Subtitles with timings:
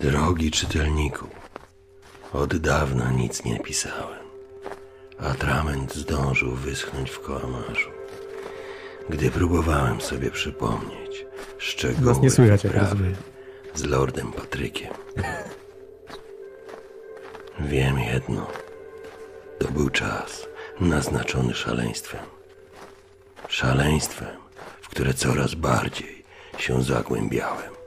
[0.00, 1.26] Drogi czytelniku,
[2.32, 4.18] od dawna nic nie pisałem.
[5.18, 7.90] Atrament zdążył wyschnąć w kołamarzu.
[9.10, 11.26] Gdy próbowałem sobie przypomnieć
[11.58, 13.14] szczegóły Was nie słychać, rozumiem.
[13.74, 14.90] z Lordem Patrykiem.
[17.60, 18.46] Wiem jedno.
[19.58, 20.46] To był czas
[20.80, 22.20] naznaczony szaleństwem.
[23.48, 24.36] Szaleństwem,
[24.82, 26.24] w które coraz bardziej
[26.58, 27.79] się zagłębiałem.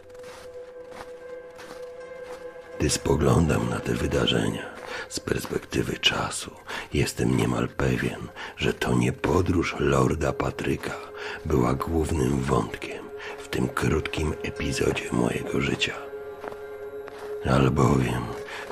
[2.83, 4.65] Gdy spoglądam na te wydarzenia
[5.09, 6.51] z perspektywy czasu,
[6.93, 10.91] jestem niemal pewien, że to nie podróż Lorda Patryka
[11.45, 13.05] była głównym wątkiem
[13.37, 15.93] w tym krótkim epizodzie mojego życia.
[17.45, 18.23] Albowiem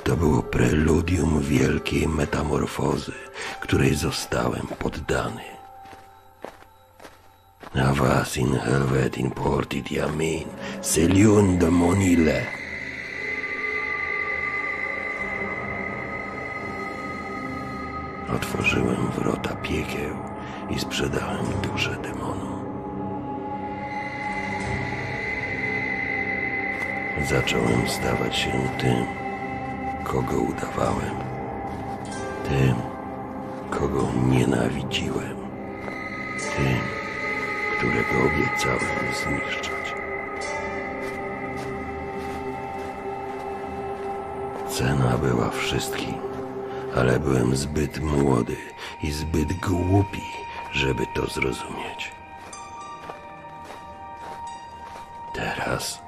[0.04, 3.12] to było preludium wielkiej metamorfozy,
[3.60, 5.44] której zostałem poddany.
[7.74, 10.48] Avas in helvet in portit yamin,
[10.82, 12.61] seliun demonile.
[18.34, 20.16] Otworzyłem wrota piekieł
[20.70, 22.62] i sprzedałem duszę demonu.
[27.28, 29.06] Zacząłem stawać się tym,
[30.04, 31.16] kogo udawałem,
[32.48, 32.74] tym,
[33.70, 35.36] kogo nienawidziłem,
[36.56, 36.78] tym,
[37.76, 39.94] którego obiecałem zniszczyć.
[44.68, 46.31] Cena była wszystkim,
[46.96, 48.56] ale byłem zbyt młody
[49.02, 50.22] i zbyt głupi,
[50.72, 52.12] żeby to zrozumieć.
[55.34, 56.02] Teraz,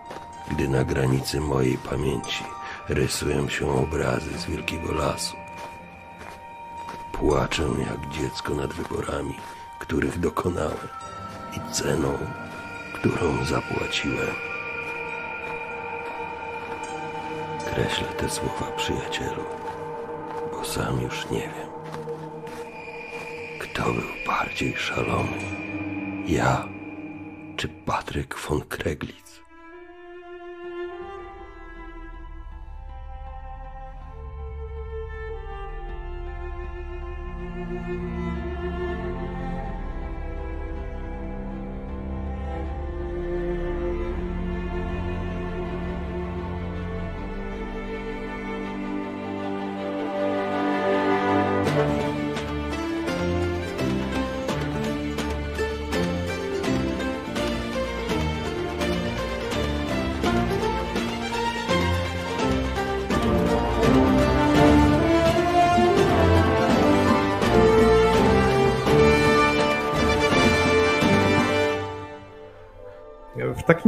[0.50, 2.44] gdy na granicy mojej pamięci
[2.88, 5.36] rysują się obrazy z wielkiego lasu,
[7.12, 9.34] płaczę jak dziecko nad wyborami,
[9.78, 10.88] których dokonałem
[11.56, 12.18] i ceną,
[12.94, 14.34] którą zapłaciłem.
[17.64, 19.44] Kreślę te słowa, przyjacielu,
[20.64, 21.70] sam już nie wiem,
[23.60, 25.38] kto był bardziej szalony,
[26.26, 26.68] ja
[27.56, 29.23] czy Patryk von Kreglitz.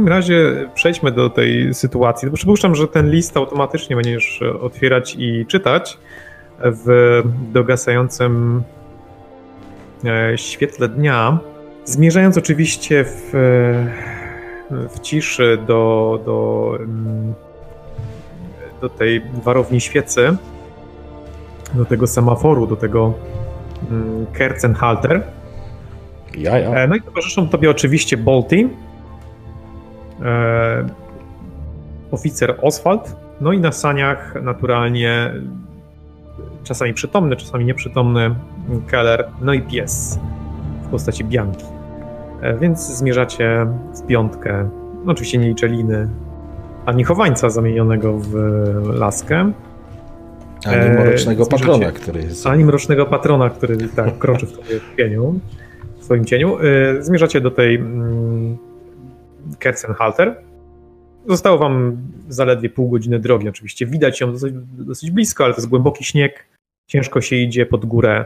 [0.07, 2.31] Takim razie przejdźmy do tej sytuacji.
[2.31, 5.97] Przypuszczam, że ten list automatycznie będziesz otwierać i czytać
[6.59, 7.21] w
[7.53, 8.63] dogasającym
[10.05, 11.39] e, świetle dnia,
[11.85, 13.31] zmierzając oczywiście w,
[14.89, 17.33] w ciszy do, do, mm,
[18.81, 20.37] do tej warowni świecy,
[21.73, 23.13] do tego semaforu, do tego
[23.91, 25.23] mm, Kerzenhalter.
[26.37, 26.69] Ja, ja.
[26.69, 28.69] E, No i towarzyszą tobie oczywiście Bolty,
[32.11, 35.33] oficer Oswald, no i na saniach naturalnie
[36.63, 38.35] czasami przytomny, czasami nieprzytomny
[38.87, 40.19] Keller, no i pies
[40.83, 41.65] w postaci Bianki.
[42.41, 44.69] E, Więc zmierzacie w piątkę,
[45.05, 46.09] no oczywiście nie liczę liny,
[46.85, 48.33] ani chowańca zamienionego w
[48.93, 49.51] laskę,
[50.65, 52.47] Ani E, mrocznego zmierzacie- patrona, który jest...
[52.47, 54.57] ani mrocznego patrona, który tak kroczy w
[54.97, 55.39] cieniu.
[55.99, 56.57] W swoim cieniu.
[56.63, 58.57] Y, Zmierzacie do tej mm,
[59.59, 60.43] Kerzenhalter.
[61.27, 61.97] Zostało wam
[62.29, 63.49] zaledwie pół godziny drogi.
[63.49, 66.47] Oczywiście widać ją dosyć, dosyć blisko, ale to jest głęboki śnieg.
[66.89, 68.25] Ciężko się idzie pod górę,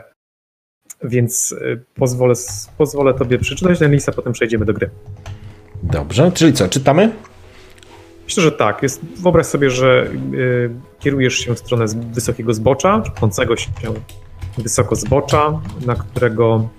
[1.03, 2.33] więc y, pozwolę,
[2.77, 4.89] pozwolę tobie przeczytać ten list, a potem przejdziemy do gry.
[5.83, 7.11] Dobrze, czyli co, czytamy?
[8.23, 8.83] Myślę, że tak.
[8.83, 10.69] Jest, wyobraź sobie, że y,
[10.99, 13.69] kierujesz się w stronę wysokiego zbocza, czy pącego się
[14.57, 16.69] wysoko zbocza, na którego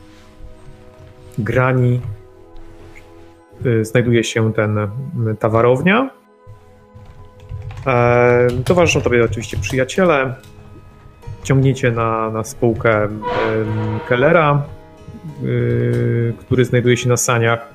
[1.39, 2.00] grani
[3.82, 4.79] znajduje się ten,
[5.38, 6.11] ta warownia.
[7.87, 10.35] E, towarzyszą tobie oczywiście przyjaciele.
[11.43, 13.09] Ciągniecie na, na spółkę
[14.09, 14.62] Kellera,
[15.44, 17.69] y, który znajduje się na saniach.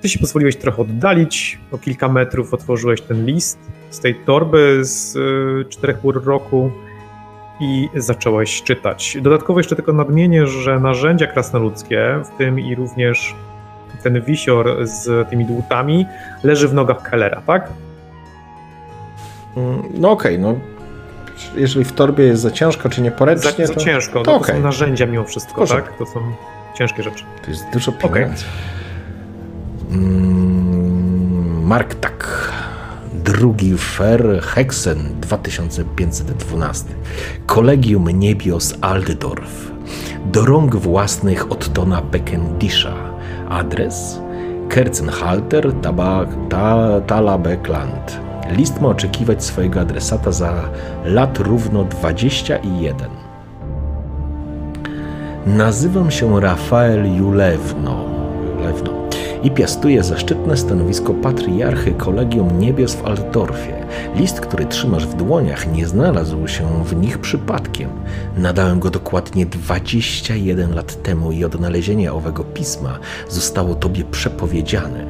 [0.00, 3.58] Ty się pozwoliłeś trochę oddalić, o kilka metrów otworzyłeś ten list
[3.90, 6.70] z tej torby z y, czterech pór roku
[7.60, 9.18] i zacząłeś czytać.
[9.22, 13.34] Dodatkowo jeszcze tylko nadmienię, że narzędzia krasnoludzkie, w tym i również
[14.06, 16.06] ten wisior z tymi dłutami,
[16.42, 17.68] leży w nogach Kellera, tak?
[19.56, 20.58] Mm, no okej, okay, no
[21.56, 23.80] jeżeli w torbie jest za ciężko, czy nieporęcznie, za, to...
[23.80, 24.56] za ciężko, to, no, to okay.
[24.56, 25.98] są narzędzia mimo wszystko, tak?
[25.98, 26.20] To są
[26.74, 27.24] ciężkie rzeczy.
[27.44, 28.44] To jest dużo pieniędzy.
[29.88, 29.98] Okay.
[29.98, 32.52] Mm, Mark tak.
[33.24, 36.94] Drugi Fer Hexen 2512.
[37.46, 39.72] Kolegium Niebios Aldorf.
[40.26, 43.15] Do rąk własnych Ottona Beckendisha.
[43.48, 44.20] Adres
[44.68, 45.72] Kerzenhalter
[47.06, 48.20] Talabekland.
[48.56, 50.52] List ma oczekiwać swojego adresata za
[51.04, 52.96] lat równo 21.
[55.46, 57.16] Nazywam się Rafael.
[57.16, 58.04] Julewno
[59.46, 63.86] i piastuje zaszczytne stanowisko patriarchy Kolegium Niebios w Altdorfie.
[64.16, 67.90] List, który trzymasz w dłoniach, nie znalazł się w nich przypadkiem.
[68.36, 72.98] Nadałem go dokładnie 21 lat temu i odnalezienie owego pisma
[73.28, 75.04] zostało tobie przepowiedziane.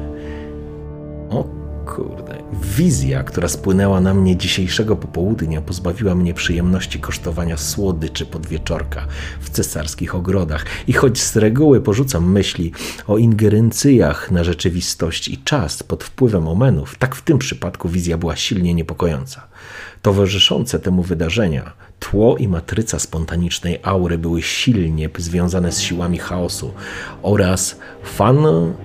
[1.29, 1.45] O
[1.85, 2.26] kurde.
[2.53, 9.07] Wizja, która spłynęła na mnie dzisiejszego popołudnia, pozbawiła mnie przyjemności kosztowania słodyczy podwieczorka
[9.41, 10.65] w cesarskich ogrodach.
[10.87, 12.71] I choć z reguły porzucam myśli
[13.07, 18.35] o ingerencyjach na rzeczywistość i czas pod wpływem omenów, tak w tym przypadku wizja była
[18.35, 19.47] silnie niepokojąca.
[20.01, 26.73] Towarzyszące temu wydarzenia Tło i matryca spontanicznej aury były silnie związane z siłami chaosu
[27.21, 27.79] oraz
[28.17, 28.37] Van,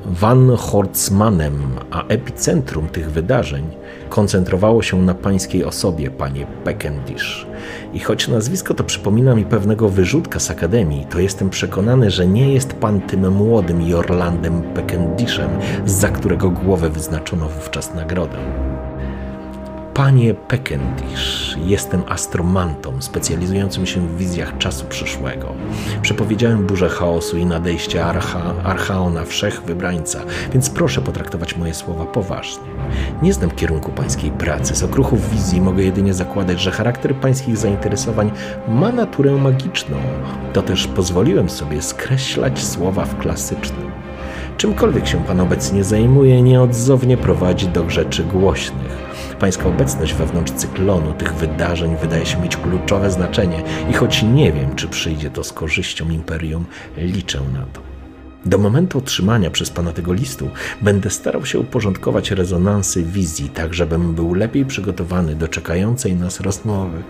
[0.05, 3.64] Van Hortsmanem, a epicentrum tych wydarzeń
[4.09, 7.47] koncentrowało się na pańskiej osobie, panie Peckendish.
[7.94, 12.53] I choć nazwisko to przypomina mi pewnego wyrzutka z akademii, to jestem przekonany, że nie
[12.53, 15.50] jest pan tym młodym Jorlandem Peckendishem,
[15.87, 18.71] za którego głowę wyznaczono wówczas nagrodę.
[19.94, 25.55] Panie Peckendish, jestem astromantą specjalizującym się w wizjach czasu przyszłego.
[26.03, 30.21] Przepowiedziałem burzę chaosu i nadejście Archa, Archaona Wszechwybrańca,
[30.53, 32.65] więc proszę potraktować moje słowa poważnie.
[33.23, 34.75] Nie znam kierunku pańskiej pracy.
[34.75, 38.31] Z okruchów wizji mogę jedynie zakładać, że charakter pańskich zainteresowań
[38.69, 39.97] ma naturę magiczną.
[40.53, 43.93] To też pozwoliłem sobie skreślać słowa w klasycznym.
[44.56, 49.12] Czymkolwiek się pan obecnie zajmuje, nieodzownie prowadzi do rzeczy głośnych.
[49.43, 54.75] Pańska obecność wewnątrz cyklonu tych wydarzeń wydaje się mieć kluczowe znaczenie i choć nie wiem,
[54.75, 56.65] czy przyjdzie to z korzyścią imperium,
[56.97, 57.81] liczę na to.
[58.47, 60.50] Do momentu otrzymania przez Pana tego listu
[60.83, 67.03] będę starał się uporządkować rezonansy wizji, tak żebym był lepiej przygotowany do czekającej nas rozmowy.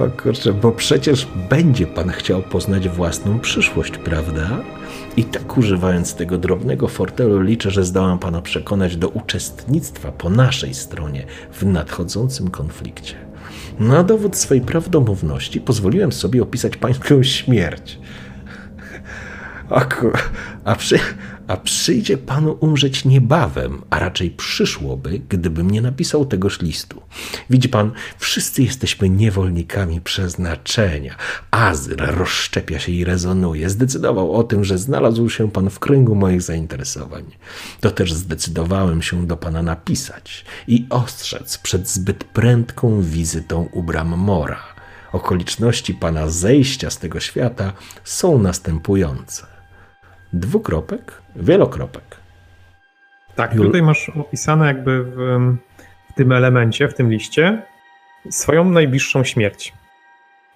[0.00, 4.60] O kurczę, bo przecież będzie Pan chciał poznać własną przyszłość, prawda?
[5.16, 10.74] I tak używając tego drobnego fortelu liczę, że zdołam Pana przekonać do uczestnictwa po naszej
[10.74, 13.14] stronie w nadchodzącym konflikcie.
[13.78, 17.98] Na dowód swej prawdomówności pozwoliłem sobie opisać Pańską śmierć.
[19.70, 19.86] A,
[20.64, 20.98] a, przy,
[21.48, 27.02] a przyjdzie panu umrzeć niebawem, a raczej przyszłoby, gdybym nie napisał tegoż listu.
[27.50, 31.16] Widzi pan, wszyscy jesteśmy niewolnikami przeznaczenia.
[31.50, 33.70] Azyr rozszczepia się i rezonuje.
[33.70, 37.24] Zdecydował o tym, że znalazł się pan w kręgu moich zainteresowań.
[37.80, 44.08] To też zdecydowałem się do pana napisać i ostrzec przed zbyt prędką wizytą u bram
[44.08, 44.62] Mora.
[45.12, 47.72] Okoliczności pana zejścia z tego świata
[48.04, 49.56] są następujące
[50.32, 52.16] dwukropek, wielokropek.
[53.34, 55.16] Tak, tutaj masz opisane jakby w,
[56.10, 57.62] w, tym elemencie, w tym liście,
[58.30, 59.72] swoją najbliższą śmierć.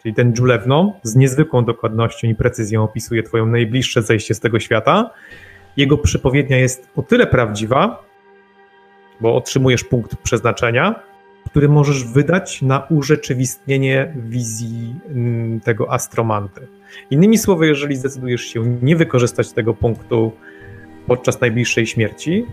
[0.03, 5.11] Czyli ten Dżulewno z niezwykłą dokładnością i precyzją opisuje twoją najbliższe zejście z tego świata.
[5.77, 8.03] Jego przepowiednia jest o tyle prawdziwa,
[9.21, 10.95] bo otrzymujesz punkt przeznaczenia,
[11.47, 16.67] który możesz wydać na urzeczywistnienie wizji mm, tego astromanty.
[17.11, 20.33] Innymi słowy, jeżeli zdecydujesz się nie wykorzystać tego punktu
[21.11, 22.47] podczas najbliższej śmierci,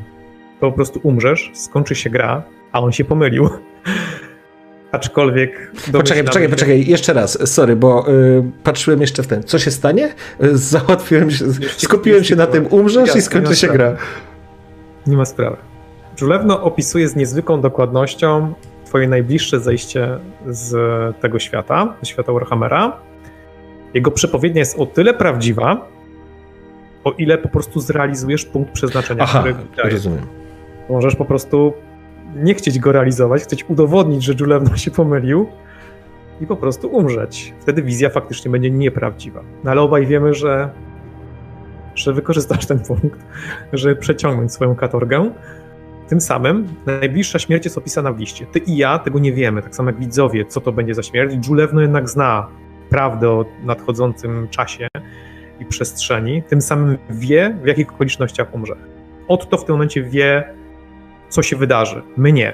[0.60, 3.50] to po prostu umrzesz, skończy się gra, a on się pomylił.
[4.92, 5.72] Aczkolwiek.
[5.92, 9.44] Poczekaj, poczekaj, poczekaj, jeszcze raz, sorry, bo y, patrzyłem jeszcze w ten.
[9.44, 10.14] Co się stanie?
[10.44, 11.46] Y, załatwiłem się,
[11.78, 13.96] skupiłem się na tym, umrzesz i skończy się gra.
[15.08, 15.58] Nie ma sprawy.
[16.16, 18.54] Żulewno opisuje z niezwykłą dokładnością
[18.86, 20.76] twoje najbliższe zejście z
[21.20, 22.98] tego świata, ze świata Warhammera.
[23.94, 25.97] Jego przepowiednia jest o tyle prawdziwa,
[27.08, 29.90] o ile po prostu zrealizujesz punkt przeznaczenia, Aha, który daje.
[29.90, 30.26] rozumiem.
[30.90, 31.74] Możesz po prostu
[32.36, 35.48] nie chcieć go realizować, chcieć udowodnić, że Julewno się pomylił
[36.42, 37.54] i po prostu umrzeć.
[37.60, 39.44] Wtedy wizja faktycznie będzie nieprawdziwa.
[39.64, 40.70] No ale obaj wiemy, że,
[41.96, 43.20] że wykorzystasz ten punkt,
[43.74, 45.32] żeby przeciągnąć swoją katorgę.
[46.08, 48.46] Tym samym najbliższa śmierć jest opisana w liście.
[48.46, 51.48] Ty i ja tego nie wiemy, tak samo jak widzowie, co to będzie za śmierć.
[51.48, 52.48] Julewno jednak zna
[52.90, 54.88] prawdę o nadchodzącym czasie
[55.60, 58.76] i przestrzeni, tym samym wie, w jakich okolicznościach umrze.
[59.28, 60.44] Otto w tym momencie wie,
[61.30, 62.02] co się wydarzy.
[62.18, 62.54] My nie.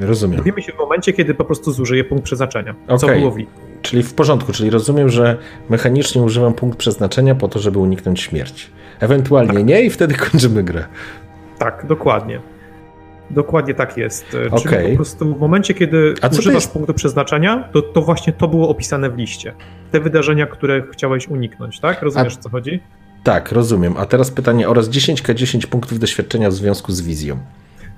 [0.00, 0.36] Rozumiem.
[0.36, 2.74] Dowiemy się w momencie, kiedy po prostu zużyje punkt przeznaczenia.
[2.98, 3.18] Co Okej.
[3.18, 3.36] było w.
[3.82, 5.36] Czyli w porządku, czyli rozumiem, że
[5.68, 8.66] mechanicznie używam punkt przeznaczenia po to, żeby uniknąć śmierci.
[9.00, 10.84] Ewentualnie nie i wtedy kończymy grę.
[11.58, 12.40] Tak, dokładnie.
[13.30, 14.36] Dokładnie tak jest.
[14.52, 18.32] E, Czyli po prostu w momencie, kiedy A używasz jest- punktu przeznaczenia, to, to właśnie
[18.32, 19.52] to było opisane w liście.
[19.90, 22.02] Te wydarzenia, które chciałeś uniknąć, tak?
[22.02, 22.80] Rozumiesz, o co chodzi?
[23.24, 23.94] Tak, rozumiem.
[23.96, 27.38] A teraz pytanie oraz 10k10 punktów doświadczenia w związku z wizją.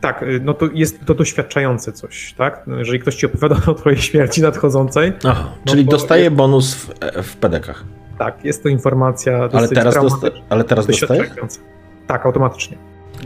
[0.01, 2.63] Tak, y, no to jest to doświadczające coś, tak?
[2.67, 6.37] No, Jeżeli ktoś ci opowiada o twojej śmierci nadchodzącej, Aha, No czyli bo dostaję jest-
[6.37, 6.91] bonus w,
[7.23, 7.85] w pedekach.
[8.19, 11.61] tak, jest to informacja Ale teraz, dosta- ale teraz doświadczająca.
[12.07, 12.77] Tak, automatycznie.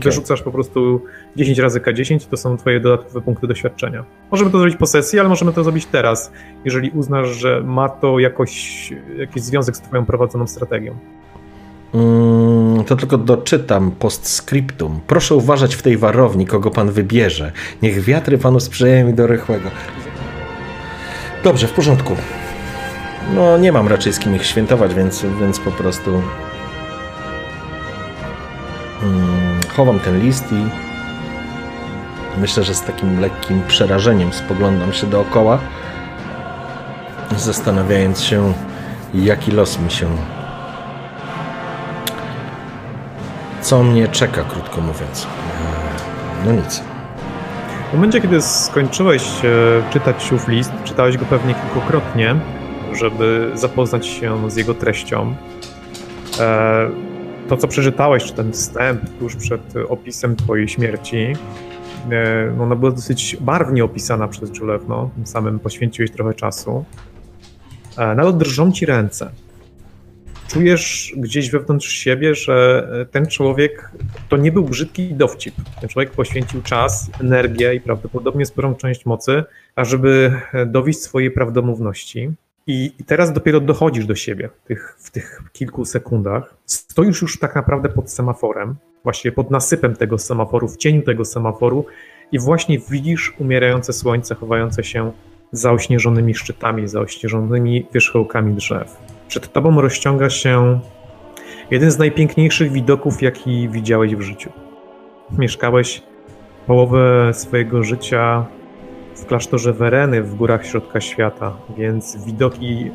[0.03, 1.01] Wyrzucasz po prostu
[1.35, 4.03] 10 razy K10, to są twoje dodatkowe punkty doświadczenia.
[4.31, 6.31] Możemy to zrobić po sesji, ale możemy to zrobić teraz,
[6.65, 10.95] jeżeli uznasz, że ma to jakoś, jakiś związek z twoją prowadzoną strategią.
[11.93, 14.99] Mm, to tylko doczytam postscriptum.
[15.07, 17.51] Proszę uważać w tej warowni, kogo pan wybierze.
[17.81, 19.69] Niech wiatry panu sprzyjają mi do rychłego.
[21.43, 22.15] Dobrze, w porządku.
[23.35, 26.21] No, nie mam raczej z kim ich świętować, więc, więc po prostu
[29.03, 29.36] mm,
[29.77, 30.65] chowam ten list i
[32.39, 35.59] myślę, że z takim lekkim przerażeniem spoglądam się dookoła,
[37.37, 38.53] zastanawiając się,
[39.13, 40.07] jaki los mi się
[43.61, 45.27] co mnie czeka, krótko mówiąc.
[45.27, 46.83] Eee, No nic.
[47.89, 52.35] W momencie, kiedy skończyłeś e, czytać ów list, czytałeś go pewnie kilkukrotnie,
[52.93, 55.35] żeby zapoznać się z jego treścią.
[56.39, 57.06] E,
[57.49, 61.33] To, co przeczytałeś, czy ten wstęp tuż przed opisem twojej śmierci,
[62.11, 66.85] e, no ona była dosyć barwnie opisana przez Julewno, tym samym poświęciłeś trochę czasu.
[67.97, 69.29] E, Nadal drżą ci ręce.
[70.47, 73.91] Czujesz gdzieś wewnątrz siebie, że e, ten człowiek
[74.29, 75.55] to nie był brzydki dowcip.
[75.81, 79.43] Ten człowiek poświęcił czas, energię i prawdopodobnie sporą część mocy,
[79.75, 82.31] ażeby dowieść swojej prawdomówności.
[82.67, 86.55] I, teraz dopiero dochodzisz do siebie w tych, w tych kilku sekundach.
[86.65, 91.85] Stoisz już tak naprawdę pod semaforem, właściwie pod nasypem tego semaforu, w cieniu tego semaforu
[92.31, 95.11] i właśnie widzisz umierające słońce chowające się
[95.51, 98.97] za ośnieżonymi szczytami, za ośnieżonymi wierzchołkami drzew.
[99.27, 100.79] Przed tobą rozciąga się
[101.71, 104.51] jeden z najpiękniejszych widoków, jaki widziałeś w życiu.
[105.37, 106.01] Mieszkałeś
[106.67, 108.45] połowę swojego życia
[109.17, 112.91] w klasztorze Wereny w górach środka świata, więc widoki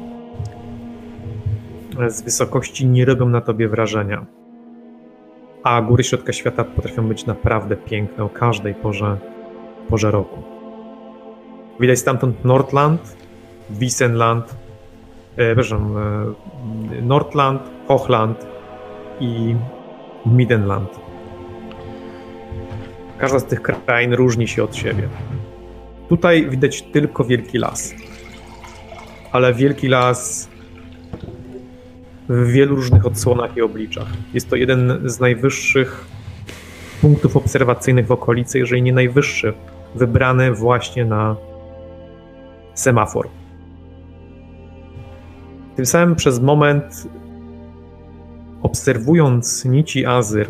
[2.09, 4.27] z wysokości nie robią na tobie wrażenia.
[5.63, 9.19] A góry środka świata potrafią być naprawdę piękne o każdej porze,
[9.89, 10.43] porze roku.
[11.81, 13.17] Widać stamtąd Nordland,
[13.71, 14.57] Wiesenland,
[15.37, 18.47] e, przepraszam, e, Nordland, Hochland
[19.21, 19.55] i
[20.27, 21.01] Midenland.
[23.19, 25.09] Każda z tych krain różni się od siebie.
[26.13, 27.95] Tutaj widać tylko wielki las.
[29.33, 30.49] Ale wielki las
[32.29, 34.07] w wielu różnych odsłonach i obliczach.
[34.35, 36.07] Jest to jeden z najwyższych
[37.01, 39.53] punktów obserwacyjnych w okolicy, jeżeli nie najwyższy,
[39.95, 41.37] wybrany właśnie na
[42.75, 43.29] semafor.
[45.77, 47.09] Tym samym przez moment,
[48.63, 50.49] obserwując nici Azyr,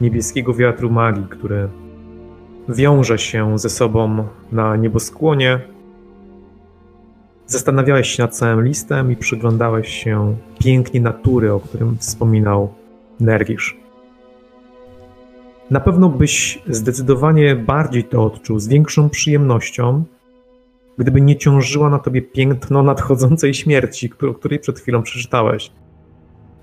[0.00, 1.68] niebieskiego wiatru magii, który
[2.68, 5.60] wiąże się ze sobą na nieboskłonie,
[7.46, 12.72] zastanawiałeś się nad całym listem i przyglądałeś się pięknie natury, o którym wspominał
[13.20, 13.76] Nergisz.
[15.70, 20.04] Na pewno byś zdecydowanie bardziej to odczuł, z większą przyjemnością,
[20.98, 25.72] gdyby nie ciążyła na tobie piętno nadchodzącej śmierci, o której przed chwilą przeczytałeś.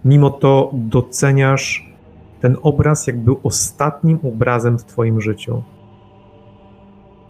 [0.06, 1.94] Mimo to doceniasz
[2.42, 5.64] ten obraz, jak był ostatnim obrazem w twoim życiu.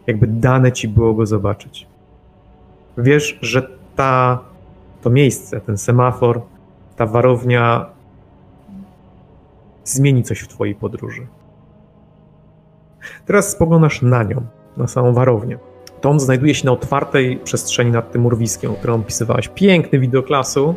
[0.07, 1.87] Jakby dane ci było go zobaczyć.
[2.97, 4.39] Wiesz, że ta,
[5.01, 6.41] to miejsce, ten semafor,
[6.95, 7.85] ta warownia
[9.83, 11.27] zmieni coś w twojej podróży.
[13.25, 14.41] Teraz spoglądasz na nią,
[14.77, 15.57] na samą warownię.
[16.01, 19.47] To on znajduje się na otwartej przestrzeni nad tym urwiskiem, którą opisywałeś.
[19.47, 20.75] Piękny widok lasu,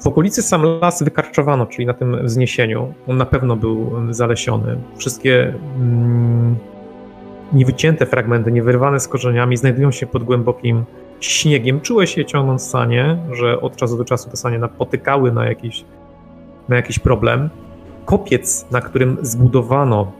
[0.00, 2.94] W okolicy sam las wykarczowano, czyli na tym wzniesieniu.
[3.08, 4.78] On na pewno był zalesiony.
[4.96, 6.56] Wszystkie mm,
[7.52, 10.84] niewycięte fragmenty, niewyrwane z korzeniami, znajdują się pod głębokim
[11.20, 11.80] śniegiem.
[11.80, 15.84] Czułeś je ciągnąc sanie, że od czasu do czasu te sanie napotykały na jakiś,
[16.68, 17.50] na jakiś problem.
[18.04, 20.12] Kopiec, na którym zbudowano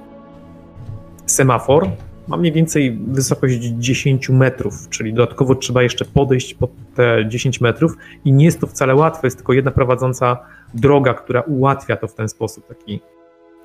[1.26, 1.88] semafor,
[2.28, 7.96] ma mniej więcej wysokość 10 metrów, czyli dodatkowo trzeba jeszcze podejść pod te 10 metrów
[8.24, 10.38] i nie jest to wcale łatwe, jest tylko jedna prowadząca
[10.74, 13.00] droga, która ułatwia to w ten sposób, taki,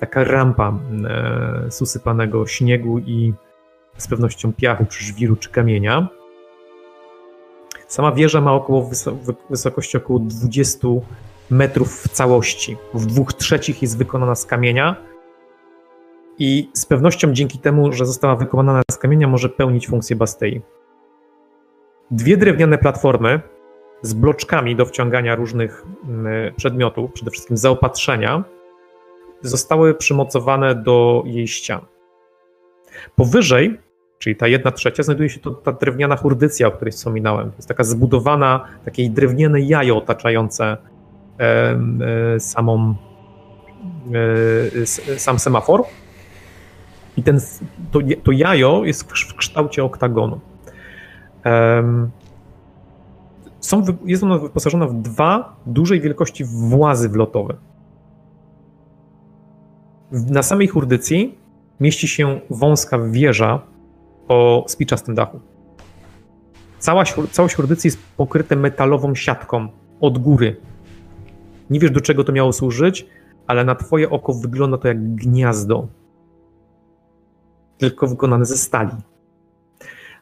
[0.00, 0.78] taka rampa
[1.08, 3.32] e, z śniegu i
[3.96, 6.08] z pewnością piachu, żwiru, czy kamienia.
[7.88, 8.90] Sama wieża ma około
[9.50, 10.88] wysokości około 20
[11.50, 12.76] metrów w całości.
[12.94, 14.96] W dwóch trzecich jest wykonana z kamienia,
[16.38, 20.60] i z pewnością dzięki temu, że została wykonana z kamienia, może pełnić funkcję Bastei.
[22.10, 23.40] Dwie drewniane platformy
[24.02, 28.44] z bloczkami do wciągania różnych mm, przedmiotów, przede wszystkim zaopatrzenia,
[29.40, 31.80] zostały przymocowane do jej ścian.
[33.16, 33.78] Powyżej,
[34.24, 37.50] czyli ta jedna trzecia, znajduje się to, ta drewniana hurdycja, o której wspominałem.
[37.50, 40.76] To jest taka zbudowana, takie drewniane jajo otaczające
[41.40, 41.78] e,
[42.34, 42.94] e, samą,
[44.82, 44.86] e,
[45.18, 45.82] sam semafor
[47.16, 47.40] i ten,
[47.90, 50.40] to, to jajo jest w kształcie oktagonu.
[53.60, 57.54] Są, jest ono wyposażone w dwa dużej wielkości włazy wlotowe.
[60.12, 61.38] Na samej hurdycji
[61.80, 63.73] mieści się wąska wieża
[64.28, 65.40] o spiczastym dachu.
[66.78, 69.68] Cała, całość hurdycji jest pokryte metalową siatką
[70.00, 70.56] od góry.
[71.70, 73.06] Nie wiesz, do czego to miało służyć,
[73.46, 75.88] ale na twoje oko wygląda to jak gniazdo
[77.78, 78.90] tylko wykonane ze stali.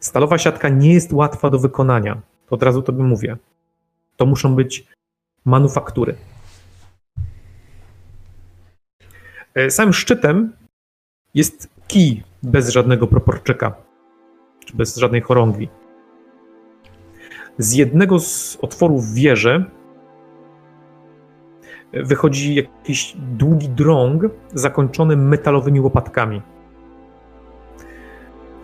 [0.01, 2.21] Stalowa siatka nie jest łatwa do wykonania.
[2.47, 3.37] To od razu tobie mówię.
[4.17, 4.87] To muszą być
[5.45, 6.15] manufaktury.
[9.55, 10.53] E, samym szczytem
[11.35, 13.75] jest kij bez żadnego proporczyka,
[14.65, 15.69] czy bez żadnej chorągwi.
[17.59, 19.65] Z jednego z otworów wieży
[21.93, 24.23] wychodzi jakiś długi drąg
[24.55, 26.43] zakończony metalowymi łopatkami.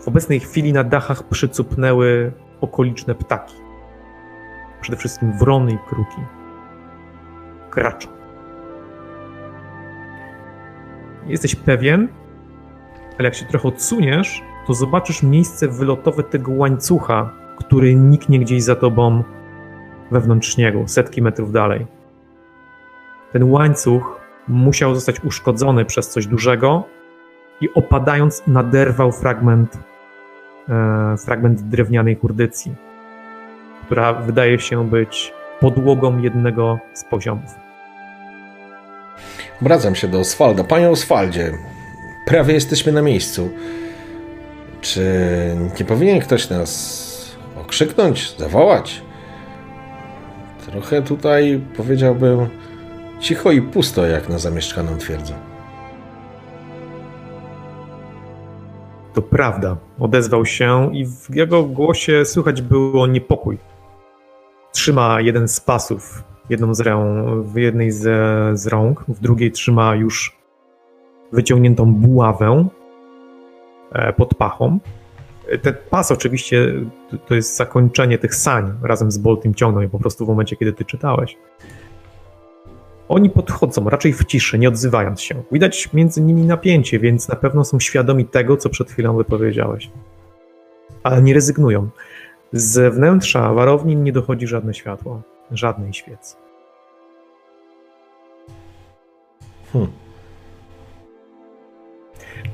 [0.00, 3.54] W obecnej chwili na dachach przycupnęły okoliczne ptaki.
[4.80, 6.20] Przede wszystkim wrony i kruki.
[7.70, 8.08] Kraczą.
[11.26, 12.08] Jesteś pewien,
[13.18, 18.76] ale jak się trochę odsuniesz, to zobaczysz miejsce wylotowe tego łańcucha, który niknie gdzieś za
[18.76, 19.22] tobą
[20.10, 21.86] wewnątrz śniegu, setki metrów dalej.
[23.32, 26.84] Ten łańcuch musiał zostać uszkodzony przez coś dużego
[27.60, 29.78] i opadając naderwał fragment
[30.68, 32.74] E, fragment drewnianej kurdycji,
[33.86, 37.50] która wydaje się być podłogą jednego z poziomów.
[39.62, 40.64] Obracam się do Oswalda.
[40.64, 41.52] Panie Oswaldzie,
[42.26, 43.50] prawie jesteśmy na miejscu.
[44.80, 45.04] Czy
[45.80, 49.02] nie powinien ktoś nas okrzyknąć, zawołać?
[50.66, 52.46] Trochę tutaj powiedziałbym
[53.20, 55.34] cicho i pusto, jak na zamieszkaną twierdzę.
[59.14, 63.58] To prawda, odezwał się i w jego głosie słychać było niepokój.
[64.72, 68.02] Trzyma jeden z pasów, jedną z ręk, w jednej z,
[68.58, 70.38] z rąk, w drugiej trzyma już
[71.32, 72.68] wyciągniętą buławę
[74.16, 74.78] pod pachą.
[75.62, 76.74] Ten pas oczywiście
[77.26, 80.72] to jest zakończenie tych sań razem z Boltim ciągną je po prostu w momencie, kiedy
[80.72, 81.36] ty czytałeś.
[83.08, 85.42] Oni podchodzą raczej w ciszy, nie odzywając się.
[85.52, 89.90] Widać między nimi napięcie, więc na pewno są świadomi tego, co przed chwilą wypowiedziałeś.
[91.02, 91.88] Ale nie rezygnują.
[92.52, 96.36] Z wnętrza warowni nie dochodzi żadne światło, żadnej świecy.
[99.72, 99.92] Hmm.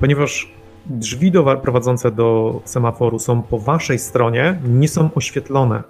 [0.00, 0.54] Ponieważ
[0.86, 5.82] drzwi do, prowadzące do semaforu są po waszej stronie, nie są oświetlone.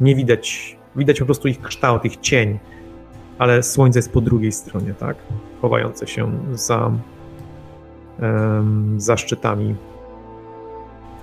[0.00, 2.58] Nie widać, widać po prostu ich kształt, ich cień
[3.40, 5.16] ale słońce jest po drugiej stronie, tak?
[5.62, 6.90] Chowające się za,
[8.22, 9.74] um, za szczytami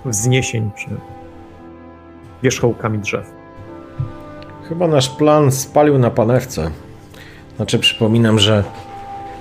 [0.04, 0.88] wzniesień czy
[2.42, 3.32] wierzchołkami drzew.
[4.68, 6.70] Chyba nasz plan spalił na panewce.
[7.56, 8.64] Znaczy, przypominam, że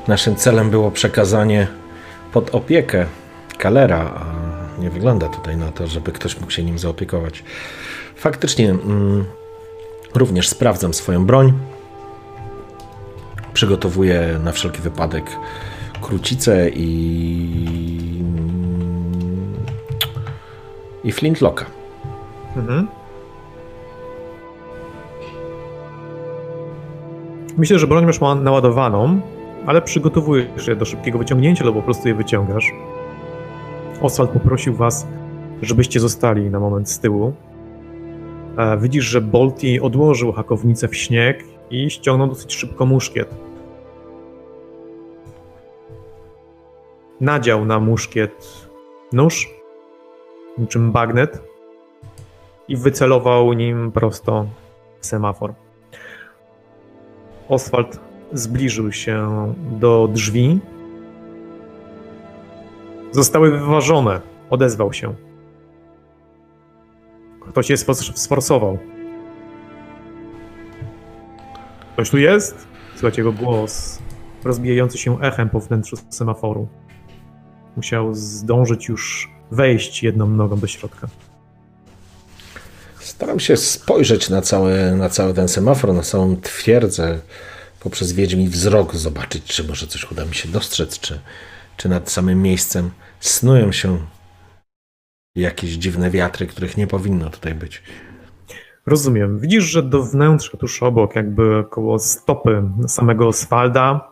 [0.08, 1.68] naszym celem było przekazanie
[2.34, 3.06] pod opiekę
[3.58, 7.44] Kalera, a nie wygląda tutaj na to, żeby ktoś mógł się nim zaopiekować.
[8.16, 9.26] Faktycznie, mm,
[10.16, 11.54] również sprawdzam swoją broń
[13.54, 15.26] przygotowuję na wszelki wypadek
[16.02, 18.24] krucicę i.
[21.04, 21.66] i flintlocka.
[22.56, 22.88] Mhm.
[27.58, 29.22] Myślę, że broń masz ma naładowaną,
[29.66, 32.72] ale przygotowujesz się do szybkiego wyciągnięcia lub po prostu je wyciągasz.
[34.02, 35.08] Oswald poprosił was,
[35.62, 37.34] żebyście zostali na moment z tyłu.
[38.58, 43.36] E, widzisz, że Bolti odłożył hakownicę w śnieg i ściągnął dosyć szybko muszkiet.
[47.22, 48.68] Nadział na muszkiet
[49.14, 49.50] nóż,
[50.58, 51.42] niczym bagnet
[52.68, 54.46] i wycelował nim prosto
[55.00, 55.54] w semafor.
[57.50, 58.00] Oswald
[58.34, 60.60] zbliżył się do drzwi.
[63.18, 64.22] Zostały wyważone.
[64.50, 65.16] Odezwał się.
[67.50, 67.78] Ktoś je
[68.16, 68.78] sforsował.
[71.94, 72.68] Ktoś tu jest?
[72.96, 74.00] Słychać jego głos,
[74.44, 76.68] rozbijający się echem po wnętrzu semaforu.
[77.76, 81.08] Musiał zdążyć już wejść jedną nogą do środka.
[83.00, 87.20] Staram się spojrzeć na cały, na cały ten semafor, na całą twierdzę,
[87.80, 91.20] poprzez wiedźmi wzrok, zobaczyć, czy może coś uda mi się dostrzec, czy,
[91.78, 93.98] czy nad samym miejscem snują się
[95.36, 97.84] jakieś dziwne wiatry, których nie powinno tutaj być.
[98.86, 99.40] Rozumiem.
[99.40, 104.12] Widzisz, że do wnętrza tuż obok, jakby koło stopy samego Oswalda,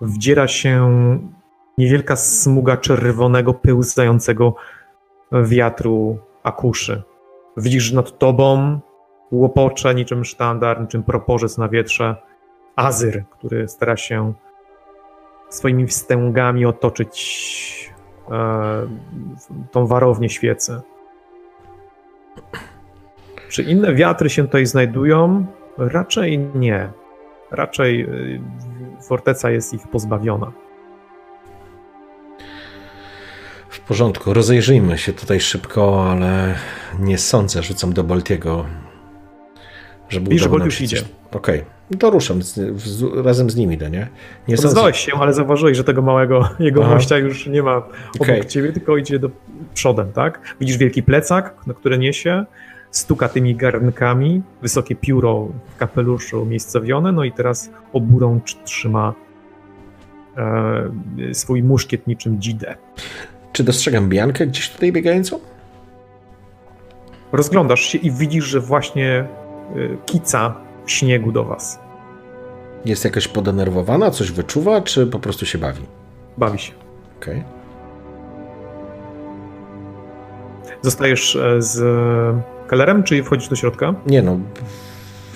[0.00, 0.90] wdziera się
[1.78, 4.54] niewielka smuga czerwonego, pełzającego
[5.32, 7.02] wiatru akuszy.
[7.56, 8.80] Widzisz, że nad tobą
[9.32, 12.16] łopocze niczym sztandar, niczym proporzec na wietrze
[12.76, 14.32] Azyr, który stara się
[15.48, 17.79] swoimi wstęgami otoczyć
[19.70, 20.80] tą warownię świecę.
[23.48, 25.46] Czy inne wiatry się tutaj znajdują?
[25.78, 26.90] Raczej nie.
[27.50, 28.40] Raczej y,
[29.08, 30.52] forteca jest ich pozbawiona.
[33.68, 36.54] W porządku, rozejrzyjmy się tutaj szybko, ale
[36.98, 38.66] nie sądzę, rzucam do Boltiego,
[40.08, 40.84] żeby Widzisz, udało nam się
[41.32, 44.08] Okej, no to ruszam, z, z, razem z nim idę, nie?
[44.48, 47.16] Nie Odezwałeś się, ale zauważyłeś, że tego małego jego Aha.
[47.16, 48.46] już nie ma obok Okej.
[48.46, 49.30] ciebie, tylko idzie do
[49.74, 50.54] przodem, tak?
[50.60, 52.44] Widzisz wielki plecak, na które niesie,
[52.90, 59.14] stuka tymi garnkami, wysokie pióro w kapeluszu umiejscowione, no i teraz oburącz trzyma
[60.36, 62.74] e, swój muszkiet niczym dzidę.
[63.52, 65.38] Czy dostrzegam Biankę gdzieś tutaj biegającą?
[67.32, 69.26] Rozglądasz się i widzisz, że właśnie e,
[70.06, 70.54] kica
[70.90, 71.78] śniegu do was.
[72.84, 75.82] Jest jakaś podenerwowana, coś wyczuwa, czy po prostu się bawi?
[76.38, 76.72] Bawi się.
[77.20, 77.44] Okej.
[80.82, 81.78] Zostajesz e, z
[82.66, 83.94] Kellerem, czy wchodzisz do środka?
[84.06, 84.38] Nie no.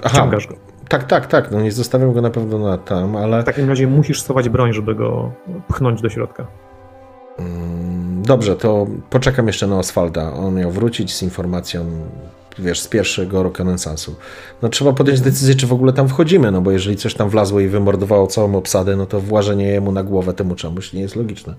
[0.03, 0.55] Aha, Wciągasz go.
[0.89, 3.43] tak, tak, tak, no nie zostawiam go na pewno na tam, ale...
[3.43, 5.33] W takim razie musisz schować broń, żeby go
[5.69, 6.47] pchnąć do środka.
[7.39, 10.33] Mm, Dobrze, to poczekam jeszcze na Oswalda.
[10.33, 11.87] On miał wrócić z informacją,
[12.59, 14.17] wiesz, z pierwszego rekonesansu.
[14.63, 17.61] No trzeba podjąć decyzję, czy w ogóle tam wchodzimy, no bo jeżeli coś tam wlazło
[17.61, 21.55] i wymordowało całą obsadę, no to włażenie jemu na głowę temu czemuś nie jest logiczne.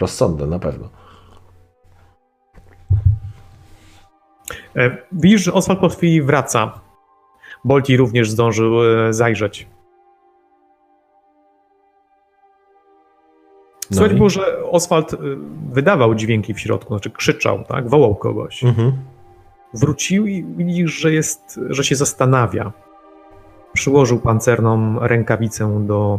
[0.00, 0.88] Rozsądne, na pewno.
[4.76, 6.80] E, Widzisz, że Oswald po chwili wraca.
[7.64, 9.66] Bolti również zdążył e, zajrzeć.
[13.90, 15.16] No Słychać i- było, że Oswald e,
[15.72, 17.88] wydawał dźwięki w środku, znaczy krzyczał, tak?
[17.88, 18.64] wołał kogoś.
[18.64, 18.92] Mhm.
[19.74, 22.72] Wrócił i widzisz, że, jest, że się zastanawia.
[23.72, 26.18] Przyłożył pancerną rękawicę do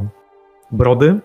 [0.71, 1.19] brody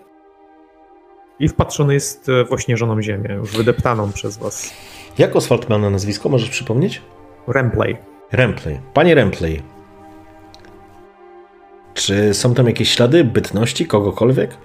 [1.39, 4.75] i wpatrzony jest w ośnieżoną ziemię, już wydeptaną przez was.
[5.19, 7.03] Jak Oswald ma na nazwisko, możesz przypomnieć?
[7.49, 7.97] Remplay.
[8.33, 8.81] Remplay.
[8.95, 9.63] Panie Remplay.
[11.95, 14.57] Czy są tam jakieś ślady bytności kogokolwiek?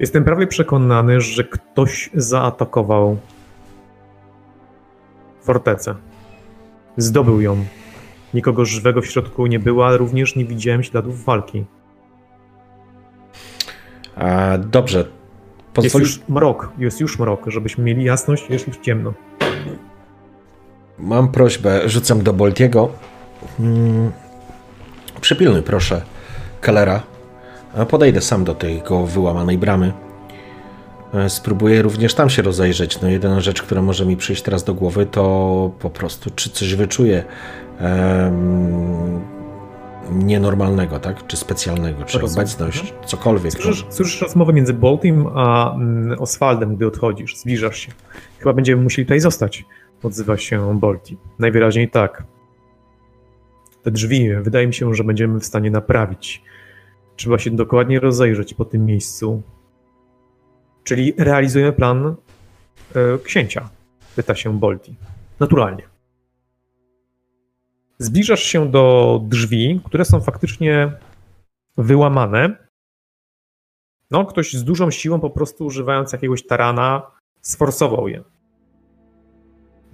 [0.00, 3.16] Jestem prawie przekonany, że ktoś zaatakował
[5.42, 5.94] fortecę.
[6.96, 7.64] Zdobył ją.
[8.34, 11.64] Nikogo żywego w środku nie było, ale również nie widziałem śladów walki.
[14.16, 14.98] A, dobrze.
[14.98, 15.12] Jest
[15.74, 16.04] Pozwoli...
[16.04, 19.12] już mrok, jest już mrok, żebyśmy mieli jasność, jest już ciemno.
[20.98, 22.88] Mam prośbę, rzucam do Boltiego.
[23.58, 24.12] Hmm.
[25.20, 26.02] Przypilnuj proszę
[26.60, 27.13] Kellera.
[27.88, 29.92] Podejdę sam do tej go wyłamanej bramy.
[31.14, 33.00] E, Spróbuję również tam się rozejrzeć.
[33.00, 36.74] No jedyna rzecz, która może mi przyjść teraz do głowy, to po prostu czy coś
[36.74, 37.24] wyczuję
[37.78, 39.20] em,
[40.12, 41.26] nienormalnego, tak?
[41.26, 42.44] Czy specjalnego, czy Rozumiem.
[42.44, 43.54] obecność, cokolwiek.
[43.54, 43.60] No.
[43.60, 47.92] Słyszysz, słyszysz rozmowę między Boltim a mm, Oswaldem, gdy odchodzisz, zbliżasz się.
[48.38, 49.64] Chyba będziemy musieli tutaj zostać,
[50.02, 51.16] odzywa się Bolti.
[51.38, 52.22] Najwyraźniej tak.
[53.82, 56.42] Te drzwi, wydaje mi się, że będziemy w stanie naprawić.
[57.16, 59.42] Trzeba się dokładnie rozejrzeć po tym miejscu.
[60.84, 62.06] Czyli realizujemy plan
[62.94, 63.68] e, księcia,
[64.16, 64.96] pyta się Bolti.
[65.40, 65.82] Naturalnie.
[67.98, 70.92] Zbliżasz się do drzwi, które są faktycznie
[71.76, 72.56] wyłamane.
[74.10, 77.02] No, ktoś z dużą siłą, po prostu używając jakiegoś tarana,
[77.40, 78.24] sforsował je.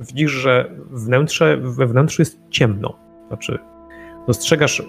[0.01, 2.99] Widzisz, że wnętrze, we wnętrzu jest ciemno.
[3.29, 3.59] Znaczy,
[4.27, 4.83] dostrzegasz,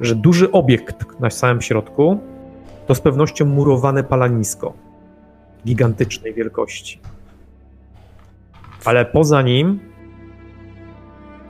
[0.00, 2.20] że duży obiekt na samym środku
[2.86, 4.72] to z pewnością murowane palanisko
[5.66, 7.00] gigantycznej wielkości.
[8.84, 9.80] Ale poza nim,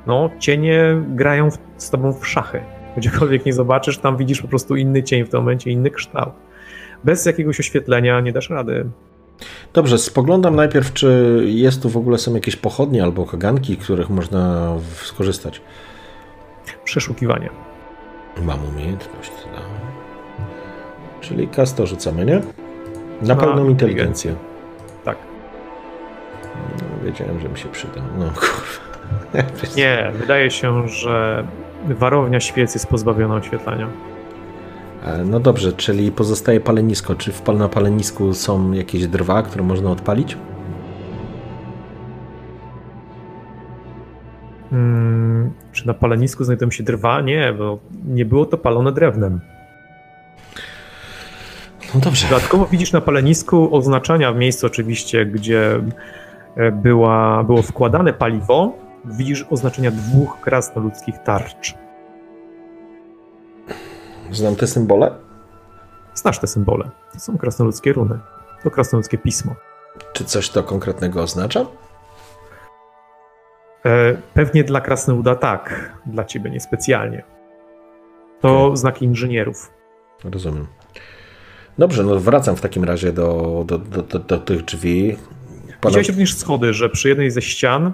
[0.07, 2.61] no, cienie grają w, z tobą w szachy.
[2.97, 6.33] Gdziekolwiek nie zobaczysz, tam widzisz po prostu inny cień w tym momencie, inny kształt.
[7.05, 8.87] Bez jakiegoś oświetlenia nie dasz rady.
[9.73, 14.73] Dobrze, spoglądam najpierw, czy jest tu w ogóle są jakieś pochodnie albo kaganki, których można
[15.03, 15.61] skorzystać.
[16.85, 17.68] Przeszukiwanie.
[18.45, 19.61] Mam umiejętność, da.
[21.21, 22.41] Czyli kasto rzucamy, nie?
[23.23, 24.35] Na pełną inteligencję.
[25.05, 25.17] Tak.
[26.45, 28.01] No, wiedziałem, że mi się przyda.
[28.19, 28.89] No kurwa.
[29.77, 31.45] Nie, wydaje się, że
[31.89, 33.89] warownia świec jest pozbawiona oświetlenia.
[35.05, 37.15] E, No dobrze, czyli pozostaje palenisko.
[37.15, 40.37] Czy w na palenisku są jakieś drwa, które można odpalić?
[44.71, 47.21] Hmm, czy na palenisku znajdują się drwa?
[47.21, 49.41] Nie, bo nie było to palone drewnem.
[51.95, 52.29] No dobrze.
[52.29, 55.81] Dodatkowo widzisz na palenisku oznaczenia w miejscu oczywiście, gdzie
[56.57, 58.73] e, była, było wkładane paliwo.
[59.05, 61.75] Widzisz oznaczenia dwóch krasnoludzkich tarcz.
[64.33, 65.11] Znam te symbole?
[66.15, 66.91] Znasz te symbole.
[67.13, 68.19] To są krasnoludzkie runy.
[68.63, 69.55] To krasnoludzkie pismo.
[70.13, 71.67] Czy coś to konkretnego oznacza?
[73.87, 77.23] E, Pewnie dla krasnoluda tak, dla ciebie niespecjalnie.
[78.41, 78.77] To Okej.
[78.77, 79.71] znaki inżynierów.
[80.25, 80.67] Rozumiem.
[81.79, 85.17] Dobrze, no wracam w takim razie do, do, do, do, do tych drzwi.
[85.81, 85.91] Pana...
[85.91, 87.93] Widziałeś również schody, że przy jednej ze ścian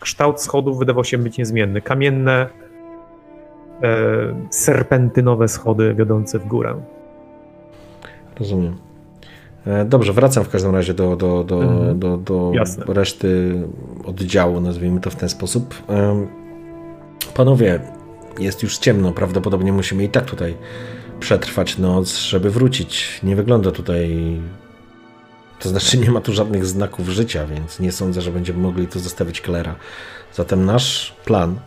[0.00, 1.82] kształt schodów wydawał się być niezmienny.
[1.82, 2.48] Kamienne,
[3.82, 6.80] e, serpentynowe schody wiodące w górę.
[8.38, 8.76] Rozumiem.
[9.66, 11.98] E, Dobrze, wracam w każdym razie do, do, do, Mhm.
[11.98, 12.52] do, do
[12.88, 13.54] reszty
[14.04, 15.74] oddziału, nazwijmy to w ten sposób.
[17.34, 17.80] Panowie,
[18.38, 20.54] jest już ciemno, prawdopodobnie musimy i tak tutaj
[21.20, 23.20] przetrwać noc, żeby wrócić.
[23.22, 24.36] Nie wygląda tutaj.
[25.60, 28.98] To znaczy, nie ma tu żadnych znaków życia, więc nie sądzę, że będziemy mogli tu
[29.00, 29.74] zostawić Klera.
[30.34, 31.58] Zatem nasz plan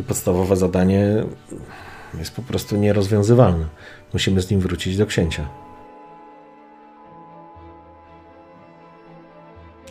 [0.00, 1.24] i podstawowe zadanie
[2.18, 3.64] jest po prostu nierozwiązywalne.
[4.12, 5.48] Musimy z nim wrócić do księcia.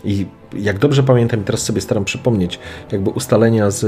[0.05, 0.25] I
[0.57, 2.59] jak dobrze pamiętam, i teraz sobie staram przypomnieć,
[2.91, 3.79] jakby ustalenia z,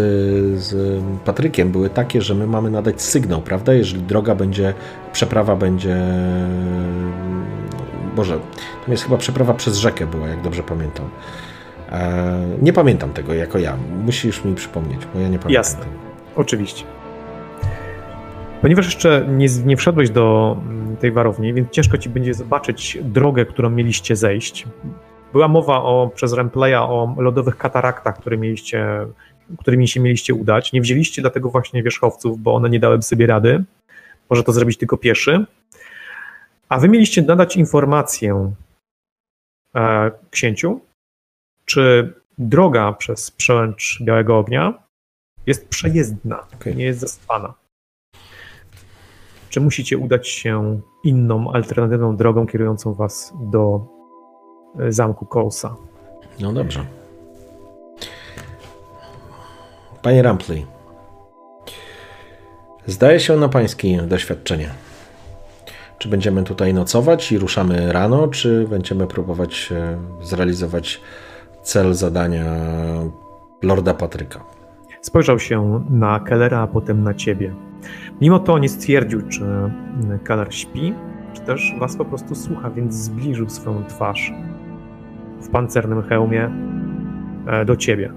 [0.60, 3.73] z Patrykiem były takie, że my mamy nadać sygnał, prawda?
[3.73, 4.73] Jeżeli droga będzie,
[5.13, 5.97] przeprawa będzie.
[8.15, 8.39] Boże,
[8.86, 11.10] to jest chyba przeprawa przez rzekę była, jak dobrze pamiętam.
[11.91, 13.77] E, nie pamiętam tego jako ja.
[14.06, 15.51] Musisz mi przypomnieć, bo ja nie pamiętam.
[15.51, 15.80] Jasne.
[15.80, 15.91] Tego.
[16.36, 16.84] Oczywiście.
[18.62, 23.45] Ponieważ jeszcze nie, nie wszedłeś do mm, tej warowni, więc ciężko ci będzie zobaczyć drogę,
[23.45, 24.67] którą mieliście zejść.
[25.33, 29.07] Była mowa o, przez Remplaya o lodowych kataraktach, które mieliście,
[29.59, 30.73] którymi się mieliście udać.
[30.73, 33.63] Nie wzięliście dlatego właśnie wierzchowców, bo one nie dałyby sobie rady.
[34.29, 35.45] Może to zrobić tylko pieszy.
[36.69, 38.53] A wy mieliście nadać informację
[39.75, 40.81] e, księciu,
[41.65, 44.73] czy droga przez przełęcz Białego Ognia
[45.45, 46.75] jest przejezdna, Okej.
[46.75, 47.53] nie jest zaspana.
[49.49, 53.87] Czy musicie udać się inną, alternatywną drogą kierującą was do
[54.89, 55.75] zamku Kolsa?
[56.39, 56.86] No dobrze.
[60.01, 60.65] Panie Rampley,
[62.86, 64.69] zdaje się na pańskie doświadczenie.
[65.97, 71.01] Czy będziemy tutaj nocować i ruszamy rano, czy będziemy próbować e, zrealizować
[71.62, 72.45] cel zadania
[73.63, 74.39] Lorda Patryka?
[75.01, 77.56] Spojrzał się na Kellera, a potem na ciebie.
[78.21, 79.45] Mimo to nie stwierdził, czy
[80.23, 80.93] Keller śpi,
[81.38, 84.34] czy też was po prostu słucha, więc zbliżył swoją twarz
[85.41, 86.50] w pancernym hełmie
[87.47, 88.12] e, do ciebie.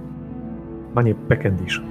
[0.95, 1.83] Panie Peckendish,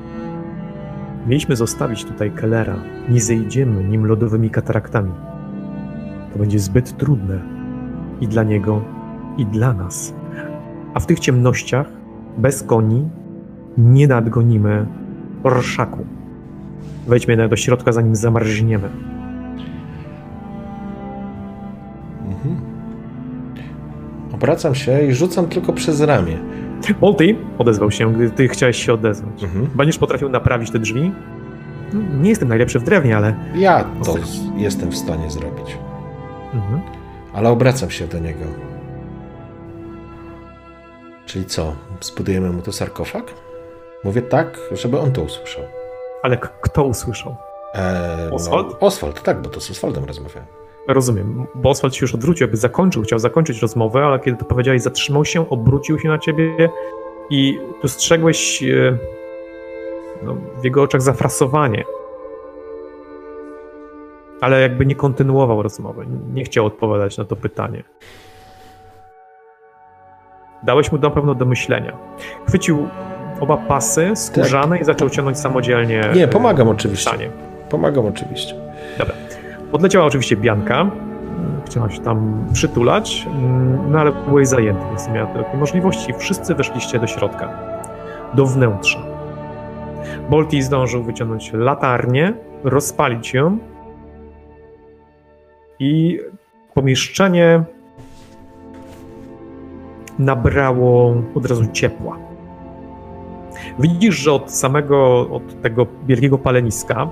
[1.27, 2.75] mieliśmy zostawić tutaj Kellera.
[3.09, 5.11] Nie zejdziemy nim lodowymi kataraktami.
[6.33, 7.39] To będzie zbyt trudne
[8.21, 8.81] i dla niego,
[9.37, 10.13] i dla nas.
[10.93, 11.87] A w tych ciemnościach,
[12.37, 13.09] bez koni,
[13.77, 14.85] nie nadgonimy
[15.43, 16.05] orszaku.
[17.07, 18.89] Wejdźmy do środka, zanim zamarzniemy.
[24.39, 26.37] Obracam się i rzucam tylko przez ramię.
[27.01, 29.43] Molty odezwał się, gdy ty chciałeś się odezwać.
[29.43, 29.67] Mhm.
[29.75, 31.11] Będziesz potrafił naprawić te drzwi?
[31.93, 33.35] No, Nie jestem najlepszy w drewnie, ale...
[33.55, 34.15] Ja to
[34.57, 35.77] jestem w stanie zrobić.
[36.53, 36.81] Mhm.
[37.33, 38.45] Ale obracam się do niego.
[41.25, 41.73] Czyli co?
[42.01, 43.33] Zbudujemy mu to sarkofag?
[44.03, 45.63] Mówię tak, żeby on to usłyszał.
[46.23, 47.35] Ale kto usłyszał?
[47.73, 48.67] Eee, Oswald?
[48.71, 50.58] No, Oswald, tak, bo to z Oswaldem rozmawiałem.
[50.89, 54.81] Rozumiem, bo Oswald się już odwrócił, jakby zakończył, chciał zakończyć rozmowę, ale kiedy to powiedziałeś,
[54.81, 56.69] zatrzymał się, obrócił się na ciebie
[57.29, 58.97] i dostrzegłeś e,
[60.23, 61.83] no, w jego oczach zafrasowanie.
[64.41, 67.83] Ale jakby nie kontynuował rozmowy, nie chciał odpowiadać na to pytanie.
[70.63, 71.97] Dałeś mu na pewno do myślenia.
[72.47, 72.87] Chwycił
[73.39, 76.01] oba pasy skórzane i zaczął ciągnąć samodzielnie.
[76.01, 76.15] Tak.
[76.15, 77.09] Nie, pomagam oczywiście.
[77.09, 77.29] stanie.
[77.69, 78.55] Pomagam oczywiście.
[78.97, 79.28] Dobra.
[79.71, 80.81] Podleciała oczywiście Bianka.
[80.81, 80.91] Mm,
[81.65, 86.13] Chciała się tam przytulać, mm, no ale byłeś zajęty, więc nie miała takiej możliwości.
[86.17, 87.49] Wszyscy weszliście do środka,
[88.33, 88.99] do wnętrza.
[90.29, 93.57] Bolti zdążył wyciągnąć latarnię, rozpalić ją
[95.79, 96.19] i
[96.73, 97.63] pomieszczenie
[100.19, 102.17] nabrało od razu ciepła.
[103.79, 107.09] Widzisz, że od samego, od tego wielkiego paleniska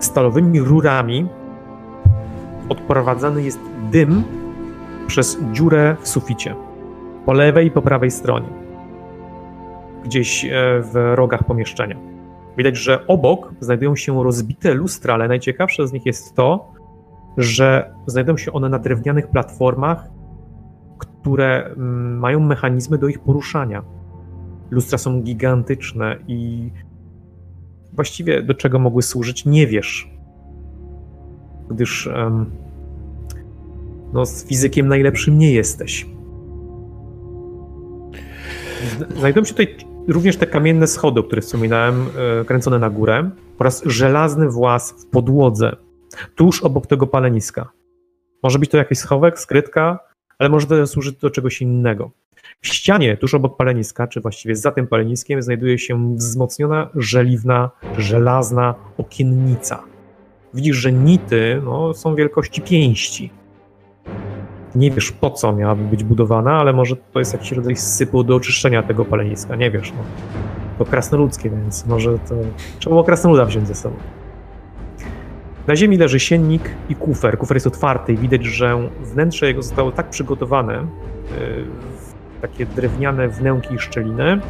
[0.00, 1.26] stalowymi rurami
[2.68, 3.60] odprowadzany jest
[3.90, 4.22] dym
[5.06, 6.54] przez dziurę w suficie.
[7.26, 8.48] Po lewej i po prawej stronie.
[10.04, 10.48] Gdzieś e,
[10.80, 11.96] w rogach pomieszczenia.
[12.58, 16.72] Widać, że obok znajdują się rozbite lustra, ale najciekawsze z nich jest to,
[17.36, 20.10] że znajdują się one na drewnianych platformach,
[20.98, 23.82] które mm, mają mechanizmy do ich poruszania.
[24.70, 26.70] Lustra są gigantyczne i
[28.00, 30.10] właściwie do czego mogły służyć, nie wiesz.
[31.70, 32.50] Gdyż em,
[34.12, 36.06] no, z fizykiem najlepszym nie jesteś.
[38.96, 39.76] Zna- Znajdują się tutaj
[40.08, 42.06] również te kamienne schody, o których wspominałem,
[42.40, 45.76] e, kręcone na górę, oraz żelazny włas w podłodze,
[46.34, 47.70] tuż obok tego paleniska.
[48.42, 49.98] Może być to jakiś schowek, skrytka,
[50.38, 52.10] ale może to służyć do czegoś innego.
[52.60, 58.74] W ścianie, tuż obok paleniska, czy właściwie za tym paleniskiem, znajduje się wzmocniona, żeliwna, żelazna
[58.98, 59.82] okiennica.
[60.54, 63.30] Widzisz, że nity no, są wielkości pięści.
[64.74, 68.34] Nie wiesz po co miałaby być budowana, ale może to jest jakiś rodzaj sypu do
[68.34, 69.56] oczyszczenia tego paleniska.
[69.56, 69.92] Nie wiesz.
[69.92, 70.04] No.
[70.78, 72.34] To krasnoludzkie, więc może to.
[72.78, 73.96] Trzeba było krasnoluda wziąć ze sobą.
[75.66, 77.38] Na ziemi leży siennik i kufer.
[77.38, 80.86] Kufer jest otwarty i widać, że wnętrze jego zostało tak przygotowane,
[81.98, 82.09] w
[82.40, 84.40] takie drewniane wnęki i szczeliny,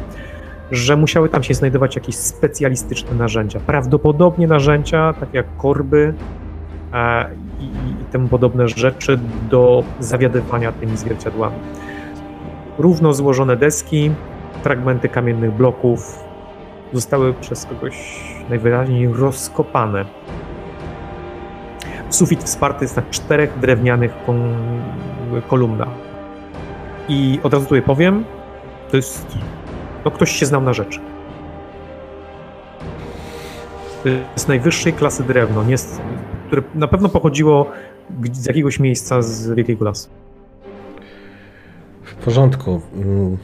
[0.71, 3.59] że musiały tam się znajdować jakieś specjalistyczne narzędzia.
[3.59, 6.13] Prawdopodobnie narzędzia, takie jak korby
[6.93, 7.25] e,
[7.59, 11.55] i, i temu podobne rzeczy do zawiadywania tymi zwierciadłami.
[12.77, 14.11] Równo złożone deski,
[14.63, 16.23] fragmenty kamiennych bloków
[16.93, 20.05] zostały przez kogoś najwyraźniej rozkopane.
[22.09, 24.11] Sufit wsparty jest na czterech drewnianych
[25.47, 26.10] kolumnach.
[27.09, 28.23] I od razu tutaj powiem,
[28.91, 29.37] to jest.
[30.05, 30.99] No, ktoś się znał na rzeczy.
[34.03, 35.75] To jest najwyższej klasy drewno, nie
[36.47, 37.71] które na pewno pochodziło
[38.31, 40.09] z jakiegoś miejsca z Wielkiego Lasu.
[42.03, 42.81] W porządku.
[42.95, 43.37] Mm,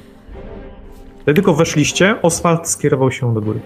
[1.23, 3.59] Gdy tylko weszliście, Oswald skierował się do góry.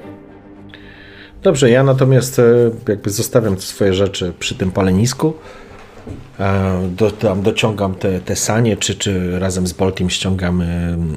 [1.43, 2.43] Dobrze, ja natomiast e,
[2.89, 5.33] jakby zostawiam swoje rzeczy przy tym palenisku.
[6.39, 11.15] E, Do, tam dociągam te, te sanie, czy, czy razem z Boltim ściągamy mm,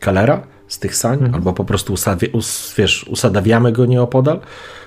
[0.00, 1.34] kalera z tych sań, Mhm.
[1.34, 4.40] albo po prostu usawie, us, wiesz, usadawiamy go nieopodal.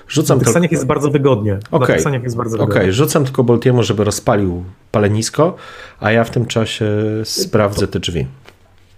[0.08, 1.58] Rzucam Na tych tylko- jest bardzo wygodnie.
[1.70, 1.96] Okej.
[2.22, 2.92] jest bardzo Okej, wygodnie.
[2.92, 5.56] rzucam tylko Boltiemu, żeby rozpalił palenisko,
[6.00, 6.86] a ja w tym czasie
[7.24, 8.26] sprawdzę te drzwi.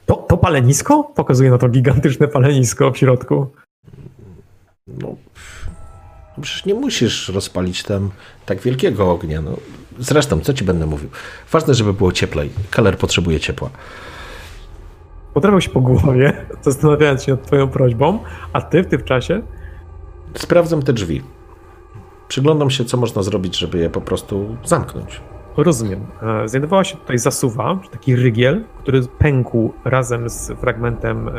[0.07, 1.05] To, to palenisko?
[1.05, 3.47] Pokazuje na to gigantyczne palenisko w środku.
[4.87, 5.15] No,
[6.41, 8.11] przecież nie musisz rozpalić tam
[8.47, 9.41] tak wielkiego ognia.
[9.43, 9.57] No.
[9.99, 11.09] Zresztą, co ci będę mówił?
[11.53, 12.51] Ważne, żeby było cieplej.
[12.71, 13.71] Keller potrzebuje ciepła.
[15.35, 16.33] Podrapał się po głowie,
[16.63, 18.19] zastanawiając się nad twoją prośbą,
[18.53, 19.43] a ty w tym czasie
[20.39, 21.23] Sprawdzam te drzwi.
[22.29, 25.21] Przyglądam się, co można zrobić, żeby je po prostu zamknąć.
[25.57, 26.07] Rozumiem.
[26.23, 31.33] E, Znajdowała się tutaj zasuwa, taki rygiel, który pękł razem z fragmentem e,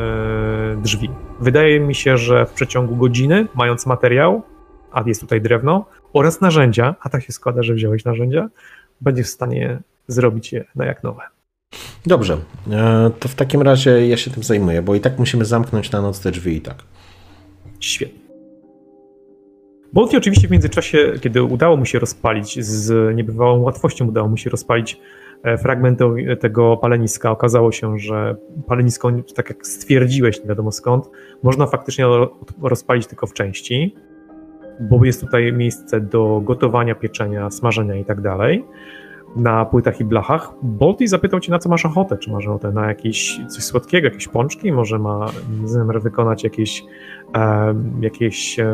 [0.77, 1.09] drzwi.
[1.39, 4.41] Wydaje mi się, że w przeciągu godziny, mając materiał,
[4.91, 5.85] a jest tutaj drewno,
[6.17, 8.49] oraz narzędzia, a tak się składa, że wziąłeś narzędzia,
[9.01, 11.21] będziesz w stanie zrobić je na jak nowe.
[12.05, 12.37] Dobrze,
[12.71, 16.01] e, to w takim razie ja się tym zajmuję, bo i tak musimy zamknąć na
[16.01, 16.83] noc te drzwi i tak.
[17.79, 18.19] Świetnie.
[19.93, 24.49] Bolti oczywiście w międzyczasie, kiedy udało mu się rozpalić, z niebywałą łatwością udało mu się
[24.49, 24.99] rozpalić
[25.43, 27.31] e, fragmenty o- tego paleniska.
[27.31, 28.35] Okazało się, że
[28.67, 31.09] palenisko, tak jak stwierdziłeś, nie wiadomo skąd,
[31.43, 33.95] można faktycznie ro- rozpalić tylko w części,
[34.79, 38.65] bo jest tutaj miejsce do gotowania, pieczenia, smażenia i tak dalej.
[39.35, 40.51] na płytach i blachach.
[40.63, 42.17] Bolty zapytał cię, na co masz ochotę.
[42.17, 44.71] Czy masz ochotę na jakieś coś słodkiego, jakieś pączki?
[44.71, 45.25] Może ma
[45.65, 46.83] zamiar wykonać jakieś,
[47.35, 48.65] e, jakieś, e,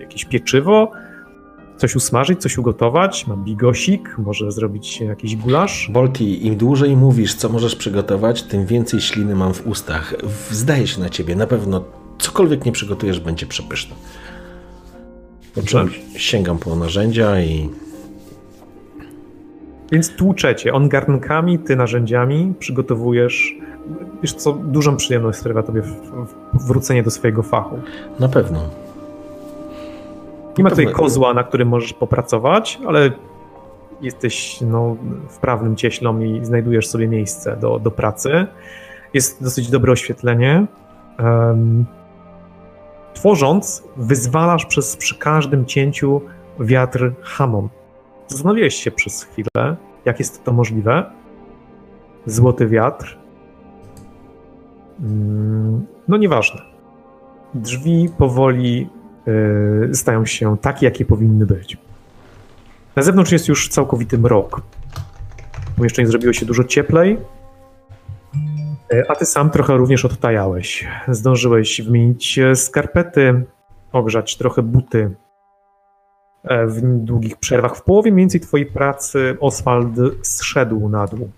[0.00, 0.90] jakieś pieczywo?
[1.76, 3.26] Coś usmażyć, coś ugotować?
[3.26, 4.18] Ma bigosik?
[4.18, 5.90] Może zrobić jakiś gulasz?
[5.92, 10.14] Bolti, im dłużej mówisz, co możesz przygotować, tym więcej śliny mam w ustach.
[10.50, 11.84] Zdaje się na ciebie, na pewno
[12.18, 13.96] cokolwiek nie przygotujesz, będzie przepyszne.
[15.64, 17.70] Czym sięgam po narzędzia i
[19.92, 20.72] Więc tłuczecie.
[20.72, 23.56] On garnkami, ty narzędziami przygotowujesz.
[24.22, 25.82] Wiesz co, dużą przyjemność sprawia tobie
[26.52, 27.78] wrócenie do swojego fachu.
[28.20, 28.60] na pewno.
[30.58, 33.10] Nie ma tutaj kozła, na którym możesz popracować, ale
[34.00, 34.96] jesteś no,
[35.28, 38.46] wprawnym cieślą i znajdujesz sobie miejsce do, do pracy.
[39.14, 40.66] Jest dosyć dobre oświetlenie.
[41.18, 41.84] Em,
[43.14, 46.20] tworząc, wyzwalasz przez, przy każdym cięciu
[46.60, 47.72] wiatr Hammond.
[48.26, 51.10] Zastanowiłeś się przez chwilę, jak jest to możliwe.
[52.26, 53.18] Złoty wiatr.
[55.00, 56.60] Mm, No nieważne.
[57.54, 58.88] Drzwi powoli
[59.90, 61.76] y, stają się takie, jakie powinny być.
[62.96, 64.60] Na zewnątrz jest już całkowity mrok.
[65.76, 67.18] Pomieszczenie zrobiło się dużo cieplej,
[69.08, 70.88] a ty sam trochę również odtajałeś.
[71.08, 73.44] Zdążyłeś wymienić e, skarpety,
[73.92, 75.14] ogrzać trochę buty
[76.44, 77.76] e, w długich przerwach.
[77.76, 79.90] W połowie mniej więcej twojej pracy Oswald
[80.22, 81.30] zszedł na dół.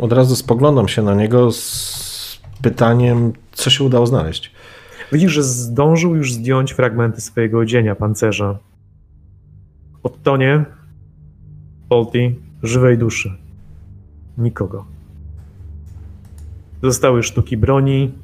[0.00, 4.52] Od razu spoglądam się na niego z pytaniem, co się udało znaleźć.
[5.12, 8.58] Widzisz, że zdążył już zdjąć fragmenty swojego odzienia, pancerza.
[10.02, 10.64] Odtonie,
[11.88, 13.38] Polti, żywej duszy.
[14.38, 14.95] Nikogo.
[16.86, 18.14] Zostały sztuki broni.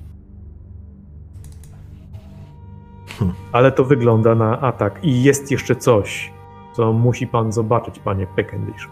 [3.52, 4.98] Ale to wygląda na atak.
[5.02, 6.32] I jest jeszcze coś,
[6.76, 8.88] co musi pan zobaczyć, panie Peckendish.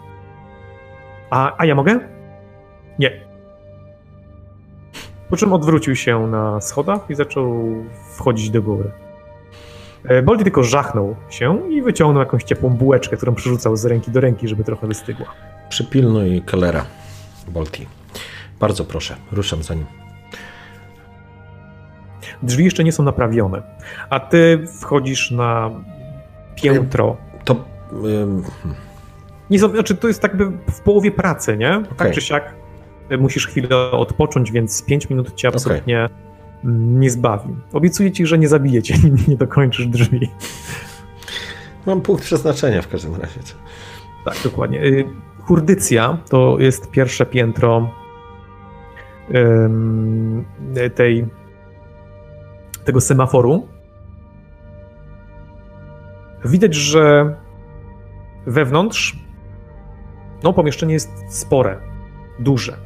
[1.29, 1.99] A, a ja mogę?
[2.99, 3.11] Nie.
[5.29, 7.73] Po czym odwrócił się na schodach i zaczął
[8.15, 8.91] wchodzić do góry.
[10.03, 14.21] E, Boldy tylko żachnął się i wyciągnął jakąś ciepłą bułeczkę, którą przerzucał z ręki do
[14.21, 15.27] ręki, żeby trochę wystygła.
[15.69, 16.85] Przypilnuj Kellera,
[17.47, 18.00] Bolti.
[18.61, 19.85] Bardzo proszę, ruszam za nim.
[22.43, 23.61] Drzwi jeszcze nie są naprawione,
[24.09, 25.71] a ty wchodzisz na
[26.55, 27.17] piętro.
[27.43, 27.65] To
[28.05, 28.43] ym,
[29.49, 31.69] Nie są, znaczy to jest tak by w połowie pracy, nie?
[31.89, 32.11] Tak Okej.
[32.13, 32.55] czy siak
[33.09, 36.09] e, musisz chwilę odpocząć, więc 5 minut cię absolutnie
[36.63, 37.55] mm, nie zbawi.
[37.73, 40.29] Obiecuję ci, że nie zabije cię, nie, nie dokończysz drzwi.
[41.85, 43.39] mam punkt przeznaczenia w każdym razie.
[44.25, 44.83] Tak, dokładnie.
[44.83, 45.05] Y,
[45.39, 47.89] Hurdycja to jest pierwsze piętro
[50.95, 51.25] tej,
[52.83, 53.67] tego semaforu.
[56.45, 57.35] Widać, że
[58.45, 59.19] wewnątrz
[60.43, 61.77] no, pomieszczenie jest spore,
[62.39, 62.77] duże.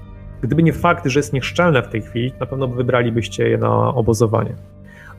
[0.42, 4.56] Gdyby nie fakt, że jest nieszczelne w tej chwili, na pewno wybralibyście je na obozowanie.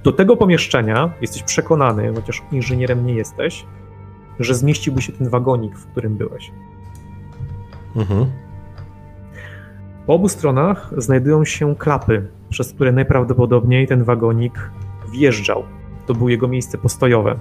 [0.02, 3.66] Do tego pomieszczenia jesteś przekonany, chociaż inżynierem nie jesteś,
[4.40, 6.52] że zmieściłby się ten wagonik, w którym byłeś.
[7.96, 8.26] Mhm.
[10.06, 14.70] Po obu stronach znajdują się klapy, przez które najprawdopodobniej ten wagonik
[15.12, 15.64] wjeżdżał.
[16.06, 17.38] To było jego miejsce postojowe,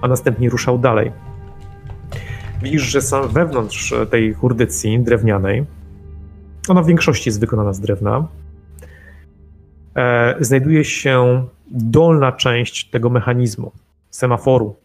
[0.00, 1.12] a następnie ruszał dalej.
[2.62, 5.64] Widzisz, że sam wewnątrz tej hurdycji drewnianej,
[6.68, 8.28] ona w większości jest wykonana z drewna,
[9.96, 13.72] e, znajduje się dolna część tego mechanizmu,
[14.10, 14.76] semaforu.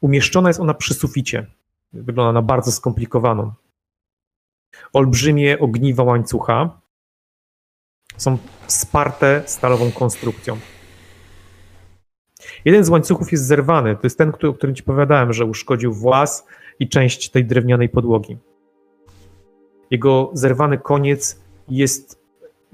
[0.00, 1.46] Umieszczona jest ona przy suficie.
[1.92, 3.52] Wygląda na bardzo skomplikowaną.
[4.92, 6.80] Olbrzymie ogniwa łańcucha
[8.16, 10.56] są sparte stalową konstrukcją.
[12.64, 13.96] Jeden z łańcuchów jest zerwany.
[13.96, 16.46] To jest ten, który, o którym ci powiedziałem, że uszkodził włas
[16.78, 18.38] i część tej drewnianej podłogi.
[19.90, 22.22] Jego zerwany koniec jest,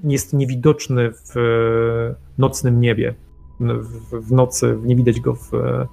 [0.03, 3.15] jest niewidoczny w e, nocnym niebie.
[3.59, 5.87] W, w nocy nie widać go w, e,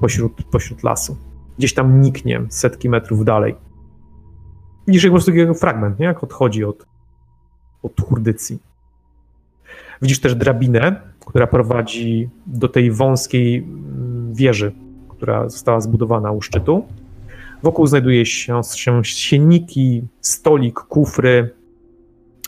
[0.00, 1.16] pośród, pośród lasu.
[1.58, 3.54] Gdzieś tam niknie setki metrów dalej.
[4.88, 6.06] Widzisz po prostu jego fragment, nie?
[6.06, 6.86] jak odchodzi od,
[7.82, 8.58] od hurdycji.
[10.02, 14.72] Widzisz też drabinę, która prowadzi do tej wąskiej mm, wieży,
[15.08, 16.86] która została zbudowana u szczytu.
[17.62, 19.02] Wokół znajduje się, się
[20.20, 21.50] stolik, kufry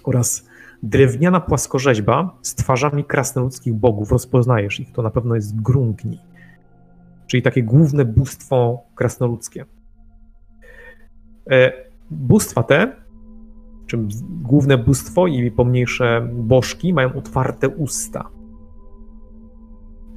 [0.04, 0.48] oraz
[0.82, 4.12] drewniana płaskorzeźba z twarzami krasnoludzkich bogów.
[4.12, 6.20] Rozpoznajesz ich, to na pewno jest Grungni,
[7.26, 9.64] czyli takie główne bóstwo krasnoludzkie.
[12.10, 12.96] Bóstwa te,
[13.86, 14.08] czym
[14.42, 18.28] główne bóstwo i pomniejsze bożki mają otwarte usta.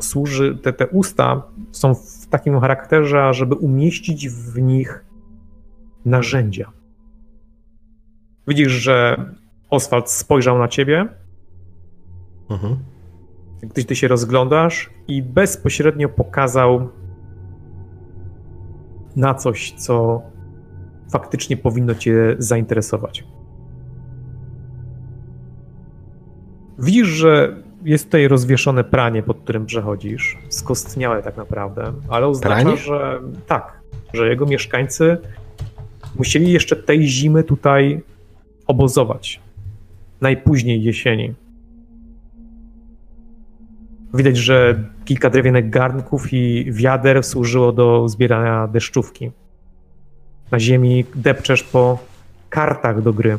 [0.01, 5.05] Służy, te, te usta są w takim charakterze, żeby umieścić w nich
[6.05, 6.71] narzędzia.
[8.47, 9.25] Widzisz, że
[9.69, 11.07] Oswald spojrzał na ciebie,
[12.49, 12.77] Mhm.
[13.61, 16.89] gdy ty się rozglądasz i bezpośrednio pokazał
[19.15, 20.21] na coś, co
[21.11, 23.23] faktycznie powinno cię zainteresować.
[26.79, 32.77] Widzisz, że jest tutaj rozwieszone pranie, pod którym przechodzisz, skostniałe tak naprawdę, ale oznacza, Pranie?
[32.77, 33.79] że tak,
[34.13, 35.17] że jego mieszkańcy
[36.15, 38.01] musieli jeszcze tej zimy tutaj
[38.67, 39.39] obozować.
[40.21, 41.33] Najpóźniej jesieni.
[44.13, 49.31] Widać, że kilka drewnianych garnków i wiader służyło do zbierania deszczówki.
[50.51, 51.99] Na ziemi depczesz po
[52.49, 53.37] kartach do gry.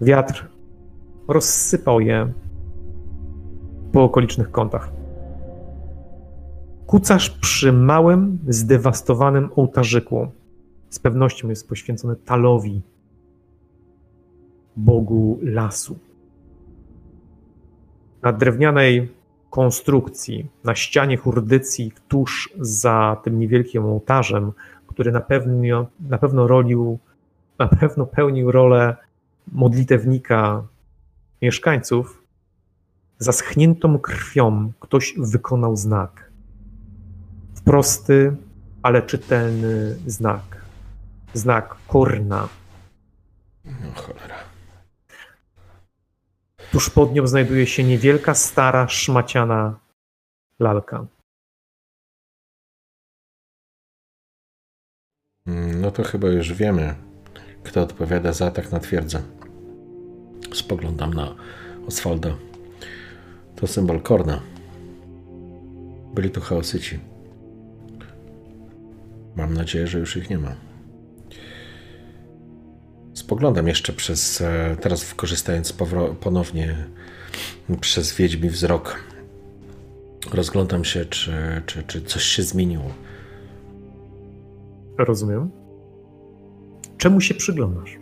[0.00, 0.48] Wiatr
[1.28, 2.32] rozsypał je
[3.92, 4.90] po okolicznych kątach.
[6.86, 10.28] Kucasz przy małym, zdewastowanym ołtarzyku.
[10.90, 12.82] Z pewnością jest poświęcony Talowi,
[14.76, 15.98] bogu lasu.
[18.22, 19.08] Na drewnianej
[19.52, 24.52] konstrukcji, na ścianie hurdycji, tuż za tym niewielkim ołtarzem,
[24.86, 26.98] który na pewno, na pewno rolił,
[27.58, 28.96] na pewno pełnił rolę
[29.52, 30.62] modlitewnika
[31.42, 32.22] mieszkańców,
[33.18, 36.30] zaschniętą krwią ktoś wykonał znak.
[37.64, 38.36] Prosty,
[38.82, 40.64] ale czytelny znak.
[41.34, 42.48] Znak Korna.
[43.64, 44.51] No cholera.
[46.72, 49.78] Tuż pod nią znajduje się niewielka, stara, szmaciana
[50.60, 51.06] lalka.
[55.46, 56.94] Mm, No to chyba już wiemy,
[57.64, 59.22] kto odpowiada za atak na twierdzę.
[60.54, 61.34] Spoglądam na
[61.88, 62.36] Oswalda.
[63.56, 64.42] To symbol Korna.
[66.14, 67.00] Byli tu chaosyci.
[69.36, 70.54] Mam nadzieję, że już ich nie ma.
[73.14, 76.74] Spoglądam jeszcze przez, e, teraz korzystając powro- ponownie
[77.80, 78.98] przez wiedźmi wzrok.
[80.32, 81.32] Rozglądam się, czy,
[81.66, 82.84] czy, czy coś się zmieniło.
[84.98, 85.50] Rozumiem.
[86.98, 87.98] Czemu się przyglądasz?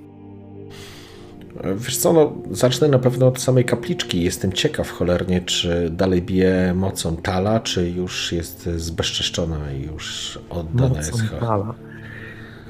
[1.77, 4.23] Wiesz co, no, zacznę na pewno od samej kapliczki.
[4.23, 10.97] Jestem ciekaw cholernie, czy dalej bije mocą Tala, czy już jest zbezczeszczona i już oddana
[10.97, 11.13] jest.
[11.13, 11.75] Mocą cho- Tala.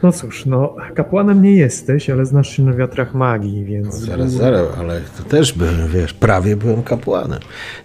[0.03, 3.87] No cóż, no, kapłanem nie jesteś, ale znasz się na wiatrach magii, więc.
[3.87, 7.39] No, zaraz, zaraz, ale to też byłem, wiesz, prawie byłem kapłanem.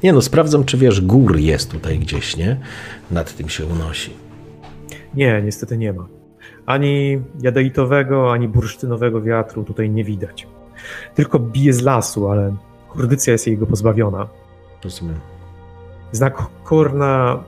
[0.03, 2.59] Nie no, sprawdzam, czy wiesz, gór jest tutaj gdzieś, nie?
[3.11, 4.13] Nad tym się unosi.
[5.13, 6.07] Nie, niestety nie ma.
[6.65, 10.47] Ani jadeitowego, ani bursztynowego wiatru tutaj nie widać.
[11.15, 12.55] Tylko bije z lasu, ale
[12.89, 14.27] kurdycja jest jego pozbawiona.
[14.83, 15.19] Rozumiem.
[16.11, 17.43] Znak Korna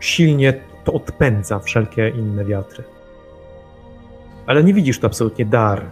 [0.00, 2.84] silnie to odpędza wszelkie inne wiatry.
[4.46, 5.82] Ale nie widzisz tu absolutnie dar.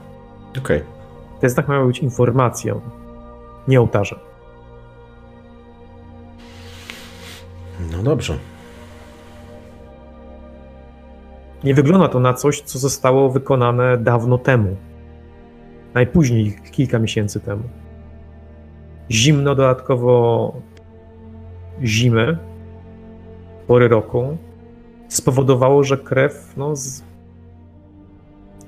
[0.59, 0.83] Okej.
[1.41, 2.81] Ten znak miał być informacją,
[3.69, 4.19] nie ołtarzem.
[7.93, 8.39] No dobrze.
[11.65, 14.77] Nie wygląda to na coś, co zostało wykonane dawno temu.
[15.95, 17.63] Najpóźniej, kilka miesięcy temu.
[19.11, 20.53] Zimno dodatkowo
[21.83, 22.39] zimy,
[23.67, 24.37] pory roku,
[25.09, 27.03] spowodowało, że krew no, z...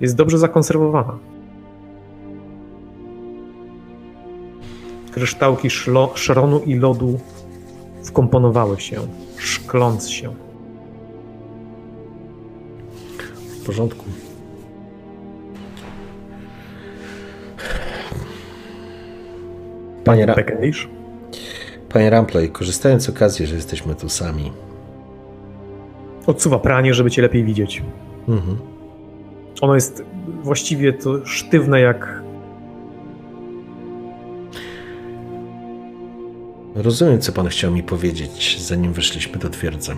[0.00, 1.18] jest dobrze zakonserwowana.
[5.12, 7.20] Kryształki szlo, szronu i lodu
[8.04, 8.96] wkomponowały się,
[9.36, 10.34] szkląc się.
[13.60, 14.04] W porządku.
[20.04, 20.34] Panie, Ra-?
[21.88, 24.52] Panie Rampley, korzystając z okazji, że jesteśmy tu sami.
[26.26, 27.82] Odsuwa pranie, żeby cię lepiej widzieć.
[28.28, 28.75] Mhm.
[29.60, 30.04] Ono jest
[30.42, 32.22] właściwie to sztywne jak.
[36.74, 39.92] Rozumiem, co pan chciał mi powiedzieć, zanim weszliśmy do twierdzy.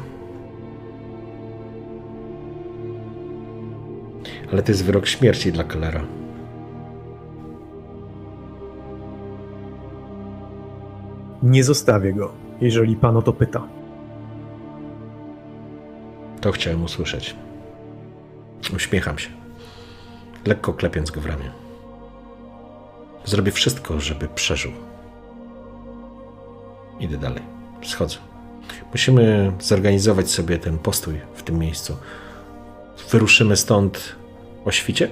[4.53, 6.05] Ale to jest wyrok śmierci dla Kellera.
[11.43, 13.69] Nie zostawię go, jeżeli pan o to pyta.
[16.41, 17.37] To chciałem usłyszeć.
[18.77, 19.31] Uśmiecham się,
[20.47, 21.51] lekko klepiąc go w ramię.
[23.25, 24.73] Zrobię wszystko, żeby przeżył.
[27.01, 27.43] Idę dalej.
[27.83, 28.17] Schodzę.
[28.91, 31.97] Musimy zorganizować sobie ten postój w tym miejscu.
[33.11, 34.17] Wyruszymy stąd
[34.65, 35.11] o świcie?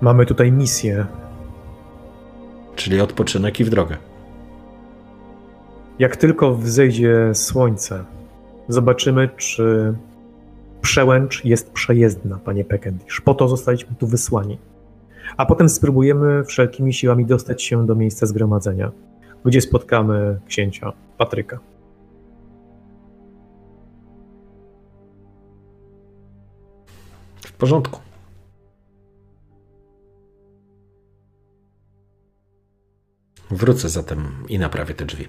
[0.00, 1.06] Mamy tutaj misję.
[2.76, 3.96] Czyli odpoczynek i w drogę.
[5.98, 8.04] Jak tylko wzejdzie słońce,
[8.68, 9.94] Zobaczymy, czy
[10.80, 13.20] przełęcz jest przejezdna, panie Pekendish.
[13.20, 14.58] Po to zostaliśmy tu wysłani.
[15.36, 18.92] A potem spróbujemy wszelkimi siłami dostać się do miejsca zgromadzenia,
[19.44, 21.58] gdzie spotkamy księcia Patryka.
[27.40, 28.00] W porządku.
[33.50, 35.28] Wrócę zatem i naprawię te drzwi.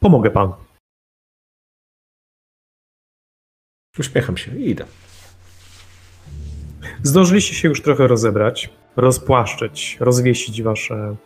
[0.00, 0.71] Pomogę panu.
[3.98, 4.84] Uśmiecham się i idę.
[7.02, 11.16] Zdążyliście się już trochę rozebrać, rozpłaszczyć, rozwiesić wasze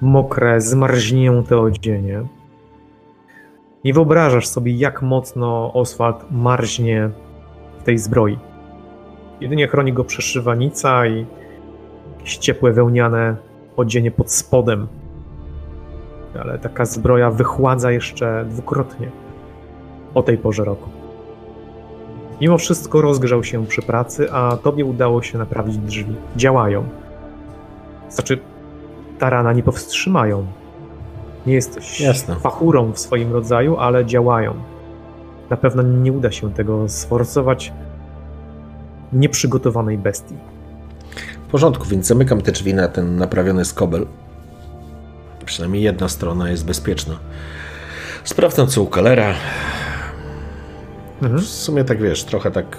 [0.00, 2.22] mokre, zmarznięte odzienie.
[3.84, 7.10] Nie wyobrażasz sobie, jak mocno Oswald marznie
[7.80, 8.38] w tej zbroi.
[9.40, 11.26] Jedynie chroni go przeszywanica i
[12.18, 13.36] jakieś ciepłe wełniane
[13.76, 14.88] odzienie pod spodem.
[16.40, 19.10] Ale taka zbroja wychładza jeszcze dwukrotnie
[20.14, 20.88] o tej porze roku.
[22.40, 26.14] Mimo wszystko rozgrzał się przy pracy, a tobie udało się naprawić drzwi.
[26.36, 26.84] Działają.
[28.10, 28.38] Znaczy,
[29.18, 30.46] tarana nie powstrzymają.
[31.46, 32.36] Nie jesteś Jasne.
[32.36, 34.54] fachurą w swoim rodzaju, ale działają.
[35.50, 37.72] Na pewno nie uda się tego sforcować
[39.12, 40.34] nieprzygotowanej bestii.
[41.46, 44.06] W porządku, więc zamykam te drzwi na ten naprawiony skobel.
[45.44, 47.18] Przynajmniej jedna strona jest bezpieczna.
[48.24, 49.34] Sprawdzam co u Kalera.
[51.22, 51.40] Mhm.
[51.40, 52.76] W sumie tak wiesz, trochę tak.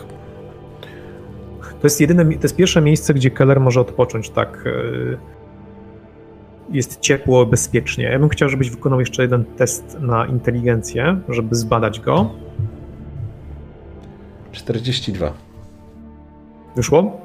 [1.62, 4.64] To jest jedyne, to jest pierwsze miejsce, gdzie Keller może odpocząć tak.
[4.66, 5.18] yy,
[6.70, 8.04] Jest ciepło, bezpiecznie.
[8.04, 12.30] Ja bym chciał, żebyś wykonał jeszcze jeden test na inteligencję, żeby zbadać go.
[14.52, 15.34] 42.
[16.76, 17.22] Wyszło?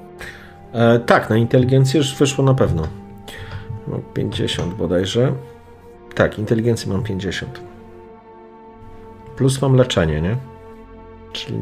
[0.73, 2.83] E, tak, na inteligencję już wyszło na pewno.
[3.89, 5.33] Mam 50 bodajże.
[6.15, 7.61] Tak, inteligencję mam 50.
[9.37, 10.37] Plus mam leczenie, nie?
[11.33, 11.59] Czyli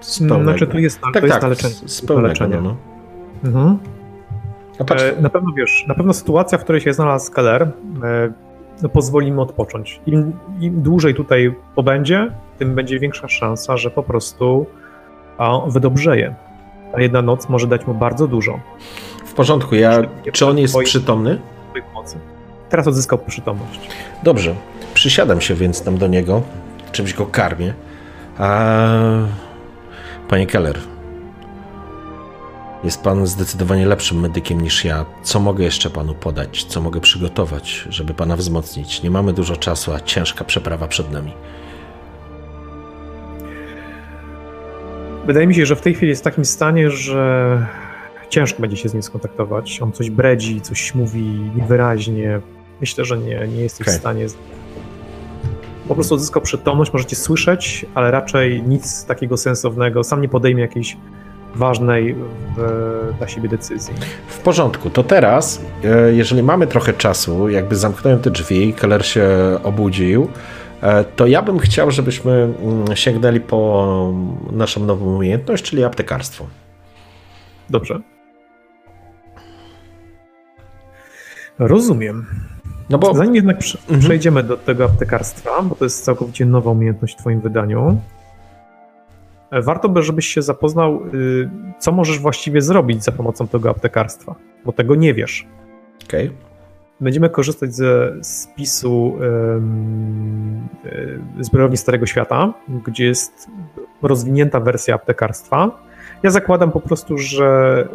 [0.00, 0.42] z pełnego.
[0.44, 1.74] Znaczy to jest, na- tak, to jest tak, na leczenie.
[1.74, 2.56] z, na pełnego, leczenie.
[2.56, 2.76] no,
[3.42, 3.48] no.
[3.48, 3.78] Mhm.
[4.80, 7.68] A patrz, E, Na pewno wiesz, na pewno sytuacja, w której się znalazł Keller, e,
[8.82, 10.00] no pozwoli mu odpocząć.
[10.06, 14.66] Im, Im dłużej tutaj pobędzie, tym będzie większa szansa, że po prostu
[15.38, 16.34] a, wydobrzeje.
[16.94, 18.60] A jedna noc może dać mu bardzo dużo
[19.24, 20.02] w porządku, ja,
[20.32, 21.38] czy on jest przytomny?
[21.94, 22.16] pomocy.
[22.68, 23.80] Teraz odzyskał przytomność.
[24.22, 24.54] Dobrze,
[24.94, 26.42] przysiadam się więc tam do niego,
[26.92, 27.74] czymś go karmię.
[28.38, 28.98] A...
[30.28, 30.78] Panie Keller,
[32.84, 35.04] jest pan zdecydowanie lepszym medykiem niż ja.
[35.22, 36.64] Co mogę jeszcze panu podać?
[36.64, 39.02] Co mogę przygotować, żeby pana wzmocnić?
[39.02, 41.32] Nie mamy dużo czasu, a ciężka przeprawa przed nami.
[45.26, 47.66] Wydaje mi się, że w tej chwili jest w takim stanie, że
[48.28, 49.82] ciężko będzie się z nim skontaktować.
[49.82, 52.40] On coś bredzi, coś mówi niewyraźnie.
[52.80, 53.98] Myślę, że nie, nie jesteś Okej.
[53.98, 54.26] w stanie.
[55.88, 60.04] Po prostu odzyskał przytomność, możecie słyszeć, ale raczej nic takiego sensownego.
[60.04, 60.96] Sam nie podejmie jakiejś
[61.54, 62.14] ważnej
[62.56, 63.94] w, dla siebie decyzji.
[64.28, 69.28] W porządku, to teraz, e, jeżeli mamy trochę czasu, jakby zamknąłem te drzwi, Keller się
[69.62, 70.28] obudził,
[70.82, 74.12] e, to ja bym chciał, żebyśmy mm, sięgnęli po
[74.52, 76.46] naszą nową umiejętność, czyli aptekarstwo.
[77.70, 78.00] Dobrze.
[81.58, 82.26] Rozumiem.
[82.90, 84.00] No bo Zanim jednak Mhm.
[84.00, 88.00] przejdziemy do tego aptekarstwa, bo to jest całkowicie nowa umiejętność w Twoim wydaniu,
[89.50, 94.34] e, warto by, żebyś się zapoznał, y, co możesz właściwie zrobić za pomocą tego aptekarstwa,
[94.64, 95.46] bo tego nie wiesz.
[96.04, 96.30] Okej.
[97.00, 99.16] Będziemy korzystać ze spisu
[99.56, 102.52] ym, y, Zbrojowni Starego Świata,
[102.86, 103.46] gdzie jest
[104.02, 105.70] rozwinięta wersja aptekarstwa.
[106.22, 107.88] Ja zakładam po prostu, że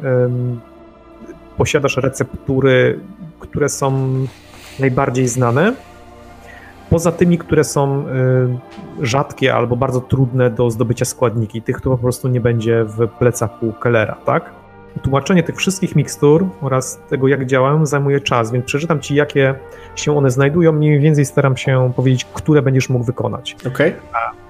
[1.58, 3.00] posiadasz receptury,
[3.40, 4.16] które są
[4.80, 5.74] najbardziej znane,
[6.90, 8.06] poza tymi, które są
[9.02, 13.08] y, rzadkie albo bardzo trudne do zdobycia składniki, tych, które po prostu nie będzie w
[13.08, 14.50] plecaku Kellera, tak?
[15.02, 19.56] Tłumaczenie tych wszystkich mikstur oraz tego, jak działają, zajmuje czas, więc przeczytam ci, jakie
[19.96, 20.72] się one znajdują.
[20.72, 23.56] Mniej więcej staram się powiedzieć, które będziesz mógł wykonać.
[23.68, 23.94] Okej.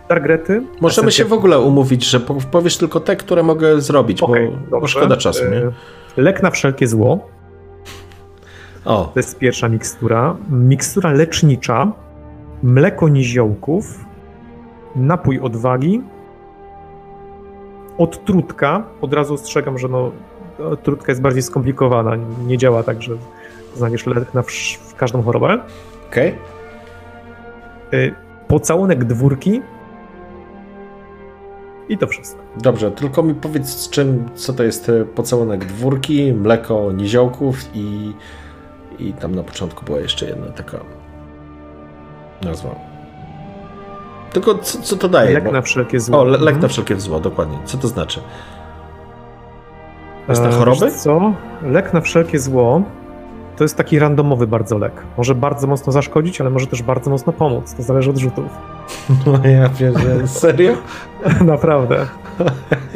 [0.07, 0.61] Targrety.
[0.81, 4.79] Możemy się w ogóle umówić, że po- powiesz tylko te, które mogę zrobić, Okej, bo,
[4.79, 5.57] bo szkoda czasu, nie?
[5.57, 5.71] E,
[6.17, 7.27] Lek na wszelkie zło.
[8.85, 10.35] O, To jest pierwsza mikstura.
[10.49, 11.91] Mikstura lecznicza.
[12.63, 14.05] Mleko niziołków.
[14.95, 16.01] Napój odwagi.
[17.97, 18.83] Odtrutka.
[19.01, 20.11] Od razu ostrzegam, że no,
[20.71, 22.11] odtrutka jest bardziej skomplikowana.
[22.47, 23.13] Nie działa tak, że
[23.75, 25.59] znajdziesz lek na wsz- w każdą chorobę.
[26.09, 26.35] okej.
[27.93, 28.15] Y,
[28.47, 29.61] Pocałunek dwórki.
[31.89, 32.41] I to wszystko.
[32.61, 38.13] Dobrze, tylko mi powiedz z czym, co to jest e, pocałunek dwórki, mleko niziołków i,
[38.99, 40.77] i tam na początku była jeszcze jedna taka...
[42.43, 42.75] nazwał.
[44.33, 45.33] Tylko co, co to daje?
[45.33, 46.19] Lek Bo- na wszelkie zło.
[46.19, 46.69] O, le- lek na Mhm.
[46.69, 47.57] wszelkie zło, dokładnie.
[47.65, 48.19] Co to znaczy?
[50.25, 50.85] To jest na E, choroby?
[50.85, 51.33] wiesz Co?
[51.63, 52.81] Lek na wszelkie zło
[53.57, 54.93] to jest taki randomowy bardzo lek.
[55.17, 57.73] Może bardzo mocno zaszkodzić, ale może też bardzo mocno pomóc.
[57.73, 58.45] To zależy od rzutów.
[59.25, 60.73] No ja pierdzielę, serio?
[61.45, 62.05] Naprawdę.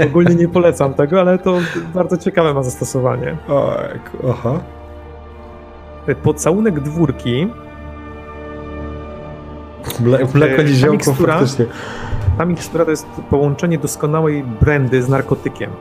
[0.05, 1.53] Ogólnie nie polecam tego, ale to
[1.93, 3.37] bardzo ciekawe ma zastosowanie.
[3.49, 3.75] O,
[4.29, 4.59] aha.
[6.16, 7.47] Pocałunek dwórki,
[9.99, 11.66] Mle, mleko E, ta faktycznie.
[12.38, 15.72] ta mikstura to jest połączenie doskonałej brandy z narkotykiem.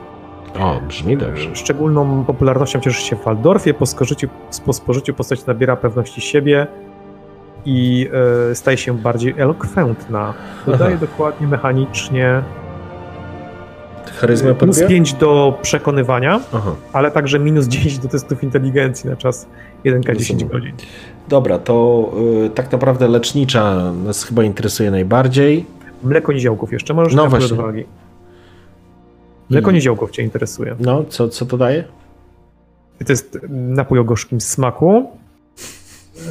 [0.59, 1.55] O, brzmi dobrze.
[1.55, 3.73] Szczególną popularnością cieszy się w Waldorfie.
[3.73, 4.27] Po, skożyciu,
[4.65, 6.67] po spożyciu postać nabiera pewności siebie
[7.65, 8.09] i
[8.51, 10.33] e, staje się bardziej elokwentna.
[10.65, 11.05] Dodaje Aha.
[11.05, 12.41] dokładnie mechanicznie
[14.11, 14.87] Charyzmę plus podbija?
[14.87, 16.75] 5 do przekonywania, Aha.
[16.93, 19.47] ale także minus 10 do testów inteligencji na czas
[19.85, 20.47] 1K10 Rozumiem.
[20.47, 20.73] godzin.
[21.29, 22.09] Dobra, to
[22.45, 25.65] y, tak naprawdę lecznicza nas chyba interesuje najbardziej.
[26.03, 27.55] Mleko niziołków jeszcze, możesz No właśnie.
[27.57, 27.85] do uwagi.
[29.49, 30.75] Mleko I- niziołków cię interesuje.
[30.79, 31.83] No, co, co to daje?
[33.05, 35.11] To jest napój o gorzkim smaku,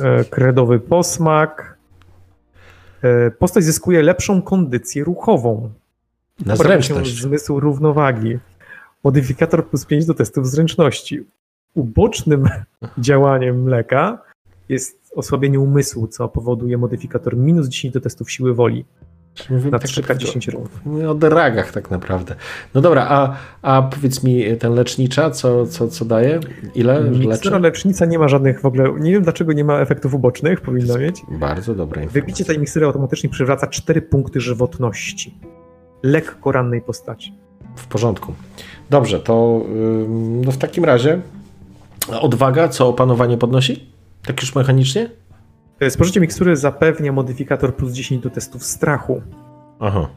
[0.02, 1.76] e, kredowy posmak.
[3.02, 5.70] E, Postać zyskuje lepszą kondycję ruchową.
[6.44, 7.20] Na zręczność.
[7.20, 8.38] zmysł równowagi.
[9.04, 11.26] Modyfikator plus 5 do testów zręczności.
[11.74, 12.48] Ubocznym
[12.98, 14.22] działaniem mleka
[14.68, 18.84] jest osłabienie umysłu, co powoduje modyfikator minus 10 do testów siły woli
[19.50, 20.70] Mówimy na tak 3K10 rund.
[21.08, 22.34] O dragach tak naprawdę.
[22.74, 26.40] No dobra, a, a powiedz mi, ten lecznicza, co, co, co daje?
[26.74, 27.58] Ile leczy?
[27.58, 31.22] lecznica nie ma żadnych w ogóle, nie wiem dlaczego nie ma efektów ubocznych, powinna mieć.
[31.30, 32.20] Bardzo dobra informacja.
[32.20, 35.34] Wypicie tej mikstury automatycznie przywraca 4 punkty żywotności.
[36.02, 37.32] Lekko rannej postaci.
[37.76, 38.34] W porządku.
[38.90, 39.64] Dobrze, to
[40.44, 41.20] no w takim razie
[42.20, 43.88] odwaga, co opanowanie podnosi?
[44.26, 45.10] Tak już mechanicznie?
[45.80, 49.22] E, Spożycie mikstury zapewnia modyfikator plus 10 do testów strachu.
[49.80, 50.08] Aha.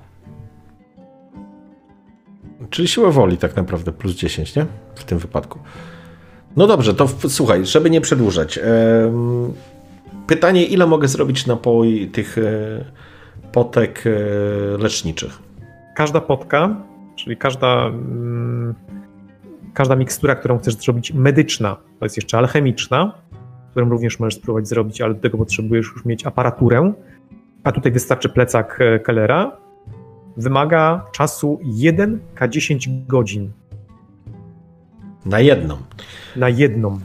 [2.70, 4.66] Czyli siłę woli tak naprawdę plus 10, nie?
[4.96, 5.60] W tym wypadku.
[6.56, 8.60] No dobrze, to w, słuchaj, żeby nie przedłużać.
[10.28, 12.42] pytanie, ile mogę zrobić napoi tych e,
[13.52, 14.10] potek e,
[14.78, 15.49] leczniczych?
[16.00, 16.76] Każda potka,
[17.16, 18.76] czyli każda, mm,
[19.74, 23.14] każda mikstura, którą chcesz zrobić medyczna, to jest jeszcze alchemiczna,
[23.72, 26.94] którą również możesz spróbować zrobić, ale do tego potrzebujesz już mieć aparaturę,
[27.64, 29.52] a tutaj wystarczy plecak e, Kellera,
[30.38, 33.52] wymaga czasu 1K10 godzin
[35.26, 35.78] Na jedną.
[36.36, 37.00] na jedną.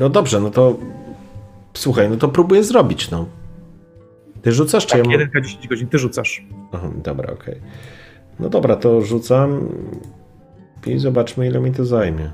[0.00, 0.76] No dobrze, no to
[1.74, 3.26] słuchaj, no to próbuję zrobić, no.
[4.42, 5.28] Ty rzucasz, czy Tak, ja mam...
[5.28, 6.42] 1K10 godzin ty rzucasz.
[6.72, 7.60] Aha, dobra, okej.
[8.40, 9.68] No dobra, to rzucam
[10.86, 12.30] i zobaczmy, ile mi to zajmie.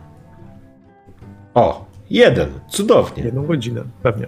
[1.54, 3.22] O, jeden, cudownie.
[3.22, 4.26] Jedną godzinę, pewnie.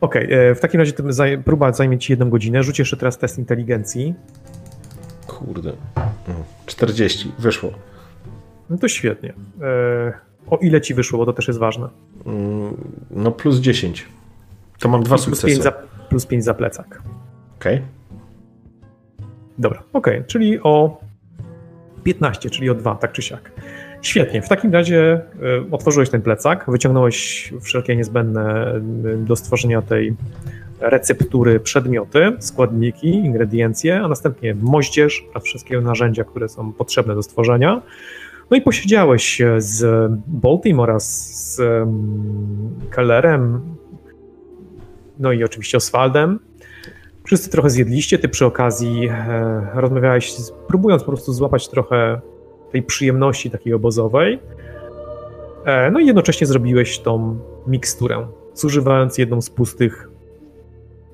[0.00, 2.62] Okej, e, w takim razie zaj- próba zajmie ci jedną godzinę.
[2.62, 4.14] Rzuć jeszcze teraz test inteligencji.
[5.26, 5.72] Kurde.
[5.96, 6.00] O,
[6.66, 7.70] 40, wyszło.
[8.70, 9.32] No to świetnie.
[9.62, 10.12] E,
[10.50, 11.88] o ile ci wyszło, bo to też jest ważne.
[12.26, 12.76] Mm,
[13.10, 14.06] No plus 10.
[14.78, 15.46] To mam dwa plus, sukcesy.
[15.46, 15.72] 5 za,
[16.08, 17.02] plus 5 za plecak.
[17.58, 17.82] Okej.
[19.60, 21.00] Dobra, okej, czyli o
[22.02, 23.52] 15, czyli o 2, tak czy siak.
[24.02, 25.20] Świetnie, w takim razie e,
[25.70, 28.80] otworzyłeś ten plecak, wyciągnąłeś wszelkie niezbędne e,
[29.16, 30.14] do stworzenia tej
[30.80, 37.82] receptury przedmioty, składniki, ingrediencje, a następnie moździerz oraz wszystkie narzędzia, które są potrzebne do stworzenia.
[38.50, 41.04] No i posiedziałeś z Boltim oraz
[41.34, 41.90] z em,
[42.90, 43.60] Kellerem,
[45.18, 46.38] no i oczywiście Oswaldem.
[47.30, 50.34] Wszyscy trochę zjedliście, ty przy okazji e, rozmawiałeś,
[50.68, 52.20] próbując po prostu złapać trochę
[52.72, 54.38] tej przyjemności takiej obozowej.
[55.64, 60.10] E, no i jednocześnie zrobiłeś tą miksturę, zużywając jedną z pustych,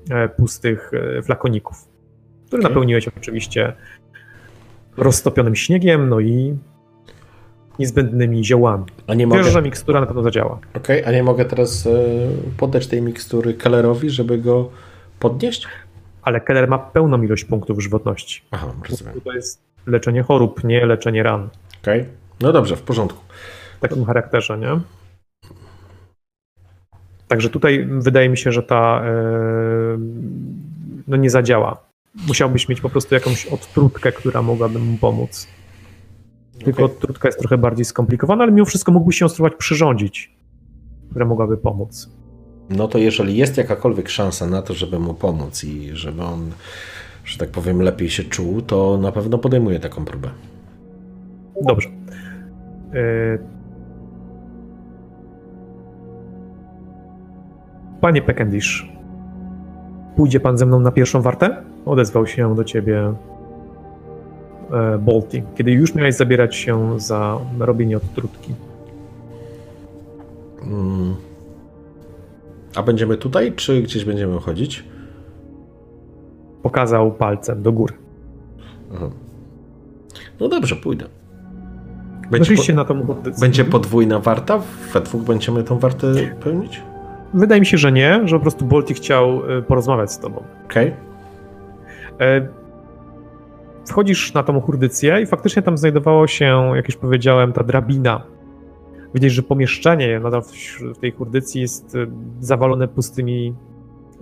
[0.09, 1.87] e, pustych e, flakoników,
[2.47, 2.71] które Okej.
[2.71, 3.73] napełniłeś oczywiście
[4.97, 6.57] roztopionym śniegiem, no i
[7.79, 8.85] niezbędnymi ziołami.
[9.07, 9.51] A nie Wiesz, mogę.
[9.51, 10.59] że mikstura na pewno zadziała.
[10.73, 11.89] Okej, a nie mogę teraz e,
[12.57, 14.69] poddać tej mikstury Kellerowi, żeby go
[15.19, 15.67] podnieść?
[16.27, 18.41] Ale Keller ma pełną ilość punktów żywotności.
[18.51, 19.21] Aha, rozumiem.
[19.23, 21.49] To jest leczenie chorób, nie leczenie ran.
[21.81, 22.05] Okej.
[22.41, 23.23] No dobrze, w porządku.
[23.77, 24.79] w takim charakterze, nie?
[27.27, 29.11] Także tutaj wydaje mi się, że ta e,
[31.07, 31.77] no nie zadziała.
[32.27, 35.47] Musiałbyś mieć po prostu jakąś odtrutkę, która mogłaby mu pomóc.
[36.63, 36.95] Tylko Okej.
[36.95, 40.35] odtrutka jest trochę bardziej skomplikowana, ale mimo wszystko mógłbyś ją spróbować przyrządzić,
[41.09, 42.16] która mogłaby pomóc.
[42.69, 46.51] No to jeżeli jest jakakolwiek szansa na to, żeby mu pomóc i żeby on,
[47.25, 50.29] że tak powiem, lepiej się czuł, to na pewno podejmuję taką próbę.
[51.61, 51.89] Dobrze.
[52.93, 53.37] E,
[58.01, 58.89] Panie Pekendish,
[60.15, 61.63] pójdzie pan ze mną na pierwszą wartę?
[61.85, 63.13] Odezwał się do ciebie
[64.71, 68.53] e, Bolti, kiedy już miałeś zabierać się za robienie odtrutki.
[70.63, 71.26] Mm.
[72.77, 74.83] A będziemy tutaj, czy gdzieś będziemy chodzić?
[76.63, 77.93] Pokazał palcem do góry.
[78.95, 79.09] Aha.
[80.39, 81.05] No dobrze, pójdę.
[82.31, 83.41] Będzie, po, na tą kondycję.
[83.41, 84.61] będzie podwójna warta?
[84.93, 86.07] We dwóch będziemy tą wartę
[86.43, 86.81] pełnić?
[87.33, 90.43] Wydaje mi się, że nie, że po prostu Bolti chciał e, porozmawiać z tobą.
[90.65, 90.93] Okej.
[92.19, 92.47] E,
[93.85, 98.21] Wchodzisz na tą hurdycję i faktycznie tam znajdowało się, jak już powiedziałem, ta drabina.
[99.17, 102.07] Widać, że pomieszczenie nadal w, tej hurdycji jest e,
[102.39, 103.55] zawalone pustymi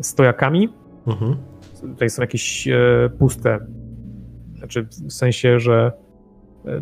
[0.01, 0.69] stojakami.
[1.07, 1.35] Mhm.
[1.81, 3.59] Tutaj są jakieś e, puste,
[4.57, 5.91] znaczy w sensie, że
[6.65, 6.81] e,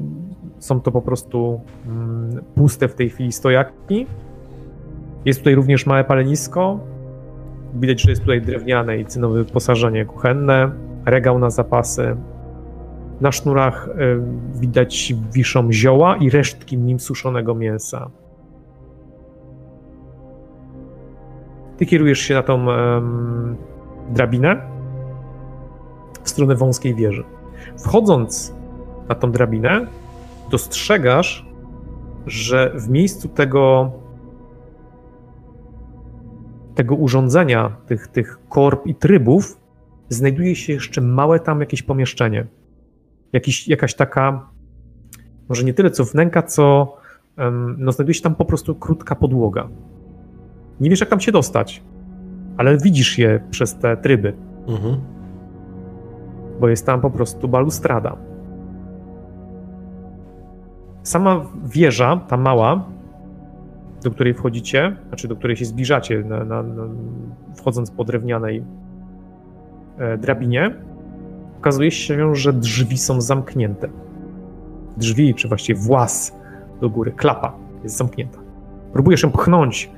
[0.59, 4.07] są to po prostu mm, puste w tej chwili stojaki.
[5.25, 6.79] Jest tutaj również małe palenisko.
[7.75, 10.71] Widać, że jest tutaj drewniane i cynowe wyposażenie kuchenne,
[11.05, 12.15] regał na zapasy.
[13.21, 13.95] Na sznurach e,
[14.59, 18.09] widać wiszą zioła i resztki nim suszonego mięsa.
[21.77, 22.65] Ty kierujesz się na tą
[24.09, 24.61] drabinę
[26.23, 27.23] w stronę wąskiej wieży.
[27.77, 28.55] Wchodząc
[29.09, 29.87] na tą drabinę,
[30.51, 31.45] dostrzegasz,
[32.25, 33.91] że w miejscu tego
[36.75, 39.59] tego urządzenia, tych, tych korb i trybów,
[40.09, 42.47] znajduje się jeszcze małe tam jakieś pomieszczenie.
[43.33, 44.49] Jakiś, jakaś taka,
[45.49, 46.95] może nie tyle co wnęka, co
[47.77, 49.67] no znajduje się tam po prostu krótka podłoga.
[50.79, 51.83] Nie wiesz, jak tam się dostać,
[52.57, 54.33] ale widzisz je przez te tryby,
[54.67, 54.97] Mhm.
[56.59, 58.15] bo jest tam po prostu balustrada.
[61.03, 62.85] Sama wieża, ta mała,
[64.03, 66.83] do której wchodzicie, znaczy do której się zbliżacie, na, na, na,
[67.55, 68.63] wchodząc po drewnianej
[69.97, 70.75] e, drabinie,
[71.63, 73.89] okazuje się, że drzwi są zamknięte.
[74.97, 76.35] Drzwi, czy właściwie włas
[76.81, 77.53] do góry, klapa
[77.83, 78.39] jest zamknięta.
[78.93, 79.91] Próbujesz ją pchnąć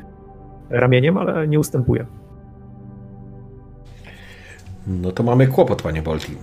[0.70, 2.06] ramieniem, ale nie ustępuje.
[4.88, 6.38] No to mamy kłopot, panie Bolti.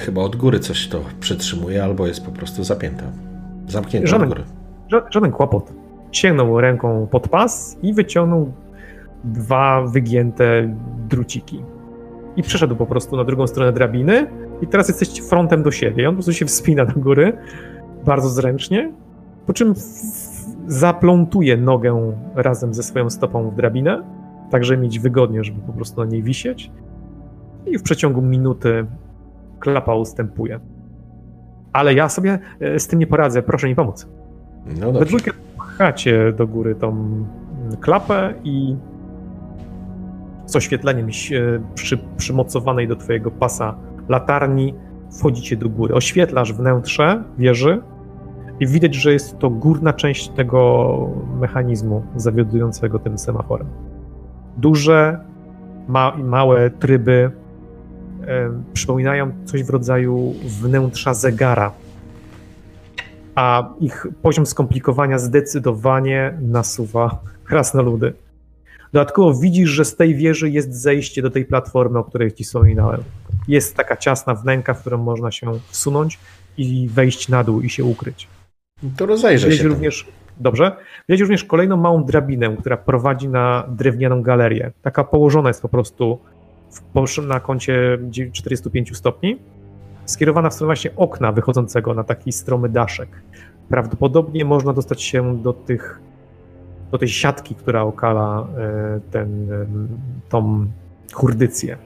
[0.00, 3.04] Chyba od góry coś to przytrzymuje, albo jest po prostu zapięta.
[3.68, 4.44] Zamknięta Żaden- od góry.
[4.92, 5.72] Ża- żaden kłopot.
[6.12, 8.52] Sięgnął ręką pod pas i wyciągnął
[9.24, 10.74] dwa wygięte
[11.08, 11.62] druciki.
[12.38, 14.26] I przeszedł po prostu na drugą stronę drabiny
[14.62, 16.02] i teraz jesteście frontem do siebie.
[16.02, 17.32] I on po prostu się wspina do góry,
[18.04, 18.92] bardzo zręcznie,
[19.46, 19.74] po czym
[20.66, 24.02] zaplątuje nogę razem ze swoją stopą w drabinę,
[24.50, 26.70] tak żeby mieć wygodnie, żeby po prostu na niej wisieć.
[27.66, 28.86] I w przeciągu minuty
[29.60, 30.60] klapa ustępuje.
[31.72, 34.08] Ale ja sobie e, z tym nie poradzę, proszę mi pomóc.
[34.66, 35.06] No We dobrze.
[35.06, 37.06] dwójkę pchacie do góry tą
[37.80, 38.76] klapę i
[40.48, 41.32] z oświetleniem ś-
[41.74, 43.74] przy, przymocowanej do twojego pasa
[44.08, 44.74] latarni
[45.18, 45.94] wchodzicie do góry.
[45.94, 47.82] Oświetlasz wnętrze wieży
[48.60, 50.94] i widać, że jest to górna część tego
[51.40, 53.66] mechanizmu zawiodującego tym semaforem.
[54.56, 55.20] Duże,
[55.88, 57.30] ma, małe tryby
[58.26, 61.72] e, przypominają coś w rodzaju wnętrza zegara,
[63.34, 68.12] a ich poziom skomplikowania zdecydowanie nasuwa krasnoludy.
[68.92, 73.00] Dodatkowo widzisz, że z tej wieży jest zejście do tej platformy, o której ci wspominałem.
[73.48, 76.18] Jest taka ciasna wnęka, w którą można się wsunąć
[76.58, 78.28] i wejść na dół i się ukryć.
[78.96, 79.64] To rozejrzę Widać się.
[79.64, 79.72] tam.
[79.72, 80.06] również,
[80.40, 80.76] dobrze,
[81.08, 84.72] widać również kolejną małą drabinę, która prowadzi na drewnianą galerię.
[84.82, 86.18] Taka położona jest po prostu
[86.70, 86.80] w,
[87.22, 89.38] na kącie dzie- 45 stopni,
[90.04, 93.08] skierowana w stronę właśnie okna wychodzącego na taki stromy daszek.
[93.68, 96.00] Prawdopodobnie można dostać się do tych,
[96.90, 99.88] do tej siatki, która okala e, ten, em,
[100.28, 100.66] tą
[101.12, 101.76] hurdycję.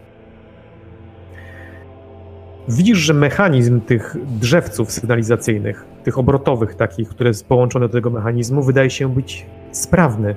[2.68, 8.62] Widzisz, że mechanizm tych drzewców sygnalizacyjnych, tych obrotowych takich, które jest połączone do tego mechanizmu,
[8.62, 10.36] wydaje się być sprawny,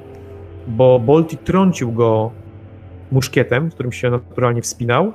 [0.67, 2.31] bo Bolti trącił go
[3.11, 5.11] muszkietem, którym się naturalnie wspinał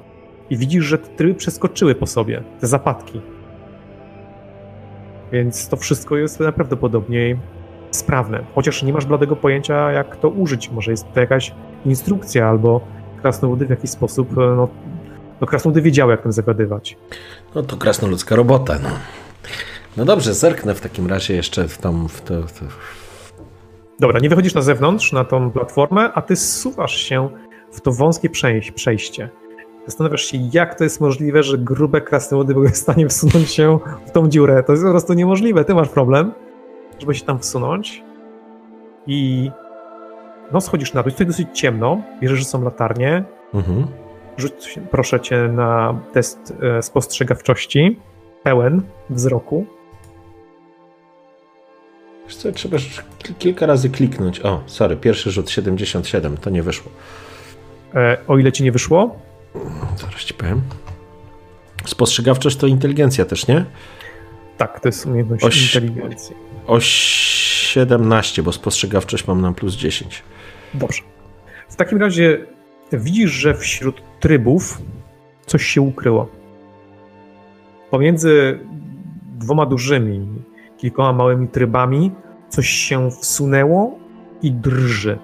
[0.51, 3.21] i widzisz, że te tryby przeskoczyły po sobie, te zapadki.
[5.33, 7.37] Więc to wszystko jest najprawdopodobniej
[7.91, 8.45] sprawne.
[8.55, 10.71] Chociaż nie masz bladego pojęcia, jak to użyć.
[10.71, 11.55] Może jest to jakaś
[11.87, 12.81] instrukcja, albo
[13.23, 14.69] krasnoludy w jakiś sposób, e, no,
[15.41, 16.97] no krasnoludy wiedziały, jak tym zagadywać.
[17.55, 18.89] No to krasnoludzka robota, no.
[19.97, 22.09] No dobrze, zerknę w takim razie jeszcze w tą...
[22.09, 22.65] W to, w to.
[24.01, 27.29] Dobra, nie wychodzisz na zewnątrz, na tą platformę, a ty zsuwasz się
[27.73, 29.29] w to wąskie przejś- przejście.
[29.87, 34.11] Zastanawiasz się, jak to jest możliwe, że grube krasnoludy były w stanie wsunąć się w
[34.11, 34.63] tą dziurę.
[34.63, 35.65] To jest po prostu niemożliwe.
[35.65, 36.33] Ty masz problem,
[37.01, 38.03] żeby się tam wsunąć.
[39.07, 39.51] I
[40.53, 41.13] no schodzisz na dół.
[41.19, 42.03] Jest dosyć ciemno.
[42.21, 43.25] Bierzesz, że są latarnie.
[43.55, 43.87] Mhm.
[44.37, 47.99] Rzuć proszę cię na test e, spostrzegawczości.
[48.43, 49.67] Pełen wzroku.
[52.27, 54.41] Wiesz co, trzeba kil- kilka razy kliknąć.
[54.41, 56.91] O, sorry, pierwszy rzut 77, to nie wyszło.
[57.95, 59.17] E, o ile ci nie wyszło?
[59.97, 60.61] Zaraz ci powiem.
[61.85, 63.65] Spostrzegawczość to inteligencja też, nie?
[64.57, 66.37] Tak, to jest umiejętność Oś- inteligencji.
[66.71, 70.23] O 17, bo spostrzegawczość mam na plus 10.
[70.75, 71.03] Dobrze.
[71.69, 72.47] W takim razie
[72.93, 74.83] widzisz, że wśród trybów
[75.47, 76.29] coś się ukryło.
[77.91, 78.59] Pomiędzy
[79.39, 80.29] dwoma dużymi,
[80.79, 82.11] kilkoma małymi trybami
[82.49, 83.99] coś się wsunęło
[84.43, 85.19] i drży.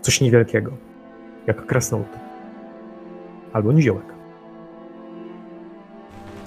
[0.00, 0.72] Coś niewielkiego.
[1.46, 2.18] Jak krasnolud.
[3.52, 4.14] Albo niziołek.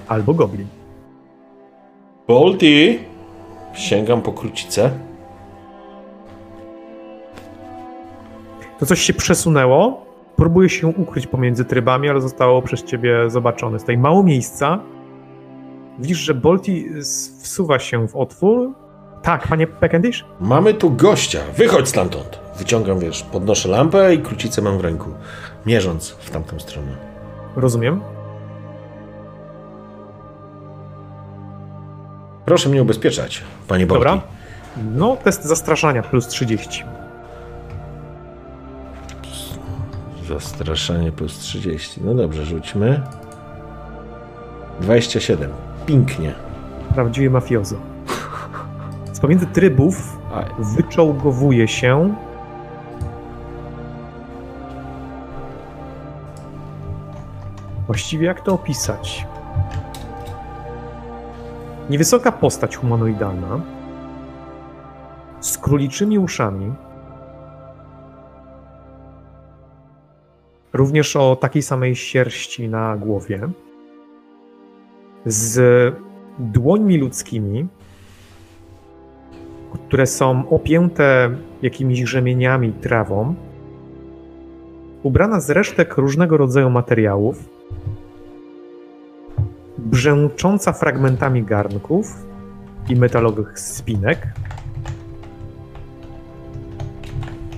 [0.08, 0.68] Albo goblin.
[2.28, 3.13] Bolty!
[3.74, 4.92] Sięgam po krucicę.
[8.80, 10.06] To coś się przesunęło,
[10.36, 13.74] próbuje się ukryć pomiędzy trybami, ale zostało przez ciebie zobaczone.
[13.74, 14.80] Jest tutaj mało miejsca.
[16.00, 16.90] Widzisz, że Bolti
[17.42, 18.72] wsuwa się w otwór.
[19.22, 20.26] Tak, panie Peckendish?
[20.40, 21.40] Mamy tu gościa.
[21.58, 22.40] Wychodź stamtąd.
[22.58, 25.10] Wyciągam, wiesz, podnoszę lampę i krucicę mam w ręku.
[25.66, 26.98] Mierząc w tamtą stronę.
[27.56, 28.02] Rozumiem.
[32.46, 34.04] Proszę mnie ubezpieczać, panie Bolty.
[34.06, 34.22] Dobra.
[34.96, 36.84] No, test zastraszania plus 30.
[40.28, 42.02] Zastraszanie plus 30.
[42.04, 43.02] No dobrze, rzućmy.
[44.80, 45.52] 27.
[45.86, 46.34] Pięknie.
[46.94, 47.76] Prawdziwie mafiozo.
[49.14, 50.18] Z pomiędzy trybów
[50.60, 52.16] wyczołgowuje się
[57.88, 59.26] Właściwie jak to opisać?
[61.90, 63.62] Niewysoka postać humanoidalna
[65.40, 66.74] z króliczymi uszami,
[70.74, 73.50] również o takiej samej sierści na głowie,
[75.26, 75.62] z
[76.40, 77.68] dłońmi ludzkimi,
[79.74, 81.30] które są opięte
[81.62, 83.36] jakimiś rzemieniami, trawą,
[85.04, 87.50] ubrana z resztek różnego rodzaju materiałów,
[89.86, 92.26] brzęcząca fragmentami garnków
[92.90, 94.28] i metalowych spinek,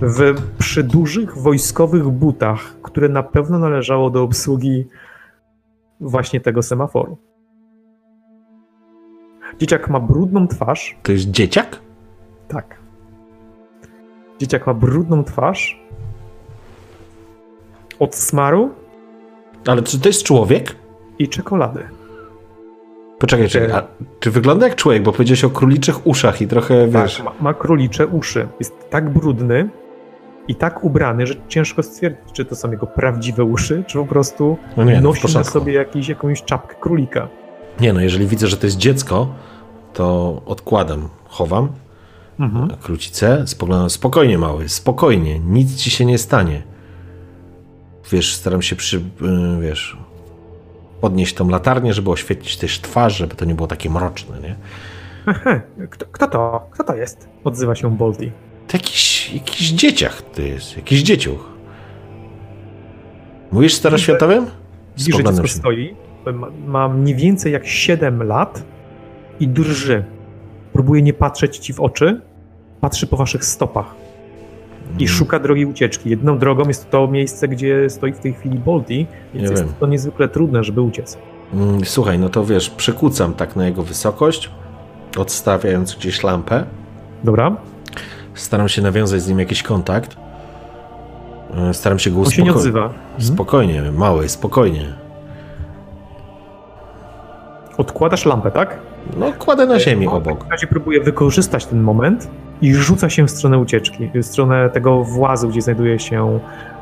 [0.01, 4.85] w przydużych wojskowych butach, które na pewno należało do obsługi
[5.99, 7.17] właśnie tego semaforu.
[9.59, 11.79] Dzieciak ma brudną twarz, to jest dzieciak?
[12.47, 12.79] tak.
[14.39, 15.79] Dzieciak ma brudną twarz.
[17.99, 18.69] Od smaru
[19.67, 20.75] Ale czy to jest człowiek?
[21.19, 21.83] i czekolady.
[23.19, 23.71] Poczekaj, czekaj.
[23.71, 23.83] A,
[24.19, 25.03] czy wygląda jak człowiek?
[25.03, 27.15] Bo powiedziałeś o króliczych uszach i trochę, wiesz...
[27.15, 28.47] Tak, ma, ma królicze uszy.
[28.59, 29.69] Jest tak brudny
[30.47, 34.57] i tak ubrany, że ciężko stwierdzić, czy to są jego prawdziwe uszy, czy po prostu
[34.77, 35.51] No nie, no nosi na porządku.
[35.53, 37.27] sobie jakiś, jakąś czapkę królika.
[37.79, 39.33] Nie no, jeżeli widzę, że to jest dziecko,
[39.93, 41.67] to odkładam, chowam
[42.39, 42.69] Mhm.
[42.81, 46.61] krucicę, spoglądam spokojnie mały, spokojnie, nic ci się nie stanie.
[48.11, 49.01] Wiesz, staram się przy, y,
[49.61, 49.97] wiesz,
[51.05, 54.55] podnieść tą latarnię, żeby oświetlić też twarz, żeby to nie było takie mroczne, nie?
[55.27, 56.67] Ehe, Kto, kto to?
[56.71, 57.29] Kto to jest?
[57.43, 58.31] Odzywa się Boldy.
[58.67, 61.49] To jakiś, jakiś dzieciak to jest, jakiś dzieciuch.
[63.51, 64.45] Mówisz staroświatowym?
[64.97, 65.95] Widzi, że stoi,
[66.67, 68.63] ma mniej więcej jak 7 lat
[69.39, 70.05] i drży.
[70.73, 72.21] Próbuje nie patrzeć ci w oczy,
[72.81, 73.95] patrzy po waszych stopach
[74.85, 75.07] i Mm.
[75.07, 76.09] szuka drogi ucieczki.
[76.09, 79.73] Jedną drogą jest to miejsce, gdzie stoi w tej chwili Boldy, więc Nie jest wiem.
[79.79, 81.17] to niezwykle trudne, żeby uciec.
[81.53, 84.51] Mm, Słuchaj, no to wiesz, przykucam tak na jego wysokość,
[85.17, 86.63] odstawiając gdzieś lampę.
[87.23, 87.55] Dobra?
[88.33, 90.17] Staram się nawiązać z nim jakiś kontakt.
[91.57, 92.57] E, Staram się go On się nie uspokoić.
[92.57, 92.85] odzywa.
[92.85, 93.21] Mhm.
[93.21, 94.93] Spokojnie, mały, spokojnie.
[97.77, 98.77] Odkładasz lampę, tak?
[99.17, 100.37] No, kładę na ziemi On W obok.
[100.37, 102.27] takim razie próbuje wykorzystać ten moment
[102.61, 106.39] i rzuca się w stronę ucieczki, w stronę tego włazu, gdzie znajduje się,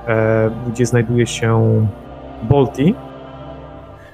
[0.08, 1.88] e, gdzie znajduje się
[2.44, 2.96] Bolti.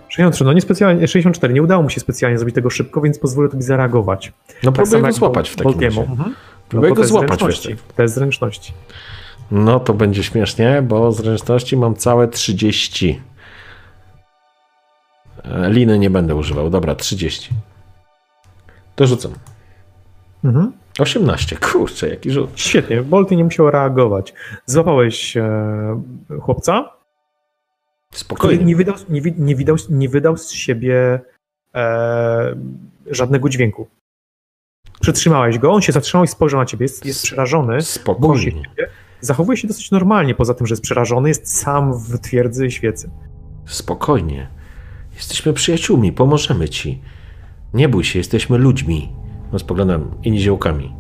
[0.10, 3.64] 63, no niespecjalnie, 64, nie udało mu się specjalnie zrobić tego szybko, więc pozwolę tobie
[3.64, 4.34] zareagować.
[4.64, 6.01] No, Tak próbuję go złapać w takim Boltiemu.
[6.01, 6.12] razie.
[6.12, 6.36] Mhm.
[6.70, 7.70] Próbuję to go złapać, zręczności.
[7.70, 7.78] wiesz.
[7.95, 8.74] To jest zręczności.
[9.51, 13.22] No, to będzie śmiesznie, bo zręczności mam całe 30.
[15.45, 16.70] E, Liny nie będę używał.
[16.70, 17.49] Dobra, 30.
[18.95, 19.32] To rzucam.
[20.43, 20.72] Mhm.
[21.02, 21.58] 18.
[21.58, 22.50] Kurczę, jaki rzut.
[22.56, 24.34] Świetnie, Bolti nie musiał reagować.
[24.66, 26.02] Złapałeś e,
[26.41, 26.89] chłopca,
[28.14, 28.66] Spokojnie.
[28.66, 31.20] nie wydał, nie, nie, wydał, nie wydał z siebie
[31.76, 32.56] e,
[33.12, 33.88] żadnego dźwięku.
[35.02, 38.64] Przytrzymałeś go, on się zatrzymał i spojrzał na ciebie, jest, jest przerażony, się Spokojnie.
[39.22, 43.10] Zachowuje się dosyć normalnie, poza tym, że jest przerażony, jest sam w twierdzy świecy.
[43.66, 44.47] Spokojnie.
[45.16, 47.02] Jesteśmy przyjaciółmi, pomożemy ci.
[47.74, 49.10] Nie bój się, jesteśmy ludźmi.
[49.52, 50.95] No spoglądam i niziołkami.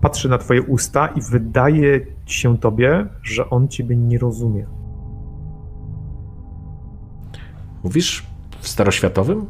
[0.00, 4.66] Patrzy na twoje usta i wydaje się tobie, że on ciebie nie rozumie.
[7.84, 8.26] Mówisz
[8.60, 9.46] w staroświatowym?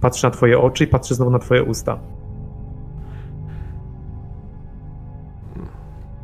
[0.00, 1.98] Patrzy na twoje oczy i patrzy znowu na twoje usta.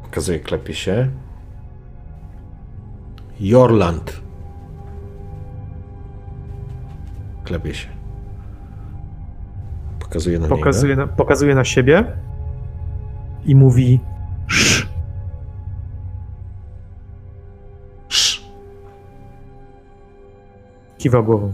[0.03, 1.11] Pokazuje, klepie się.
[3.40, 4.22] Jorland.
[7.45, 8.01] Klepie się.
[10.12, 12.04] Pokazuje na Pokazuje na, pokazuje na siebie
[13.44, 14.00] i mówi
[14.50, 14.86] Sz.
[18.08, 18.42] Sz.
[20.98, 21.52] Kiwa głową.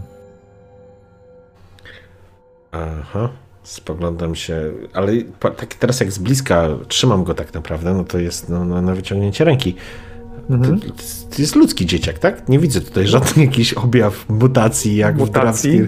[2.71, 3.29] Aha.
[3.63, 8.49] Spoglądam się, ale tak teraz jak z bliska trzymam go tak naprawdę, no to jest
[8.49, 9.75] no, na, na wyciągnięcie ręki.
[10.49, 10.79] Mhm.
[10.79, 10.87] To,
[11.35, 12.49] to jest ludzki dzieciak, tak?
[12.49, 15.81] Nie widzę tutaj żadnych jakiś objaw mutacji jak Mutacji?
[15.81, 15.87] w.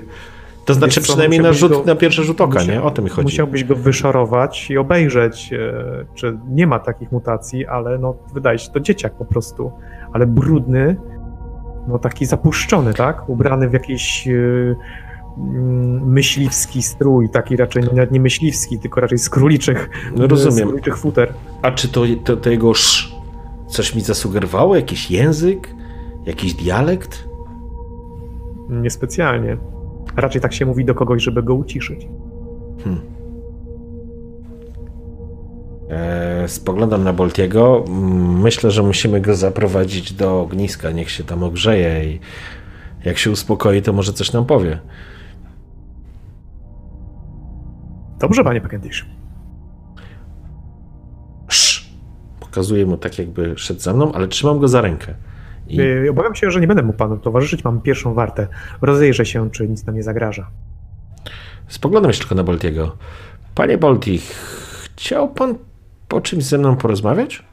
[0.71, 2.81] To znaczy Wiesz przynajmniej na, rzut, go- na pierwszy rzut oka, Musia- nie?
[2.83, 3.25] O to mi chodzi.
[3.25, 8.71] Musiałbyś go wyszorować i obejrzeć, e, czy nie ma takich mutacji, ale no wydaje się
[8.71, 9.71] to dzieciak po prostu,
[10.13, 10.95] ale brudny,
[11.87, 13.29] no taki zapuszczony, tak?
[13.29, 14.75] Ubrany w jakiś mm,
[16.11, 20.67] myśliwski strój, taki raczej no, nawet nie myśliwski, tylko raczej z króliczych, No z rozumiem.
[20.67, 21.33] króliczych futer.
[21.61, 23.11] A czy to, to, to jego sz
[23.67, 24.75] coś mi zasugerowało?
[24.75, 25.75] Jakiś język?
[26.25, 27.27] Jakiś dialekt?
[28.69, 29.57] Niespecjalnie.
[30.15, 32.07] Raczej tak się mówi do kogoś, żeby go uciszyć.
[35.89, 37.85] E, spoglądam na Boltiego.
[38.41, 40.91] Myślę, że musimy go zaprowadzić do ogniska.
[40.91, 42.19] Niech się tam ogrzeje i
[43.05, 44.79] jak się uspokoi, to może coś nam powie.
[48.19, 49.05] Dobrze, panie Pekendish.
[51.49, 51.85] Sz!
[52.39, 55.13] Pokazuję mu tak, jakby szedł za mną, ale trzymam go za rękę.
[55.71, 57.63] I Yy, Obawiam się, że nie będę mu panu towarzyszyć.
[57.63, 58.47] Mam pierwszą wartę.
[58.81, 60.49] Rozejrzę się, czy nic nam nie zagraża.
[61.67, 62.97] spoglądam jeszcze tylko na Boltiego.
[63.55, 64.19] Panie Bolti,
[64.95, 65.55] chciał pan
[66.07, 67.43] po czymś ze mną porozmawiać?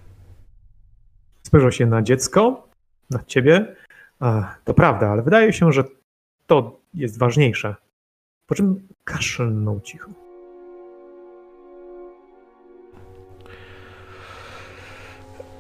[1.43, 2.69] Spojrzał się na dziecko,
[3.11, 3.77] na ciebie.
[4.21, 5.85] A, to prawda, ale wydaje się, że
[6.47, 7.75] to jest ważniejsze.
[8.47, 10.11] Po czym kaszlnął cicho.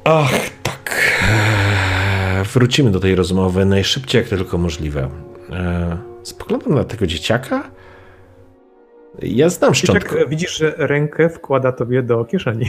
[0.05, 0.33] Ach,
[0.63, 0.95] tak.
[2.45, 5.09] Wrócimy do tej rozmowy najszybciej, jak tylko możliwe.
[5.51, 7.71] Eee, Spoglądam na tego dzieciaka.
[9.23, 9.75] Ja znam.
[9.75, 12.67] Dzieciak, widzisz, że rękę wkłada tobie do kieszeni.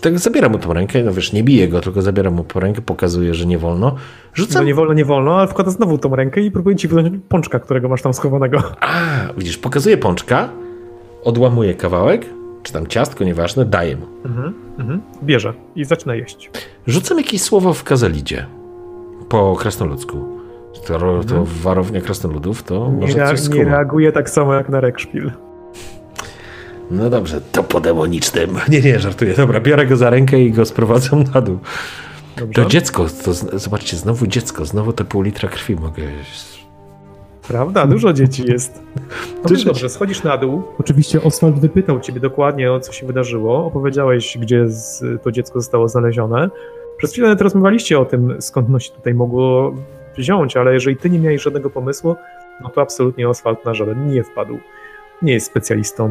[0.00, 2.82] Tak zabieram mu tą rękę, no wiesz, nie biję go, tylko zabieram mu po rękę,
[2.82, 3.90] pokazuję, że nie wolno.
[3.90, 3.96] No
[4.34, 4.66] Rzucam.
[4.66, 7.88] nie wolno, nie wolno, ale wkłada znowu tą rękę i próbuje ci wydać pączka, którego
[7.88, 8.62] masz tam schowanego.
[8.80, 8.96] A,
[9.36, 10.48] widzisz, pokazuję pączka,
[11.24, 12.26] odłamuję kawałek,
[12.62, 14.06] czy tam ciastko, nieważne, daję mu.
[14.24, 15.02] Mhm, mhm.
[15.22, 16.50] Bierze i zaczyna jeść.
[16.86, 18.46] Rzucam jakieś słowo w kazalidzie.
[19.28, 20.38] Po krasnoludzku.
[20.86, 21.44] To, to Mhm.
[21.44, 25.32] warownia krasnoludów, to Nie, może coś nie reaguje tak samo jak na rekszpil.
[26.90, 28.50] No dobrze, to po demonicznym.
[28.68, 29.34] Nie, nie, żartuję.
[29.34, 31.58] Dobra, biorę go za rękę i go sprowadzam na dół.
[32.36, 32.62] Dobrze?
[32.62, 36.02] To dziecko, to zobaczcie, znowu dziecko, znowu te pół litra krwi mogę.
[37.48, 37.86] Prawda?
[37.86, 38.82] Dużo dzieci jest.
[39.44, 40.62] No więc dobrze, schodzisz na dół.
[40.78, 43.66] Oczywiście Oswald wypytał ciebie dokładnie o co się wydarzyło.
[43.66, 44.66] Opowiedziałeś, gdzie
[45.22, 46.50] to dziecko zostało znalezione.
[46.98, 49.74] Przez chwilę nawet rozmawialiście o tym, skąd ono się tutaj mogło
[50.16, 52.16] wziąć, ale jeżeli ty nie miałeś żadnego pomysłu,
[52.60, 54.58] no to absolutnie Oswald na żaden nie wpadł.
[55.22, 56.10] Nie jest specjalistą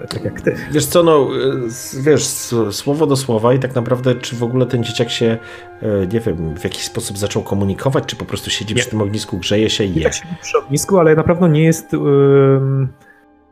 [0.00, 0.56] e, tak jak ty.
[0.70, 1.28] Wiesz co, no,
[1.66, 2.24] s- wiesz,
[2.70, 5.38] słowo do słowa i tak naprawdę, czy w ogóle ten dzieciak się,
[5.82, 8.80] y, nie wiem, w jakiś sposób zaczął komunikować, czy po prostu siedzi Nie.
[8.80, 10.02] przy tym ognisku, grzeje się i je.
[10.04, 12.88] tak się przy ognisku, ale na pewno nie jest ym,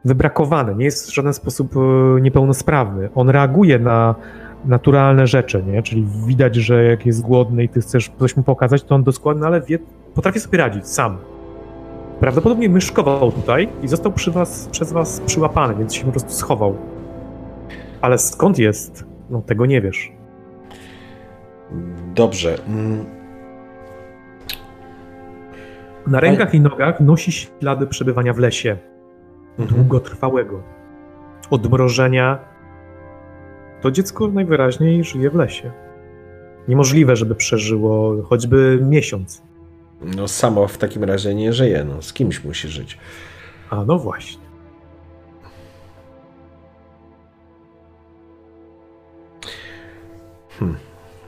[0.05, 1.75] wybrakowany, nie jest w żaden sposób
[2.21, 3.09] niepełnosprawny.
[3.15, 4.15] On reaguje na
[4.65, 5.83] naturalne rzeczy, nie?
[5.83, 9.61] Czyli widać, że jak jest głodny i ty chcesz coś mu pokazać, to on doskonale
[9.61, 9.79] wie,
[10.15, 11.19] potrafi sobie radzić sam.
[12.23, 16.77] Prawdopodobnie myszkował tutaj i został was, przez was przyłapany, więc się po prostu schował.
[18.01, 19.07] Ale skąd jest?
[19.31, 20.13] No tego nie wiesz.
[22.15, 22.59] Dobrze.
[22.69, 23.05] mm,
[26.07, 28.77] Na rękach i nogach nosi ślady przebywania w lesie.
[29.59, 29.79] Mhm.
[29.79, 30.63] Długotrwałego.
[31.51, 32.39] Odmrożenia.
[33.81, 35.71] To dziecko najwyraźniej żyje w lesie.
[36.69, 39.52] Niemożliwe, żeby przeżyło choćby miesiąc.
[40.05, 42.99] No samo w takim razie nie żyje, no z kimś musi żyć.
[43.71, 44.43] A no właśnie.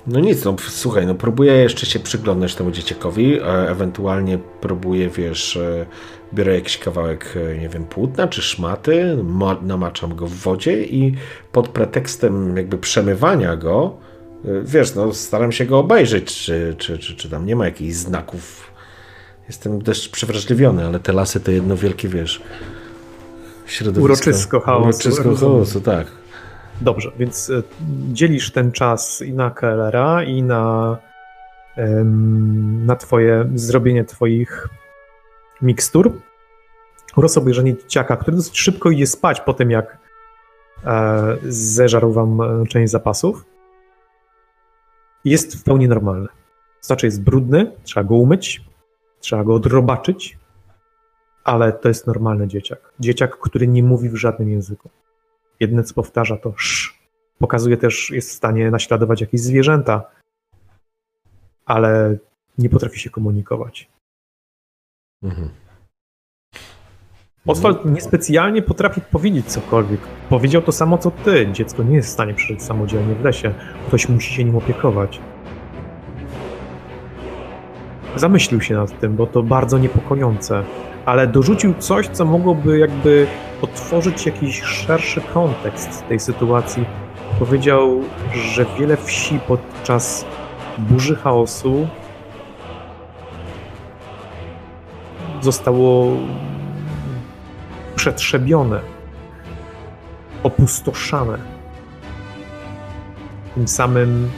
[0.06, 5.56] No nic, no słuchaj, no próbuję jeszcze się przyglądać temu dzieciakowi, e, ewentualnie próbuję, wiesz,
[5.56, 5.86] e,
[6.34, 11.14] biorę jakiś kawałek, e, nie wiem, płótna czy szmaty, ma- namaczam go w wodzie i
[11.52, 13.96] pod pretekstem jakby przemywania go
[14.64, 18.70] Wiesz, no staram się go obejrzeć, czy, czy, czy, czy tam nie ma jakichś znaków.
[19.48, 22.42] Jestem dość przewrażliwiony, ale te lasy to jedno wielkie, wiesz,
[23.66, 24.04] środowisko.
[24.04, 26.06] Uroczysko chaosu, Uroczysko chaosu, tak.
[26.80, 27.62] Dobrze, więc e,
[28.12, 30.96] dzielisz ten czas i na Kellera, i na,
[32.86, 34.68] na twoje zrobienie twoich
[35.62, 36.12] mikstur
[37.16, 39.98] oraz obejrzenie dzieciaka, który dosyć szybko idzie spać po tym, jak
[40.84, 43.44] e, zeżarł wam e, część zapasów.
[45.24, 46.28] Jest w pełni normalny.
[46.80, 48.64] Znaczy jest brudny, trzeba go umyć,
[49.20, 50.38] trzeba go odrobaczyć,
[51.44, 52.92] ale to jest normalny dzieciak.
[53.01, 54.90] Dzieciak, który nie mówi w żadnym języku.
[55.60, 56.94] Jedyne co powtarza to sz.
[57.38, 60.10] Pokazuje też, jest w stanie naśladować jakieś zwierzęta,
[61.64, 62.16] ale
[62.59, 63.90] nie potrafi się komunikować.
[65.22, 65.63] Mhm.
[67.46, 70.00] Oswald niespecjalnie potrafi powiedzieć cokolwiek.
[70.28, 71.48] Powiedział to samo co ty.
[71.52, 73.54] Dziecko nie jest w stanie przeżyć samodzielnie w lesie.
[73.86, 75.20] Ktoś musi się nim opiekować.
[78.16, 80.62] Zamyślił się nad tym, bo to bardzo niepokojące,
[81.04, 83.26] ale dorzucił coś, co mogłoby jakby
[83.62, 86.84] otworzyć jakiś szerszy kontekst tej sytuacji.
[87.38, 88.00] Powiedział,
[88.32, 90.24] że wiele wsi podczas
[90.78, 91.88] burzy chaosu
[95.40, 96.16] zostało
[97.96, 98.80] przetrzebione,
[100.42, 101.38] opustoszane.
[103.54, 104.30] Tym samym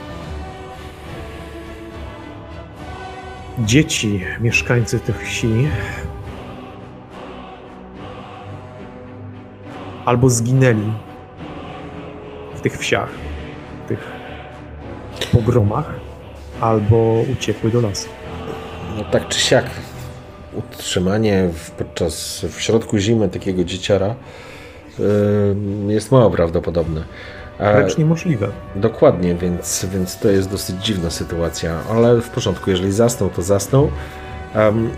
[3.59, 5.67] dzieci, mieszkańcy tych wsi,
[10.05, 10.93] albo zginęli
[12.55, 13.09] w tych wsiach,
[13.85, 14.11] w tych
[15.31, 15.93] pogromach,
[16.61, 18.09] albo uciekły do lasu.
[18.97, 19.65] No tak czy siak,
[20.57, 24.15] utrzymanie w, podczas, w środku zimy takiego dzieciara
[24.99, 25.03] y,
[25.87, 27.03] jest mało prawdopodobne.
[27.59, 28.47] A, Wręcz niemożliwe.
[28.75, 33.91] dokładnie, więc, więc to jest dosyć dziwna sytuacja, ale w porządku, jeżeli zasnął, to zasnął.
[34.53, 34.89] Em,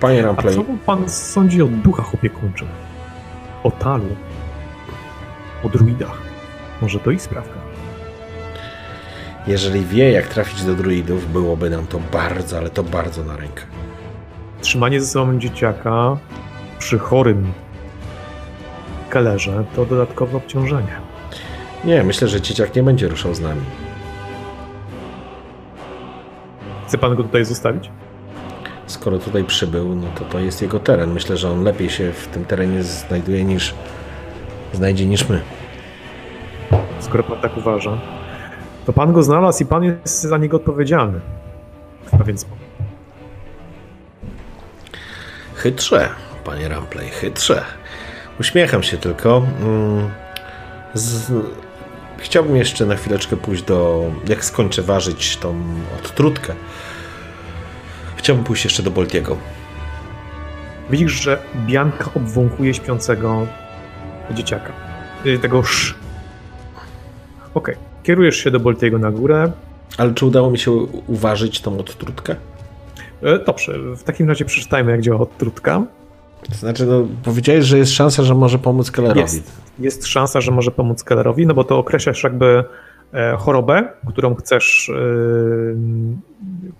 [0.00, 2.68] panie A co pan sądzi o duchach opiekuńczych?
[3.62, 4.16] O talu?
[5.64, 6.18] O druidach?
[6.82, 7.66] Może to ich sprawka?
[9.46, 13.62] jeżeli wie, jak trafić do druidów, byłoby nam to bardzo, ale to bardzo na rękę.
[14.66, 16.16] Trzymanie ze sobą dzieciaka
[16.78, 17.52] przy chorym
[19.10, 20.92] kelerze to dodatkowe obciążenie.
[21.84, 23.60] Nie, myślę, że dzieciak nie będzie ruszał z nami.
[26.86, 27.90] Chce pan go tutaj zostawić?
[28.86, 31.12] Skoro tutaj przybył, no to to jest jego teren.
[31.12, 33.74] Myślę, że on lepiej się w tym terenie znajduje niż
[34.72, 35.40] znajdzie niż my.
[37.00, 37.98] Skoro pan tak uważa,
[38.86, 41.20] to pan go znalazł i pan jest za niego odpowiedzialny.
[42.06, 42.65] W pewien sposób.
[45.56, 46.08] Chytrze,
[46.44, 47.64] panie Rampley, chytrze.
[48.40, 49.46] Uśmiecham się tylko.
[49.60, 50.10] Mm,
[50.94, 51.32] Z...
[52.18, 54.10] Chciałbym jeszcze na chwileczkę pójść do.
[54.28, 55.62] Jak skończę ważyć tą
[55.98, 56.54] odtrutkę,
[58.16, 59.36] chciałbym pójść jeszcze do Boltiego.
[60.90, 63.46] Widzisz, że Bianka obwąchuje śpiącego
[64.30, 64.72] dzieciaka.
[65.26, 65.94] Y, Tego sz.
[67.54, 67.76] Okej.
[68.02, 69.52] Kierujesz się do Boltiego na górę.
[69.98, 70.72] Ale czy udało mi się
[71.06, 72.36] uważyć tą odtrutkę?
[73.26, 75.82] E, Dobrze, w takim razie przeczytajmy, jak działa odtrutka.
[76.48, 79.20] To znaczy, no, powiedziałeś, że jest szansa, że może pomóc Kellerowi.
[79.20, 82.64] Jest, jest szansa, że może pomóc Kellerowi, no bo to określasz jakby
[83.12, 84.92] e, chorobę, którą chcesz, e,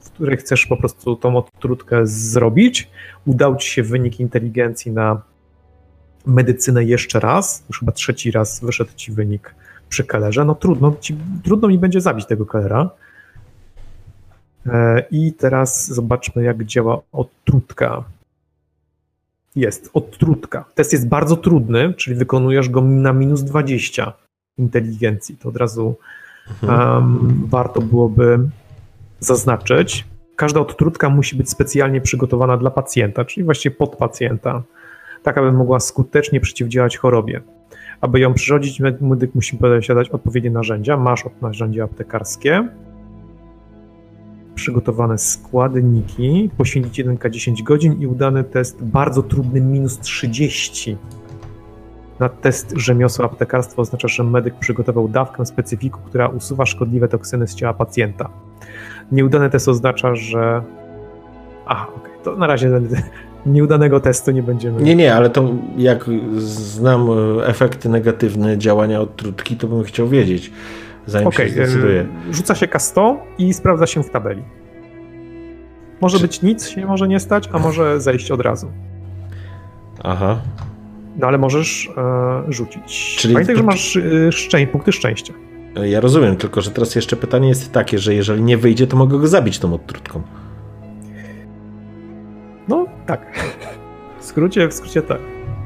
[0.01, 2.91] w której chcesz po prostu tą odtrutkę zrobić.
[3.25, 5.23] Udał ci się wynik inteligencji na
[6.27, 9.55] medycynę jeszcze raz, już chyba trzeci raz wyszedł ci wynik
[9.89, 10.45] przy Kellerze.
[10.45, 12.91] No trudno, ci, trudno mi będzie zabić tego Kellera.
[14.73, 18.05] E, I teraz zobaczmy, jak działa odtrutka.
[19.57, 20.65] Jest, odtrutka.
[20.75, 24.13] Test jest bardzo trudny, czyli wykonujesz go na minus 20
[24.59, 25.37] inteligencji.
[25.37, 25.95] To od razu
[26.63, 28.39] um, warto byłoby
[29.21, 30.05] zaznaczyć.
[30.37, 34.63] Każda odtrutka musi być specjalnie przygotowana dla pacjenta, czyli właściwie pod pacjenta,
[35.23, 37.41] tak aby mogła skutecznie przeciwdziałać chorobie.
[38.01, 40.97] Aby ją przyrządzić, medyk musi posiadać odpowiednie narzędzia.
[40.97, 42.69] Masz od narzędzia aptekarskie,
[44.57, 50.97] przygotowane składniki, poświęcić 1K10 godzin i udany test bardzo trudny minus 30.
[52.21, 57.55] Na test rzemiosła aptekarstwa oznacza, że medyk przygotował dawkę specyfiku, która usuwa szkodliwe toksyny z
[57.55, 58.29] ciała pacjenta.
[59.13, 60.63] Nieudany test oznacza, że...
[61.67, 62.71] Aha, okej, to na razie
[63.47, 64.83] nieudanego testu nie będziemy...
[64.83, 66.05] Nie, nie, ale to jak
[66.37, 70.53] znam e, efekty negatywne działania odtrutki, to bym chciał wiedzieć,
[71.07, 72.07] zanim Okej, się zdecyduję.
[72.31, 74.43] e, rzuca się K100 i sprawdza się w tabeli.
[76.01, 78.71] Może Czy- być nic, się może nie stać, a może zejść od razu.
[80.05, 80.37] Aha.
[81.17, 83.17] No ale możesz e, rzucić.
[83.19, 84.01] Czyli- Pamiętaj, że masz e,
[84.33, 85.35] szczę- punkty szczęścia.
[85.85, 89.19] Ja rozumiem, tylko że teraz jeszcze pytanie jest takie, że jeżeli nie wyjdzie, to mogę
[89.19, 90.23] go zabić tą odtrutką.
[92.69, 93.27] No, tak.
[94.21, 95.19] W skrócie, w skrócie tak.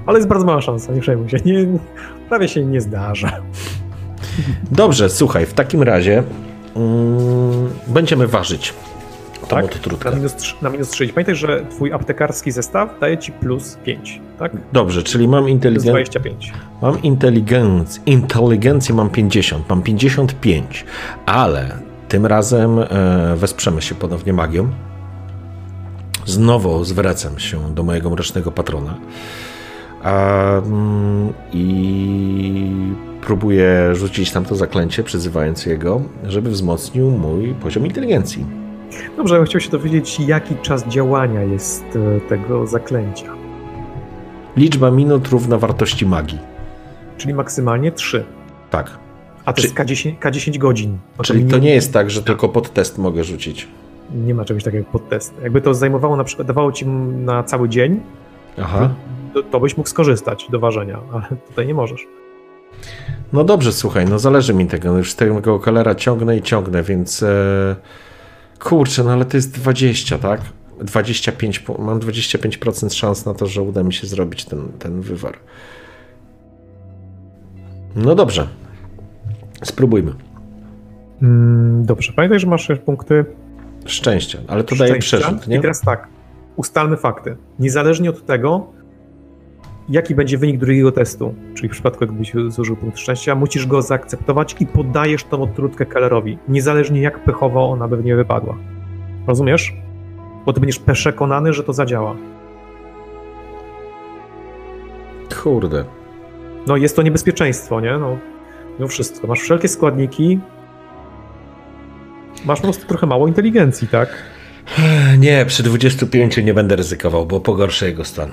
[0.06, 1.36] Ale jest bardzo mała szansa, nie przejmuj się.
[1.44, 1.66] Nie,
[2.28, 3.32] prawie się nie zdarza.
[4.70, 6.22] Dobrze, słuchaj, w takim razie
[6.76, 8.74] mm, będziemy ważyć
[9.40, 9.64] tą Tak?
[9.64, 10.10] odtrutkę.
[10.10, 11.08] Na minus, na minus 3.
[11.08, 14.52] Pamiętaj, że twój aptekarski zestaw daje ci plus 5, tak?
[14.72, 15.92] Dobrze, czyli mam inteligencję.
[15.92, 16.52] 25.
[16.82, 20.84] Mam inteligencję, inteligencję mam 50, mam 55,
[21.26, 22.86] ale tym razem e,
[23.36, 24.68] wesprzemy się ponownie magią.
[26.26, 28.94] Znowu zwracam się do mojego mrocznego patrona
[30.02, 38.46] a, mm, i próbuję rzucić tam to zaklęcie, przyzywając jego, żeby wzmocnił mój poziom inteligencji.
[39.16, 41.84] Dobrze, ja bym chciał się dowiedzieć, jaki czas działania jest
[42.16, 43.32] e, tego zaklęcia.
[44.56, 46.38] Liczba minut równa wartości magii.
[47.16, 48.24] Czyli maksymalnie 3.
[48.70, 48.98] Tak.
[49.44, 50.98] A to Czy- jest K10, K10 godzin.
[51.22, 53.68] Czyli to nie jest tak, że tylko pod test mogę rzucić.
[54.14, 55.34] Nie ma czegoś takiego jak pod test.
[55.42, 58.00] Jakby to zajmowało na przykład, dawało ci na cały dzień,
[58.58, 58.90] Aha.
[59.34, 62.06] to, to byś mógł skorzystać do ważenia, ale tutaj nie możesz.
[63.32, 64.92] No dobrze, słuchaj, no zależy mi tego.
[64.92, 67.22] No już z tego kolera ciągnę i ciągnę, więc.
[67.22, 67.76] E...
[68.58, 70.40] Kurczę, no ale to jest 20, tak?
[70.80, 75.38] 25, po- mam 25% szans na to, że uda mi się zrobić ten, ten wywar.
[77.96, 78.48] No dobrze.
[79.64, 80.12] Spróbujmy.
[81.22, 83.24] Mm, dobrze, pamiętaj, że masz jeszcze punkty
[83.84, 85.18] Szczęścia, ale to daje szczęścia.
[85.18, 85.60] przerzut, I nie?
[85.60, 86.08] teraz tak,
[86.56, 87.36] ustalmy fakty.
[87.58, 88.72] Niezależnie od tego,
[89.90, 94.56] jaki będzie wynik drugiego testu, czyli w przypadku gdybyś zużył punkt szczęścia, musisz go zaakceptować
[94.60, 98.56] i podajesz tą odtrutkę Kellerowi, niezależnie jak pechowo ona by nie wypadła.
[99.26, 99.74] Rozumiesz?
[100.46, 102.16] Bo ty będziesz przekonany, że to zadziała.
[105.42, 105.84] Kurde.
[106.66, 107.98] No jest to niebezpieczeństwo, nie?
[107.98, 108.18] No,
[108.78, 109.26] no wszystko.
[109.26, 110.40] Masz wszelkie składniki,
[112.44, 114.08] masz po prostu trochę mało inteligencji, tak?
[115.18, 118.30] Nie, przy 25 nie będę ryzykował, bo pogorszę jego stan.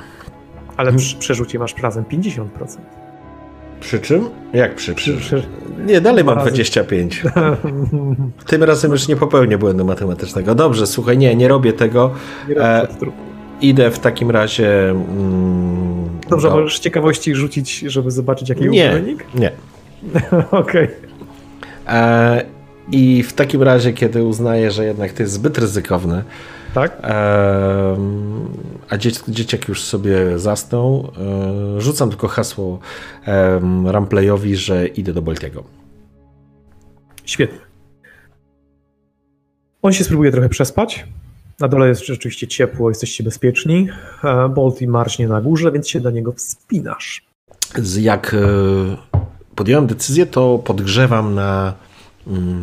[0.77, 2.45] Ale przy przerzucie masz razem 50%.
[3.79, 4.29] Przy czym?
[4.53, 4.95] Jak przy?
[4.95, 5.13] przy...
[5.17, 5.43] Przy-
[5.85, 6.47] Nie, dalej mam razy.
[6.51, 7.23] 25.
[8.47, 10.55] Tym razem już nie popełnię błędu matematycznego.
[10.55, 12.11] Dobrze, słuchaj, nie, nie robię tego.
[12.49, 12.87] Nie robię E.
[13.61, 14.89] Idę w takim razie.
[14.89, 19.25] Mm, Dobrze, do- możesz z ciekawości rzucić, żeby zobaczyć jaki Nie, był wynik?
[19.35, 19.51] nie.
[20.51, 20.87] Okej.
[21.87, 22.45] E,
[22.91, 26.23] I w takim razie, kiedy uznaję, że jednak to jest zbyt ryzykowne,
[26.77, 26.97] Tak?
[27.03, 27.97] e,
[28.89, 31.11] a dziec, dzieciak już sobie zasnął,
[31.77, 32.79] e, rzucam tylko hasło
[33.27, 35.63] e, Ramplayowi, że idę do Boltiego.
[37.25, 37.59] Świetnie.
[39.81, 41.05] On się spróbuje trochę przespać.
[41.59, 43.87] Na dole jest rzeczywiście ciepło, jesteście bezpieczni.
[44.23, 47.25] E, Bolt i marśnie na górze, więc się do niego wspinasz.
[47.99, 48.37] Jak e,
[49.55, 51.73] podjąłem decyzję, to podgrzewam na,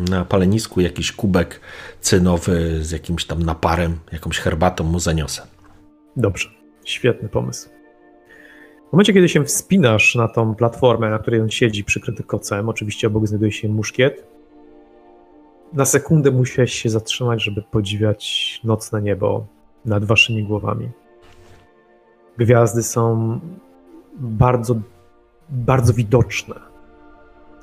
[0.09, 1.61] na palenisku jakiś kubek
[2.01, 5.47] cynowy z jakimś tam naparem, jakąś herbatą mu zaniosę.
[6.17, 6.49] Dobrze,
[6.85, 7.69] świetny pomysł.
[8.89, 13.07] W momencie, kiedy się wspinasz na tą platformę, na której on siedzi przykryty kocem, oczywiście
[13.07, 14.27] obok znajduje się muszkiet,
[15.73, 19.45] na sekundę musiałeś się zatrzymać, żeby podziwiać nocne niebo
[19.85, 20.89] nad waszymi głowami.
[22.37, 23.39] Gwiazdy są
[24.17, 24.75] bardzo,
[25.49, 26.55] bardzo widoczne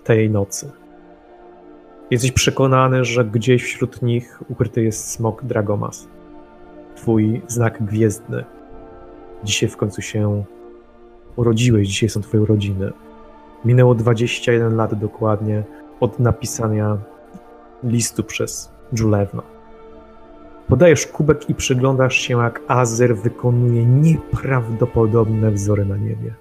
[0.05, 0.82] tej nocy.
[2.13, 6.09] Jesteś przekonany, że gdzieś wśród nich ukryty jest smok Dragomas
[6.97, 8.45] twój znak gwiezdny.
[9.45, 10.45] Dzisiaj w końcu się
[11.37, 12.93] urodziłeś, dzisiaj są twoje urodziny.
[13.65, 15.63] Minęło 21 lat dokładnie
[16.01, 16.99] od napisania
[17.85, 19.43] listu przez Julewno.
[20.69, 26.35] Podajesz kubek i przyglądasz się, jak Azer wykonuje nieprawdopodobne wzory na niebie.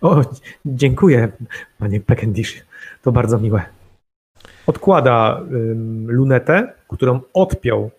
[0.00, 0.22] O,
[0.66, 1.32] dziękuję,
[1.78, 2.64] panie Peckendish.
[3.04, 3.62] To bardzo miłe.
[4.66, 7.90] Odkłada ym, lunetę, którą odpiął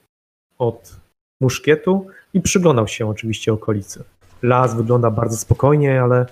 [0.57, 0.95] od
[1.41, 4.03] muszkietu i przyglądał się oczywiście okolicy.
[4.41, 6.25] Las wygląda bardzo spokojnie, ale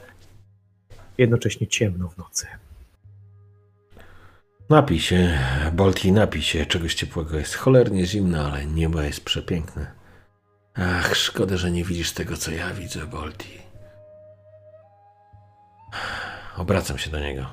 [1.17, 2.47] jednocześnie ciemno w nocy.
[4.69, 5.39] Napij się,
[5.73, 7.37] Bolti, napij się czegoś ciepłego.
[7.37, 9.91] Jest cholernie zimno, ale niebo jest przepiękne.
[10.75, 13.61] Ach, szkoda, że nie widzisz tego, co ja widzę, Bolti.
[16.57, 17.45] Obracam się do niego.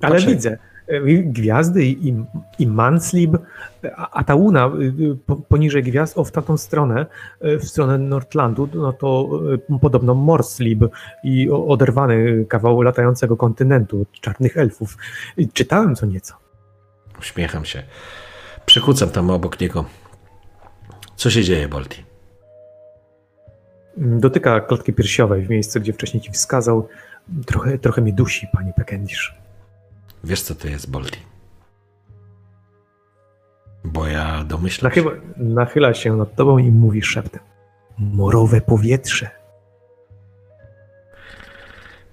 [0.00, 0.30] Ale Patrzę.
[0.30, 0.58] widzę
[0.90, 2.24] y, gwiazdy i,
[2.58, 3.38] i, Manslib,
[3.96, 7.06] a, a ta łuna y, y, po, poniżej gwiazd, o w tamtą stronę,
[7.40, 9.30] w stronę Nordlandu, no to
[9.80, 10.84] podobno Morslib
[11.24, 14.96] i oderwany kawał latającego kontynentu od czarnych elfów.
[15.52, 16.34] Czytałem co nieco.
[17.18, 17.82] Uśmiecham się.
[18.66, 19.84] Przychucam tam obok niego.
[21.16, 22.04] Co się dzieje, Bolti?
[23.96, 26.88] Dotyka klatki piersiowej w miejscu, gdzie wcześniej ci wskazał.
[27.46, 29.34] Trochę, trochę mi dusi, pani Pekendisz.
[30.26, 31.18] Wiesz, co to jest, Bolti?
[33.84, 35.20] Bo ja domyślam Nachyla, się.
[35.36, 37.40] nachyla się nad tobą i mówi szeptem.
[37.98, 39.30] Morowe powietrze.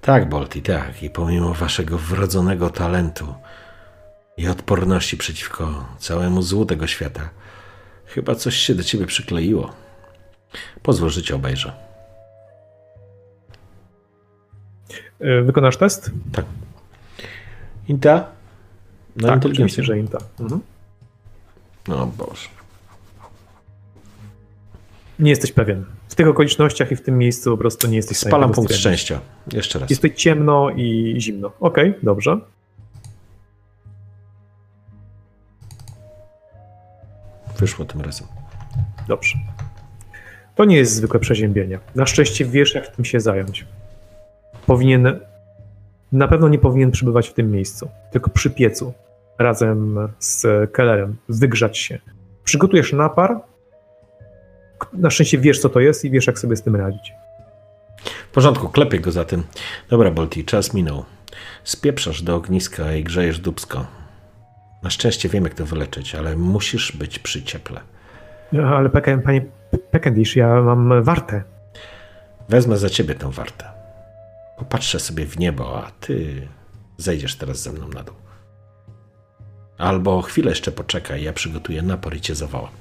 [0.01, 1.03] Tak, Bolti, tak.
[1.03, 3.33] I pomimo waszego wrodzonego talentu
[4.37, 7.29] i odporności przeciwko całemu złu tego świata,
[8.05, 9.73] chyba coś się do ciebie przykleiło.
[10.81, 11.73] Pozwól, że cię obejrzę.
[15.19, 16.11] E, Wykonasz test?
[16.33, 16.45] Tak.
[17.87, 18.25] Inta?
[19.15, 19.83] Na tak, inteligencję.
[19.83, 20.17] że Inta.
[20.39, 20.61] Mhm.
[21.87, 22.47] No Boże.
[25.19, 25.85] Nie jesteś pewien.
[26.09, 28.79] W tych okolicznościach i w tym miejscu po prostu nie jesteś Spalam punkt stwierdzić.
[28.79, 29.19] szczęścia.
[29.53, 29.89] Jeszcze raz.
[29.89, 31.51] Jest tutaj ciemno i zimno.
[31.59, 32.37] Okej, dobrze.
[37.59, 38.27] Wyszło tym razem.
[39.07, 39.37] Dobrze.
[40.55, 41.79] To nie jest zwykłe przeziębienie.
[41.95, 43.65] Na szczęście wiesz, jak tym się zająć.
[44.67, 45.19] Powinien.
[46.13, 48.93] Na pewno nie powinien przybywać w tym miejscu, tylko przy piecu,
[49.39, 51.99] razem z Kellerem, wygrzać się.
[52.43, 53.39] Przygotujesz napar.
[54.93, 57.13] Na szczęście wiesz, co to jest i wiesz, jak sobie z tym radzić.
[58.05, 59.43] W porządku, klepię go za tym.
[59.89, 61.05] Dobra, Bolti, czas minął.
[61.63, 63.85] Spieprzasz do ogniska i grzejesz dubsko.
[64.83, 67.79] Na szczęście wiem, jak to wyleczyć, ale musisz być przy cieple.
[68.65, 69.45] Ale Peke- panie
[69.91, 71.43] Pekendish, ja mam wartę.
[72.49, 73.72] Wezmę za ciebie tę wartę.
[74.57, 76.47] Popatrzę sobie w niebo, a ty
[76.97, 78.15] zejdziesz teraz ze mną na dół.
[79.77, 82.71] Albo chwilę jeszcze poczekaj, ja przygotuję napor i cię zawołam.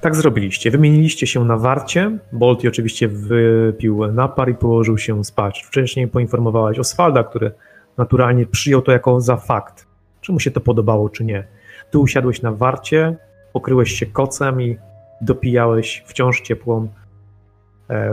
[0.00, 0.70] Tak zrobiliście.
[0.70, 2.18] Wymieniliście się na warcie.
[2.32, 5.64] Bolti oczywiście wypił napar i położył się spać.
[5.66, 7.52] Wcześniej poinformowałeś Oswalda, który
[7.98, 9.86] naturalnie przyjął to jako za fakt.
[10.20, 11.44] Czy mu się to podobało, czy nie.
[11.90, 13.16] Ty usiadłeś na warcie,
[13.52, 14.76] pokryłeś się kocem i
[15.20, 16.88] dopijałeś wciąż ciepłą,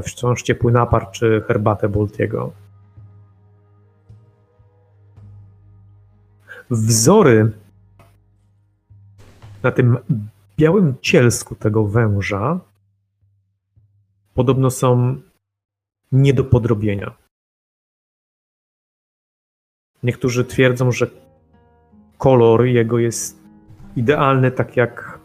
[0.04, 2.52] wciąż ciepły napar czy herbatę Boltiego.
[6.70, 7.52] Wzory
[9.64, 9.98] na tym
[10.58, 12.60] białym cielsku tego węża
[14.34, 15.22] podobno są
[16.12, 17.16] nie do podrobienia.
[20.04, 21.08] Niektórzy twierdzą, że
[22.18, 23.40] kolor jego jest
[23.96, 25.19] idealny, tak jak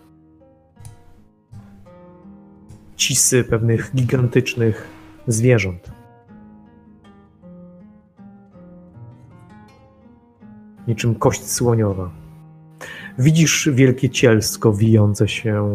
[2.97, 4.89] cisy pewnych gigantycznych
[5.27, 5.93] zwierząt.
[10.89, 12.11] Niczym kość słoniowa.
[13.19, 15.69] Widzisz wielkie cielsko wijące się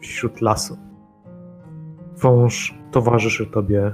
[0.00, 0.76] wśród lasu.
[2.16, 3.92] Wąż towarzyszy tobie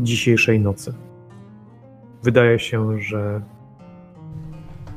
[0.00, 0.94] dzisiejszej nocy.
[2.22, 3.42] Wydaje się, że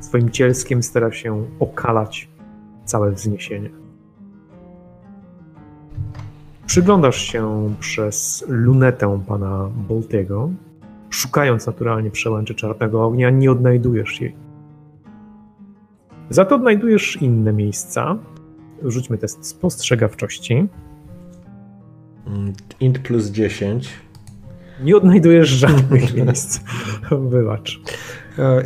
[0.00, 2.28] swoim cielskiem stara się okalać
[2.84, 3.87] całe wzniesienie.
[6.68, 10.50] Przyglądasz się przez lunetę pana Boltiego,
[11.10, 14.34] szukając naturalnie przełęczy czarnego ognia, nie odnajdujesz jej.
[16.30, 18.18] Za to odnajdujesz inne miejsca.
[18.84, 20.66] Rzućmy test spostrzegawczości.
[22.80, 23.88] Int plus 10.
[24.82, 26.60] Nie odnajdujesz żadnych miejsc.
[27.10, 27.80] Wybacz.
[28.38, 28.62] E,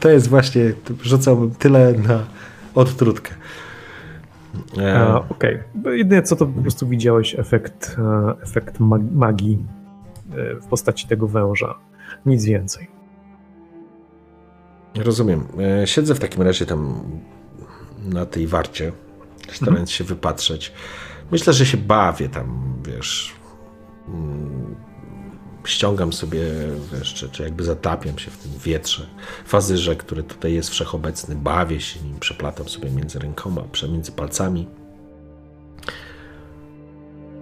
[0.00, 0.72] To jest właśnie,
[1.02, 2.24] rzucałbym tyle na
[2.74, 3.34] odtrutkę.
[4.78, 5.58] E, Okej.
[5.84, 9.66] Jedyne co to po prostu widziałeś efekt, e, efekt mag- magii
[10.32, 11.74] e, w postaci tego węża.
[12.26, 12.90] Nic więcej.
[15.04, 15.46] Rozumiem.
[15.84, 16.94] Siedzę w takim razie tam
[18.04, 18.92] na tej warcie,
[19.52, 20.72] starając się wypatrzeć.
[21.30, 23.34] Myślę, że się bawię tam, wiesz.
[25.64, 26.40] Ściągam sobie,
[26.92, 29.06] wiesz, czy, czy jakby zatapiam się w tym wietrze.
[29.46, 34.66] Fazyrze, który tutaj jest wszechobecny, bawię się nim, przeplatam sobie między rękoma, między palcami.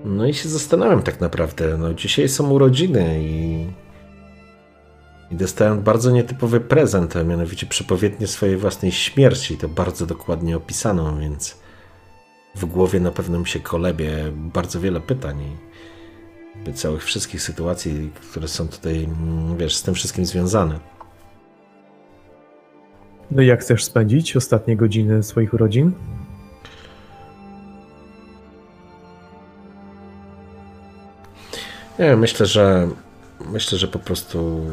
[0.04, 1.78] No i się zastanawiam tak naprawdę.
[1.78, 3.66] No, dzisiaj są urodziny i
[5.30, 9.56] i dostałem bardzo nietypowy prezent, a mianowicie przepowiednię swojej własnej śmierci.
[9.56, 11.56] To bardzo dokładnie opisaną, więc
[12.54, 15.56] w głowie na pewno mi się kolebie bardzo wiele pytań
[16.74, 20.78] całych wszystkich sytuacji, które są tutaj, mm, wiesz, z tym wszystkim związane.
[23.30, 25.92] No i jak chcesz spędzić ostatnie godziny swoich urodzin?
[31.98, 32.88] Nie, myślę, że
[33.46, 34.66] myślę, że po prostu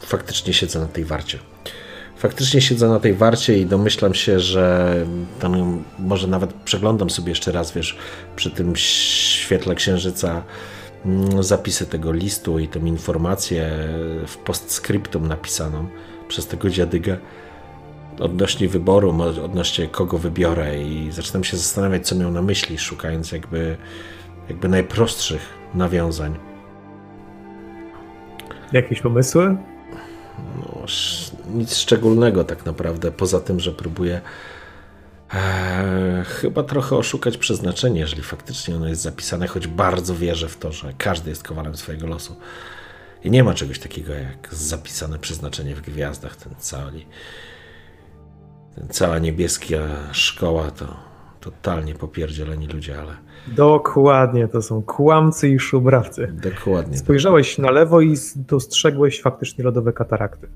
[0.00, 1.38] faktycznie siedzę na tej warcie.
[2.16, 4.96] Faktycznie siedzę na tej warcie i domyślam się, że
[5.40, 7.96] tam może nawet przeglądam sobie jeszcze raz, wiesz,
[8.36, 10.42] przy tym świetle księżyca
[11.40, 13.70] zapisy tego listu i tę informację
[14.26, 15.88] w postscriptum napisaną
[16.28, 17.18] przez tego dziadygę.
[18.20, 23.76] odnośnie wyboru, odnośnie kogo wybiorę i zaczynam się zastanawiać, co miał na myśli, szukając jakby,
[24.48, 25.42] jakby najprostszych
[25.74, 26.34] nawiązań.
[28.72, 29.56] Jakieś pomysły?
[30.56, 30.84] No,
[31.54, 34.20] nic szczególnego tak naprawdę, poza tym, że próbuję
[35.34, 40.72] e, chyba trochę oszukać przeznaczenie, jeżeli faktycznie ono jest zapisane, choć bardzo wierzę w to,
[40.72, 42.36] że każdy jest kowalem swojego losu.
[43.24, 46.36] I nie ma czegoś takiego jak zapisane przeznaczenie w gwiazdach.
[46.36, 46.92] Ten cały,
[48.74, 49.76] ten cała niebieska
[50.12, 50.96] szkoła to
[51.40, 53.16] totalnie popierdzieleni ludzie, ale
[53.46, 56.32] Dokładnie, to są kłamcy i szubrawcy.
[56.32, 56.98] dokładnie.
[56.98, 60.48] Spojrzałeś na lewo i dostrzegłeś faktycznie lodowe katarakty.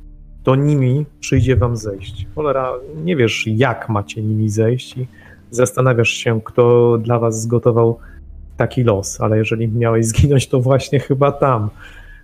[0.49, 2.27] To nimi przyjdzie wam zejść.
[2.35, 2.73] Cholera,
[3.05, 5.07] nie wiesz jak macie nimi zejść i
[5.51, 7.99] zastanawiasz się, kto dla was zgotował
[8.57, 11.71] taki los, ale jeżeli miałeś zginąć, to właśnie chyba tam.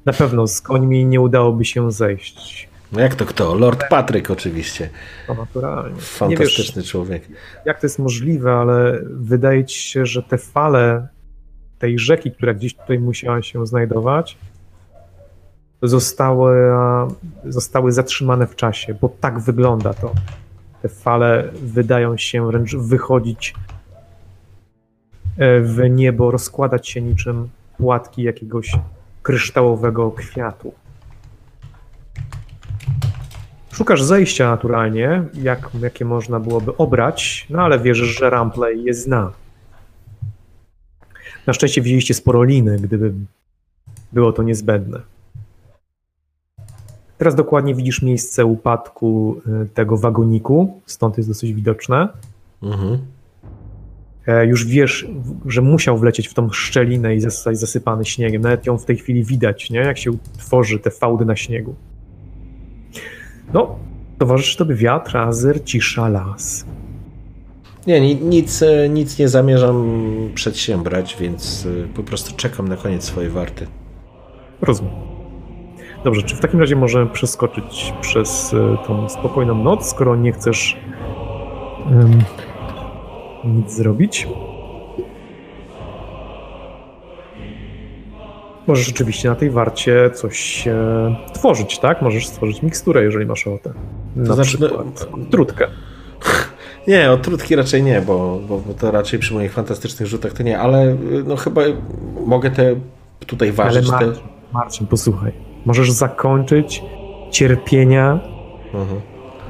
[0.05, 2.69] Na pewno z końmi nie udałoby się zejść.
[2.93, 3.55] No jak to kto?
[3.55, 4.91] Lord Patryk oczywiście.
[5.27, 5.91] To naturalnie.
[5.91, 7.29] Nie wiesz, Fantastyczny człowiek.
[7.65, 11.09] jak to jest możliwe, ale wydaje ci się, że te fale
[11.79, 14.39] tej rzeki, która gdzieś tutaj musiała się znajdować,
[15.83, 16.57] zostały,
[17.45, 20.13] zostały zatrzymane w czasie, bo tak wygląda to.
[20.83, 23.55] Te fale wydają się wręcz wychodzić
[25.39, 27.49] e, w niebo, rozkładać się niczym
[27.79, 28.73] płatki jakiegoś
[29.23, 30.73] kryształowego kwiatu.
[33.73, 39.33] Szukasz zejścia naturalnie, jak, jakie można byłoby obrać, no ale wierzysz, że Ramplay je zna.
[41.47, 43.15] Na szczęście widzieliście sporo liny, gdyby
[44.13, 45.14] było to niezbędne.
[47.19, 52.09] Teraz dokładnie widzisz miejsce upadku y, tego wagoniku, stąd jest dosyć widoczne.
[52.63, 52.99] Mhm.
[54.27, 55.07] E, Już wiesz,
[55.47, 58.43] że musiał wlecieć w tą szczelinę i zostać zasypany śniegiem.
[58.43, 59.79] Nawet ją w tej chwili widać, nie?
[59.79, 61.75] jak się tworzy te fałdy na śniegu.
[63.53, 63.77] No,
[64.19, 66.65] towarzyszy tobie wiatr, azyr, cisza, las.
[67.87, 69.87] Nie, ni- nic, e, nic nie zamierzam
[70.35, 73.67] przedsiębrać, więc e, po prostu czekam na koniec swojej warty.
[74.61, 75.14] Rozumiem.
[76.05, 80.77] Dobrze, czy w takim razie możemy przeskoczyć przez e, tą spokojną noc, skoro nie chcesz
[81.91, 82.23] em,
[83.45, 84.29] nic zrobić?
[88.67, 92.03] Możesz rzeczywiście na tej warcie coś e, tworzyć, tak?
[92.03, 93.73] Możesz stworzyć miksturę, jeżeli masz ochotę.
[94.17, 95.67] Na znaczy, no- przykład trutkę.
[96.89, 100.43] Nie, o trutki raczej nie, bo, bo, bo to raczej przy moich fantastycznych rzutach to
[100.43, 101.63] nie, ale e, no chyba
[102.27, 102.77] mogę te
[103.27, 103.87] tutaj Ale ważyć.
[103.87, 103.93] Te...
[103.93, 104.23] Marcin,
[104.53, 105.54] Marcin, posłuchaj.
[105.67, 106.83] Możesz zakończyć
[107.31, 108.21] cierpienia
[108.75, 109.01] Mhm.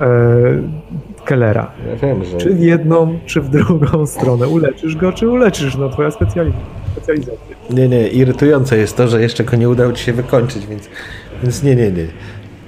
[0.00, 1.70] e, Kellera.
[1.90, 2.36] Ja wiem, że...
[2.38, 4.48] Czy w jedną, czy w drugą stronę.
[4.48, 5.76] Uleczysz go, czy uleczysz?
[5.76, 6.52] No twoja specjali-
[6.92, 7.56] specjalizacja.
[7.70, 10.88] Nie, nie, irytujące jest to, że jeszcze go nie udało ci się wykończyć, więc,
[11.42, 12.06] więc nie, nie, nie.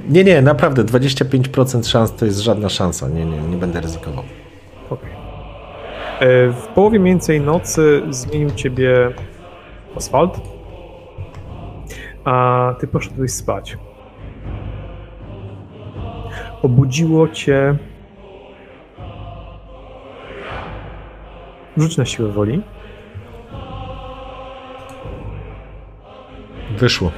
[0.09, 3.09] Nie, nie, naprawdę 25% szans to jest żadna szansa.
[3.09, 4.25] Nie, nie, nie będę ryzykował.
[4.91, 5.11] Okej.
[6.21, 9.11] E, W połowie mniej więcej nocy zmienił ciebie
[9.97, 10.41] asfalt,
[12.27, 13.79] a ty poszedłeś spać.
[16.63, 17.77] Obudziło cię.
[21.77, 22.63] Rzuć na siłę woli.
[26.79, 27.11] Wyszło.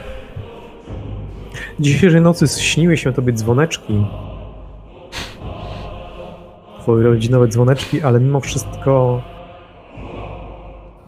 [1.80, 4.06] Dzisiejszej nocy śniły się tobie dzwoneczki.
[6.80, 9.22] Twoje rodzinowe dzwoneczki, ale mimo wszystko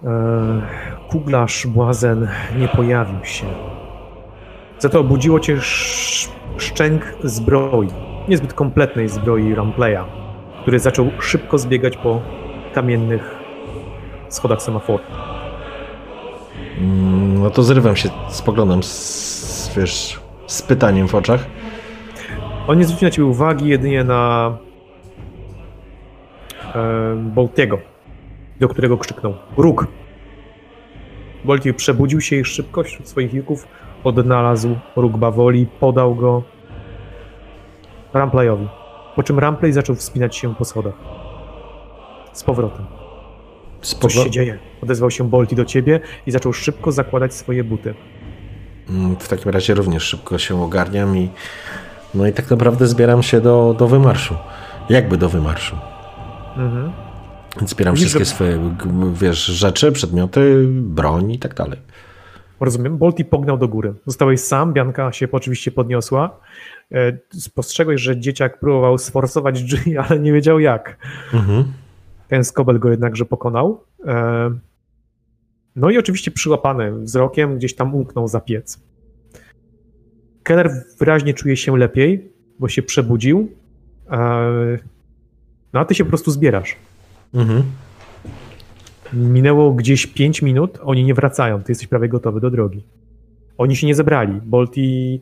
[0.05, 0.63] e,
[1.09, 2.29] kuglarz błazen
[2.59, 3.70] nie pojawił się.
[4.81, 7.89] Za to obudziło cię sz, szczęk zbroi,
[8.29, 10.05] niezbyt kompletnej zbroi Ramplaya,
[10.63, 12.21] który zaczął szybko zbiegać po
[12.75, 13.37] kamiennych
[14.29, 15.03] schodach semaforu.
[16.79, 21.47] Mm, No to zrywam się, spoglądam z, wiesz, z pytaniem w oczach.
[22.67, 24.57] On nie zwrócił na ciebie uwagi, jedynie na
[26.75, 27.79] e, Boltiego,
[28.61, 29.87] do którego krzyknął Róg!
[31.45, 33.67] Bolti przebudził się i szybko wśród swoich wilków
[34.05, 36.43] odnalazł róg Bawoli, podał go
[38.15, 38.69] Ramplayowi.
[39.17, 40.95] Po czym Ramplay zaczął wspinać się po schodach.
[42.33, 42.87] Z powrotem.
[43.83, 44.59] Coś Spogl- się dzieje.
[44.83, 47.95] Odezwał się Bolti do ciebie i zaczął szybko zakładać swoje buty.
[48.91, 51.29] Mm, W takim razie również szybko się ogarniam i
[52.15, 54.35] no i tak naprawdę zbieram się do, do wymarszu.
[54.89, 55.77] Jakby do wymarszu.
[56.57, 56.93] Mhm.
[57.67, 58.75] Zbieram wszystkie swoje,
[59.13, 61.79] wiesz, rzeczy, przedmioty, broń i tak dalej.
[62.61, 62.99] Rozumiem.
[62.99, 63.95] Bolti pognał do góry.
[64.07, 66.41] Zostałeś sam, Bianka się oczywiście podniosła.
[66.93, 70.97] E, Spostrzegłeś, że dzieciak próbował sforsować drzwi, ale nie wiedział jak.
[71.35, 71.65] Mhm.
[72.29, 73.85] Ten skobel go jednakże pokonał.
[74.07, 74.51] E,
[75.77, 78.81] No i oczywiście przyłapany wzrokiem gdzieś tam umknął za piec.
[80.43, 83.49] Keller wyraźnie czuje się lepiej, bo się przebudził,
[84.11, 84.79] E,
[85.73, 86.77] no a ty się po prostu zbierasz.
[87.35, 87.63] Mhm.
[89.13, 92.85] Minęło gdzieś 5 minut, oni nie wracają, ty jesteś prawie gotowy do drogi.
[93.59, 94.41] Oni się nie zebrali.
[94.45, 95.21] Bolti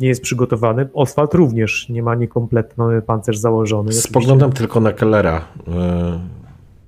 [0.00, 0.88] nie jest przygotowany.
[0.94, 3.92] Oswald również nie ma niekompletny pancerz założony.
[3.92, 5.44] Spoglądam tylko na Kellera.
[5.68, 6.20] E,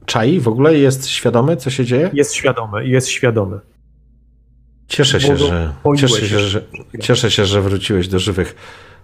[0.07, 2.11] Czai w ogóle jest świadomy, co się dzieje?
[2.13, 3.61] Jest świadomy, jest świadomy.
[4.89, 6.63] Cieszę się, że, cieszę się, że,
[7.01, 8.55] cieszę się, że wróciłeś do żywych.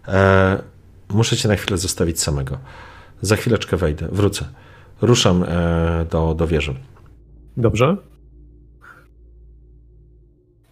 [0.08, 0.62] E,
[1.08, 2.58] muszę cię na chwilę zostawić samego.
[3.20, 4.44] Za chwileczkę wejdę, wrócę.
[5.02, 6.74] Ruszam e, do, do wieży.
[7.56, 7.96] Dobrze.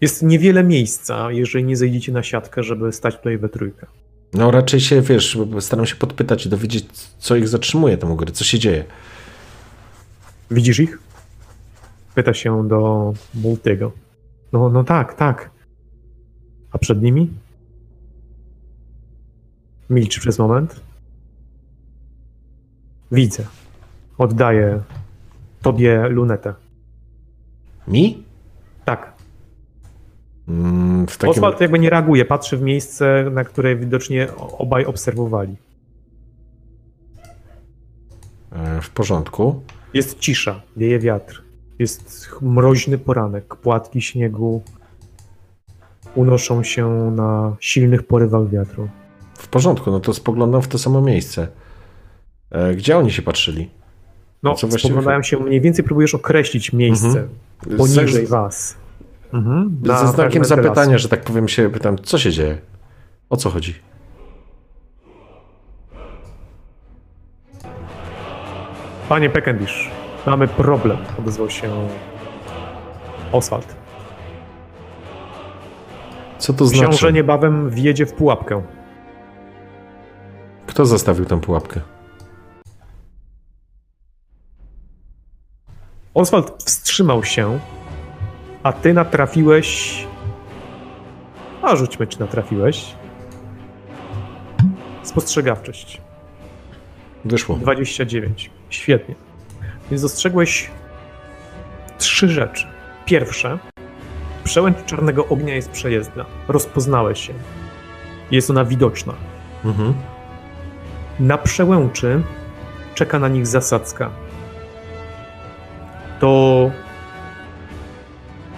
[0.01, 3.87] Jest niewiele miejsca, jeżeli nie zejdziecie na siatkę, żeby stać tutaj we trójkę.
[4.33, 6.87] No raczej się, wiesz, staram się podpytać i dowiedzieć,
[7.19, 8.85] co ich zatrzymuje tam u góry, co się dzieje.
[10.51, 10.99] Widzisz ich?
[12.15, 13.93] Pyta się do Multiego.
[14.53, 15.51] No, no tak, tak.
[16.71, 17.31] A przed nimi?
[19.91, 20.81] Milczy przez moment.
[23.13, 23.47] Widzę.
[24.19, 24.83] Oddaję
[25.63, 26.55] tobie lunetę.
[27.89, 28.25] Mi?
[28.85, 29.13] Tak.
[30.49, 31.29] Mm, takim...
[31.29, 35.57] Oswald jakby nie reaguje, patrzy w miejsce, na które widocznie obaj obserwowali.
[38.53, 39.63] E, w porządku.
[39.95, 41.43] Jest cisza, wieje wiatr.
[41.79, 44.63] Jest mroźny poranek, płatki śniegu
[46.15, 48.89] unoszą się na silnych porywach wiatru.
[49.35, 51.49] W porządku, no to spoglądam w to samo miejsce.
[52.51, 53.71] E, gdzie oni się patrzyli?
[54.43, 57.29] No, co spoglądają się, mniej więcej próbujesz określić miejsce mhm.
[57.79, 58.77] poniżej z, was.
[59.33, 59.81] Mhm.
[59.85, 62.59] Ze znakiem zapytania, że tak powiem się pytam, co się dzieje?
[63.31, 63.75] O co chodzi?
[69.09, 69.91] Panie Peckendish,
[70.27, 71.89] mamy problem, odezwał się
[73.33, 73.77] Oswald.
[76.39, 76.89] Co to znaczy?
[76.89, 78.63] Książę niebawem wjedzie w pułapkę.
[80.67, 81.81] Kto zastawił tę pułapkę?
[86.15, 87.59] Oswald wstrzymał się,
[88.63, 90.07] a ty natrafiłeś.
[91.63, 92.95] A rzućmy, czy natrafiłeś.
[95.03, 96.01] Spostrzegawczość.
[97.25, 97.57] Wyszło.
[97.57, 98.51] 29.
[98.71, 99.15] Świetnie.
[99.91, 100.71] Więc dostrzegłeś
[101.99, 102.67] trzy rzeczy.
[103.05, 103.59] Pierwsze,
[104.45, 106.25] przełęcz czarnego ognia jest przejezdna.
[106.49, 107.33] Rozpoznałeś się.
[108.31, 109.15] Jest ona widoczna.
[109.65, 109.95] Mhm.
[111.21, 112.23] Na przełęczy
[112.95, 114.11] czeka na nich zasadzka.
[116.23, 116.71] To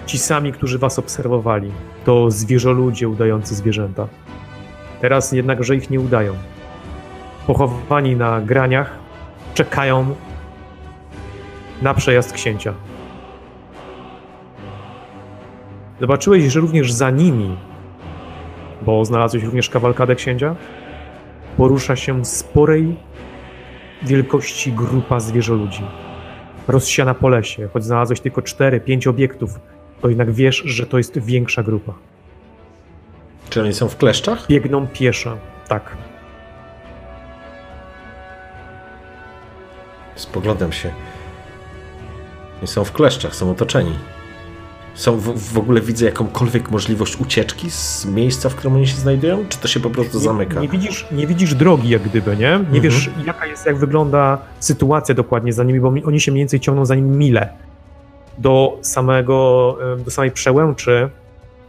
[0.07, 1.73] ci sami, którzy was obserwowali.
[2.05, 4.09] To zwierzoludzie udający zwierzęta.
[5.01, 6.35] Teraz jednakże ich nie udają.
[7.47, 8.99] Pochowani na graniach,
[9.55, 10.15] czekają
[11.83, 12.75] na przejazd księcia.
[16.01, 17.57] Zobaczyłeś, że również za nimi,
[18.83, 20.57] bo znalazłeś również kawalkadę księcia,
[21.57, 22.97] porusza się sporej
[24.03, 25.83] wielkości grupa zwierzoludzi.
[26.69, 29.61] Rozsiana po lesie, choć znalazłeś tylko cztery, pięć obiektów,
[30.01, 31.95] to jednak wiesz, że to jest większa grupa.
[33.51, 34.47] Czy oni są w kleszczach?
[34.49, 35.37] Biegną pieszo,
[35.69, 35.97] tak.
[40.15, 40.91] Spoglądam się.
[42.63, 43.99] Nie są w kleszczach, są otoczeni.
[44.95, 49.45] Są w, w, ogóle widzę jakąkolwiek możliwość ucieczki z miejsca, w którym oni się znajdują?
[49.49, 50.61] Czy to się po prostu nie, zamyka?
[50.61, 52.37] Nie widzisz, nie widzisz drogi jak gdyby, nie?
[52.37, 52.81] Nie mhm.
[52.83, 56.85] wiesz jaka jest, jak wygląda sytuacja dokładnie za nimi, bo oni się mniej więcej ciągną
[56.85, 57.49] za nimi mile.
[58.39, 61.11] Do samego, do samej przełęczy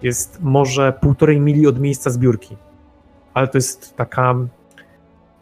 [0.02, 2.58] jest może półtorej mili od miejsca zbiórki.
[3.34, 4.36] Ale to jest taka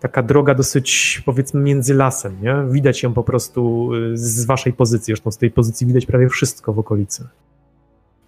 [0.03, 2.55] taka droga dosyć, powiedzmy, między lasem, nie?
[2.69, 6.73] Widać ją po prostu y, z waszej pozycji, zresztą z tej pozycji widać prawie wszystko
[6.73, 7.27] w okolicy.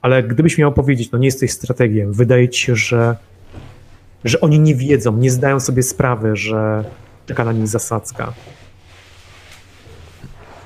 [0.05, 3.15] Ale gdybyś miał powiedzieć, no nie jesteś strategiem, wydaje ci się, że,
[4.23, 6.83] że oni nie wiedzą, nie zdają sobie sprawy, że
[7.25, 8.33] czeka na nich zasadzka.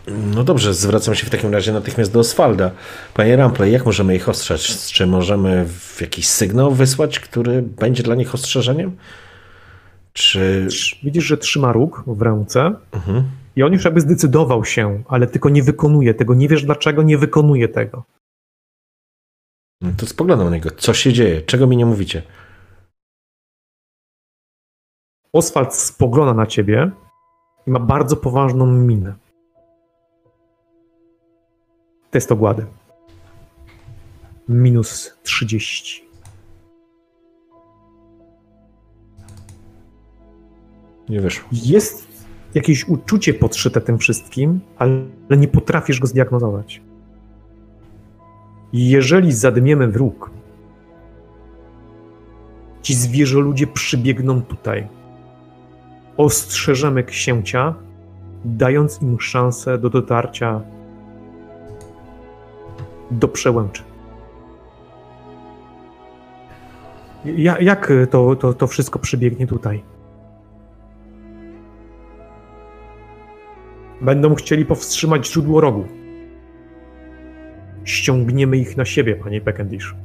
[0.08, 2.72] No dobrze, zwracam się w takim razie natychmiast do Oswalda.
[3.14, 4.88] Panie Rampley, jak możemy ich ostrzec?
[4.92, 5.66] Czy możemy
[6.02, 8.98] jakiś sygnał wysłać, który będzie dla nich ostrzeżeniem?
[10.14, 10.68] Czy...
[11.04, 13.24] Widzisz, że trzyma róg w ręce mhm.
[13.56, 16.34] i on już jakby zdecydował się, ale tylko nie wykonuje tego.
[16.34, 18.04] Nie wiesz dlaczego nie wykonuje tego.
[19.82, 20.70] No to spoglądam na niego.
[20.72, 21.42] Co się dzieje?
[21.42, 22.24] Czego mi nie mówicie?
[25.34, 26.92] Oswald spogląda na ciebie
[27.68, 29.16] i ma bardzo poważną minę.
[32.12, 32.66] Test ogłady.
[34.50, 36.10] Minus 30.
[41.10, 41.50] Nie wyszło.
[41.52, 42.08] Jest
[42.54, 46.82] jakieś uczucie podszyte tym wszystkim, ale nie potrafisz go zdiagnozować.
[48.74, 50.32] Jeżeli zadmiemy wróg,
[52.82, 54.88] ci zwierzoludzie przybiegną tutaj.
[56.18, 57.76] ostrzeżemy księcia,
[58.46, 60.62] dając im szansę do dotarcia
[63.12, 63.84] do przełęczy.
[67.26, 69.84] Ja, jak to, to, to wszystko przebiegnie tutaj?
[74.02, 75.99] Będą chcieli powstrzymać źródło rogu.
[77.90, 79.96] Ściągniemy ich na siebie, panie Peckendish.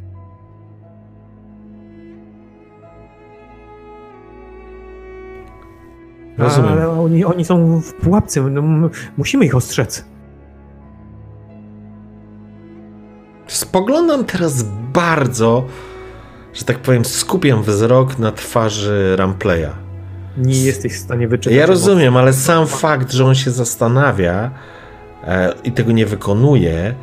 [6.38, 6.72] Rozumiem.
[6.72, 10.04] Ale oni, oni są w pułapce, no, musimy ich ostrzec.
[13.46, 14.62] Spoglądam teraz
[14.92, 15.64] bardzo,
[16.54, 19.70] że tak powiem, skupiam wzrok na twarzy Ramplaya.
[20.36, 21.58] Nie jesteś w stanie wyczytać.
[21.58, 24.50] Ja rozumiem, ale sam fakt, że on się zastanawia
[25.24, 26.94] e, i tego nie wykonuje,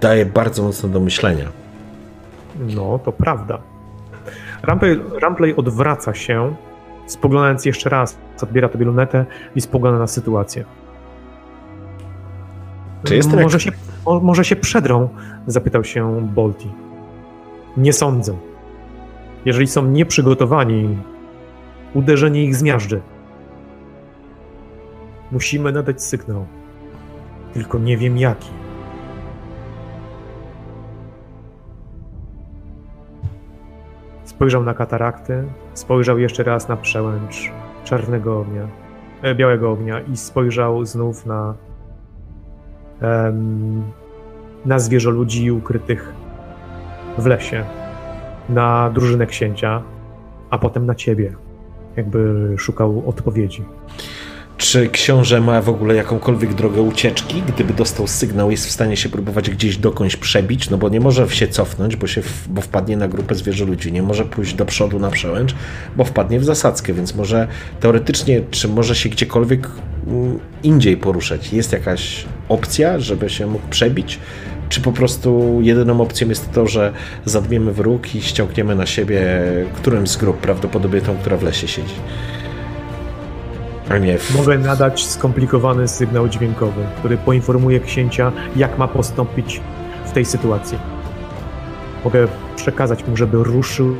[0.00, 1.44] daje bardzo mocno do myślenia.
[2.58, 3.58] No, to prawda.
[4.62, 6.54] Rampley, Rampley odwraca się,
[7.06, 9.26] spoglądając jeszcze raz, odbiera tobie lunetę
[9.56, 10.64] i spogląda na sytuację.
[13.04, 13.70] Czy jestem może, jak- się,
[14.06, 15.08] mo, może się przedrą?
[15.46, 16.72] Zapytał się Bolti.
[17.76, 18.36] Nie sądzę.
[19.44, 20.98] Jeżeli są nieprzygotowani,
[21.94, 23.00] uderzenie ich zmiażdży.
[25.32, 26.46] Musimy nadać sygnał.
[27.54, 28.48] Tylko nie wiem jaki.
[34.38, 35.44] Spojrzał na katarakty,
[35.74, 37.52] spojrzał jeszcze raz na przełęcz
[37.84, 38.68] czarnego ognia,
[39.22, 41.54] e, białego ognia i spojrzał znów na
[43.00, 43.82] em,
[44.64, 46.12] na zwierzę ludzi ukrytych
[47.18, 47.64] w lesie,
[48.48, 49.82] na drużynę księcia,
[50.50, 51.32] a potem na ciebie,
[51.96, 53.64] jakby szukał odpowiedzi.
[54.58, 57.42] Czy książę ma w ogóle jakąkolwiek drogę ucieczki?
[57.48, 61.28] Gdyby dostał sygnał, jest w stanie się próbować gdzieś dokądś przebić, no bo nie może
[61.28, 63.92] się cofnąć, bo, się w, bo wpadnie na grupę zwierzę ludzi.
[63.92, 65.54] Nie może pójść do przodu na przełęcz,
[65.96, 67.48] bo wpadnie w zasadzkę, więc może
[67.80, 69.68] teoretycznie, czy może się gdziekolwiek
[70.06, 71.52] mm, indziej poruszać?
[71.52, 74.18] Jest jakaś opcja, żeby się mógł przebić?
[74.68, 76.92] Czy po prostu jedyną opcją jest to, że
[77.24, 79.22] zadmiemy w róg i ściągniemy na siebie
[79.76, 81.94] którąś z grup, prawdopodobnie tą, która w lesie siedzi?
[84.36, 89.60] Mogę nadać skomplikowany sygnał dźwiękowy, który poinformuje księcia, jak ma postąpić
[90.06, 90.78] w tej sytuacji.
[92.04, 93.96] Mogę przekazać mu, żeby ruszył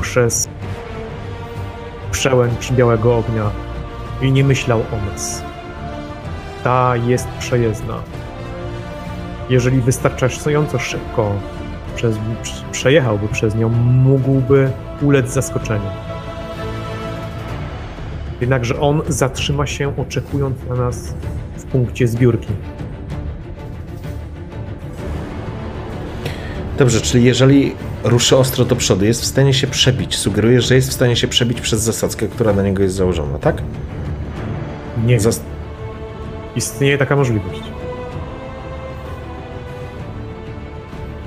[0.00, 0.48] przez
[2.10, 3.50] przełęcz białego ognia
[4.22, 5.42] i nie myślał o nas.
[6.64, 7.94] Ta jest przejezdna.
[9.50, 11.32] Jeżeli wystarczająco szybko
[11.96, 12.16] przez,
[12.72, 14.70] przejechałby przez nią, mógłby
[15.02, 16.09] ulec zaskoczeniu.
[18.40, 21.14] Jednakże on zatrzyma się, oczekując na nas
[21.56, 22.48] w punkcie zbiórki.
[26.78, 30.16] Dobrze, czyli jeżeli ruszy ostro do przodu, jest w stanie się przebić.
[30.16, 33.62] Sugerujesz, że jest w stanie się przebić przez zasadzkę, która na niego jest założona, tak?
[35.06, 35.20] Nie.
[35.20, 35.40] Zas-
[36.56, 37.60] Istnieje taka możliwość.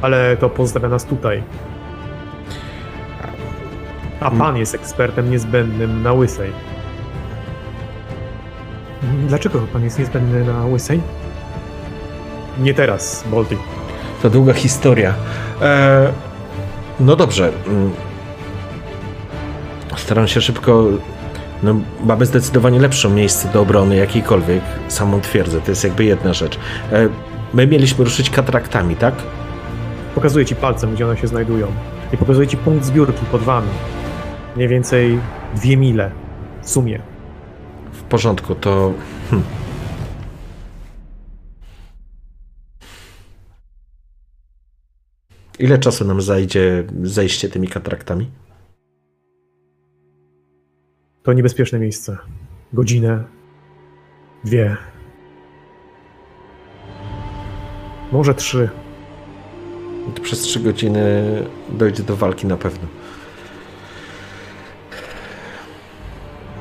[0.02, 1.44] Ale to pozostawia nas tutaj.
[4.20, 6.52] A pan jest ekspertem niezbędnym na Łysej.
[9.28, 11.02] Dlaczego pan jest niezbędny na Łysej?
[12.60, 13.58] Nie teraz, Bolty.
[14.22, 15.14] To długa historia.
[15.62, 16.12] E,
[17.00, 17.52] no dobrze.
[17.68, 17.92] mm.
[19.98, 20.84] Staram się szybko.
[21.64, 25.62] No, mamy zdecydowanie lepsze miejsce do obrony jakiejkolwiek, samą twierdzę.
[25.62, 26.60] To jest jakby jedna rzecz.
[26.92, 27.08] E,
[27.54, 29.14] my mieliśmy ruszyć katraktami, tak?
[30.16, 31.68] Pokazuję ci palcem, gdzie one się znajdują.
[32.14, 33.68] I pokazuję ci punkt zbiórki pod wami.
[34.56, 35.20] Mniej więcej
[35.56, 36.12] dwie mile
[36.62, 37.00] w sumie.
[38.14, 38.94] Porządku, to.
[39.30, 39.44] Hm.
[45.60, 48.32] Ile czasu nam zajdzie zejście tymi katraktami?
[51.24, 52.18] To niebezpieczne miejsce.
[52.74, 53.24] Godzinę,
[54.44, 54.78] dwie.
[58.12, 58.70] Może trzy.
[60.16, 61.24] To przez 3 godziny
[61.70, 62.88] dojdzie do walki na pewno.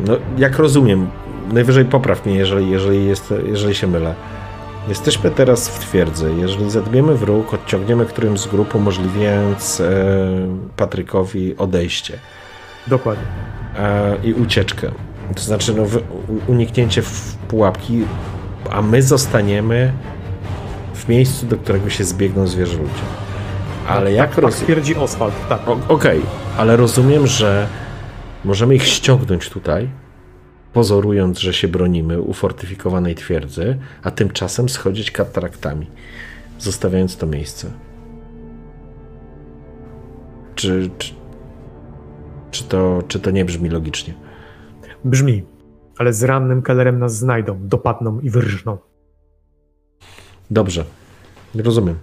[0.01, 1.11] No, jak rozumiem,
[1.53, 4.15] najwyżej popraw mnie, jeżeli, jeżeli, jest, jeżeli się mylę.
[4.89, 6.33] Jesteśmy teraz w twierdzy.
[6.39, 9.85] Jeżeli zadmiemy w róg, odciągniemy którymś z grup, umożliwiając e,
[10.77, 12.19] Patrykowi odejście
[12.87, 13.25] Dokładnie.
[13.79, 14.91] e, i ucieczkę.
[15.37, 15.85] To znaczy no,
[16.47, 18.05] uniknięcie w pułapki,
[18.71, 19.93] a my zostaniemy
[20.95, 22.93] w miejscu, do którego się zbiegną zwierzę ludzie.
[23.89, 24.65] Ale jak tak, tak rozumiem...
[24.65, 25.61] twierdzi Oswald, tak.
[25.89, 26.21] Okej,
[26.59, 27.67] ale rozumiem, że
[28.45, 29.89] możemy ich ściągnąć tutaj,
[30.73, 35.87] pozorując, że się bronimy u fortyfikowanej twierdzy, a tymczasem schodzić katraktami,
[36.59, 37.71] zostawiając to miejsce.
[40.55, 41.13] Czy, czy,
[42.51, 44.15] czy, to, czy to nie brzmi logicznie?
[45.05, 45.43] Brzmi,
[45.99, 48.79] ale z rannym kellerem nas znajdą, dopadną i wyrżną.
[50.51, 50.85] Dobrze,
[51.55, 51.99] rozumiem.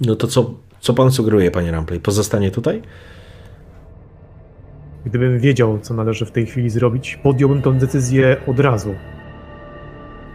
[0.00, 2.00] No to co, co pan sugeruje, panie Rampley?
[2.00, 2.82] Pozostanie tutaj?
[5.06, 8.94] Gdybym wiedział, co należy w tej chwili zrobić, podjąłbym tę decyzję od razu.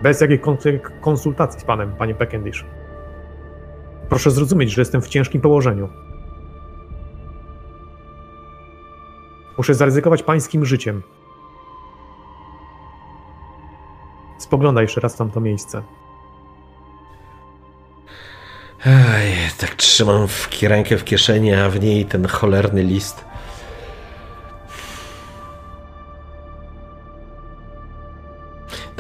[0.04, 2.66] Bez jakiejkolwiek konsultacji z panem, panie Peckendish.
[4.10, 5.90] Proszę zrozumieć, że jestem w ciężkim położeniu.
[9.58, 11.04] Muszę zaryzykować pańskim życiem.
[14.38, 15.84] Spoglądaj jeszcze raz tamto miejsce.
[18.86, 23.31] Ej, tak trzymam w rękę w kieszeni, a w niej ten cholerny list.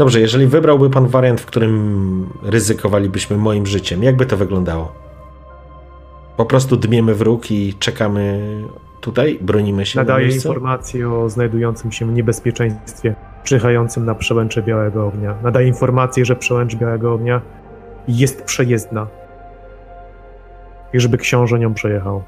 [0.01, 4.91] Dobrze, jeżeli wybrałby pan wariant, w którym ryzykowalibyśmy moim życiem, jakby to wyglądało?
[6.37, 8.41] Po prostu dmiemy w róg i czekamy
[9.01, 15.35] tutaj, bronimy się Nadaje na informacje o znajdującym się niebezpieczeństwie czyhającym na przełęcze Białego Ognia.
[15.43, 17.41] Nadaje informacje, że przełęcz Białego Ognia
[18.07, 19.07] jest przejezdna.
[20.93, 22.23] I żeby książę nią przejechał.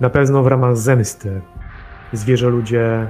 [0.00, 1.40] Na pewno w ramach zemsty
[2.12, 3.06] zwierzę ludzie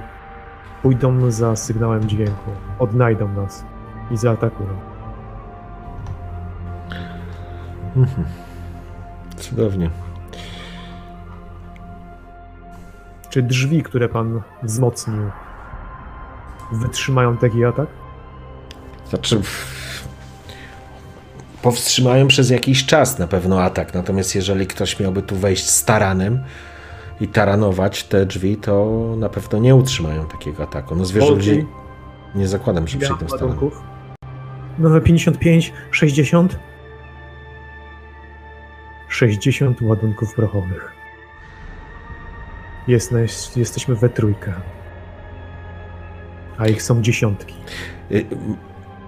[0.85, 3.65] pójdą za sygnałem dźwięku, odnajdą nas
[4.11, 4.69] i zaatakują.
[7.95, 8.25] Mhm.
[9.37, 9.89] Cudownie.
[13.29, 15.29] Czy drzwi, które pan wzmocnił,
[16.71, 17.87] wytrzymają taki atak?
[19.09, 19.41] Znaczy,
[21.61, 26.43] powstrzymają przez jakiś czas na pewno atak, natomiast jeżeli ktoś miałby tu wejść z taranem
[27.21, 28.85] i taranować te drzwi, to
[29.17, 30.95] na pewno nie utrzymają takiego ataku.
[30.95, 31.65] No zwierzę ludzi
[32.35, 33.81] nie zakładam, że przyjdą ładunków?
[34.79, 36.59] Nowe 55, 60?
[39.09, 40.91] 60 ładunków prochowych.
[42.87, 44.53] Jest, nas- jesteśmy we trójkę.
[46.57, 47.55] A ich są dziesiątki.
[48.11, 48.25] Y,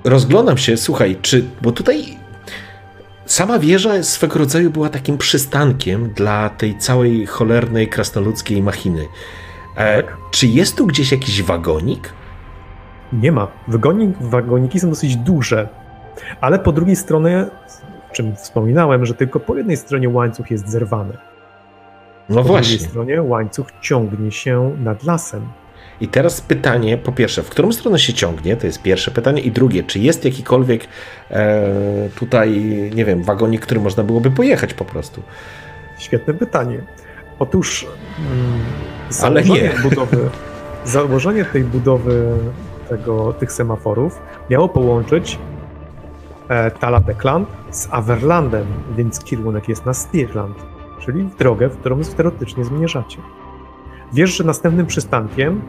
[0.03, 1.45] Rozglądam się, słuchaj, czy.
[1.61, 2.17] Bo tutaj
[3.27, 9.05] sama wieża swego rodzaju była takim przystankiem dla tej całej cholernej krasnoludzkiej machiny.
[9.75, 10.17] E, Tak.
[10.31, 12.13] czy jest tu gdzieś jakiś wagonik?
[13.13, 13.47] Nie ma.
[13.67, 15.69] Wagoni, wagoniki są dosyć duże,
[16.41, 17.45] ale po drugiej stronie,
[18.11, 21.17] o czym wspominałem, że tylko po jednej stronie łańcuch jest zerwany.
[22.29, 22.69] No po właśnie.
[22.77, 25.47] drugiej stronie łańcuch ciągnie się nad lasem.
[26.01, 28.57] I teraz pytanie, po pierwsze, w którą stronę się ciągnie?
[28.57, 29.41] To jest pierwsze pytanie.
[29.41, 30.87] I drugie, czy jest jakikolwiek
[31.31, 32.51] e, tutaj,
[32.95, 35.21] nie wiem, wagonik, który można byłoby pojechać po prostu?
[35.97, 36.81] Świetne pytanie.
[37.39, 37.87] Otóż
[38.19, 38.63] mm,
[39.09, 39.89] założenie nie.
[39.89, 40.29] budowy,
[40.85, 42.37] założenie tej budowy
[42.89, 45.39] tego, tych semaforów miało połączyć
[46.49, 46.71] e,
[47.71, 48.67] z Averlandem,
[48.97, 50.57] więc kierunek jest na Stirland,
[50.99, 53.17] czyli w drogę, w którą teoretycznie zmierzacie.
[54.13, 55.61] Wiesz, że następnym przystankiem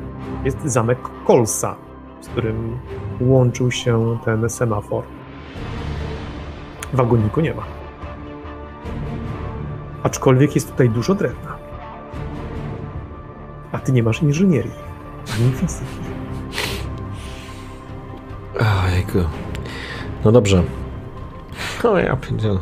[0.45, 1.77] jest zamek Kolsa,
[2.21, 2.79] z którym
[3.21, 5.05] łączył się ten semafor.
[6.93, 7.63] Wagoniku nie ma.
[10.03, 11.59] Aczkolwiek jest tutaj dużo drewna.
[13.73, 14.73] A ty nie masz inżynierii,
[15.35, 15.85] ani fizyki.
[18.97, 19.19] Ojku.
[20.25, 20.63] No dobrze.
[21.85, 22.59] No ja pierdzielę.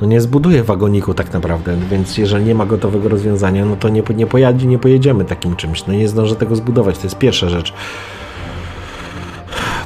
[0.00, 4.02] No nie zbuduję wagoniku tak naprawdę, więc jeżeli nie ma gotowego rozwiązania, no to nie,
[4.16, 5.86] nie, pojadzie, nie pojedziemy takim czymś.
[5.86, 7.72] No nie zdążę tego zbudować, to jest pierwsza rzecz.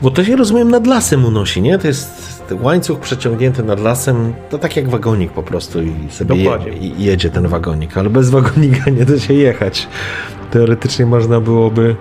[0.02, 1.78] Bo to się rozumiem nad lasem unosi, nie?
[1.78, 6.58] To jest łańcuch przeciągnięty nad lasem, to tak jak wagonik po prostu i sobie je,
[6.80, 9.88] i jedzie ten wagonik, ale bez wagonika nie da się jechać.
[10.50, 11.96] Teoretycznie można byłoby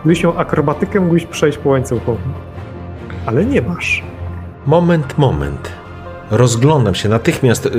[0.00, 2.16] Gdybyś miał akrobatykę, mógłbyś przejść po łańcuchu.
[3.26, 4.02] Ale nie masz.
[4.68, 5.72] Moment, moment.
[6.30, 7.64] Rozglądam się natychmiast.
[7.64, 7.70] Yy,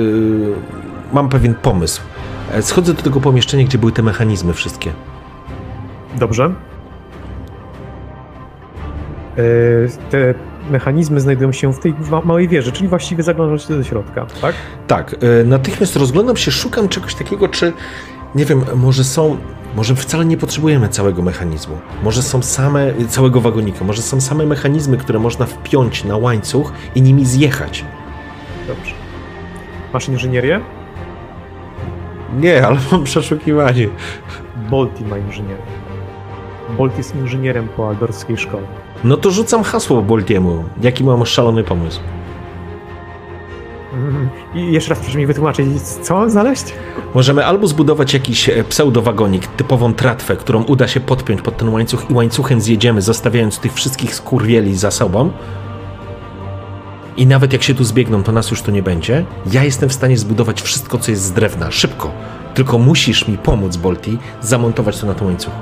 [1.12, 2.02] mam pewien pomysł.
[2.60, 4.92] Schodzę do tego pomieszczenia, gdzie były te mechanizmy wszystkie.
[6.18, 6.44] Dobrze.
[9.36, 9.40] E,
[10.10, 10.34] Te
[10.70, 11.94] mechanizmy znajdują się w tej
[12.24, 14.54] małej wieży, czyli właściwie zaglądasz do środka, tak?
[14.86, 17.72] Tak, e, natychmiast rozglądam się, szukam czegoś takiego, czy
[18.34, 19.36] nie wiem, może są.
[19.76, 21.78] Może wcale nie potrzebujemy całego mechanizmu.
[22.02, 27.02] Może są same, całego wagonika, może są same mechanizmy, które można wpiąć na łańcuch i
[27.02, 27.84] nimi zjechać.
[28.68, 28.92] Dobrze.
[29.92, 30.60] Masz inżynierię?
[32.38, 33.88] Nie, ale mam przeszukiwanie.
[34.70, 35.62] Bolti ma inżynierię.
[36.78, 38.66] Bolt jest inżynierem po aldorskiej szkole.
[39.04, 40.64] No to rzucam hasło Boltiemu.
[40.82, 42.00] Jaki mam szalony pomysł?
[44.54, 46.64] I jeszcze raz proszę mi wytłumaczyć, co mam znaleźć?
[47.14, 52.10] Możemy albo zbudować jakiś e, pseudowagonik, typową tratwę, którą uda się podpiąć pod ten łańcuch
[52.10, 55.30] i łańcuchem zjedziemy, zostawiając tych wszystkich skurwieli za sobą.
[57.16, 59.24] I nawet jak się tu zbiegną, to nas już tu nie będzie.
[59.52, 61.70] Ja jestem w stanie zbudować wszystko, co jest z drewna.
[61.70, 62.10] Szybko.
[62.54, 65.56] Tylko musisz mi pomóc, Bolti, zamontować to na tym łańcuchu.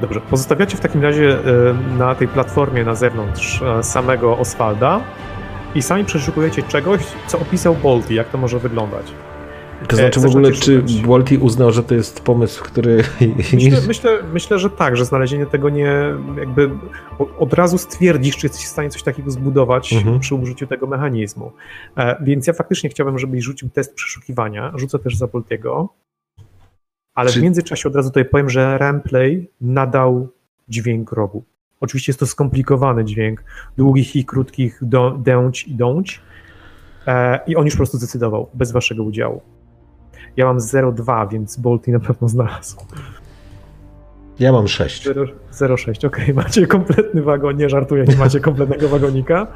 [0.00, 5.00] Dobrze, pozostawiacie w takim razie e, na tej platformie na zewnątrz e, samego Oswalda
[5.74, 9.12] i sami przeszukujecie czegoś, co opisał Bolti, jak to może wyglądać.
[9.88, 10.82] To znaczy w ogóle, czy.
[11.06, 12.96] Bolti uznał, że to jest pomysł, który...
[13.52, 16.70] Myślę, myślę, myślę, że tak, że znalezienie tego nie jakby
[17.38, 20.20] od razu stwierdzisz, czy jesteś w stanie coś takiego zbudować Mhm.
[20.20, 21.52] przy użyciu tego mechanizmu.
[21.96, 24.72] E, więc ja faktycznie chciałbym, żebyś rzucił test przeszukiwania.
[24.74, 25.88] Rzucę też za Boltiego.
[27.14, 30.28] Ale Czy- w międzyczasie od razu tutaj powiem, że Ramplay nadał
[30.68, 31.44] dźwięk rogu.
[31.84, 33.44] Oczywiście jest to skomplikowany dźwięk
[33.76, 36.20] długich i krótkich do, dęć i dąć.
[37.06, 39.42] E, I on już po prostu zdecydował, bez waszego udziału.
[40.36, 42.76] Ja mam 0,2, więc Bolti na pewno znalazł.
[44.38, 45.08] Ja mam sześć.
[45.08, 49.46] 0,6, okej, macie kompletny wagon, nie żartuję, nie macie kompletnego wagonika,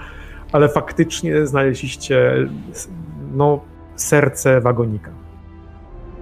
[0.52, 2.48] ale faktycznie znaleźliście
[3.32, 3.60] no,
[3.96, 5.10] serce wagonika.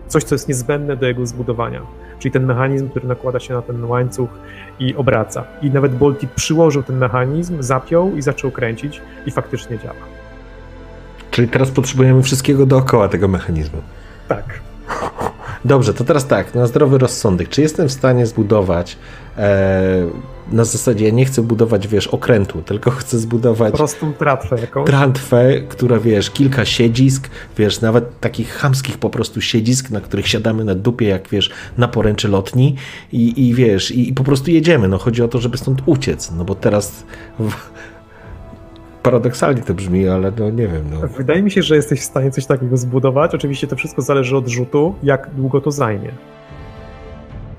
[0.09, 1.83] Coś, co jest niezbędne do jego zbudowania.
[2.19, 4.31] Czyli ten mechanizm, który nakłada się na ten łańcuch
[4.79, 5.45] i obraca.
[5.63, 10.17] I nawet Bolti przyłożył ten mechanizm, zapiął i zaczął kręcić i faktycznie działa.
[11.31, 13.79] Czyli teraz potrzebujemy wszystkiego dookoła tego mechanizmu.
[14.29, 14.45] Tak.
[15.65, 17.49] Dobrze, to teraz tak, na zdrowy rozsądek.
[17.49, 18.99] Czy jestem w stanie zbudować
[20.53, 24.87] na zasadzie, ja nie chcę budować, wiesz, okrętu, tylko chcę zbudować Prostą tratwę jakąś.
[24.87, 30.65] trantwę, która, wiesz, kilka siedzisk, wiesz, nawet takich chamskich po prostu siedzisk, na których siadamy
[30.65, 32.77] na dupie, jak, wiesz, na poręczy lotni
[33.13, 34.89] i, i wiesz, i, i po prostu jedziemy.
[34.89, 37.05] No chodzi o to, żeby stąd uciec, no bo teraz
[37.39, 37.53] w...
[39.03, 41.09] paradoksalnie to brzmi, ale no nie wiem, no.
[41.09, 43.35] Wydaje mi się, że jesteś w stanie coś takiego zbudować.
[43.35, 46.11] Oczywiście to wszystko zależy od rzutu, jak długo to zajmie.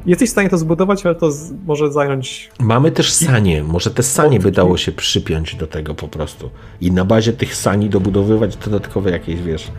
[0.06, 2.50] Jesteś w stanie to zbudować, ale to z, może zająć.
[2.60, 3.64] Mamy też sanie.
[3.64, 6.50] Może te sanie by dało się przypiąć do tego po prostu.
[6.82, 9.72] I na bazie tych sani dobudowywać dodatkowe jakieś, wiesz.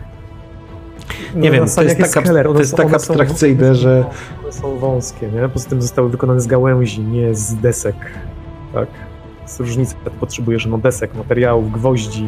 [1.35, 4.05] Nie no, wiem, to jest taka- Keller, to jest tak one są- abstrakcyjne, że-
[4.43, 5.49] One są wąskie, nie?
[5.49, 7.95] Poza tym zostały wykonane z gałęzi, nie z desek.
[8.73, 8.87] Tak.
[9.41, 9.95] Jest różnica.
[10.19, 12.27] Potrzebujesz no, desek, materiałów, gwoździ,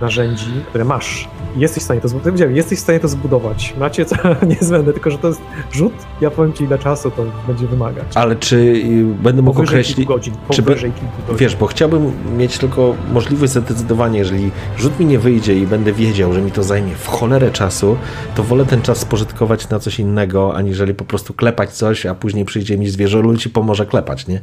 [0.00, 1.28] narzędzi, które masz.
[1.56, 2.40] I Jesteś w stanie to zbudować.
[2.56, 3.74] Jesteś w stanie to zbudować.
[3.78, 4.16] Macie to
[4.46, 5.40] niezbędne, tylko że to jest
[5.72, 5.92] rzut.
[6.20, 8.06] Ja powiem ci, ile czasu to będzie wymagać.
[8.14, 9.96] Ale czy y, będę mógł Powyżej określić.
[9.96, 10.34] kilku godzin.
[10.50, 11.36] czy be- Powyżej kilku godzin.
[11.36, 16.32] Wiesz, bo chciałbym mieć tylko możliwość zadecydowania, jeżeli rzut mi nie wyjdzie i będę wiedział,
[16.32, 17.96] że mi to zajmie w cholerę czasu,
[18.34, 22.44] to wolę ten czas spożytkować na coś innego, aniżeli po prostu klepać coś, a później
[22.44, 24.40] przyjdzie mi zwierzę i ci pomoże klepać, nie?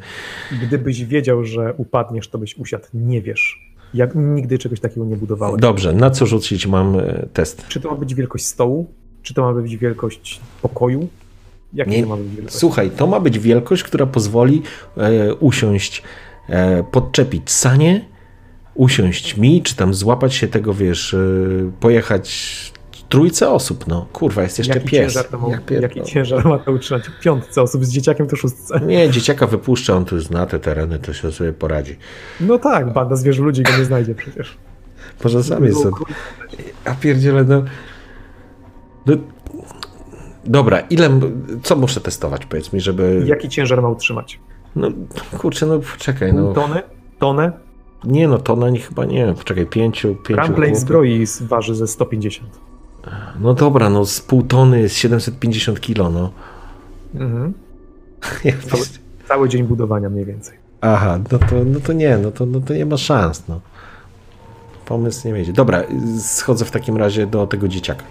[0.61, 2.83] Gdybyś wiedział, że upadniesz, to byś usiadł.
[2.93, 3.67] Nie wiesz.
[3.93, 5.59] Ja nigdy czegoś takiego nie budowałem.
[5.59, 7.67] Dobrze, na co rzucić mam e, test?
[7.67, 8.87] Czy to ma być wielkość stołu?
[9.21, 11.07] Czy to ma być wielkość pokoju?
[11.73, 12.55] Jaki Nie, to ma być wielkość?
[12.55, 14.61] Słuchaj, to ma być wielkość, która pozwoli
[14.97, 16.03] e, usiąść,
[16.49, 18.05] e, podczepić sanie,
[18.75, 21.17] usiąść mi, czy tam złapać się tego, wiesz, e,
[21.79, 22.76] pojechać
[23.09, 24.07] trójce osób, no.
[24.13, 25.13] Kurwa, jest jeszcze jaki pies.
[25.13, 25.81] Ciężar to ma, Ja pierdolę.
[25.81, 27.03] jaki ciężar ma to utrzymać?
[27.21, 28.79] Piątce osób z dzieciakiem to szóstce.
[28.79, 31.97] Nie, dzieciaka wypuszcza, on tu zna te tereny, to się sobie poradzi.
[32.41, 34.57] No tak, banda zwierzę ludzi go nie znajdzie przecież.
[35.23, 35.95] Może sam jest sobie.
[36.85, 37.63] A pierdziele, no.
[39.05, 39.13] no.
[40.45, 41.19] Dobra, ile,
[41.63, 43.23] co muszę testować, powiedz mi, żeby...
[43.25, 44.39] Jaki ciężar ma utrzymać?
[44.75, 44.87] No,
[45.37, 46.53] kurczę, no czekaj, no.
[46.53, 46.81] tony?
[47.19, 47.51] Tonę?
[48.03, 50.77] Nie, no to na nich chyba nie, poczekaj, pięciu, pięciu chłopów.
[50.77, 52.66] zbroi waży ze 150.
[53.39, 56.31] No dobra, no z pół tony jest 750 kilo, no.
[57.15, 57.53] Mhm.
[58.69, 58.83] Cały,
[59.27, 60.57] cały dzień budowania mniej więcej.
[60.81, 63.59] Aha, no to, no to nie, no to, no to nie ma szans, no.
[64.85, 65.53] Pomysł nie wiedzie.
[65.53, 65.83] Dobra,
[66.19, 68.03] schodzę w takim razie do tego dzieciaka.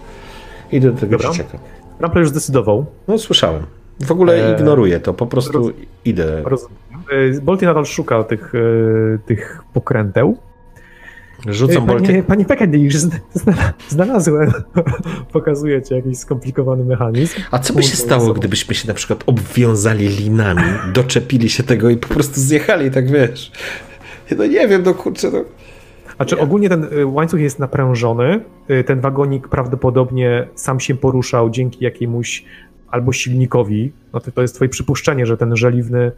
[0.71, 1.31] Idę do tego Dobra.
[1.31, 1.57] dzieciaka.
[1.99, 2.85] Ramplay już zdecydował.
[3.07, 3.63] No słyszałem.
[3.99, 5.73] W ogóle Eee, ignoruję to, po prostu roz-
[6.05, 6.41] idę.
[6.45, 6.77] Rozumiem.
[7.11, 10.37] Y, Bolty nadal szuka tych, y, tych pokręteł.
[11.45, 11.87] Rzucam
[12.27, 14.51] panie Pekendish, zna- zna- znalazłem.
[15.33, 17.39] Pokazuję ci jakiś skomplikowany mechanizm.
[17.51, 21.97] A co by się stało, gdybyśmy się na przykład obwiązali linami, doczepili się tego i
[21.97, 23.51] po prostu zjechali, tak wiesz?
[24.37, 25.43] No nie wiem, no kurczę, no.
[26.15, 28.39] Znaczy ogólnie ten y, łańcuch jest naprężony.
[28.71, 32.45] Y, Ten wagonik prawdopodobnie sam się poruszał dzięki jakiemuś
[32.91, 33.91] albo silnikowi.
[34.13, 36.11] No to, to jest twoje przypuszczenie, że ten żeliwny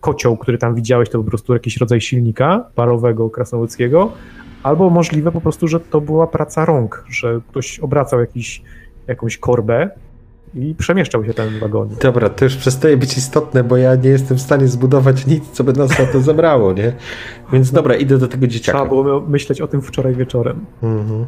[0.00, 4.12] kocioł, który tam widziałeś, to po prostu jakiś rodzaj silnika parowego krasnoludzkiego,
[4.62, 8.62] albo możliwe po prostu, że to była praca rąk, że ktoś obracał jakiś,
[9.06, 9.90] jakąś korbę
[10.54, 11.98] i przemieszczał się ten wagonik.
[11.98, 15.64] Dobra, to już przestaje być istotne, bo ja nie jestem w stanie zbudować nic, co
[15.64, 16.92] by nas na to zabrało, nie?
[17.52, 18.78] Więc dobra, idę do tego dzieciaka.
[18.78, 20.66] Trzeba było myśleć o tym wczoraj wieczorem.
[20.82, 21.26] Mhm.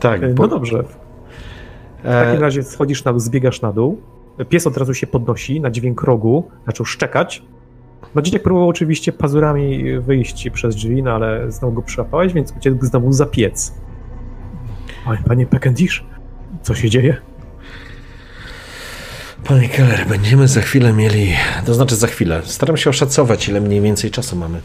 [0.00, 0.82] Tak, bo, No dobrze,
[1.98, 4.00] W takim e, razie schodzisz na dół, zbiegasz na dół.
[4.48, 7.42] Pies od razu się podnosi na dźwięk rogu, zaczął szczekać.
[8.14, 12.86] No dzieciak próbował oczywiście pazurami wyjść przez drzwi, no ale znowu go przyłapałeś, więc uciekł
[12.86, 13.74] znowu za piec.
[15.04, 16.04] Panie, panie Pekendish,
[16.62, 17.16] Co się dzieje?
[19.44, 21.32] Panie Keller, będziemy za chwilę mieli.
[21.66, 22.40] To znaczy za chwilę.
[22.44, 24.60] Staram się oszacować, ile mniej więcej czasu mamy.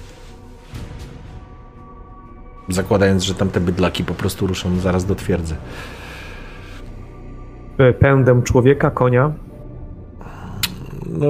[2.70, 5.56] Zakładając, że tamte bydlaki po prostu ruszą zaraz do twierdzy.
[7.78, 9.32] E, Pędem człowieka, konia.
[11.06, 11.28] No,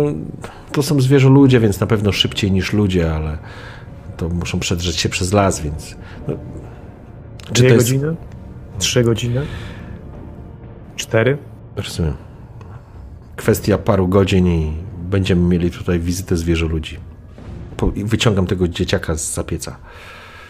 [0.72, 3.38] to są zwierzę ludzie, więc na pewno szybciej niż ludzie, ale
[4.18, 5.96] to muszą przedrzeć się przez las, więc.
[6.28, 6.34] No,
[7.54, 7.88] czy Dwie to jest.
[7.88, 8.16] godziny?
[8.80, 9.42] Trzy godziny?
[10.96, 11.38] Cztery?
[11.76, 12.14] Rozumiem.
[13.36, 14.74] Kwestia paru godzin i
[15.10, 16.98] będziemy mieli tutaj wizytę zwierzę ludzi.
[17.78, 19.78] Po, wyciągam tego dzieciaka z zapieca.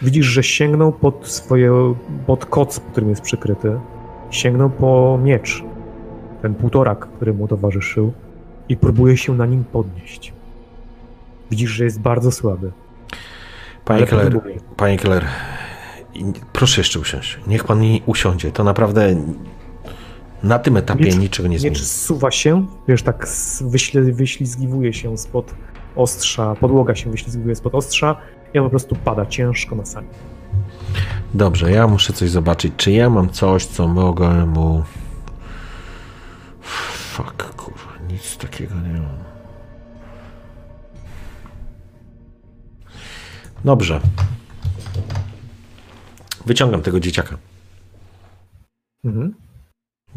[0.02, 1.94] Widzisz, że sięgnął pod swoje,
[2.26, 3.78] pod koc, którym jest przykryty.
[4.30, 5.64] Sięgnął po miecz.
[6.42, 8.12] Ten półtorak, który mu towarzyszył.
[8.68, 10.32] I próbuje się na nim podnieść.
[11.50, 12.72] Widzisz, że jest bardzo słaby.
[13.84, 14.40] Panie Keller,
[14.76, 15.24] panie Keller,
[16.52, 17.38] proszę jeszcze usiąść.
[17.46, 18.52] Niech pan nie usiądzie.
[18.52, 19.16] To naprawdę
[20.42, 21.76] na tym etapie Miecz- niczego nie zmieni.
[21.76, 23.28] Miecz zsuwa się, wiesz, tak
[23.60, 25.54] wyśle, wyślizgiwuje się spod
[25.96, 28.16] ostrza, podłoga się wyślizguje spod ostrza
[28.54, 30.08] i on po prostu pada ciężko na sami.
[31.34, 32.72] Dobrze, ja muszę coś zobaczyć.
[32.76, 34.82] Czy ja mam coś, co mogę mu.
[36.60, 37.55] Fuck,
[38.16, 39.16] nic takiego nie mam.
[43.64, 44.00] Dobrze.
[46.46, 47.36] Wyciągam tego dzieciaka.
[49.04, 49.34] Mhm.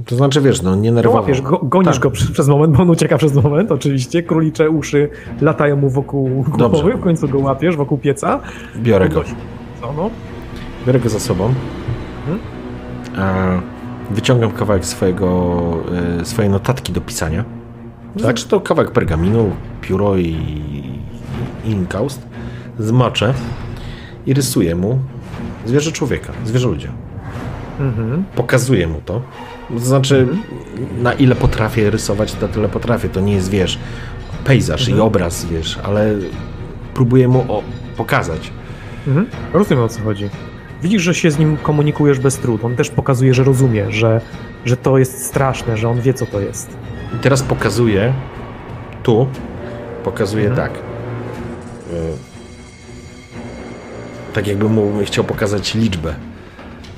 [0.05, 1.19] To znaczy, wiesz, no nie nerwowo.
[1.21, 1.99] łapiesz, go, gonisz Tak.
[2.03, 4.23] go przez, przez moment, bo on ucieka przez moment, oczywiście.
[4.23, 5.09] Królicze uszy
[5.41, 6.81] latają mu wokół Dobrze.
[6.81, 8.39] głowy, w końcu go łapiesz wokół pieca.
[8.77, 9.23] Biorę go.
[9.81, 10.09] Co, no?
[10.85, 11.53] Biorę go za sobą.
[12.27, 12.39] Mhm.
[13.17, 13.61] A
[14.13, 15.59] wyciągam kawałek swojego,
[16.21, 17.59] e, swojej notatki do pisania.
[18.15, 20.36] Znaczy to kawałek pergaminu, pióro i,
[21.65, 22.22] inkaust.
[22.80, 23.34] Zmoczę
[24.26, 24.99] i rysuję mu
[25.65, 26.90] zwierzę człowieka, zwierzę ludzia.
[27.80, 28.23] Mhm.
[28.36, 29.22] Pokazuję mu to.
[29.69, 30.27] To znaczy,
[31.02, 33.10] na ile potrafię rysować, na tyle potrafię.
[33.10, 33.80] To nie jest, wiesz,
[34.45, 36.15] pejzaż i obraz, wiesz, ale
[36.94, 37.64] próbuję mu o,
[37.98, 38.52] pokazać.
[39.07, 39.27] Mhm.
[39.53, 40.30] Rozumiem o co chodzi.
[40.84, 42.65] Widzisz, że się z nim komunikujesz bez trud.
[42.65, 44.22] On też pokazuje, że rozumie, że,
[44.65, 46.69] że to jest straszne, że on wie, co to jest.
[47.15, 48.14] I teraz pokazuję
[49.03, 49.27] tu,
[50.03, 50.69] pokazuję Mhm.
[50.69, 50.80] tak.
[50.80, 52.30] Y,
[54.34, 56.14] Tak jakbym mu chciał pokazać liczbę,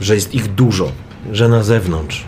[0.01, 0.91] że jest ich dużo,
[1.31, 2.25] że na zewnątrz.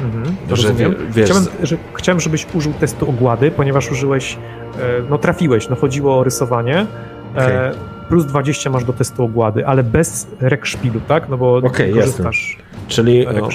[0.00, 0.36] Mhm.
[0.48, 4.78] To, że wiesz- Chciałem, że, chciałem, żebyś użył testu ogłady, ponieważ użyłeś, e,
[5.10, 6.86] no trafiłeś, no chodziło o rysowanie.
[7.36, 7.72] E,
[8.10, 11.28] plus 20 masz do testu ogłady, ale bez rekszpilu, tak?
[11.28, 12.58] No bo Okej, korzystasz.
[12.88, 13.36] Czyli, Tak.
[13.42, 13.48] o,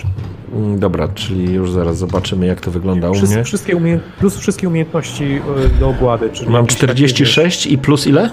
[0.53, 3.44] mm, dobra, czyli już zaraz zobaczymy jak to wygląda u Wszyscy, mnie.
[3.44, 5.23] wszystkie umie, plus wszystkie umiejętności
[5.76, 6.30] e, do ogłady.
[6.30, 8.30] Czyli Mam jakieś takie, 46 i plus ile?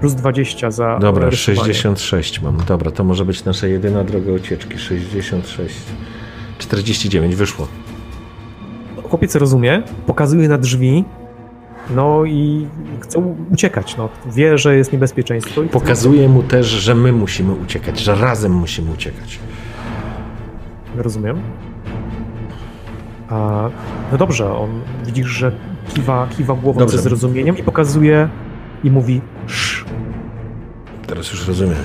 [0.00, 1.74] Plus 20 za Dobra, rysowanie.
[1.74, 2.56] 66 mam.
[2.68, 4.78] Dobra, to może być nasza jedyna droga ucieczki.
[4.78, 5.74] 66.
[6.58, 7.68] 49 wyszło.
[9.02, 11.04] Chłopiec rozumie, pokazuje na drzwi,
[11.94, 12.66] no i
[13.00, 13.18] chce
[13.52, 13.96] uciekać.
[13.96, 14.08] No.
[14.26, 15.62] Wie, że jest niebezpieczeństwo.
[15.62, 19.38] Pokazuje mu też, że my musimy uciekać, że razem musimy uciekać.
[20.96, 21.40] Rozumiem.
[23.28, 23.68] A,
[24.12, 24.70] no dobrze, on
[25.06, 25.52] widzisz, że
[25.94, 26.96] kiwa, kiwa głową Dobrze.
[26.96, 28.28] ze zrozumieniem i pokazuje
[28.84, 29.84] i mówi sz.
[31.06, 31.76] Teraz już rozumiem,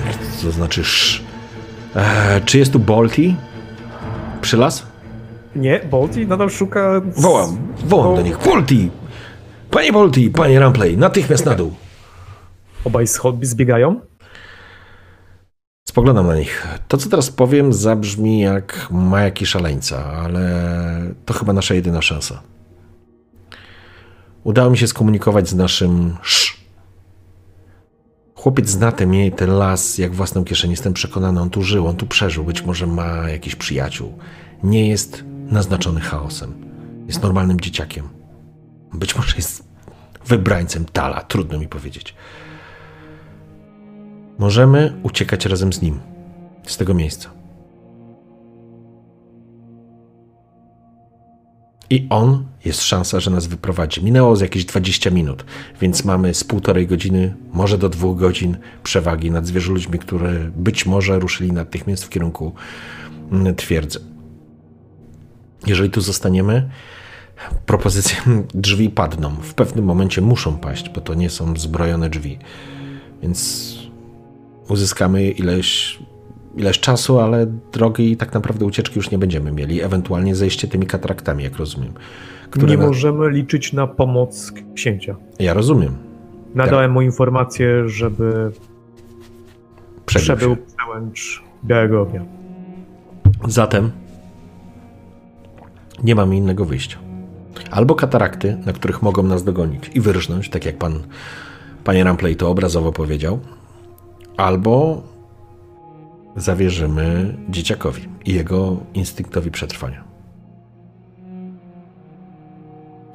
[0.42, 1.22] co znaczy sz.
[1.96, 3.36] Eee, czy jest tu Bolti?
[4.40, 4.86] Przylas?
[5.56, 7.00] Nie, Bolti nadal szuka...
[7.16, 7.56] Wołam,
[7.86, 8.38] wołam do nich.
[8.44, 8.90] Bolti!
[9.70, 11.74] Panie Bolti, panie Rampley, natychmiast na dół.
[12.84, 14.00] Obaj schod zbiegają.
[15.88, 16.66] Spoglądam na nich.
[16.88, 22.42] To, co teraz powiem, zabrzmi jak majaki szaleńca, ale to chyba nasza jedyna szansa.
[24.44, 26.58] Udało mi się skomunikować z naszym sz.
[28.34, 30.70] Chłopiec zna ten, ten las jak własną kieszeń.
[30.70, 32.44] Jestem przekonany, on tu żył, on tu przeżył.
[32.44, 34.18] Być może ma jakichś przyjaciół.
[34.62, 36.54] Nie jest naznaczony chaosem.
[37.06, 38.17] Jest normalnym dzieciakiem.
[38.94, 39.64] Być może jest
[40.26, 42.14] wybrańcem Tala, trudno mi powiedzieć.
[44.38, 46.00] Możemy uciekać razem z nim
[46.66, 47.30] z tego miejsca.
[51.90, 54.04] I on jest szansa, że nas wyprowadzi.
[54.04, 55.44] Minęło z jakieś 20 minut,
[55.80, 61.18] więc mamy z półtorej godziny, może do dwóch godzin przewagi nad zwierzoludźmi, które być może
[61.18, 62.52] ruszyli natychmiast w kierunku
[63.32, 64.00] mm, twierdzy.
[65.66, 66.68] Jeżeli tu zostaniemy,
[67.66, 68.16] propozycje
[68.54, 69.30] drzwi padną.
[69.42, 72.38] W pewnym momencie muszą paść, bo to nie są zbrojone drzwi.
[73.22, 73.74] Więc
[74.68, 75.98] uzyskamy ileś,
[76.56, 79.82] ileś czasu, ale drogi i tak naprawdę ucieczki już nie będziemy mieli.
[79.82, 81.92] Ewentualnie zejście tymi katraktami, jak rozumiem.
[82.50, 82.86] Które Nie na...
[82.86, 85.16] możemy liczyć na pomoc księcia.
[85.38, 85.96] Ja rozumiem.
[86.54, 88.52] Nadałem mu informację, żeby
[90.06, 90.62] Przebył przebył się.
[90.76, 92.24] przełęcz Białego Ognia.
[93.48, 93.90] Zatem
[96.04, 96.98] Nie mamy innego wyjścia.
[97.70, 100.92] Albo katarakty, na których mogą nas dogonić i wyrżnąć, tak jak pan,
[101.84, 103.38] panie Rampley to obrazowo powiedział,
[104.36, 105.02] albo
[106.36, 110.04] zawierzymy dzieciakowi i jego instynktowi przetrwania.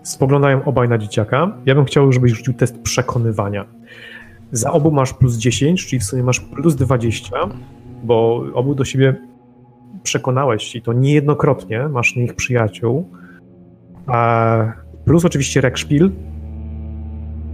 [0.04, 1.58] Spoglądają obaj na dzieciaka.
[1.66, 3.66] Ja bym chciał, żebyś rzucił test przekonywania.
[4.52, 7.36] Za obu masz plus 10, czyli w sumie masz plus 20,
[8.04, 9.16] bo obu do siebie
[10.04, 13.10] przekonałeś i to niejednokrotnie, masz nich przyjaciół.
[14.08, 14.74] A
[15.06, 16.12] plus oczywiście Rekspil.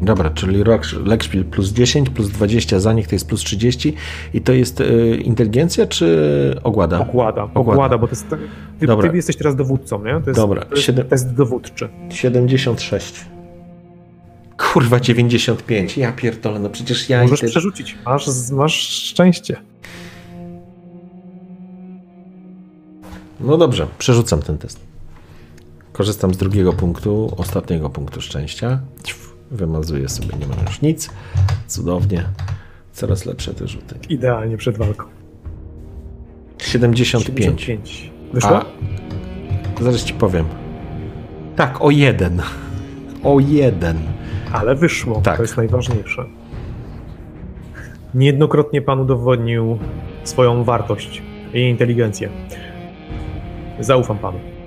[0.01, 0.63] Dobra, czyli
[1.05, 3.95] Lekspil plus 10, plus 20 za nich to jest plus 30
[4.33, 6.99] i to jest y, inteligencja czy ogłada?
[6.99, 8.27] Ogłada, ogłada, ogłada bo to jest,
[8.79, 9.09] ty, Dobra.
[9.09, 10.21] ty jesteś teraz dowódcą, nie?
[10.21, 11.07] To jest, Dobra, to jest 7...
[11.07, 11.89] test dowódczy.
[12.09, 13.25] 76.
[14.57, 15.97] Kurwa, 95.
[15.97, 17.21] Ja pierdolę, no przecież ja...
[17.21, 19.55] Możesz przerzucić, masz, masz szczęście.
[23.39, 24.88] No dobrze, przerzucam ten test.
[25.99, 28.79] Korzystam z drugiego punktu, ostatniego punktu szczęścia.
[29.51, 31.09] Wymazuję sobie, nie mam już nic.
[31.67, 32.23] Cudownie.
[32.91, 33.95] Coraz lepsze te rzuty.
[34.09, 35.05] Idealnie przed walką.
[36.57, 37.61] 75.
[37.61, 38.11] 75.
[38.33, 38.57] Wyszło?
[38.57, 38.65] A,
[39.81, 40.45] zaraz ci powiem.
[41.55, 42.41] Tak, o jeden.
[43.23, 43.97] O jeden.
[44.51, 45.21] Ale wyszło.
[45.21, 45.35] Tak.
[45.35, 46.25] To jest najważniejsze.
[48.13, 49.77] Niejednokrotnie pan udowodnił
[50.23, 51.21] swoją wartość
[51.53, 52.29] i inteligencję.
[53.79, 54.58] Zaufam panu.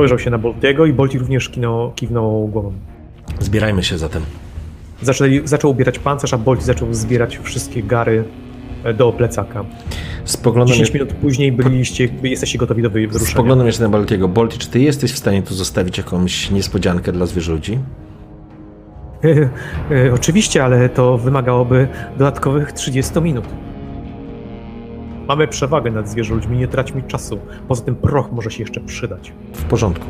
[0.00, 2.72] Spojrzał się na Boltiego i Bolti również kiwnął, kiwnął głową.
[3.40, 4.22] Zbierajmy się zatem.
[5.02, 8.24] Zaczęli, zaczął ubierać pancerz, a Bolti zaczął zbierać wszystkie gary
[8.84, 9.64] e, do plecaka.
[10.24, 13.30] Spoglądam 10 minut później byliście, jesteście gotowi do wyruszenia.
[13.30, 14.28] Spoglądam jeszcze na Boltiego.
[14.28, 17.78] Bolti, czy ty jesteś w stanie tu zostawić jakąś niespodziankę dla zwierzęci?
[19.24, 19.50] E,
[20.06, 23.44] e, oczywiście, ale to wymagałoby dodatkowych 30 minut.
[25.30, 27.38] Mamy przewagę nad zwierzę ludźmi, nie traćmy czasu.
[27.68, 29.32] Poza tym proch może się jeszcze przydać.
[29.52, 30.06] W porządku.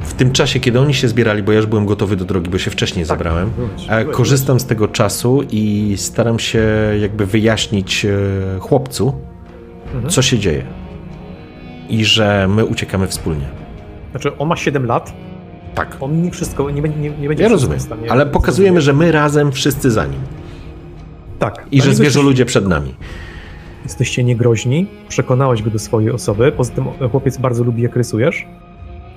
[0.00, 2.58] W tym czasie, kiedy oni się zbierali, bo ja już byłem gotowy do drogi, bo
[2.58, 4.62] się wcześniej tak, zabrałem, byłeś, byłeś, korzystam byłeś.
[4.62, 6.62] z tego czasu i staram się
[7.00, 8.10] jakby wyjaśnić e,
[8.60, 9.14] chłopcu,
[9.94, 10.10] mhm.
[10.10, 10.64] co się dzieje.
[11.88, 13.46] I że my uciekamy wspólnie.
[14.10, 15.12] Znaczy, on ma 7 lat.
[15.74, 15.96] Tak.
[16.00, 17.78] On nie wszystko, nie, nie, nie będzie Ja rozumiem,
[18.08, 20.20] ale pokazujemy, że my razem wszyscy za nim.
[21.42, 21.66] Tak.
[21.70, 22.94] I że zwierzę ludzie przed nami.
[23.84, 28.46] Jesteście niegroźni, przekonałeś go do swojej osoby, poza tym chłopiec bardzo lubi jak rysujesz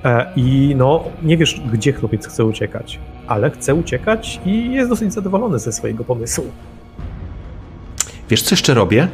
[0.04, 5.14] e, i no, nie wiesz gdzie chłopiec chce uciekać, ale chce uciekać i jest dosyć
[5.14, 6.46] zadowolony ze swojego pomysłu.
[8.30, 9.08] Wiesz co jeszcze robię?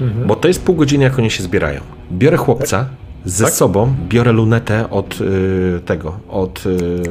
[0.00, 0.26] Mhm.
[0.26, 1.80] Bo to jest pół godziny jak oni się zbierają.
[2.12, 2.88] Biorę chłopca, tak?
[3.24, 3.52] ze tak?
[3.52, 7.02] sobą biorę lunetę od y, tego, od y,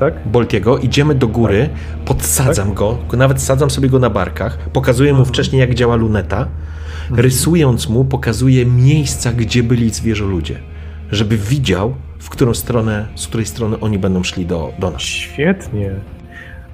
[0.00, 0.28] tak?
[0.28, 2.04] Boltiego, idziemy do góry, tak.
[2.04, 2.76] podsadzam tak?
[2.76, 5.34] go, nawet sadzam sobie go na barkach, pokazuję mu mhm.
[5.34, 6.38] wcześniej, jak działa luneta.
[6.38, 7.20] Mhm.
[7.20, 10.58] Rysując mu, pokazuję miejsca, gdzie byli zwierzę ludzie,
[11.10, 15.02] żeby widział, w którą stronę, z której strony oni będą szli do, do nas.
[15.02, 15.90] Świetnie.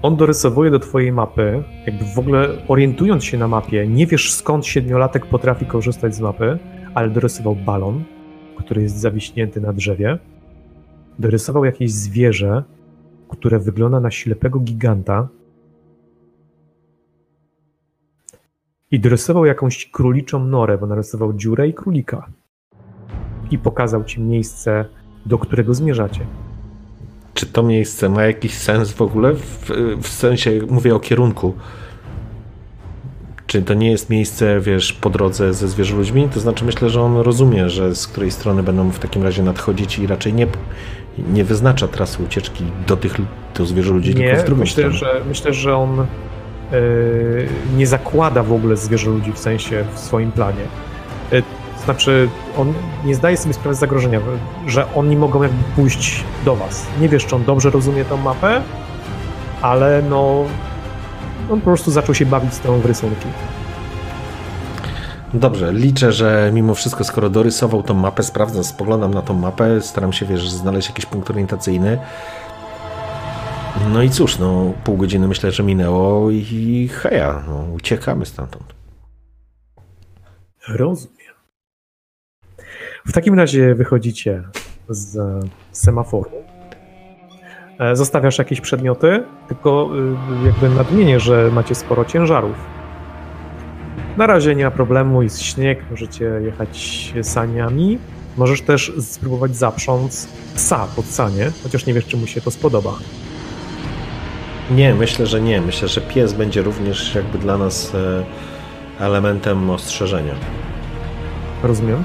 [0.03, 4.66] On dorysowuje do twojej mapy, jakby w ogóle orientując się na mapie, nie wiesz skąd
[4.66, 6.59] siedmiolatek potrafi korzystać z mapy,
[6.94, 8.05] ale dorysował balon,
[8.59, 10.19] który jest zawiśnięty na drzewie.
[11.19, 12.62] Dorysował jakieś zwierzę,
[13.38, 15.28] które wygląda na ślepego giganta
[18.90, 22.26] i dorysował jakąś króliczą norę, bo narysował dziurę i królika.
[23.50, 24.84] I pokazał ci miejsce,
[25.26, 26.20] do którego zmierzacie.
[27.34, 29.34] Czy to miejsce ma jakiś sens w ogóle?
[29.34, 29.70] W,
[30.02, 31.54] w sensie, mówię o kierunku.
[33.46, 36.28] Czy to nie jest miejsce, wiesz, po drodze ze zwierzę ludźmi?
[36.34, 39.98] To znaczy, myślę, że on rozumie, że z której strony będą w takim razie nadchodzić
[39.98, 40.46] i raczej nie,
[41.18, 43.14] nie wyznacza trasy ucieczki do tych
[43.55, 44.97] do zwierzę ludzi, nie, tylko w drugą myślę, stronę.
[44.97, 46.06] Że, myślę, że on
[46.72, 50.62] yy, nie zakłada w ogóle zwierzę ludzi w sensie w swoim planie.
[51.32, 51.43] Yy,
[51.84, 52.28] znaczy,
[52.59, 52.74] on
[53.05, 54.20] nie zdaje sobie sprawy z zagrożenia,
[54.66, 56.86] że oni mogą jakby pójść do was.
[57.01, 58.62] Nie wiesz, czy on dobrze rozumie tą mapę,
[59.62, 60.44] ale no
[61.51, 63.26] on po prostu zaczął się bawić z tą w rysunki.
[65.36, 70.12] Dobrze, liczę, że mimo wszystko, skoro dorysował tą mapę, sprawdzam, spoglądam na tą mapę, staram
[70.12, 71.98] się, wiesz, znaleźć jakiś punkt orientacyjny.
[73.92, 78.74] No i cóż, no pół godziny myślę, że minęło i heja, no, uciekamy stamtąd.
[80.68, 81.34] Rozumiem.
[83.06, 84.42] W takim razie wychodzicie
[84.88, 85.18] z
[85.72, 86.30] semaforu.
[87.78, 89.90] E, zostawiasz jakieś przedmioty, tylko
[90.42, 92.76] y, jakby nadmienię, że macie sporo ciężarów
[94.16, 97.98] na razie nie ma problemu, jest śnieg, możecie jechać saniami.
[98.36, 102.93] Możesz też spróbować zaprząc psa pod sanie, chociaż nie wiesz, czy mu się to spodoba.
[104.70, 105.60] Nie, myślę, że nie.
[105.60, 108.24] Myślę, że pies będzie również jakby dla nas e,
[109.05, 110.34] elementem ostrzeżenia.
[111.62, 112.05] Rozumiem.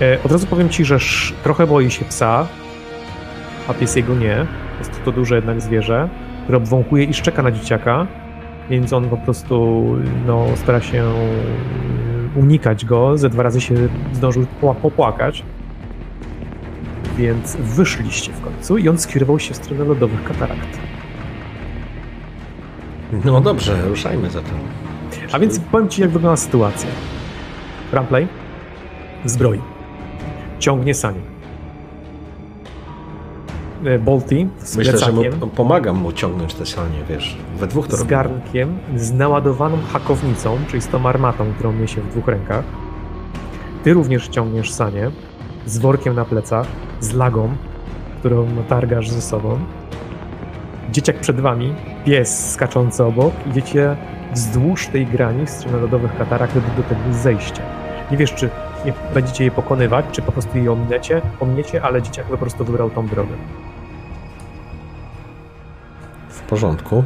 [0.00, 0.98] E, od razu powiem ci, że
[1.42, 2.46] trochę boi się psa,
[3.68, 4.46] a pies jego nie.
[4.78, 6.08] Jest to duże jednak zwierzę,
[6.42, 8.06] które obwąchuje i szczeka na dzieciaka,
[8.70, 9.84] więc on po prostu
[10.26, 11.04] no, stara się
[12.36, 13.18] unikać go.
[13.18, 13.74] Ze dwa razy się
[14.12, 14.46] zdążył
[14.82, 15.42] popłakać.
[17.16, 20.78] Więc wyszliście w końcu i on skierował się w stronę lodowych katarakt.
[23.24, 24.54] No dobrze, ruszajmy zatem.
[25.32, 26.88] A więc powiem ci, jak wygląda sytuacja.
[27.92, 28.28] Ramplay
[29.24, 29.60] zbroi.
[30.58, 31.35] Ciągnie sanie.
[33.84, 37.36] E, Bolty z Myślę, że plecakiem, mu, pomagam mu ciągnąć te sanie, wiesz.
[37.58, 42.08] We dwóch to z garnkiem, z naładowaną hakownicą, czyli z tą armatą, którą niesie w
[42.08, 42.64] dwóch rękach.
[43.84, 45.10] Ty również ciągniesz sanie
[45.66, 46.66] z workiem na plecach,
[47.00, 47.48] z lagą,
[48.18, 49.58] którą targasz ze sobą.
[50.92, 51.74] Dzieciak przed wami,
[52.04, 53.34] pies skaczący obok.
[53.50, 53.96] Idziecie
[54.34, 57.62] wzdłuż tej grani w stronę lodowych katarach do, do tego zejścia.
[58.10, 58.50] Nie wiesz, czy
[59.14, 63.06] będziecie je pokonywać, czy po prostu je ominiecie, ominiecie, ale dzieciak po prostu wybrał tą
[63.06, 63.32] drogę.
[66.36, 67.04] W porządku.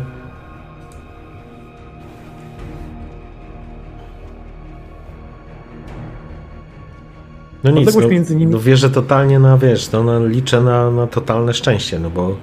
[7.64, 11.06] No nic, no, między nimi- no wierzę totalnie na, wiesz, no, no, liczę na, na
[11.06, 12.36] totalne szczęście, no bo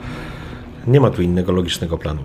[0.88, 2.22] nie ma tu innego logicznego planu.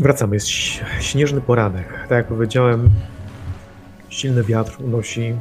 [0.00, 0.36] Wracamy.
[0.36, 0.48] Jest
[1.00, 1.88] śnieżny poranek.
[2.00, 2.90] Tak jak powiedziałem,
[4.08, 5.34] silny wiatr unosi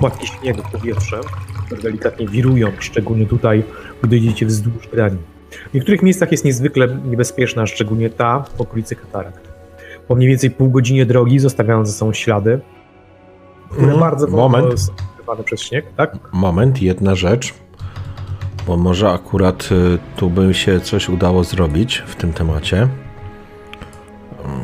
[0.00, 1.20] płatki śniegu w powietrze,
[1.66, 3.64] które delikatnie wirują, szczególnie tutaj,
[4.02, 5.18] gdy idziecie wzdłuż grani.
[5.70, 9.48] W niektórych miejscach jest niezwykle niebezpieczna, szczególnie ta w okolicy katarakt.
[10.08, 12.60] Po mniej więcej pół godzinie drogi zostawiają ze sobą ślady,
[13.70, 14.00] które Mhm.
[14.00, 14.80] bardzo Moment.
[14.80, 16.16] są przez śnieg, tak?
[16.32, 17.54] Moment, jedna rzecz,
[18.66, 22.76] bo może akurat y, tu by się coś udało zrobić w tym temacie.
[24.44, 24.60] Mm,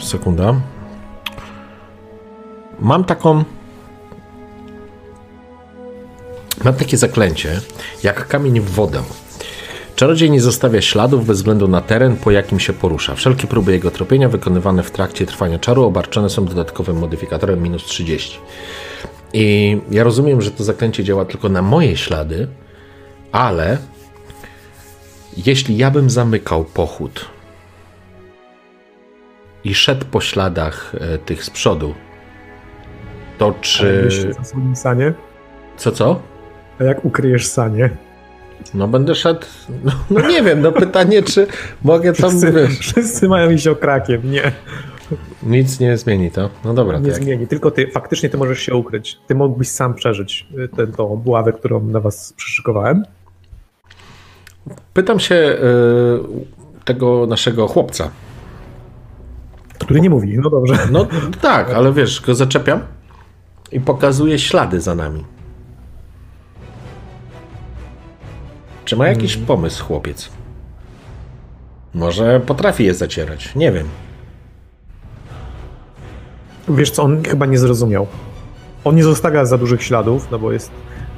[0.00, 0.54] Sekunda.
[2.78, 3.44] Mam taką.
[6.64, 7.60] Mam takie zaklęcie,
[8.02, 9.02] jak kamień w wodę.
[9.96, 13.14] Czarodziej nie zostawia śladów bez względu na teren, po jakim się porusza.
[13.14, 18.38] Wszelkie próby jego tropienia wykonywane w trakcie trwania czaru obarczone są dodatkowym modyfikatorem minus 30.
[19.32, 22.48] I ja rozumiem, że to zaklęcie działa tylko na moje ślady,
[23.32, 23.78] ale
[25.46, 27.24] jeśli ja bym zamykał pochód
[29.64, 31.94] i szedł po śladach e, tych z przodu,
[33.38, 34.08] to czy.
[34.38, 35.14] Za swoim sanie.
[35.76, 36.20] Co, co?
[36.80, 38.05] A jak ukryjesz sanie?
[38.74, 39.46] No będę szedł.
[39.84, 41.46] No, no nie wiem, no pytanie, czy
[41.84, 42.30] mogę tam.
[42.30, 44.30] Wszyscy, Wiesz, wszyscy mają iść okrakiem.
[44.30, 44.52] Nie.
[45.42, 46.50] nic nie zmieni to.
[46.64, 47.22] No dobra, Nie tak.
[47.22, 49.18] zmieni, tylko ty, faktycznie ty możesz się ukryć.
[49.26, 53.02] Ty mógłbyś sam przeżyć y, tę tą obławę, którą na was przyszykowałem.
[54.94, 55.58] Pytam się e,
[56.84, 58.10] tego naszego chłopca.
[59.78, 60.78] Który nie mówi, no dobrze.
[60.90, 61.06] No
[61.40, 62.80] tak, ale wiesz, go zaczepiam
[63.72, 65.24] i pokazuję ślady za nami.
[68.86, 70.28] Czy ma jakiś pomysł, chłopiec?
[71.94, 73.88] Może potrafi je zacierać, nie wiem.
[76.68, 78.06] Wiesz co, on chyba nie zrozumiał.
[78.84, 80.70] On nie zostawia za dużych śladów, no bo jest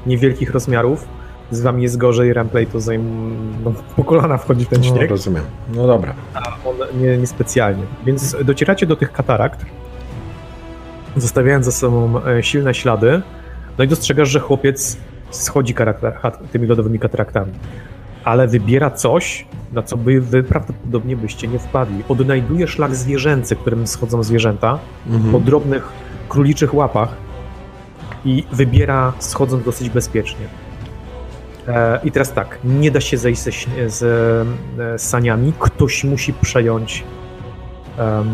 [0.07, 1.09] niewielkich rozmiarów.
[1.51, 3.36] Z wami jest gorzej, Ramplay to zajm...
[3.65, 5.45] no, po kolana wchodzi w ten No, śnieg, rozumiem.
[5.74, 6.15] No dobra.
[6.35, 7.82] a on nie, niespecjalnie.
[8.07, 9.66] Więc docieracie do tych katarakt,
[11.16, 13.23] zostawiając za sobą e, silne ślady,
[13.78, 14.97] no i dostrzegasz, że chłopiec
[15.30, 15.74] schodzi
[16.52, 17.52] tymi lodowymi kataraktami.
[18.24, 22.05] Ale wybiera coś, na co by wy prawdopodobnie byście nie wpadli.
[22.09, 25.32] Odnajduje szlak zwierzęcy, którym schodzą zwierzęta, Mhm.
[25.32, 25.88] po drobnych
[26.28, 27.09] króliczych łapach
[28.24, 30.46] i wybiera schodząc dosyć bezpiecznie.
[31.68, 34.02] E, I teraz tak, nie da się zejść ze, śnie- z
[34.80, 37.05] e, saniami, ktoś musi przejąć
[37.98, 38.28] um,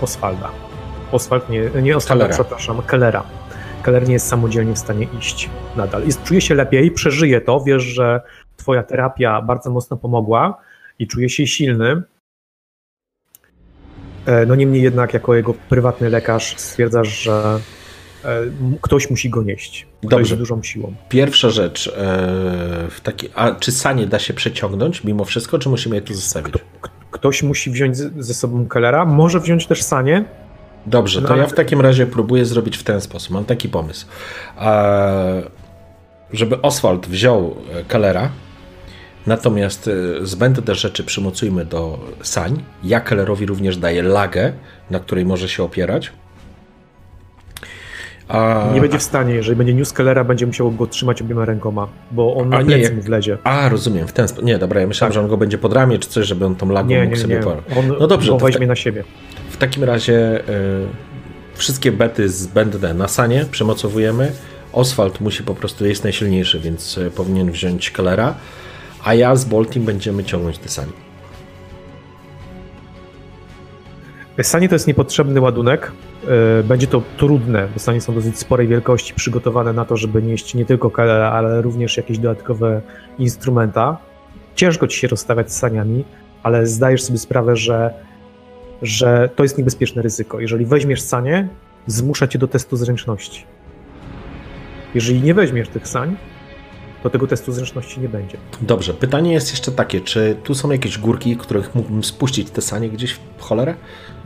[0.00, 0.48] Oswalda.
[1.12, 2.44] Oswald nie, nie Oswalda, Kellera.
[2.44, 3.22] przepraszam, Kellera.
[3.86, 6.04] Keller nie jest samodzielnie w stanie iść nadal.
[6.06, 8.20] Jest, czuje się lepiej, przeżyje to, wiesz, że
[8.56, 10.58] twoja terapia bardzo mocno pomogła
[10.98, 12.02] i czuje się silny,
[14.26, 17.60] E, No niemniej jednak, jako jego prywatny lekarz, stwierdzasz, że
[18.24, 18.40] e,
[18.82, 19.86] ktoś musi go nieść.
[20.00, 20.36] Ktoś Dobrze.
[20.36, 20.94] dużą siłą.
[21.08, 21.92] Pierwsza rzecz, e,
[22.90, 26.54] w taki, a czy sanie da się przeciągnąć mimo wszystko, czy musimy je tu zostawić?
[26.82, 30.24] K- Ktoś musi wziąć ze sobą Kellera, może wziąć też Sanie.
[30.86, 33.30] Dobrze, No to ale- ja w takim razie próbuję zrobić w ten sposób.
[33.32, 34.06] Mam taki pomysł.
[34.60, 35.42] E,
[36.32, 38.28] żeby Oswald wziął e, Kellera,
[39.26, 42.62] natomiast e, zbędne rzeczy przymocujmy do sań.
[42.84, 44.52] Ja Kellerowi również daję lagę,
[44.90, 46.12] na której może się opierać.
[48.28, 51.88] A, Nie będzie w stanie, jeżeli będzie niósł Kellera, będzie musiał go trzymać obiema rękoma,
[52.10, 53.38] bo on na nie, mu wlezie.
[53.44, 54.44] a, rozumiem, w ten sposób.
[54.44, 55.14] Nie, dobra, ja myślałem, Tak.
[55.14, 57.22] że on go będzie pod ramię czy coś, żeby on tą lagą Nie, mógł nie,
[57.22, 57.46] sobie nie.
[57.78, 59.04] On No dobrze, go weźmie na siebie.
[59.56, 60.86] W takim razie y,
[61.54, 64.32] wszystkie bety zbędne na sanie przemocowujemy.
[64.72, 68.34] Oswald musi po prostu, jest najsilniejszy, więc e, powinien wziąć Kellera,
[69.04, 70.92] a ja z Boltim będziemy ciągnąć te sani.
[74.42, 75.92] Sanie to jest niepotrzebny ładunek.
[76.60, 80.54] E, będzie to trudne, bo sanie są dosyć sporej wielkości, przygotowane na to, żeby nieść
[80.54, 82.82] nie tylko Kellera, ale również jakieś dodatkowe
[83.18, 83.96] instrumenta.
[84.54, 86.04] Ciężko ci się rozstawiać z saniami,
[86.42, 87.94] ale zdajesz sobie sprawę, że,
[88.82, 90.40] że to jest niebezpieczne ryzyko.
[90.40, 91.48] Jeżeli weźmiesz sanie,
[91.86, 93.44] zmusza cię do testu zręczności.
[94.94, 96.16] Jeżeli nie weźmiesz tych sań,
[97.02, 98.36] to tego testu zręczności nie będzie.
[98.60, 102.90] Dobrze, pytanie jest jeszcze takie, czy tu są jakieś górki, których mógłbym spuścić te sanie
[102.90, 103.74] gdzieś w cholerę?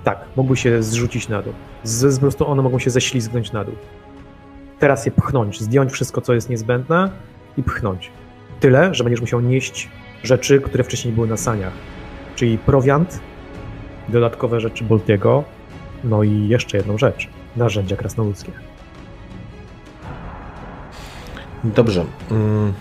[0.05, 1.53] Tak, mógłby się zrzucić na dół.
[1.85, 3.75] Z, po prostu one mogą się ześlizgnąć na dół.
[4.79, 7.11] Teraz je pchnąć, zdjąć wszystko, co jest niezbędne
[7.57, 8.11] i pchnąć.
[8.61, 9.89] Tyle, że będziesz musiał nieść
[10.23, 11.73] rzeczy, które wcześniej były na saniach.
[12.37, 13.21] Czyli prowiant,
[14.11, 15.45] dodatkowe rzeczy Boltiego,
[16.05, 17.29] no i jeszcze jedną rzecz.
[17.57, 18.53] Narzędzia krasnoludzkie.
[21.65, 22.05] Dobrze.
[22.31, 22.73] Mm.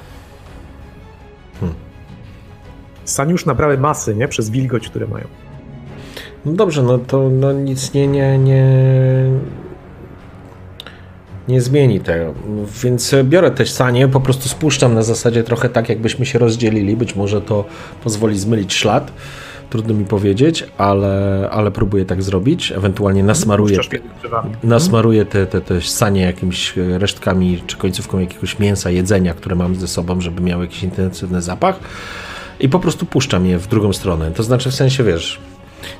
[3.05, 4.27] Sani już nabrały masy, nie?
[4.27, 5.25] Przez wilgoć, które mają.
[6.45, 8.65] No dobrze, no to no nic nie, nie, nie,
[11.47, 12.33] nie zmieni tego.
[12.83, 16.95] Więc biorę te sanie, po prostu spuszczam na zasadzie trochę tak, jakbyśmy się rozdzielili.
[16.95, 17.65] Być może to
[18.03, 19.11] pozwoli zmylić ślad.
[19.69, 22.71] Trudno mi powiedzieć, ale, ale próbuję tak zrobić.
[22.71, 23.79] Ewentualnie nasmaruję,
[24.63, 29.87] nasmaruję te, te, te sanie jakimiś resztkami czy końcówką jakiegoś mięsa, jedzenia, które mam ze
[29.87, 31.79] sobą, żeby miały jakiś intensywny zapach.
[32.59, 34.31] I po prostu puszczam je w drugą stronę.
[34.31, 35.39] To znaczy w sensie, wiesz,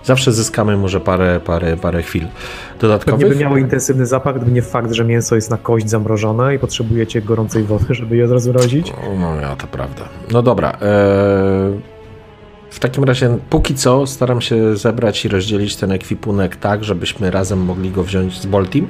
[0.03, 2.27] Zawsze zyskamy może parę, parę, parę chwil
[2.79, 3.19] dodatkowych.
[3.19, 6.59] Pewnie by miało intensywny zapach, gdyby nie fakt, że mięso jest na kość zamrożone i
[6.59, 8.93] potrzebujecie gorącej wody, żeby je rozmrozić.
[9.19, 10.03] No ja, to prawda.
[10.31, 10.77] No dobra.
[10.81, 11.98] Ee,
[12.69, 17.59] w takim razie póki co staram się zebrać i rozdzielić ten ekwipunek tak, żebyśmy razem
[17.59, 18.87] mogli go wziąć z Boltim.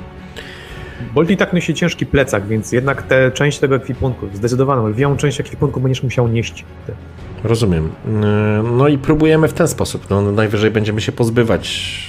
[1.14, 5.80] Bolti tak nosi ciężki plecak, więc jednak tę część tego ekwipunku, zdecydowaną lwią część ekwipunku
[5.80, 6.66] będziesz musiał nieść.
[7.44, 7.90] Rozumiem.
[8.06, 8.12] Yy,
[8.72, 10.10] no i próbujemy w ten sposób.
[10.10, 12.00] No, najwyżej będziemy się pozbywać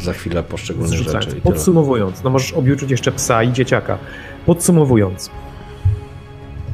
[0.00, 1.24] za chwilę poszczególnych Zrzucając.
[1.24, 1.40] rzeczy.
[1.40, 3.98] Podsumowując, no możesz obiuczyć jeszcze psa i dzieciaka.
[4.46, 5.30] Podsumowując,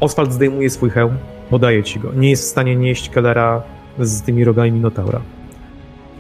[0.01, 1.15] Oswald zdejmuje swój hełm,
[1.51, 2.13] podaje ci go.
[2.13, 3.63] Nie jest w stanie nieść Kellera
[4.01, 5.21] z tymi rogami Minotaura.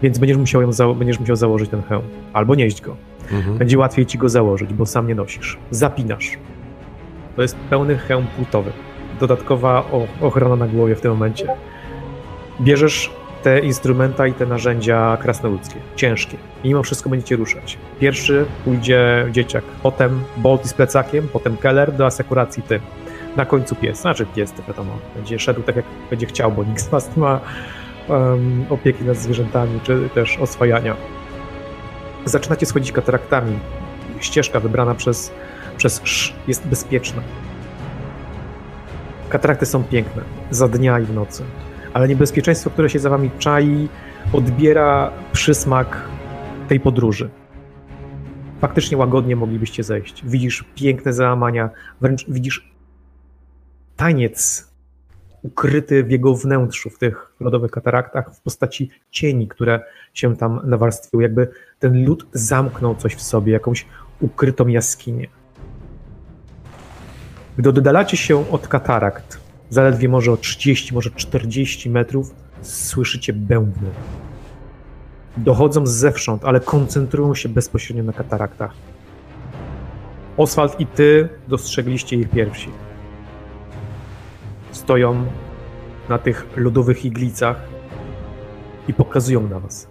[0.02, 2.04] Więc będziesz musiał, ją będziesz musiał założyć ten hełm.
[2.32, 2.96] Albo nieść go.
[3.32, 3.58] Mhm.
[3.58, 5.58] Będzie łatwiej ci go założyć, bo sam nie nosisz.
[5.70, 6.38] Zapinasz.
[7.36, 8.72] To jest pełny hełm pultowy.
[9.20, 9.84] Dodatkowa
[10.20, 11.48] ochrona na głowie w tym momencie.
[12.60, 13.10] Bierzesz
[13.42, 16.36] te instrumenta i te narzędzia krasnoludzkie, ciężkie.
[16.64, 17.78] Mimo wszystko będziecie ruszać.
[18.00, 22.80] Pierwszy pójdzie dzieciak, potem Bolt z plecakiem, potem Keller, do asekuracji ty.
[23.38, 26.80] Na końcu pies, znaczy pies, to wiadomo, będzie szedł tak jak będzie chciał, bo nikt
[26.80, 27.40] z was nie ma
[28.08, 30.96] um, opieki nad zwierzętami, czy też oswajania.
[32.24, 33.58] Zaczynacie schodzić kataraktami.
[34.20, 35.32] Ścieżka wybrana przez,
[35.76, 37.22] przez sz jest bezpieczna.
[39.28, 41.42] Katarakty są piękne, za dnia i w nocy,
[41.94, 43.88] ale niebezpieczeństwo, które się za wami czai,
[44.32, 46.00] odbiera przysmak
[46.68, 47.30] tej podróży.
[48.60, 50.22] Faktycznie łagodnie moglibyście zejść.
[50.24, 51.70] Widzisz piękne załamania,
[52.00, 52.77] wręcz widzisz
[53.98, 54.68] taniec
[55.42, 59.80] ukryty w jego wnętrzu, w tych lodowych kataraktach, w postaci cieni, które
[60.14, 61.22] się tam nawarstwiły.
[61.22, 61.48] Jakby
[61.78, 63.86] ten lód zamknął coś w sobie, jakąś
[64.20, 65.28] ukrytą jaskinię.
[67.56, 73.90] Gdy oddalacie się od katarakt, zaledwie może o 30, może 40 metrów, słyszycie bębny.
[75.36, 78.72] Dochodzą zewsząd, ale koncentrują się bezpośrednio na kataraktach.
[80.36, 82.87] Oswald i ty dostrzegliście ich pierwsi.
[84.88, 85.26] Stoją
[86.08, 87.56] na tych lodowych iglicach
[88.88, 89.88] i pokazują na was.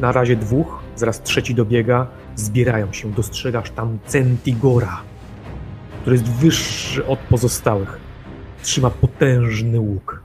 [0.00, 2.06] Na razie dwóch, zaraz trzeci dobiega,
[2.36, 3.12] zbierają się.
[3.12, 5.00] Dostrzegasz tam Centigora
[6.00, 8.00] który jest wyższy od pozostałych.
[8.62, 10.22] Trzyma potężny łuk.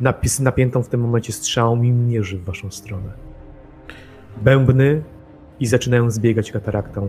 [0.00, 3.12] Napis napiętą w tym momencie strzałą i mierzy w waszą stronę.
[4.42, 5.02] Bębny
[5.60, 7.08] i zaczynają zbiegać kataraktą.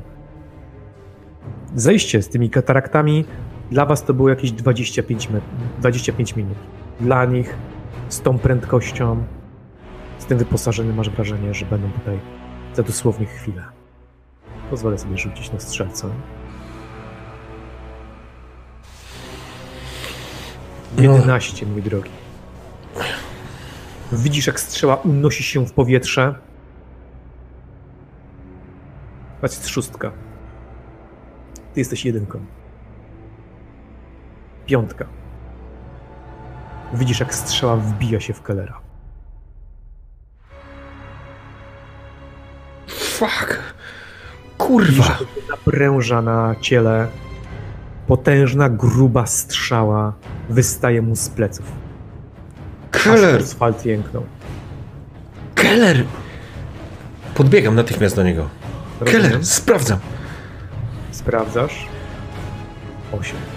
[1.76, 3.26] Zejście z tymi kataraktami
[3.72, 5.30] dla was to było jakieś 25,
[5.80, 6.58] 25 minut.
[7.00, 7.56] Dla nich
[8.10, 9.24] z tą prędkością,
[10.20, 12.20] z tym wyposażeniem masz wrażenie, że będą tutaj
[12.74, 13.64] za dosłownie chwilę.
[14.70, 16.10] Pozwolę sobie rzucić na strzelcę.
[20.98, 21.72] 11, no.
[21.72, 22.12] mój drogi.
[24.12, 26.36] Widzisz, jak strzała unosi się w powietrze.
[29.42, 30.12] Patrz, szóstka.
[31.74, 32.40] Ty jesteś jedynką.
[34.66, 35.06] Piątka.
[36.94, 38.80] Widzisz, jak strzała wbija się w Kellera.
[42.88, 43.60] Fuck.
[44.58, 45.18] Kurwa!
[45.50, 47.08] Napręża na ciele.
[48.08, 50.14] Potężna, gruba strzała
[50.50, 51.66] wystaje mu z pleców.
[52.92, 53.42] Keller!
[53.42, 54.24] Asfalt jęknął.
[55.56, 56.04] Keller!
[57.36, 58.50] Podbiegam natychmiast do niego.
[59.00, 59.22] Rozumiem?
[59.22, 60.00] Keller, sprawdzam.
[61.12, 61.88] Sprawdzasz.
[63.12, 63.55] Osiem.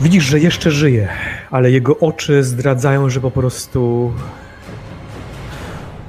[0.00, 1.08] Widzisz, że jeszcze żyje,
[1.50, 4.12] ale jego oczy zdradzają, że po prostu.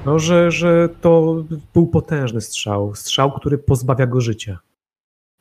[0.06, 1.44] No, że, że to
[1.74, 2.95] był potężny strzał.
[2.95, 4.60] Strzał, który pozbawia go życia.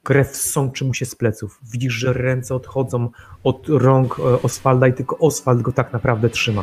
[0.03, 1.61] Krew sączy mu się z pleców.
[1.73, 3.09] Widzisz, że ręce odchodzą
[3.45, 6.62] od rąk e, Oswalda i tylko Oswald go tak naprawdę trzyma.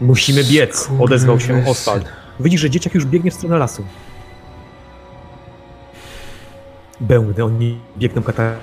[0.00, 1.64] Musimy biec, odezwał się.
[1.66, 2.04] Oswald.
[2.40, 3.84] Widzisz, że dzieciak już biegnie w stronę lasu.
[7.00, 8.54] Bębny, oni biegną kata...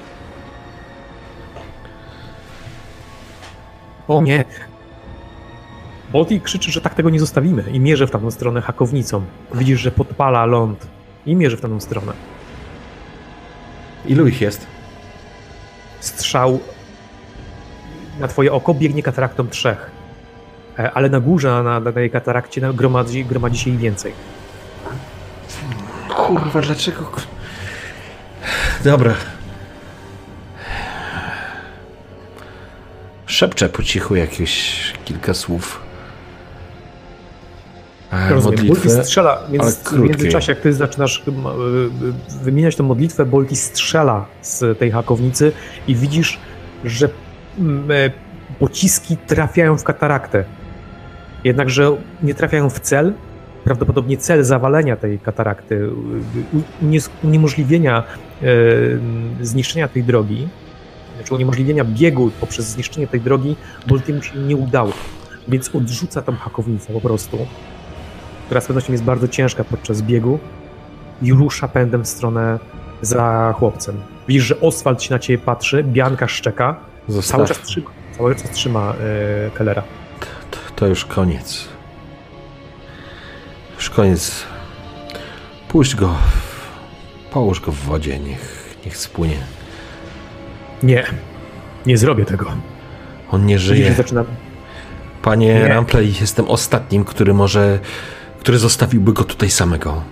[4.07, 4.45] O nie!
[6.11, 9.21] Bolti krzyczy, że tak tego nie zostawimy i mierzy w tamtą stronę hakownicą.
[9.53, 10.87] Widzisz, że podpala ląd
[11.25, 12.13] i mierzy w tamtą stronę.
[14.05, 14.67] Ilu ich jest?
[15.99, 16.59] Strzał
[18.19, 19.91] na twoje oko biegnie kataraktą trzech.
[20.79, 24.13] E, Ale na górze, na, tej katarakcie gromadzi, gromadzi się ich więcej.
[26.15, 27.11] Kurwa, dlaczego...
[28.83, 29.13] Dobra.
[33.25, 35.81] Szepczę po cichu jakieś kilka słów.
[38.11, 38.67] A, Rozumiem.
[38.67, 39.03] Modlitwę.
[39.03, 41.31] strzela, więc w międzyczasie, jak ty zaczynasz y,
[42.43, 45.51] wymieniać tę modlitwę, Bolti strzela z tej hakownicy
[45.87, 46.39] i widzisz,
[46.85, 47.09] że
[47.59, 48.11] mm, e,
[48.59, 50.43] pociski trafiają w kataraktę.
[51.43, 53.13] Jednakże nie trafiają w cel.
[53.63, 55.89] Prawdopodobnie cel zawalenia tej katarakty,
[57.23, 58.03] uniemożliwienia
[58.41, 58.45] e,
[59.41, 60.47] zniszczenia tej drogi,
[61.25, 63.55] znaczy uniemożliwienia biegu poprzez zniszczenie tej drogi,
[63.87, 64.91] Boltiemu się nie udało.
[65.47, 67.37] Więc odrzuca tą hakownicę po prostu
[68.45, 70.39] która z pewnością jest bardzo ciężka podczas biegu
[71.21, 72.59] i rusza pędem w stronę
[73.01, 74.01] za chłopcem.
[74.27, 76.75] Widzisz, że Oswald się na ciebie patrzy, Bianka szczeka,
[77.21, 78.93] cały czas trzyma, cały czas trzyma
[79.47, 79.83] e, Kellera.
[80.51, 81.67] To, to już koniec.
[83.75, 84.43] Już koniec.
[85.67, 86.15] Puść go.
[87.31, 89.54] Połóż go w wodzie, niech, niech spłynie.
[90.83, 91.05] Nie,
[91.85, 92.51] nie zrobię tego.
[93.31, 93.93] On nie Widzisz, żyje.
[93.93, 94.23] zaczyna...
[95.21, 95.67] Panie Nie.
[95.67, 97.79] Rampley, jestem ostatnim, który może,
[98.39, 100.03] który zostawiłby go tutaj samego.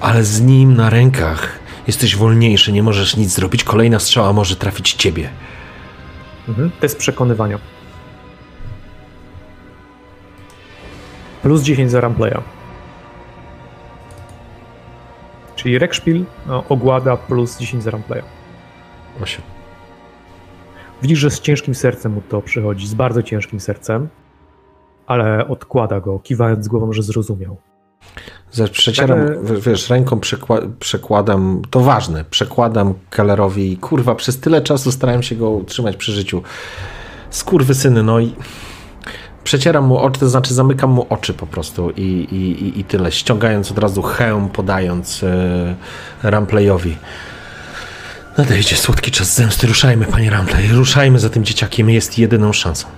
[0.00, 3.64] Ale z nim na rękach jesteś wolniejszy, nie możesz nic zrobić.
[3.64, 5.30] Kolejna strzała może trafić ciebie.
[6.48, 6.70] Mhm.
[6.80, 7.58] Test przekonywania.
[11.42, 12.42] Plus 10 za Ramplaya.
[15.56, 18.22] Czyli Rekszpil, no, ogłada plus 10 za Ramplaya.
[19.22, 19.42] Osiem.
[21.02, 24.08] Widzisz, że z ciężkim sercem mu to przychodzi, z bardzo ciężkim sercem,
[25.06, 27.56] ale odkłada go, kiwając głową, że zrozumiał.
[28.72, 34.92] Przecieram, Ale- w- wiesz, ręką przekła- przekładam, to ważne, przekładam Kellerowi, kurwa, przez tyle czasu
[34.92, 36.42] starałem się go utrzymać przy życiu.
[37.30, 38.34] Skurwysyny, no i
[39.44, 43.70] przecieram mu oczy, to znaczy zamykam mu oczy po prostu i, i, i, tyle, ściągając
[43.72, 45.76] od razu hełm, podając e,
[46.22, 46.96] Rampleyowi.
[48.38, 52.88] Nadejdzie słodki czas zemsty, ruszajmy, panie Rampley, ruszajmy za tym dzieciakiem, jest jedyną szansą.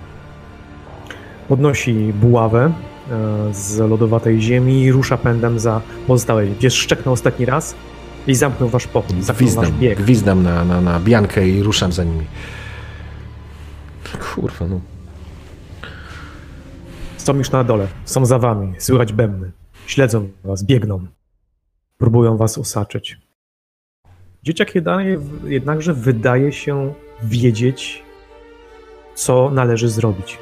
[1.48, 2.72] Podnosi buławę
[3.10, 6.54] e, z lodowatej ziemi i rusza pędem za pozostałej.
[6.54, 7.74] Pies szczeknął ostatni raz
[8.26, 9.98] i zamknął wasz pochód, zamknął wasz Gwizdam, bieg.
[9.98, 12.26] gwizdam na, na, na Biankę i ruszam za nimi.
[14.34, 14.80] Kurwa, no.
[17.16, 19.50] Są już na dole, są za wami, słychać bębny.
[19.86, 21.06] Śledzą was, biegną.
[21.98, 23.30] Próbują was osaczyć.
[24.42, 24.72] Dzieciak
[25.44, 28.04] jednakże wydaje się wiedzieć,
[29.14, 30.38] co należy zrobić.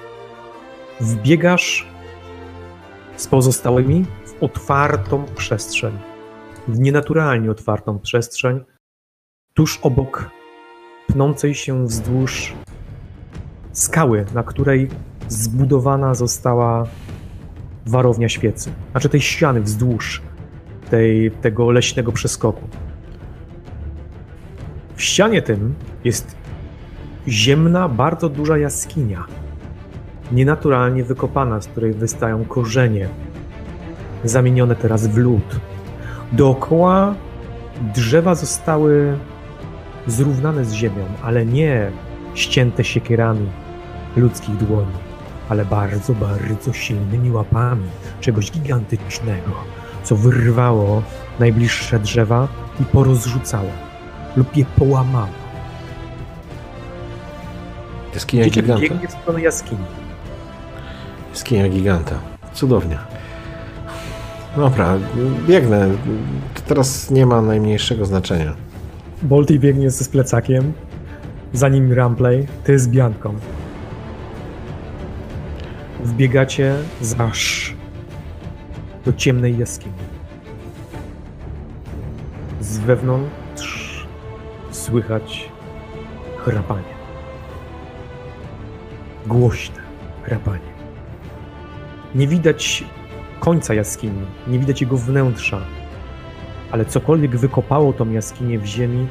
[1.00, 1.86] Wbiegasz
[3.16, 5.98] z pozostałymi w otwartą przestrzeń.
[6.68, 8.64] W nienaturalnie otwartą przestrzeń,
[9.54, 10.30] tuż obok
[11.06, 12.54] pnącej się wzdłuż
[13.72, 14.88] skały, na której
[15.28, 16.86] zbudowana została
[17.86, 18.72] warownia świecy.
[18.90, 20.22] Znaczy tej ściany wzdłuż
[20.90, 22.68] tej, tego leśnego przeskoku.
[24.98, 26.36] W ścianie tym jest
[27.28, 29.24] ziemna, bardzo duża jaskinia.
[30.32, 33.08] Nienaturalnie wykopana, z której wystają korzenie,
[34.24, 35.60] zamienione teraz w lód.
[36.32, 37.14] Dookoła
[37.94, 39.18] drzewa zostały
[40.06, 41.90] zrównane z ziemią, ale nie
[42.34, 43.48] ścięte siekierami
[44.16, 44.98] ludzkich dłoni,
[45.48, 47.88] ale bardzo, bardzo silnymi łapami
[48.20, 49.52] czegoś gigantycznego,
[50.02, 51.02] co wyrwało
[51.40, 52.48] najbliższe drzewa
[52.80, 53.87] i porozrzucało
[54.38, 55.28] lub je połamało.
[58.14, 58.82] Jaskinia Dzieciak giganta.
[58.82, 59.84] biegnie w stronę jaskini.
[61.30, 62.18] Jaskinia giganta.
[62.54, 62.98] Cudownie.
[64.56, 64.98] Dobra,
[65.46, 65.88] biegnę.
[66.54, 68.54] To teraz nie ma najmniejszego znaczenia.
[69.22, 70.72] Bolty biegnie z plecakiem,
[71.52, 73.34] za nim Ramplay, ty z Bianką.
[76.04, 77.74] Wbiegacie zaż
[79.04, 79.94] do ciemnej jaskini.
[82.60, 83.37] Z wewnątrz
[84.88, 85.50] słychać
[86.36, 86.94] chrapanie.
[89.26, 89.82] Głośne
[90.22, 90.70] chrapanie.
[92.14, 92.84] Nie widać
[93.40, 95.60] końca jaskini, nie widać jego wnętrza,
[96.70, 99.06] ale cokolwiek wykopało tą jaskinię w ziemi,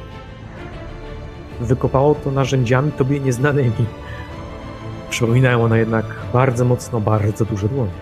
[1.60, 3.86] wykopało to narzędziami tobie nieznanymi.
[5.10, 7.98] Przypominają one jednak bardzo mocno, bardzo duże dłonie.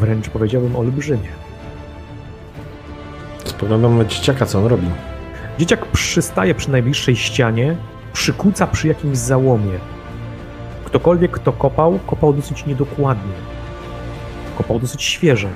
[0.00, 1.28] Wręcz powiedziałbym olbrzymie.
[3.44, 4.86] Spoglądam na dzieciaka, co on robi.
[5.58, 7.76] Dzieciak przystaje przy najbliższej ścianie,
[8.12, 9.78] przykuca przy jakimś załomie.
[10.84, 13.32] Ktokolwiek, kto kopał, kopał dosyć niedokładnie.
[14.58, 15.48] Kopał dosyć świeżo.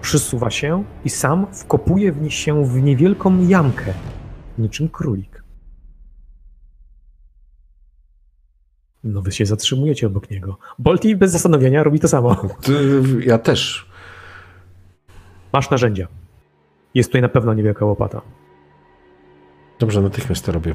[0.00, 3.94] Przysuwa się i sam wkopuje w nie się w niewielką jamkę,
[4.58, 5.42] niczym królik.
[9.04, 10.58] No wy się zatrzymujecie obok niego.
[10.78, 12.36] Bolti bez zastanowienia robi to samo.
[13.20, 13.90] Ja też.
[15.52, 16.08] Masz narzędzia.
[16.94, 18.22] Jest tutaj na pewno niewielka łopata.
[19.82, 20.74] Dobrze, natychmiast to robię.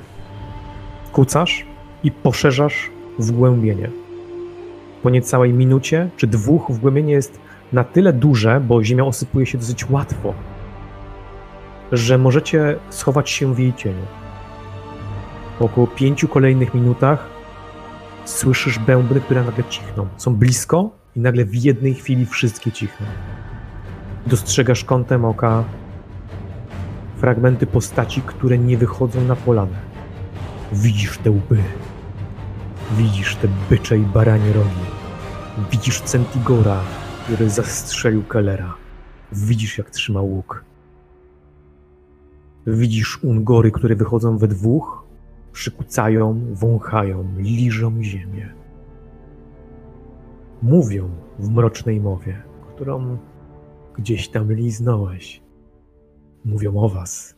[1.11, 1.65] kucasz
[2.03, 3.89] i poszerzasz wgłębienie.
[5.03, 7.39] Po niecałej minucie czy dwóch wgłębienie jest
[7.73, 10.33] na tyle duże, bo ziemia osypuje się dosyć łatwo,
[11.91, 14.05] że możecie schować się w jej cieniu.
[15.59, 17.29] Po około pięciu kolejnych minutach
[18.25, 20.07] słyszysz bębny, które nagle cichną.
[20.17, 23.05] Są blisko i nagle w jednej chwili wszystkie cichną.
[24.25, 25.63] Dostrzegasz kątem oka
[27.17, 29.77] fragmenty postaci, które nie wychodzą na polanę.
[30.73, 31.57] Widzisz te łby.
[32.91, 34.85] Widzisz te bycze i baranie rogi.
[35.71, 36.81] Widzisz Centigora,
[37.23, 38.75] który zastrzelił Kellera.
[39.31, 40.63] Widzisz, jak trzyma łuk.
[42.67, 45.03] Widzisz Ungory, które wychodzą we dwóch,
[45.51, 48.53] przykucają, wąchają, liżą ziemię.
[50.61, 51.09] Mówią
[51.39, 52.41] w mrocznej mowie,
[52.75, 53.17] którą
[53.97, 55.46] gdzieś tam liznąłeś.
[56.47, 57.35] Mówią o was.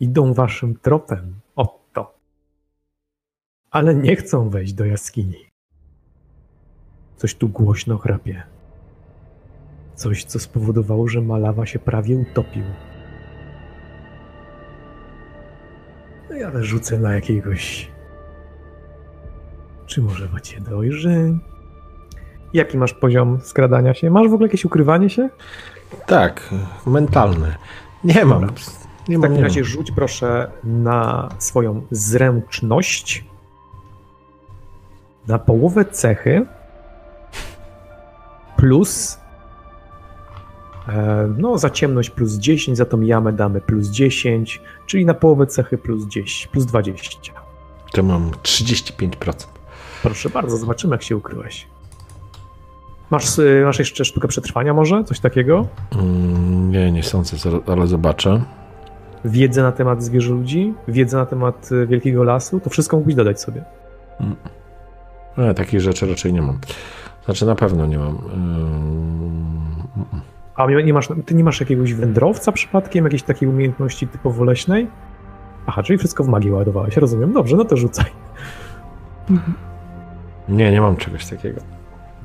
[0.00, 1.40] Idą waszym tropem.
[1.56, 2.14] Oto.
[3.70, 5.46] Ale nie chcą wejść do jaskini.
[7.16, 8.42] Coś tu głośno chrapie.
[9.94, 12.64] Coś, co spowodowało, że Malawa się prawie utopił.
[16.30, 17.90] No ja rzucę na jakiegoś.
[19.86, 21.38] Czy może macie dojrzy?
[22.52, 24.10] Jaki masz poziom skradania się?
[24.10, 25.28] Masz w ogóle jakieś ukrywanie się?
[26.06, 26.54] Tak,
[26.86, 27.56] mentalne.
[28.14, 28.40] Nie mam.
[28.40, 28.56] Dobra.
[29.08, 29.22] Nie W mam.
[29.22, 29.68] takim Nie razie mam.
[29.68, 33.24] rzuć proszę na swoją zręczność.
[35.28, 36.46] Na połowę cechy
[38.56, 39.18] plus
[40.88, 45.46] e, no za ciemność plus 10, za tą jamę damy plus 10, czyli na połowę
[45.46, 47.32] cechy plus 10, plus 20.
[47.92, 49.46] To mam 35%.
[50.02, 51.66] Proszę bardzo, zobaczymy jak się ukryłeś.
[53.10, 55.04] Masz, y, masz jeszcze sztukę przetrwania może?
[55.04, 55.66] Coś takiego?
[55.92, 57.36] Mm, nie, nie sądzę,
[57.66, 58.42] ale zobaczę.
[59.24, 60.74] Wiedzę na temat zwierzę ludzi?
[60.88, 62.60] Wiedzę na temat y, wielkiego lasu?
[62.60, 63.64] To wszystko mógłbyś dodać sobie.
[65.38, 66.58] Nie, takich rzeczy raczej nie mam.
[67.24, 68.18] Znaczy na pewno nie mam.
[70.56, 74.86] A nie masz, ty nie masz jakiegoś wędrowca przypadkiem, jakiejś takiej umiejętności typowo leśnej?
[75.66, 77.32] Aha, czyli wszystko w magii ładowałeś, rozumiem.
[77.32, 78.06] Dobrze, no to rzucaj.
[80.48, 81.75] Nie, nie mam czegoś takiego.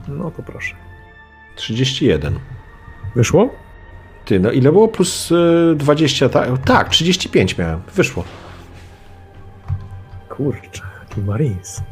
[0.07, 0.75] No to proszę.
[1.55, 2.39] 31.
[3.15, 3.49] Wyszło?
[4.25, 6.29] Ty, no ile było plus y, 20?
[6.29, 7.81] Tak, tak 35 miałem.
[7.95, 8.23] Wyszło.
[10.29, 11.83] Kurczę, jaki Marines.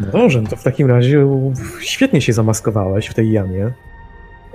[0.00, 1.26] No Dobrze, no to w takim razie
[1.80, 3.72] świetnie się zamaskowałeś w tej jamie.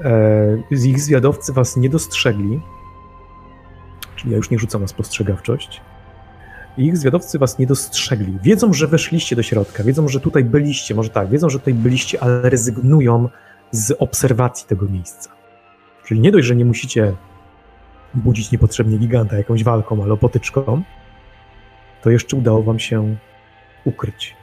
[0.04, 2.62] E, ich zwiadowcy was nie dostrzegli.
[4.16, 5.82] Czyli ja już nie rzucam na spostrzegawczość.
[6.78, 8.40] Ich zwiadowcy was nie dostrzegli.
[8.44, 12.24] Wiedzą, że weszliście do środka, wiedzą, że tutaj byliście, może tak, wiedzą, że tutaj byliście,
[12.24, 13.30] ale rezygnują
[13.72, 15.30] z obserwacji tego miejsca.
[16.06, 17.14] Czyli nie dość, że nie musicie
[18.14, 20.84] budzić niepotrzebnie giganta jakąś walką albo potyczką,
[22.02, 23.16] to jeszcze udało wam się
[23.86, 24.36] ukryć.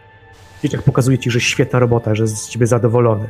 [0.62, 3.28] Dzieciak pokazuje ci, że świetna robota, że jest z ciebie zadowolony.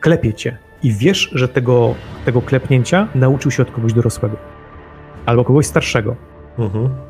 [0.00, 1.94] Klepie cię i wiesz, że tego,
[2.24, 4.36] tego klepnięcia nauczył się od kogoś dorosłego.
[5.26, 6.16] Albo kogoś starszego.
[6.58, 7.07] Mhm.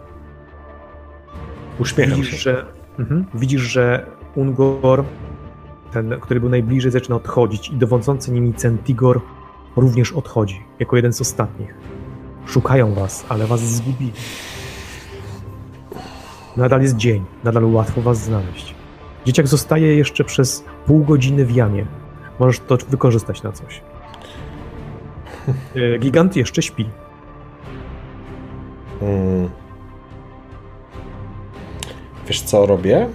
[1.79, 2.37] Uśmiecham Widzisz, się.
[2.37, 2.67] że,
[2.99, 5.05] mhm, widzisz, że Ungor,
[5.93, 9.21] ten, który był najbliżej, zaczyna odchodzić i dowodzący nimi Centigor
[9.77, 11.75] również odchodzi, jako jeden z ostatnich.
[12.47, 14.13] Szukają was, ale was zgubili.
[16.57, 18.75] Nadal jest dzień, nadal łatwo was znaleźć.
[19.25, 21.87] Dzieciak zostaje jeszcze przez pół godziny w jamie.
[22.41, 23.81] Możesz to wykorzystać na coś.
[25.75, 26.89] E, Gigant jeszcze śpi.
[29.03, 29.49] Mm.
[32.29, 33.09] Wiesz co robię?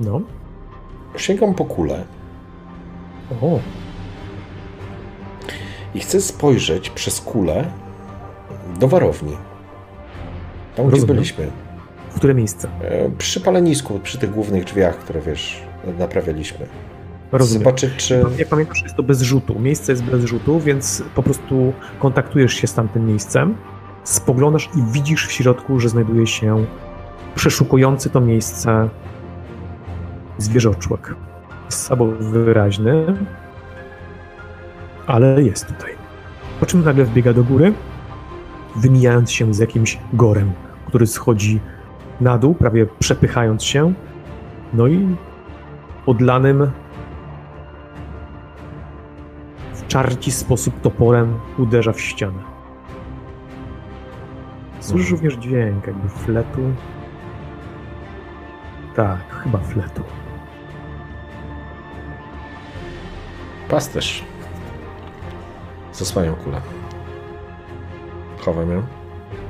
[0.00, 0.20] No.
[1.16, 2.04] Sięgam po kulę
[3.42, 3.58] O,
[5.94, 7.64] i chcę spojrzeć przez kulę
[8.80, 9.36] do warowni.
[10.76, 11.16] Tam, gdzie Rozumiem.
[11.16, 11.50] byliśmy.
[12.10, 12.68] w które miejsce?
[12.80, 15.62] E, Przy palenisku, przy tych głównych drzwiach, które wiesz,
[15.98, 16.66] naprawialiśmy.
[17.32, 17.62] Rozumiem.
[17.64, 18.24] Zobaczyć, czy.
[18.38, 19.58] Jak pamiętasz, jest to bez rzutu.
[19.60, 23.56] Miejsce jest bez rzutu, więc po prostu kontaktujesz się z tamtym miejscem,
[24.04, 26.64] spoglądasz i widzisz w środku, że znajduje się
[27.34, 28.88] przeszukujący to miejsce
[30.38, 31.14] zwierzoczłek.
[31.64, 33.04] Jest słabo wyraźny,
[35.06, 35.90] ale jest tutaj.
[36.60, 37.72] Po czym nagle wbiega do góry,
[38.76, 40.52] wymijając się z jakimś gorem,
[40.86, 41.60] który schodzi
[42.20, 43.92] na dół, prawie przepychając się,
[44.74, 45.16] no i
[46.06, 46.70] odlanym
[49.74, 52.38] w czarci sposób toporem uderza w ścianę.
[54.80, 56.60] Słyszysz również dźwięk jakby fletu.
[58.96, 60.02] Tak, chyba fletu.
[63.68, 64.24] Pasterz.
[65.92, 66.60] Zasłaniam kulę.
[68.38, 68.82] Chowam ją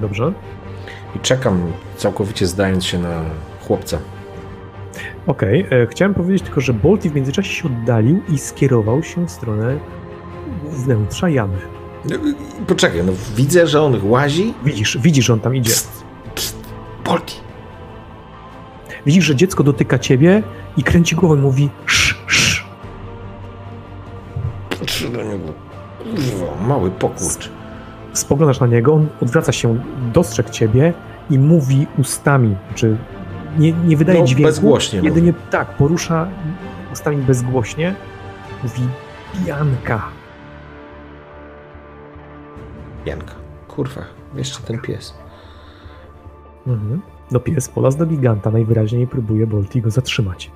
[0.00, 0.32] Dobrze?
[1.16, 3.22] i czekam, całkowicie zdając się na
[3.66, 3.98] chłopca.
[5.26, 9.30] Okej, e, chciałem powiedzieć tylko, że Bolti w międzyczasie się oddalił i skierował się w
[9.30, 9.78] stronę
[10.70, 11.58] wnętrza jamy.
[12.66, 14.54] Poczekaj, no widzę, że on łazi.
[14.64, 15.70] Widzisz, widzisz, że on tam idzie.
[15.70, 16.04] Psst,
[17.04, 17.43] Polti.
[19.06, 20.42] Widzisz, że dziecko dotyka ciebie
[20.76, 22.64] i kręci głową i mówi sz, sz.
[24.80, 25.52] Patrzę do niego.
[25.98, 27.50] Kurwa, mały pokurcz.
[28.12, 29.78] spoglądasz na niego, on odwraca się,
[30.12, 30.92] dostrzegł ciebie
[31.30, 32.96] i mówi ustami, czy
[33.58, 34.42] nie, nie wydaje No, dźwięku.
[34.48, 36.26] bezgłośnie Jedynie tak, porusza
[36.92, 37.94] ustami bezgłośnie.
[38.62, 38.82] Mówi
[39.46, 40.02] Janka.
[43.06, 43.34] Janka.
[43.68, 44.00] Kurwa,
[44.34, 45.14] jeszcze ten pies.
[46.66, 47.00] Mhm.
[47.30, 50.50] No pies polas do giganta najwyraźniej próbuje Bolti go zatrzymać.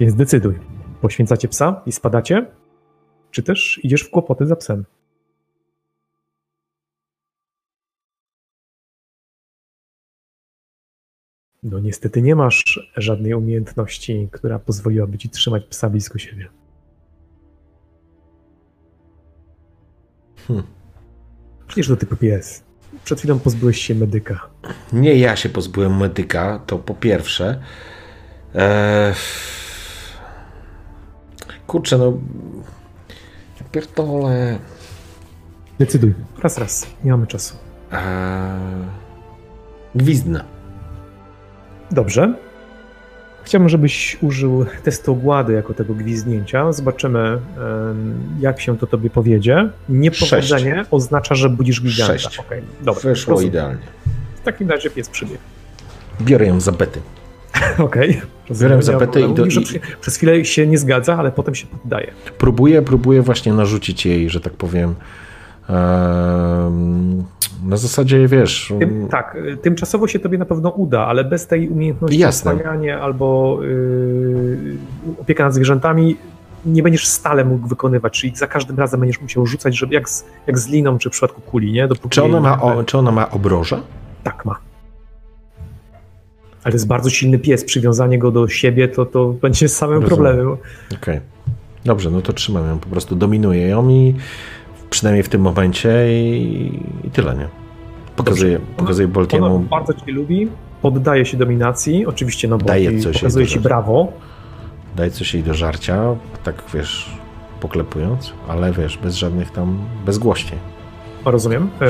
[0.00, 0.58] Więc decyduj.
[1.00, 2.46] Poświęcacie psa i spadacie?
[3.30, 4.84] Czy też idziesz w kłopoty za psem?
[11.62, 16.48] No niestety nie masz żadnej umiejętności, która pozwoliłaby ci trzymać psa blisko siebie.
[20.48, 20.66] Hmm.
[21.66, 22.64] Przecież to typu pies.
[23.04, 24.40] Przed chwilą pozbyłeś się medyka.
[24.92, 27.60] Nie ja się pozbyłem medyka, to po pierwsze.
[28.54, 29.14] Eee...
[31.66, 32.12] Kurczę, no.
[33.60, 34.58] Ja Pierdolę.
[35.78, 36.14] Decyduj.
[36.42, 36.86] Raz, raz.
[37.04, 37.56] Nie mamy czasu.
[37.92, 38.00] Eee...
[39.94, 40.44] Gwizdna.
[41.90, 42.34] Dobrze.
[43.44, 46.72] Chciałbym, żebyś użył testu ogłady jako tego gwizdnięcia.
[46.72, 47.38] Zobaczymy,
[48.40, 49.68] jak się to tobie powiedzie.
[49.88, 52.18] Niepowodzenie oznacza, że budzisz giganta.
[52.18, 52.38] Sześć.
[52.38, 53.02] Okej, dobra.
[53.02, 53.50] Wyszło rozumiem.
[53.52, 53.82] idealnie.
[54.36, 55.38] W takim razie pies przybiegł.
[56.20, 57.00] Biorę ją za bety.
[57.78, 58.20] Okej.
[58.60, 62.10] Biorę za betę i do- Mówi, Przez chwilę się nie zgadza, ale potem się poddaje.
[62.38, 64.94] Próbuję, próbuję właśnie narzucić jej, że tak powiem.
[67.64, 68.72] Na zasadzie, wiesz.
[68.78, 72.58] Tym, tak, tymczasowo się tobie na pewno uda, ale bez tej umiejętności Jasne.
[73.00, 74.76] albo yy,
[75.20, 76.16] opieka nad zwierzętami
[76.66, 80.24] nie będziesz stale mógł wykonywać, czyli za każdym razem będziesz musiał rzucać, żeby jak z,
[80.46, 81.88] jak z liną, czy w przypadku kuli, nie?
[81.88, 83.80] Dopóki Czy ona ma, o, czy ona ma obroża?
[84.22, 84.56] Tak ma.
[86.64, 90.08] Ale to jest bardzo silny pies, przywiązanie go do siebie to, to będzie samym Rozumiem.
[90.08, 90.56] problemem.
[90.94, 91.20] Okej.
[91.84, 94.14] Dobrze, no to trzymam ją, po prostu dominuję ją i
[94.94, 95.90] przynajmniej w tym momencie
[96.22, 97.48] i, i tyle, nie?
[98.16, 99.58] Pokazuję, pokazuję Ona Boltiemu.
[99.58, 100.48] bardzo cię lubi,
[100.82, 104.12] poddaje się dominacji, oczywiście, no bo Daje coś pokazuje ci brawo,
[104.96, 106.02] Daj coś jej do żarcia,
[106.44, 107.10] tak wiesz,
[107.60, 110.58] poklepując, ale wiesz, bez żadnych tam, bezgłośnie.
[111.24, 111.70] Rozumiem.
[111.80, 111.88] E,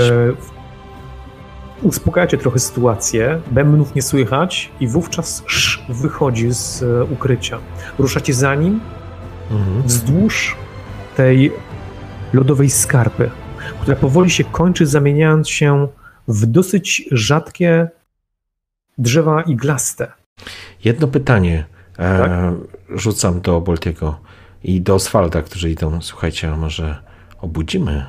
[1.83, 7.59] uspokajacie trochę sytuację, bębnów nie słychać i wówczas sz wychodzi z e, ukrycia.
[7.99, 8.81] Ruszacie za nim
[9.51, 9.83] Mhm.
[9.83, 10.57] wzdłuż
[11.17, 11.53] tej
[12.35, 13.31] lodowej skarpy,
[13.81, 15.89] która powoli się kończy, zamieniając się
[16.29, 17.89] w dosyć rzadkie
[18.99, 20.13] drzewa iglaste.
[20.85, 21.65] Jedno pytanie
[21.99, 22.31] e, Tak?
[22.99, 24.21] rzucam do Boltiego
[24.65, 26.03] i do Oswalda, którzy idą.
[26.03, 27.03] Słuchajcie, a może
[27.41, 28.07] obudzimy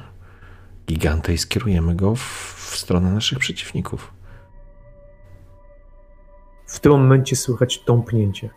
[0.87, 2.21] giganta i skierujemy go w,
[2.71, 4.13] w stronę naszych przeciwników.
[6.67, 8.49] W tym momencie słychać tąpnięcie.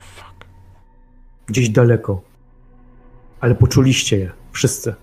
[0.00, 0.44] Fuck.
[1.46, 2.20] Gdzieś daleko.
[3.40, 4.94] Ale poczuliście je, wszyscy.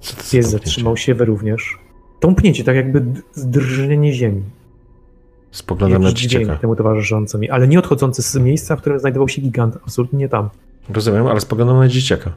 [0.00, 0.48] Co to Pies tąpnięcie?
[0.50, 1.78] zatrzymał się, wy również.
[2.20, 4.42] Tąpnięcie, tak jakby d- drżnienie ziemi.
[5.50, 6.56] Spoglądam na dzieciaka.
[6.56, 9.76] temu towarzyszący mi, ale nie odchodzący z miejsca, w którym znajdował się gigant.
[9.82, 10.50] Absolutnie nie tam.
[10.88, 12.32] Rozumiem, ale spoglądam na dzieciaka.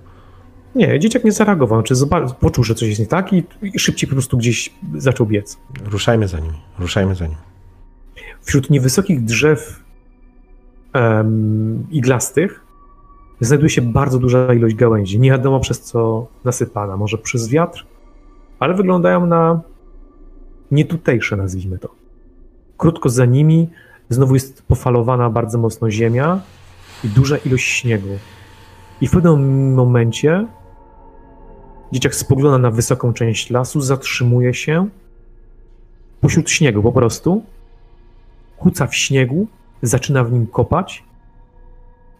[0.75, 4.09] Nie, dzieciak nie zareagował, czy zobaczył, poczuł, że coś jest nie tak i, i szybciej
[4.09, 5.57] po prostu gdzieś zaczął biec.
[5.85, 7.37] Ruszajmy za nim, ruszajmy za nim.
[8.41, 9.83] Wśród niewysokich drzew
[10.93, 12.61] em, iglastych
[13.41, 15.19] znajduje się bardzo duża ilość gałęzi.
[15.19, 17.85] Nie wiadomo przez co nasypana, może przez wiatr,
[18.59, 19.61] ale wyglądają na
[20.71, 21.89] nietutejsze, nazwijmy to.
[22.77, 23.69] Krótko za nimi
[24.09, 26.41] znowu jest pofalowana bardzo mocno ziemia
[27.03, 28.17] i duża ilość śniegu.
[29.01, 30.47] I w pewnym momencie
[31.91, 34.87] dzieciak spogląda na wysoką część lasu, zatrzymuje się
[36.21, 37.43] pośród śniegu po prostu,
[38.57, 39.47] kuca w śniegu,
[39.81, 41.03] zaczyna w nim kopać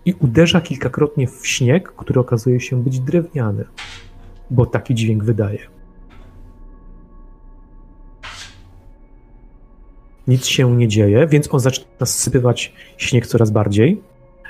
[0.10, 3.66] i uderza kilkakrotnie w śnieg, który okazuje się być drewniany,
[4.50, 5.60] bo taki dźwięk wydaje.
[10.28, 14.02] Nic się nie dzieje, więc on zaczyna sypywać śnieg coraz bardziej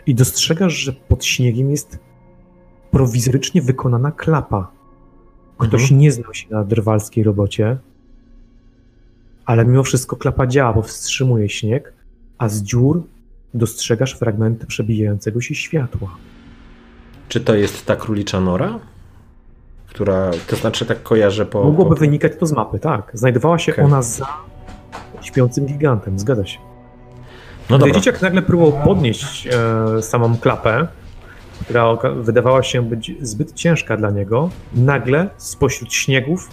[0.06, 2.00] i dostrzegasz, że pod śniegiem jest
[2.92, 4.72] prowizorycznie wykonana klapa.
[5.58, 6.00] Ktoś Mhm.
[6.00, 7.78] nie znał się na drwalskiej robocie,
[9.46, 11.94] ale mimo wszystko klapa działa, bo wstrzymuje śnieg,
[12.38, 13.04] a z dziur
[13.54, 16.10] dostrzegasz fragmenty przebijającego się światła.
[17.28, 18.80] Czy to jest ta królicza nora?
[19.88, 21.64] Która, to znaczy tak kojarzę po...
[21.64, 22.00] Mogłoby po...
[22.00, 23.12] wynikać to z mapy, tak.
[23.14, 23.86] Znajdowała się Okej.
[23.86, 24.28] ona za
[25.22, 26.60] śpiącym gigantem, zgadza się.
[27.70, 30.88] No Gdy dobra, dzieciak nagle próbował podnieść e, samą klapę,
[31.62, 36.50] która wydawała się być zbyt ciężka dla niego, nagle spośród śniegów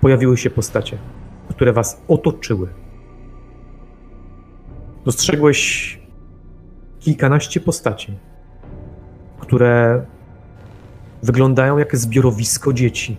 [0.00, 0.98] pojawiły się postacie,
[1.50, 2.68] które was otoczyły.
[5.08, 6.00] Dostrzegłeś
[7.00, 8.18] kilkanaście postaci,
[9.38, 10.04] które
[11.22, 13.16] wyglądają jak zbiorowisko dzieci.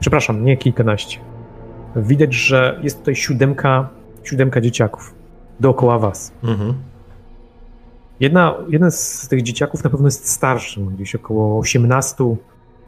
[0.00, 1.18] Przepraszam, nie kilkanaście.
[1.96, 3.88] Widać, że jest tutaj siódemka,
[4.24, 5.14] siódemka dzieciaków
[5.60, 6.32] dookoła was.
[6.44, 6.74] mhm.
[8.20, 12.24] Jedna, jeden z tych dzieciaków na pewno jest starszy, gdzieś około 18,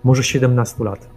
[0.04, 1.10] może 17 lat.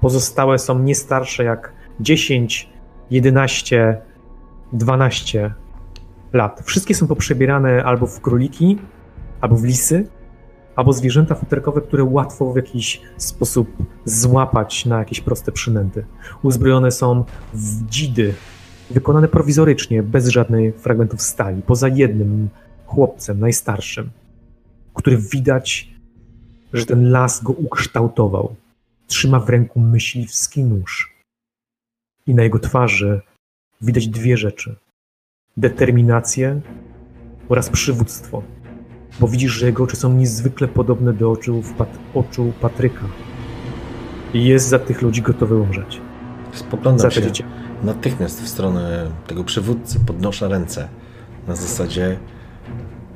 [0.00, 2.70] Pozostałe są nie starsze jak 10,
[3.10, 4.00] 11,
[4.72, 5.54] 12
[6.32, 6.62] lat.
[6.64, 8.78] Wszystkie są poprzebierane albo w króliki,
[9.40, 10.08] albo w lisy,
[10.76, 13.68] albo zwierzęta futerkowe, które łatwo w jakiś sposób
[14.04, 16.04] złapać na jakieś proste przynęty.
[16.42, 17.24] Uzbrojone są
[17.54, 18.34] w dzidy,
[18.90, 22.48] wykonane prowizorycznie, bez żadnych fragmentów stali, poza jednym
[22.86, 24.10] chłopcem, najstarszym,
[24.94, 25.90] który widać,
[26.72, 28.54] że ten las go ukształtował.
[29.06, 31.14] Trzyma w ręku myśliwski nóż.
[32.26, 33.20] I na jego twarzy
[33.80, 34.76] widać dwie rzeczy:
[35.56, 36.60] determinację
[37.48, 38.42] oraz przywództwo.
[39.20, 43.04] Bo widzisz, że jego oczy są niezwykle podobne do oczu, Pat- oczu Patryka.
[44.34, 46.00] I jest za tych ludzi gotowy umrzeć.
[46.52, 47.20] Spoglądam się
[47.82, 50.88] natychmiast w stronę tego przywódcy, podnoszę ręce.
[51.48, 52.18] Na zasadzie,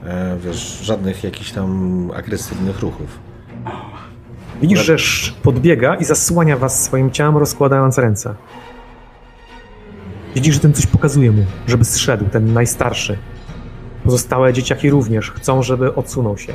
[0.04, 3.18] e, wiesz, żadnych jakichś tam agresywnych ruchów.
[4.62, 4.96] Widzisz, że
[5.42, 8.34] podbiega i zasłania was swoim ciałem, rozkładając ręce.
[10.34, 13.18] Widzisz, że ten coś pokazuje mu, żeby zszedł, ten najstarszy.
[14.04, 16.52] Pozostałe dzieciaki również chcą, żeby odsunął się.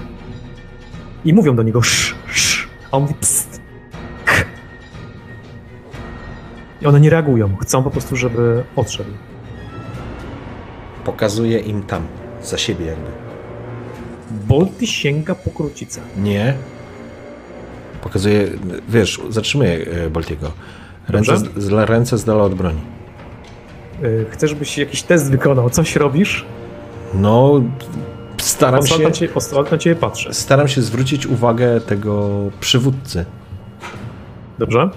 [1.25, 3.61] I mówią do niego sz, sz, a on mówi pst,
[4.25, 4.33] k.
[6.81, 9.09] I one nie reagują, chcą po prostu, żeby odszedł.
[11.05, 12.07] Pokazuję im tam,
[12.43, 13.09] za siebie jakby.
[14.47, 16.01] Bolty sięga po krucicę.
[16.17, 16.53] Nie.
[18.01, 18.47] Pokazuję,
[18.89, 20.51] wiesz, zatrzymuję e, Boltiego.
[21.07, 22.81] Ręce, z- ręce z dala od broni.
[24.03, 26.45] Y, Chcesz, byś jakiś test wykonał, coś robisz?
[27.13, 27.61] No,
[28.37, 29.33] staram się, na ciebie,
[29.71, 30.33] na ciebie patrzy.
[30.33, 33.25] staram się zwrócić uwagę tego przywódcy.
[34.59, 34.89] Dobrze?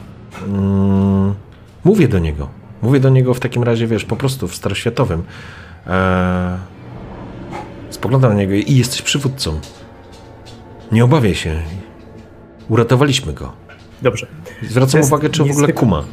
[0.47, 1.34] Mm,
[1.84, 2.48] mówię do niego.
[2.82, 5.22] Mówię do niego w takim razie, wiesz, po prostu w staroświatowym.
[5.86, 6.58] Eee,
[7.90, 9.60] spoglądam na niego i jesteś przywódcą.
[10.92, 11.62] Nie obawiaj się.
[12.68, 13.52] Uratowaliśmy go.
[14.02, 14.26] Dobrze.
[14.62, 16.05] Zwracam Jest uwagę, czy w ogóle kuma.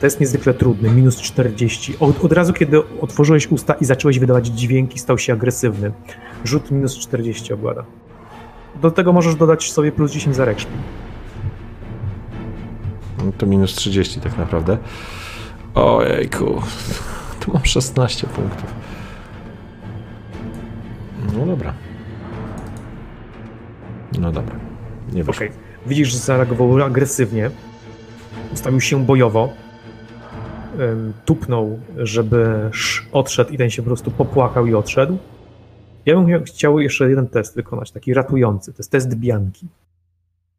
[0.00, 1.96] To jest niezwykle trudny, minus 40.
[2.00, 5.92] Od, od razu, kiedy otworzyłeś usta i zacząłeś wydawać dźwięki, stał się agresywny.
[6.44, 7.84] Rzut minus 40 ogłada.
[8.82, 10.46] Do tego możesz dodać sobie plus 10 za.
[13.24, 14.78] No to minus 30 tak naprawdę.
[15.74, 16.62] Ojejku.
[17.40, 18.74] Tu mam 16 punktów.
[21.36, 21.74] No dobra.
[24.18, 24.56] No dobra.
[25.12, 25.46] Nie wyszło.
[25.46, 25.52] Okej.
[25.86, 27.50] Widzisz, że zareagował agresywnie.
[28.52, 29.52] Ustawił się bojowo.
[31.24, 35.18] Tupnął, żeby sz- odszedł i ten się po prostu popłakał i odszedł.
[36.06, 38.72] Ja bym chciał jeszcze jeden test wykonać, taki ratujący.
[38.72, 39.66] To jest test Bianki.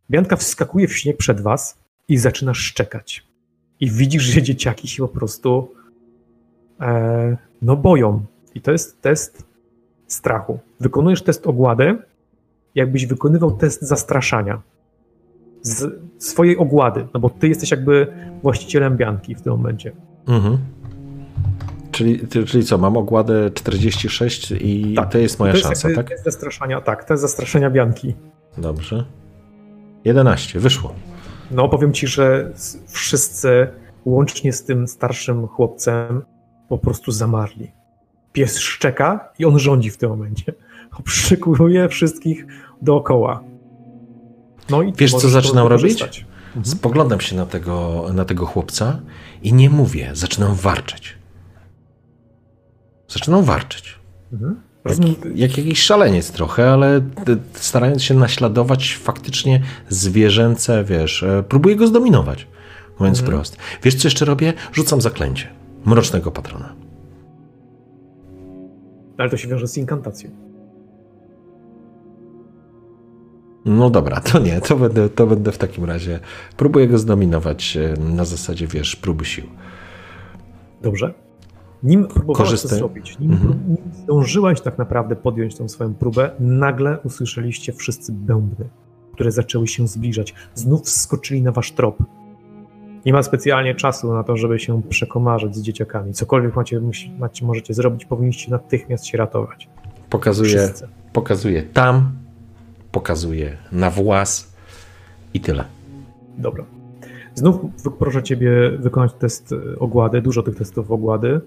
[0.09, 3.23] Bianka wskakuje w śnieg przed was i zaczyna szczekać.
[3.79, 5.71] I widzisz, że dzieciaki się po prostu
[6.81, 8.25] e, no boją.
[8.55, 9.43] I to jest test
[10.07, 10.59] strachu.
[10.79, 11.97] Wykonujesz test ogłady
[12.75, 14.61] jakbyś wykonywał test zastraszania
[15.61, 18.07] z swojej ogłady, no bo ty jesteś jakby
[18.43, 19.91] właścicielem Bianki w tym momencie.
[20.27, 20.57] Mhm.
[21.91, 25.11] Czyli, czyli co, mam ogładę 46 i Tak.
[25.11, 26.09] to jest moja to jest szansa, tak?
[26.09, 28.15] test zastraszania, tak, test zastraszania Bianki.
[28.57, 29.05] Dobrze.
[30.05, 30.93] 11, wyszło.
[31.51, 32.51] No powiem ci, że
[32.87, 33.67] wszyscy,
[34.05, 36.21] łącznie z tym starszym chłopcem,
[36.69, 37.71] po prostu zamarli.
[38.33, 40.53] Pies szczeka i on rządzi w tym momencie.
[41.03, 42.45] Przykuje wszystkich
[42.81, 43.43] dookoła.
[44.69, 45.83] No i Wiesz, co zaczynam robić?
[45.83, 46.25] wykorzystać.
[46.63, 48.99] Spoglądam się na tego, na tego chłopca
[49.43, 51.17] i nie mówię, zaczynam warczeć.
[53.07, 53.99] Zaczynam warczeć.
[54.33, 54.61] Mhm.
[54.83, 57.01] Rozumiem, Jak jakiś szaleniec trochę, ale
[57.53, 62.47] starając się naśladować faktycznie zwierzęce, wiesz, e, próbuję go zdominować,
[62.99, 63.25] mówiąc Mhm.
[63.37, 63.57] wprost.
[63.83, 64.53] Wiesz, co jeszcze robię?
[64.73, 65.47] Rzucam zaklęcie.
[65.85, 66.73] Mrocznego patrona.
[69.17, 70.29] ale to się wiąże z inkantacją.
[73.65, 76.19] No dobra, to nie, to będę, to będę w takim razie.
[76.57, 79.43] Próbuję go zdominować e, na zasadzie, wiesz, próby sił.
[80.81, 81.13] Dobrze?
[81.83, 83.59] Nim próbowałeś to zrobić, nim, Mhm.
[83.67, 88.65] nim zdążyłaś tak naprawdę podjąć tą swoją próbę, nagle usłyszeliście wszyscy bębny,
[89.13, 90.33] które zaczęły się zbliżać.
[90.55, 91.97] Znów wskoczyli na wasz trop.
[93.05, 96.13] Nie ma specjalnie czasu na to, żeby się przekomarzać z dzieciakami.
[96.13, 96.81] Cokolwiek macie,
[97.19, 99.69] macie, możecie zrobić, powinniście natychmiast się ratować.
[100.09, 100.87] Pokazuję, Wszyscy.
[101.13, 102.11] pokazuję tam,
[102.91, 104.53] pokazuję na włas
[105.33, 105.63] i tyle.
[106.37, 106.65] Dobra.
[107.35, 107.55] Znów
[107.99, 111.41] proszę ciebie wykonać test e, ogłady, dużo tych testów ogłady.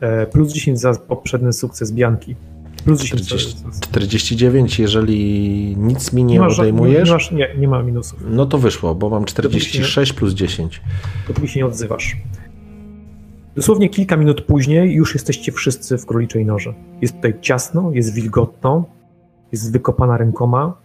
[0.00, 2.36] E, Plus 10 za poprzedni sukces Bianki.
[2.84, 7.68] Plus 10 40, za- 49, jeżeli nic mi nie masz odejmujesz, Nie, masz, nie, nie
[7.68, 8.24] ma minusów.
[8.30, 10.80] no to wyszło, bo mam 46 plus 10.
[11.28, 12.16] Dopóki się nie odzywasz.
[13.56, 16.74] Dosłownie kilka minut później już jesteście wszyscy w króliczej norze.
[17.02, 18.84] Jest tutaj ciasno, jest wilgotno,
[19.52, 20.76] jest wykopana rękoma,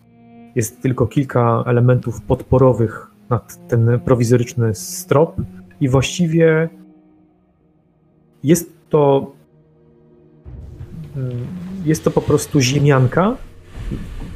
[0.56, 5.42] jest tylko kilka elementów podporowych nad ten prowizoryczny strop
[5.82, 6.70] i właściwie
[8.44, 9.32] jest to
[11.16, 11.32] mm,
[11.86, 13.36] jest to po prostu ziemianka,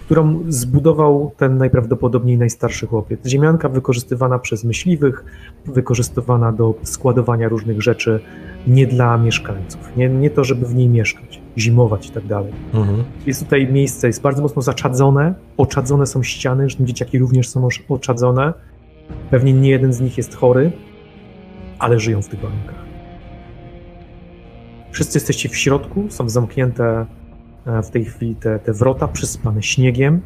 [0.06, 3.28] którą zbudował ten najprawdopodobniej najstarszy chłopiec.
[3.28, 5.26] Ziemianka wykorzystywana przez myśliwych,
[5.66, 8.20] wykorzystywana do składowania różnych rzeczy
[8.68, 9.92] nie dla mieszkańców.
[9.98, 12.54] Nie, nie to, żeby w niej mieszkać, zimować i tak dalej.
[12.74, 13.04] Mhm.
[13.26, 18.54] Jest tutaj miejsce, jest bardzo mocno zaczadzone, oczadzone są ściany, zresztą dzieciaki również są oczadzone.
[19.30, 20.72] Pewnie nie jeden z nich jest chory,
[21.80, 22.88] ale żyją w tych warunkach.
[24.92, 27.06] Wszyscy jesteście w środku, są zamknięte
[27.66, 30.22] e, w tej chwili te, te wrota, przysypane śniegiem.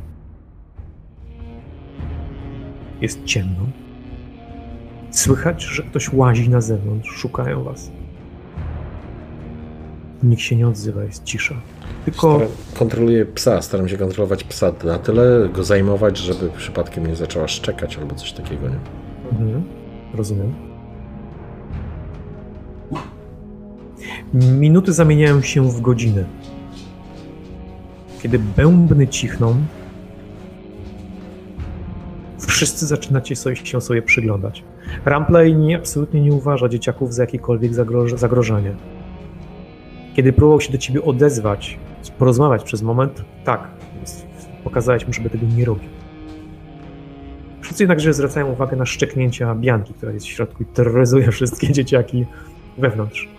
[3.01, 3.65] Jest ciemno.
[5.11, 7.91] Słychać, że ktoś łazi na zewnątrz, szukają was.
[10.23, 11.55] Nikt się nie odzywa, jest cisza.
[12.05, 17.15] Tylko Staram, kontroluję psa, staram się kontrolować psa na tyle, go zajmować, żeby przypadkiem nie
[17.15, 18.75] zaczęła szczekać albo coś takiego, nie?
[19.31, 19.63] Mhm,
[20.13, 20.53] rozumiem.
[24.33, 26.25] Minuty zamieniają się w godziny.
[28.21, 29.55] Kiedy bębny cichną,
[32.47, 34.63] wszyscy zaczynacie sobie, się sobie przyglądać.
[35.05, 38.75] Ramplay nie, absolutnie nie uważa dzieciaków za jakiekolwiek zagroż- zagrożenie.
[40.15, 41.79] Kiedy próbował się do ciebie odezwać,
[42.17, 43.67] porozmawiać przez moment, tak,
[44.63, 45.89] pokazałeś mu, żeby tego nie robił.
[47.61, 52.25] Wszyscy jednakże zwracają uwagę na szczeknięcia Bianki, która jest w środku i terroryzuje wszystkie dzieciaki
[52.77, 53.29] wewnątrz.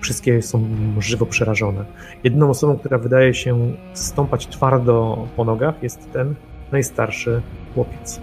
[0.00, 0.64] Wszystkie są
[0.98, 1.84] żywo przerażone.
[2.24, 6.34] Jedyną osobą, która wydaje się stąpać twardo po nogach jest ten
[6.72, 7.42] najstarszy
[7.74, 8.20] chłopiec.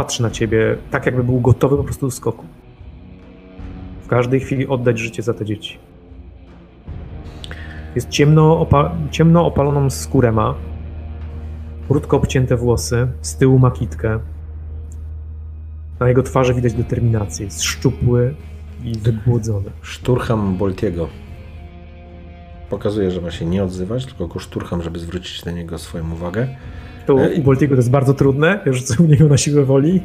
[0.00, 2.44] Patrzy na ciebie tak, jakby był gotowy po prostu do skoku.
[4.02, 5.78] W każdej chwili oddać życie za te dzieci.
[7.94, 10.54] Jest ciemno, opa- ciemno opaloną skórę ma,
[11.88, 14.20] krótko obcięte włosy, z tyłu ma kitkę.
[16.00, 17.44] Na jego twarzy widać determinację.
[17.44, 18.34] Jest szczupły
[18.84, 19.70] i wygłodzony.
[19.82, 21.08] Szturcham Boltiego.
[22.70, 26.48] Pokazuję, że ma się nie odzywać, tylko go szturcham, żeby zwrócić na niego swoją uwagę.
[27.16, 28.60] To u Boltiego to jest bardzo trudne.
[28.66, 30.02] Ja rzucę u niego na siłę woli.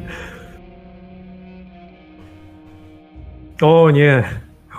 [3.62, 4.24] O nie.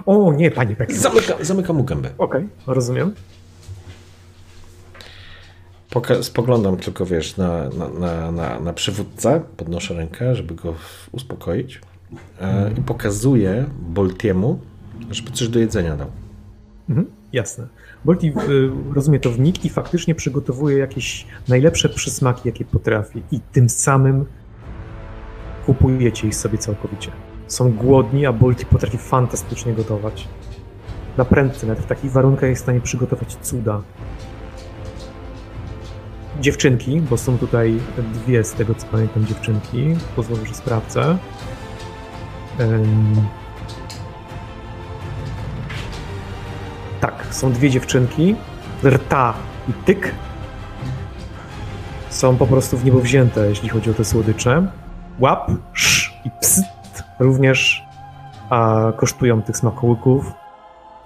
[0.06, 0.92] O nie, panie Beck.
[0.94, 2.10] Zamykam, zamykam mu gębę.
[2.18, 3.14] Okej, rozumiem.
[5.90, 10.74] Poka- spoglądam tylko, wiesz, na, na, na, na, na przywódcę, podnoszę rękę, żeby go
[11.12, 11.82] uspokoić
[12.42, 14.60] e, i pokazuję Boltiemu,
[15.12, 16.08] żeby coś do jedzenia dał.
[16.90, 17.68] Mhm, jasne.
[18.08, 18.34] Bolti y,
[18.94, 24.26] rozumie to wnik i faktycznie przygotowuje jakieś najlepsze przysmaki, jakie potrafi i tym samym
[25.66, 27.12] kupujecie ich sobie całkowicie.
[27.48, 30.28] Są głodni, a Bolti potrafi fantastycznie gotować.
[31.18, 33.82] na prędce, nawet w takich warunkach jest w stanie przygotować cuda.
[36.42, 37.80] Dziewczynki, bo są tutaj
[38.14, 41.18] dwie z tego co pamiętam dziewczynki, pozwolę, że sprawdzę.
[42.60, 43.47] Ym...
[47.08, 48.36] Tak, są dwie dziewczynki,
[48.84, 49.34] Rta
[49.70, 50.12] i Tyk.
[52.10, 54.68] Są po prostu w niebo wzięte, jeśli chodzi o te słodycze.
[55.20, 56.64] Łap, sz i pst
[57.20, 57.84] również
[58.50, 60.32] a, kosztują tych smakołyków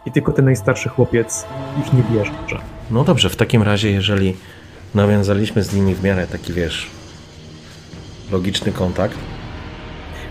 [0.06, 1.46] i tylko ten najstarszy chłopiec
[1.80, 2.32] ich nie bierze.
[2.92, 4.38] No dobrze, w takim razie, jeżeli
[4.96, 6.90] nawiązaliśmy z nimi w miarę taki, wiesz,
[8.32, 9.18] logiczny kontakt.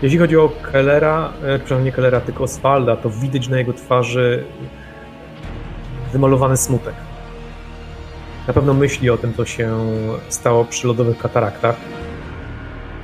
[0.01, 4.45] Jeśli chodzi o Kellera, e, przynajmniej nie Kellera, tylko Oswalda, to widać na jego twarzy
[6.11, 6.93] wymalowany smutek.
[8.47, 9.77] Na pewno myśli o tym, co się
[10.29, 11.75] stało przy lodowych kataraktach.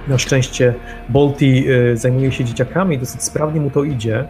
[0.07, 0.73] Na szczęście
[1.09, 4.25] Bolti e, zajmuje się dzieciakami, dosyć sprawnie mu to idzie.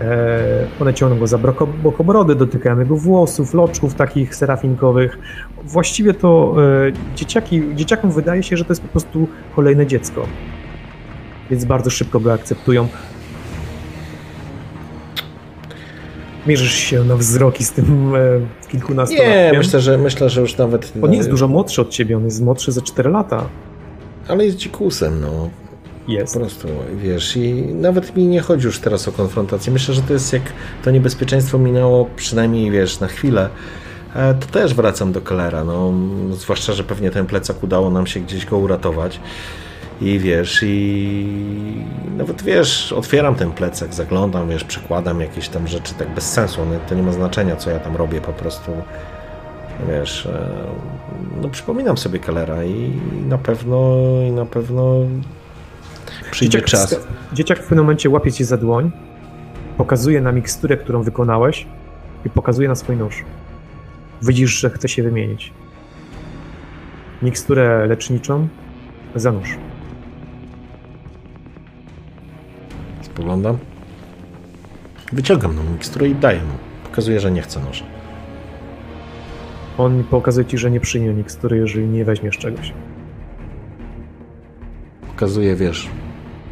[0.00, 1.38] E, one ciągną go za
[1.82, 5.18] bokobrody, dotykają jego włosów, loczków takich serafinkowych.
[5.64, 6.56] Właściwie to
[6.88, 10.26] e, dzieciaki, dzieciakom wydaje się, że to jest po prostu kolejne dziecko.
[11.50, 12.88] Więc bardzo szybko go akceptują.
[16.46, 18.18] Mierzysz się na wzroki z tym e,
[18.68, 19.52] kilkunastolatkiem?
[19.52, 20.92] Nie, myślę że, myślę, że już nawet...
[21.02, 23.44] On nie jest dużo młodszy od ciebie, on jest młodszy za 4 lata.
[24.28, 25.50] Ale jest dzikusem, no.
[26.08, 26.34] Jest.
[26.34, 29.72] Po prostu, wiesz, i nawet mi nie chodzi już teraz o konfrontację.
[29.72, 30.42] Myślę, że to jest jak
[30.84, 33.48] to niebezpieczeństwo minęło przynajmniej, wiesz, na chwilę,
[34.14, 35.92] e, to też wracam do Kellera, no.
[36.32, 39.20] Zwłaszcza, że pewnie ten plecak udało nam się gdzieś go uratować.
[40.00, 41.26] I wiesz, i
[42.16, 46.60] nawet wiesz, otwieram ten plecak, zaglądam, wiesz, przykładam jakieś tam rzeczy tak bez sensu.
[46.66, 48.72] No, to nie ma znaczenia, co ja tam robię, po prostu
[49.88, 50.48] wiesz, e,
[51.42, 52.90] no przypominam sobie Kellera i
[53.28, 53.96] na pewno,
[54.28, 54.96] i na pewno
[56.30, 57.00] przyjdzie dzieciak, czas.
[57.32, 58.90] Dzieciak w pewnym momencie łapie cię za dłoń,
[59.76, 61.66] pokazuje na miksturę, którą wykonałeś
[62.24, 63.24] i pokazuje na swój nóż.
[64.22, 65.52] Widzisz, że chce się wymienić.
[67.22, 68.48] Miksturę leczniczą
[69.14, 69.58] za nóż.
[73.20, 73.58] Spoglądam.
[75.12, 76.52] Wyciągam no miksturę i daję mu.
[76.84, 77.84] Pokazuję, że nie chce noża.
[79.78, 82.72] On pokazuje ci, że nie przyjmie mikstury, jeżeli nie weźmiesz czegoś.
[85.06, 85.88] Pokazuje, wiesz,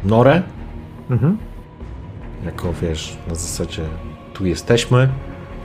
[0.03, 0.41] norę.
[1.09, 1.37] Mhm.
[2.45, 3.83] Jako, wiesz, na zasadzie
[4.33, 5.09] tu jesteśmy,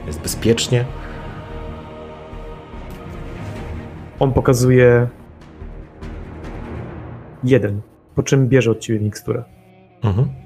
[0.07, 0.85] jest bezpiecznie.
[4.21, 5.09] On pokazuje
[7.45, 7.81] jeden,
[8.15, 9.45] po czym bierze od ciebie miksturę.
[10.03, 10.44] Mhm.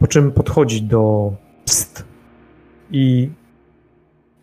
[0.00, 1.32] Po czym podchodzi do
[1.64, 2.04] pst
[2.90, 3.30] i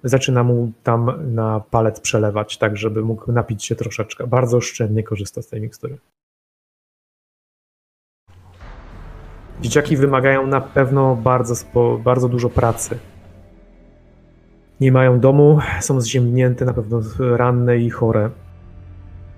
[0.04, 4.28] zaczyna mu tam na palec przelewać, tak żeby mógł napić się troszeczkę.
[4.28, 5.98] Bardzo oszczędnie korzysta z tej mikstury.
[9.62, 11.56] Dzieciaki wymagają na pewno bardzo,
[12.04, 13.00] bardzo dużo pracy.
[14.80, 18.30] Nie mają domu, są zziębnięte, na pewno ranne i chore.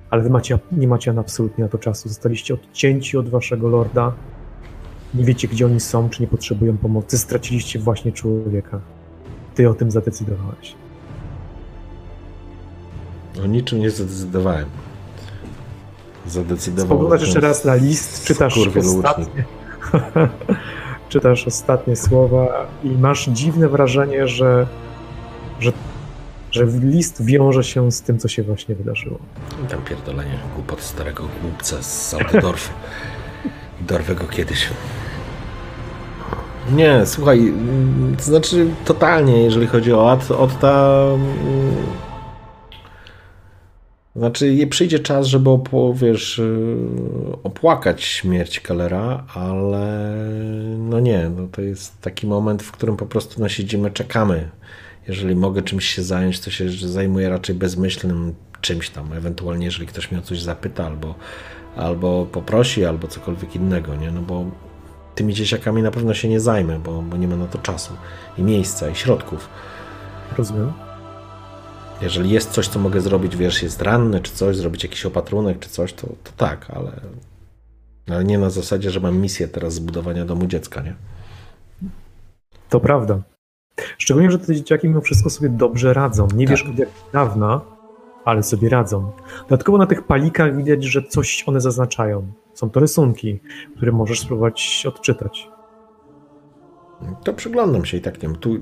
[0.09, 2.09] Ale wy macie, nie macie absolutnie na to czasu.
[2.09, 4.14] Zostaliście odcięci od waszego lorda.
[5.13, 7.17] Nie wiecie, gdzie oni są, czy nie potrzebują pomocy.
[7.17, 8.79] Straciliście właśnie człowieka.
[9.55, 10.75] Ty o tym zadecydowałeś.
[13.43, 14.65] O niczym nie zadecydowałem.
[16.27, 16.88] Zadecydowałem.
[16.88, 19.43] Spoglądasz jeszcze raz na list, czytasz ostatnie,
[21.09, 24.67] czytasz ostatnie słowa i masz dziwne wrażenie, że,
[25.59, 25.71] że,
[26.51, 29.19] że list wiąże się z tym, co się właśnie wydarzyło.
[29.69, 32.73] Tam pierdolenie głupot starego głupca z Autodorfu.
[33.90, 34.68] Dorwę go kiedyś.
[36.72, 37.53] Nie, słuchaj,
[38.18, 41.06] to znaczy totalnie, jeżeli chodzi o Otta,
[44.16, 45.50] znaczy przyjdzie czas, żeby
[45.93, 46.42] wiesz,
[47.43, 50.16] opłakać śmierć Kellera, ale
[50.77, 54.50] no nie, no to jest taki moment, w którym po prostu no siedzimy, czekamy.
[55.08, 60.11] Jeżeli mogę czymś się zająć, to się zajmuję raczej bezmyślnym czymś tam, ewentualnie jeżeli ktoś
[60.11, 61.16] mnie o coś zapyta, albo,
[61.75, 64.45] albo poprosi, albo cokolwiek innego, nie, no bo
[65.15, 67.93] tymi dzieciakami na pewno się nie zajmę, bo, bo nie ma na to czasu
[68.38, 69.49] i miejsca, i środków.
[70.38, 70.73] Rozumiem.
[72.01, 75.69] Jeżeli jest coś, co mogę zrobić, wiesz, jest ranny, czy coś, zrobić jakiś opatrunek, czy
[75.69, 76.91] coś, to, to tak, ale,
[78.09, 80.95] ale nie na zasadzie, że mam misję teraz zbudowania domu dziecka, nie?
[82.69, 83.19] To prawda.
[83.98, 86.27] Szczególnie, że te dzieciaki mimo wszystko sobie dobrze radzą.
[86.35, 86.51] Nie tak.
[86.51, 87.61] wiesz od jak dawna,
[88.30, 89.11] ale sobie radzą.
[89.49, 92.32] Dodatkowo na tych palikach widać, że coś one zaznaczają.
[92.53, 93.40] Są to rysunki,
[93.75, 95.49] które możesz spróbować odczytać.
[97.24, 98.35] To przyglądam się i tak nie wiem.
[98.35, 98.58] Tu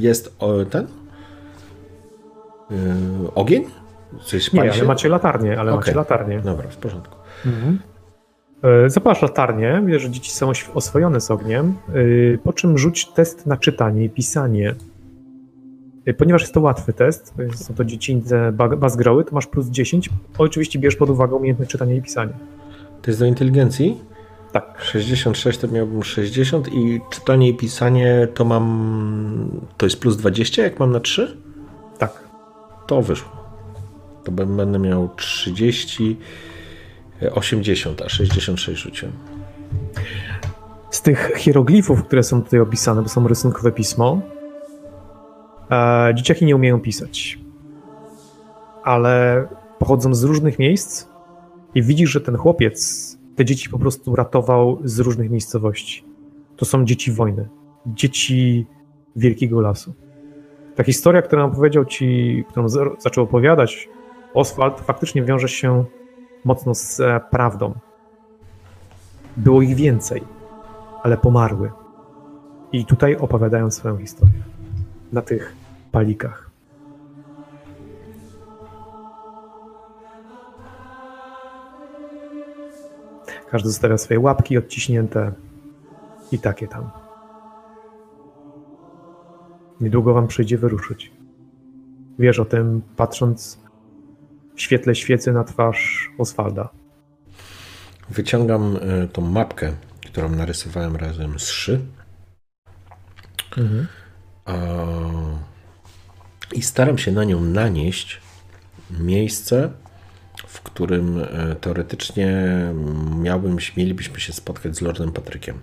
[0.00, 0.38] jest
[0.70, 0.86] ten
[2.70, 2.78] yy,
[3.34, 3.64] ogień?
[4.24, 5.80] Coś nie, ale macie latarnię, ale okay.
[5.80, 6.40] macie latarnię.
[6.40, 7.16] Dobra, w porządku.
[7.46, 7.78] Mhm.
[8.62, 11.74] E, Zapalasz latarnię, wiesz, że dzieci są oswojone z ogniem,
[12.34, 14.74] e, po czym rzuć test na czytanie i pisanie.
[16.08, 20.10] E, Ponieważ jest to łatwy test, są to dziecinne ba- bazgroły, to masz plus 10.
[20.38, 22.32] Oczywiście bierz pod uwagę umiejętność czytania i pisania.
[23.02, 24.00] To jest do inteligencji?
[24.52, 24.80] Tak.
[24.82, 29.50] 66 to miałbym 60 i czytanie i pisanie to mam...
[29.76, 31.36] To jest plus 20 jak mam na 3?
[31.98, 32.28] Tak.
[32.86, 33.30] To wyszło.
[34.24, 36.16] To będę miał 30,
[37.22, 39.12] e, 80, a 66 rzuciłem.
[40.90, 44.20] Z tych hieroglifów, które są tutaj opisane, bo są rysunkowe pismo,
[45.70, 47.38] e, dzieciaki nie umieją pisać.
[48.82, 49.46] Ale
[49.78, 51.06] pochodzą z różnych miejsc
[51.74, 56.04] i widzisz, że ten chłopiec te dzieci po prostu ratował z różnych miejscowości.
[56.56, 57.48] To są dzieci wojny,
[57.86, 58.66] dzieci
[59.16, 59.94] Wielkiego Lasu.
[60.76, 63.88] Ta historia, którą opowiedział ci, którą zaczął opowiadać
[64.34, 65.84] Oswald, faktycznie wiąże się
[66.44, 67.74] mocno z e, prawdą.
[69.36, 70.22] Było ich więcej
[71.02, 71.70] ale pomarły.
[72.72, 74.42] I tutaj opowiadają swoją historię.
[75.12, 75.56] Na tych
[75.92, 76.50] palikach.
[83.50, 85.32] Każdy zostawia swoje łapki odciśnięte
[86.32, 86.90] i takie tam.
[89.80, 91.12] Niedługo wam przyjdzie wyruszyć.
[92.18, 93.58] Wiesz o tym, patrząc
[94.54, 96.68] w świetle świecy na twarz Oswalda.
[98.10, 99.72] Wyciągam e, tą mapkę,
[100.06, 101.80] którą narysowałem razem z szy.
[104.44, 104.54] A,
[106.52, 108.20] I staram się na nią nanieść
[108.90, 109.70] miejsce,
[110.46, 112.44] w którym e, teoretycznie
[113.16, 115.58] miałbym, mielibyśmy się spotkać z Lordem Patrykiem.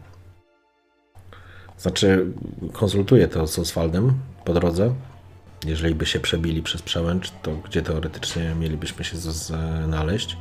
[1.78, 2.26] Znaczy,
[2.74, 4.14] konsultuję to z Oswaldem
[4.46, 4.94] po drodze.
[5.66, 10.38] Jeżeli by się przebili przez przełęcz, to gdzie teoretycznie mielibyśmy się znaleźć.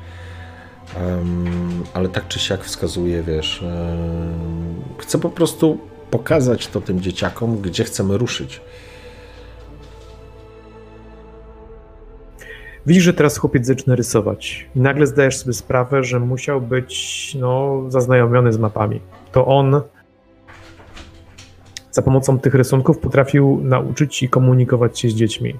[0.96, 5.78] Em, ale tak czy siak wskazuje, wiesz, em, chcę po prostu
[6.10, 8.60] pokazać to tym dzieciakom, gdzie chcemy ruszyć.
[12.86, 14.68] Widzisz, że teraz chłopiec zaczyna rysować.
[14.76, 19.00] I nagle zdajesz sobie sprawę, że musiał być no, zaznajomiony z mapami.
[19.32, 19.80] To on
[21.90, 25.54] za pomocą tych rysunków potrafił nauczyć i komunikować się z dziećmi.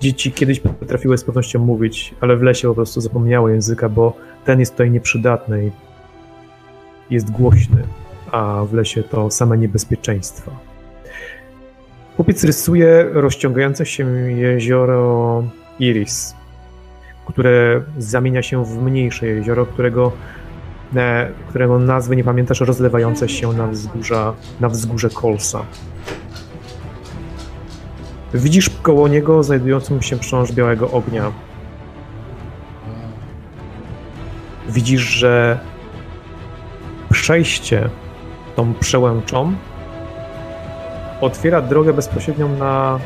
[0.00, 4.12] Dzieci kiedyś potrafiły z pewnością mówić, ale w lesie po prostu zapomniały języka, bo
[4.44, 5.70] ten jest tutaj nieprzydatny i
[7.14, 7.82] jest głośny,
[8.32, 10.50] a w lesie to same niebezpieczeństwa.
[12.16, 15.42] Chłopiec rysuje rozciągające się jezioro
[15.80, 16.34] Iris,
[17.26, 20.12] które zamienia się w mniejsze jezioro, którego,
[20.96, 25.62] e, którego nazwy nie pamiętasz, rozlewające się na, wzgórza, na wzgórze Kolsa.
[28.34, 31.32] Widzisz koło niego znajdującą się prząż białego ognia.
[34.68, 35.58] Widzisz, że
[37.10, 37.88] przejście
[38.56, 39.52] tą przełęczą
[41.20, 42.98] otwiera drogę bezpośrednią na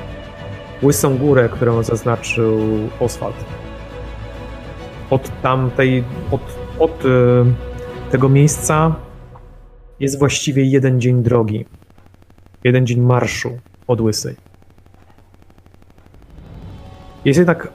[0.83, 2.59] łysą górę, którą zaznaczył
[3.01, 3.37] Oswald.
[5.11, 6.41] Od tamtej, od,
[6.79, 7.09] od e,
[8.11, 8.95] tego miejsca
[10.01, 11.67] jest właściwie jeden dzień drogi.
[12.65, 14.37] Jeden dzień marszu od Łysej.
[17.25, 17.69] Jest jednak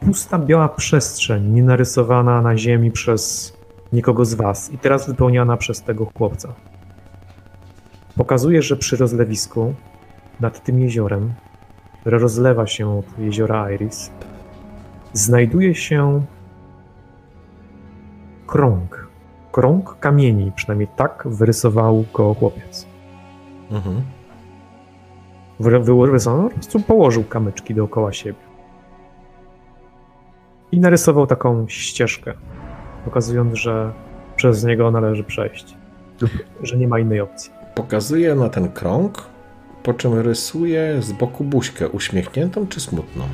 [0.00, 3.52] pusta biała przestrzeń, nienarysowana na ziemi przez
[3.92, 6.54] nikogo z was i teraz wypełniana przez tego chłopca.
[8.16, 9.74] Pokazuje, że przy rozlewisku
[10.40, 11.32] nad tym jeziorem
[12.02, 14.10] które rozlewa się od jeziora Iris,
[15.12, 16.22] znajduje się
[18.46, 19.06] krąg.
[19.52, 22.86] Krąg kamieni, przynajmniej tak wyrysował go chłopiec.
[23.70, 24.02] Mhm.
[25.60, 28.38] Wy- Wyrysował, po prostu położył kamyczki dookoła siebie.
[30.72, 32.34] I narysował taką ścieżkę,
[33.04, 33.92] pokazując, że
[34.36, 35.76] przez niego należy przejść.
[36.20, 36.30] Lub
[36.62, 37.52] że nie ma innej opcji.
[37.74, 39.31] Pokazuję na ten krąg,
[39.82, 43.24] po czym rysuję z boku buźkę uśmiechniętą czy smutną.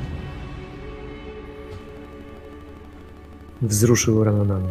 [3.61, 4.67] wzruszył ramionami.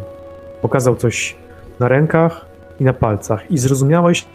[0.61, 1.35] Pokazał coś
[1.79, 2.45] na rękach
[2.79, 4.25] i na palcach i zrozumiałeś,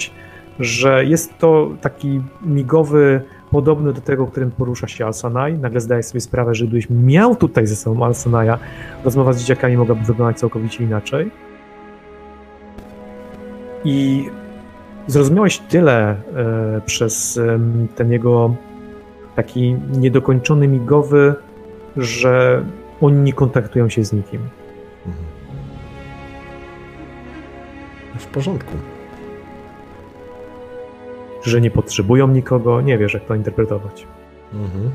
[0.60, 5.58] że jest to taki migowy, podobny do tego, którym porusza się Alsanaj.
[5.58, 8.58] Nagle zdajesz sobie sprawę, że gdybyś miał tutaj ze sobą Alsanaja,
[9.05, 11.31] rozmowa z dzieciakami mogłaby wyglądać całkowicie inaczej.
[13.84, 14.28] I
[15.07, 17.41] zrozumiałeś tyle e, przez
[17.97, 18.55] ten jego
[19.36, 21.34] taki niedokończony migowy,
[21.97, 22.65] że
[23.00, 24.41] oni nie kontaktują się z nikim.
[25.07, 25.24] Mhm.
[28.18, 28.73] W porządku.
[31.42, 34.07] Że nie potrzebują nikogo, nie wiesz, jak to interpretować.
[34.52, 34.91] Mhm.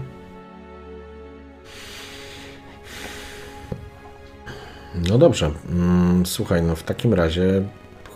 [5.10, 5.52] No dobrze.
[5.70, 7.64] Mm, Słuchaj, no w takim razie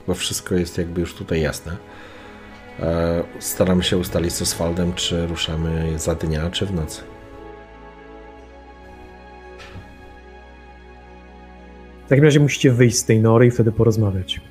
[0.06, 1.78] chyba wszystko jest jakby już tutaj jasne.
[2.80, 7.02] E, Staramy się ustalić z Oswaldem, czy ruszamy za dnia, czy w nocy.
[12.06, 14.42] W takim razie musicie wyjść z tej nory i wtedy porozmawiać.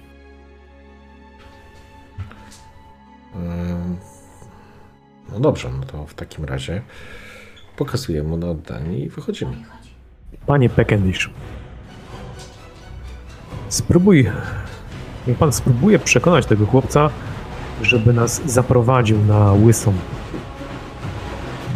[3.37, 3.97] Ym,
[5.33, 6.83] No dobrze, no to w takim razie
[7.77, 9.57] pokazuję mu na oddanie i wychodzimy.
[10.47, 11.31] Panie Peckendish,
[13.69, 14.31] spróbuj,
[15.27, 17.11] niech pan spróbuje przekonać tego chłopca,
[17.83, 19.93] żeby nas zaprowadził na Łysą.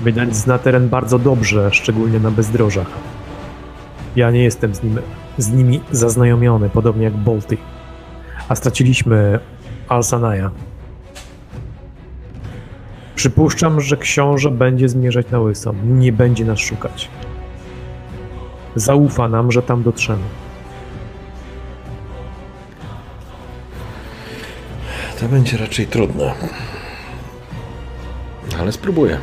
[0.03, 2.87] Wydać zna teren bardzo dobrze, szczególnie na bezdrożach.
[4.17, 4.99] Ja nie jestem z, nim,
[5.39, 7.57] z nimi zaznajomiony, podobnie jak Bolty.
[8.49, 9.41] A straciliśmy
[9.89, 10.51] Alsanaja.
[13.15, 15.75] Przypuszczam, że książę będzie zmierzać na Łysą.
[15.85, 17.09] Nie będzie nas szukać.
[18.75, 20.23] Zaufa nam, że tam dotrzemy.
[25.21, 26.35] To będzie raczej trudne.
[28.61, 29.19] Ale spróbuję.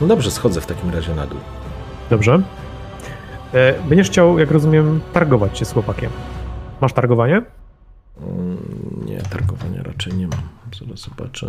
[0.00, 1.38] No dobrze, schodzę w takim razie na dół.
[2.10, 2.42] Dobrze?
[3.54, 6.10] E, Będziesz chciał, jak rozumiem, targować się z chłopakiem.
[6.80, 7.42] Masz targowanie?
[8.20, 8.56] Mm,
[9.06, 10.40] Nie, targowania raczej nie mam.
[10.80, 11.46] Zaraz zobaczę.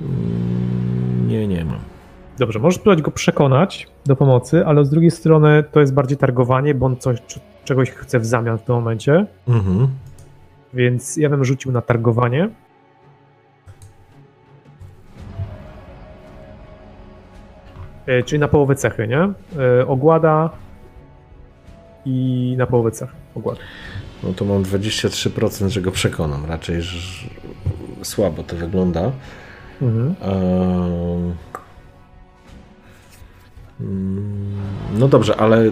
[0.00, 1.80] Mm, Nie, nie mam.
[2.42, 6.74] Dobrze, możesz spróbować go przekonać do pomocy, ale z drugiej strony to jest bardziej targowanie,
[6.74, 7.18] bo on coś,
[7.64, 9.88] czegoś chce w zamian w tym momencie, Mhm.
[10.74, 12.48] więc ja bym rzucił na targowanie.
[18.06, 19.20] E, Czyli na połowę cechy, nie?
[19.80, 20.50] E, Ogłada
[22.04, 23.12] i na połowę cechy.
[23.34, 23.60] Ogłada.
[24.22, 26.46] No to mam 23%, że go przekonam.
[26.46, 27.26] Raczej ż-
[28.02, 29.12] słabo to wygląda.
[29.82, 30.14] Mhm.
[30.20, 31.34] Mm,
[34.94, 35.70] No dobrze, ale.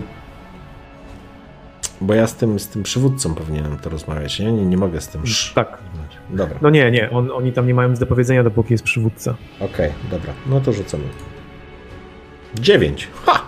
[2.00, 4.52] Bo ja z tym, z tym przywódcą powinienem to rozmawiać, nie?
[4.52, 5.22] Nie, nie mogę z tym.
[5.54, 5.78] Tak.
[6.30, 9.34] Dobra, No nie, nie, on, oni tam nie mają nic do powiedzenia, dopóki jest przywódca.
[9.60, 10.32] okej, dobra.
[10.46, 11.04] No to rzucamy.
[12.54, 13.08] 9.
[13.26, 13.42] Ha!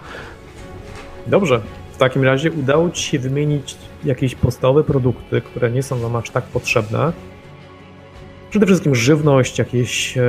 [1.26, 1.60] Dobrze.
[1.92, 6.30] W takim razie udało ci się wymienić jakieś podstawowe produkty, które nie są wam aż
[6.30, 7.12] tak potrzebne.
[8.50, 10.22] Przede wszystkim żywność, jakieś e,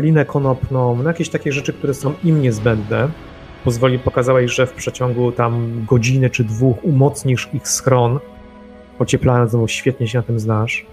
[0.00, 3.08] linę konopną, no jakieś takie rzeczy, które są im niezbędne.
[3.66, 8.18] Pozwoli, pokazałeś, że w przeciągu tam godziny czy dwóch umocnisz ich schron,
[8.98, 10.86] ocieplając, no bo świetnie się na tym znasz.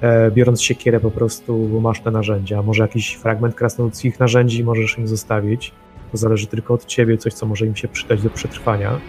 [0.00, 2.62] E, biorąc siekierę po prostu masz te narzędzia.
[2.62, 5.72] Może jakiś fragment krasnoludzkich narzędzi możesz im zostawić.
[6.12, 9.00] To zależy tylko od ciebie, coś, co może im się przydać do przetrwania.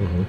[0.00, 0.24] Mhm.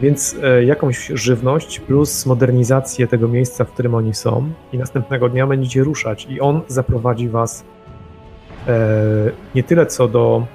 [0.00, 5.46] Więc e, jakąś żywność plus modernizację tego miejsca, w którym oni są, i następnego dnia
[5.46, 7.64] będziecie ruszać, i on zaprowadzi was
[8.66, 8.78] e,
[9.54, 10.46] nie tyle co do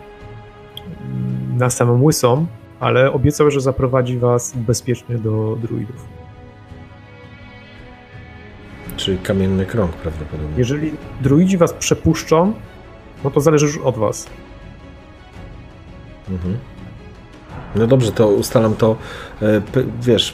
[1.58, 2.46] na samym łysą,
[2.80, 6.06] ale obiecał, że zaprowadzi was bezpiecznie do druidów.
[8.98, 10.58] Czyli kamienny krąg prawdopodobnie.
[10.58, 12.54] Jeżeli druidzi was przepuszczą,
[13.24, 14.28] no to zależy już od was.
[16.30, 16.58] Mhm.
[17.76, 18.96] No dobrze, to ustalam to.
[19.42, 19.62] e,
[20.02, 20.34] Wiesz,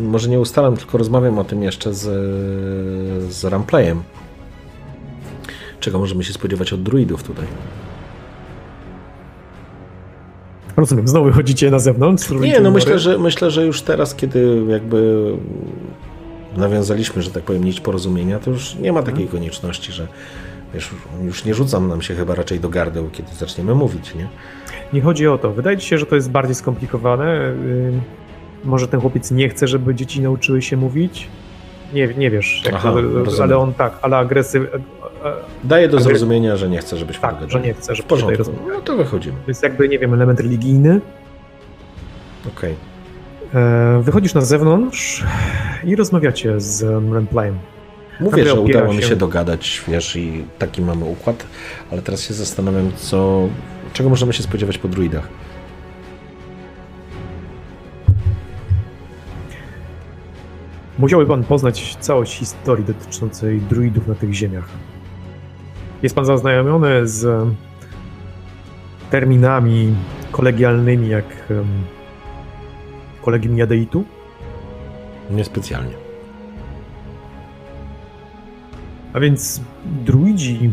[0.00, 2.02] może nie ustalam, tylko rozmawiam o tym jeszcze z,
[3.32, 4.02] z Ramplayem.
[5.80, 7.46] Czego możemy się spodziewać od druidów tutaj?
[10.78, 12.30] Rozumiem, znowu chodzicie na zewnątrz?
[12.30, 15.32] Nie, no myślę, że myślę, że już teraz, kiedy jakby
[16.56, 20.06] nawiązaliśmy, że tak powiem, nić porozumienia, to już nie ma takiej konieczności, że
[20.74, 20.90] wiesz,
[21.24, 24.28] już nie rzucam nam się chyba raczej do gardeł, kiedy zaczniemy mówić, nie?
[24.92, 25.50] Nie chodzi o to.
[25.50, 27.48] Wydaje ci się, że to jest bardziej skomplikowane.
[27.48, 28.00] Ym,
[28.64, 31.28] Może ten chłopiec nie chce, żeby dzieci nauczyły się mówić.
[31.92, 32.94] Nie, nie wiesz, Aha,
[33.36, 34.62] to, ale on tak, ale agresyw...
[35.24, 35.32] e, e,
[35.64, 38.64] Daję do zrozumienia, że nie chce, żebyśmy Tak, że nie chce, W żeby tutaj porządku.
[38.68, 39.36] No to wychodzimy.
[39.44, 41.00] To jest jakby, nie wiem, element religijny.
[42.56, 42.74] Okej.
[43.54, 45.24] E, Wychodzisz na zewnątrz
[45.84, 46.82] i rozmawiacie z
[47.12, 47.58] Remplayem.
[48.20, 51.46] Mówię, że udało mi się- się dogadać, wiesz, i taki mamy układ,
[51.92, 53.48] ale teraz się zastanawiam, co,
[53.92, 55.28] czego możemy się spodziewać po druidach.
[60.98, 64.68] Musiałby pan poznać całość historii dotyczącej druidów na tych ziemiach.
[66.02, 67.48] Jest pan zaznajomiony z
[69.10, 69.94] terminami
[70.30, 71.66] kolegialnymi, jak em,
[73.22, 74.04] kolegium Jadeitu?
[75.30, 75.94] Niespecjalnie.
[79.12, 79.60] A więc
[80.04, 80.70] druidzi,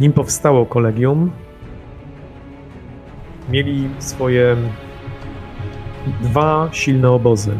[0.00, 1.30] nim powstało kolegium,
[3.48, 4.56] mieli swoje
[6.20, 7.58] dwa silne obozy.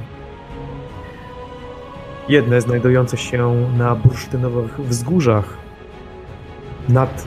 [2.29, 5.57] Jedne znajdujące się na bursztynowych wzgórzach
[6.89, 7.27] nad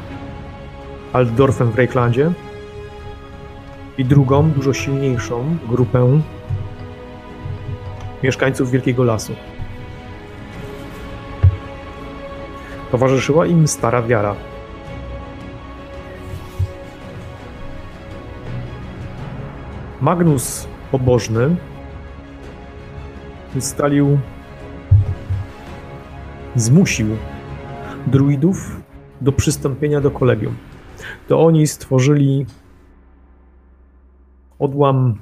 [1.14, 2.32] Altdorfem w Reiklandzie
[3.98, 6.22] i drugą, dużo silniejszą grupę
[8.24, 9.34] mieszkańców Wielkiego Lasu.
[12.92, 14.36] Towarzyszyła im stara wiara.
[20.02, 21.56] Magnus pobożny
[23.56, 24.20] ustalił,
[26.56, 27.08] zmusił
[28.08, 28.82] druidów
[29.22, 30.56] do przystąpienia do kolegium.
[31.28, 32.46] To oni stworzyli
[34.60, 35.16] odłam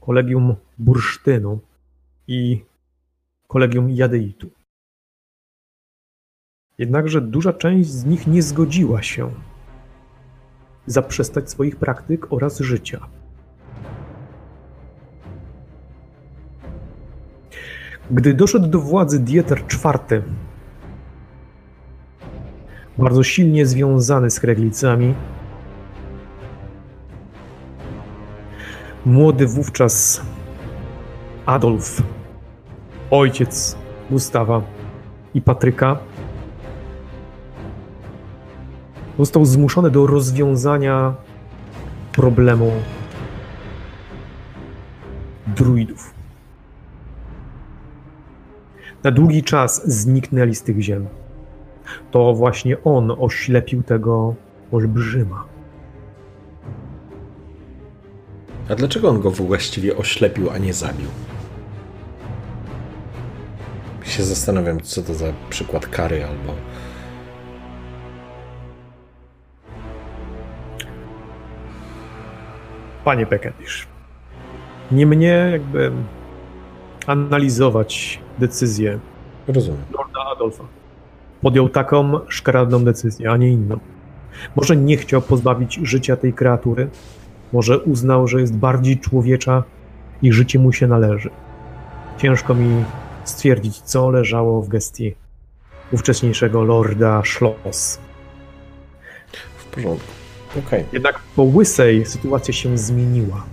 [0.00, 1.60] kolegium bursztynu
[2.26, 2.64] i
[3.48, 4.50] kolegium jadeitu.
[6.78, 9.30] Jednakże duża część z nich nie zgodziła się
[10.86, 13.06] zaprzestać swoich praktyk oraz życia.
[18.10, 20.22] Gdy doszedł do władzy Dieter IV,
[23.00, 25.14] bardzo silnie związany z Kreglicami,
[29.06, 30.22] młody wówczas
[31.46, 32.02] Adolf,
[33.10, 33.76] ojciec
[34.10, 34.62] Gustawa
[35.34, 35.98] i Patryka,
[39.18, 41.14] został zmuszony do rozwiązania
[42.12, 42.72] problemu
[45.46, 46.14] druidów.
[49.02, 51.19] Na długi czas zniknęli z tych ziem.
[52.10, 54.34] To właśnie on oślepił tego
[54.72, 55.44] olbrzyma.
[58.70, 61.08] A dlaczego on go właściwie oślepił, a nie zabił?
[64.04, 66.54] Się zastanawiam, co to za przykład kary albo.
[73.04, 73.86] Panie Pekendish,
[74.92, 75.92] nie mnie jakby
[77.06, 78.98] analizować decyzję
[79.48, 79.82] Rozumiem.
[79.92, 80.64] Lorda Adolfa.
[81.42, 83.78] Podjął taką szkaradną decyzję, a nie inną.
[84.56, 86.90] Może nie chciał pozbawić życia tej kreatury,
[87.52, 89.64] może uznał, że jest bardziej człowiecza
[90.22, 91.30] i życie mu się należy.
[92.18, 92.84] Ciężko mi
[93.24, 95.14] stwierdzić, co leżało w gestii
[95.92, 98.00] ówcześniejszego Lorda Schloss.
[99.56, 100.12] W porządku.
[100.66, 100.84] Okej.
[100.92, 103.44] Jednak po Łysej sytuacja się zmieniła.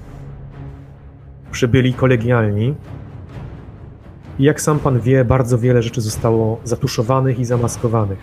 [1.51, 2.75] Przybyli kolegialni
[4.39, 8.19] i jak sam pan wie, bardzo wiele rzeczy zostało zatuszowanych i zamaskowanych.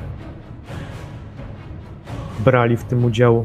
[2.44, 3.44] Brali w tym udział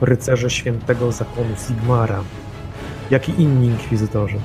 [0.00, 2.20] rycerze świętego zakonu Sigmara,
[3.10, 4.38] jak i inni inkwizytorzy.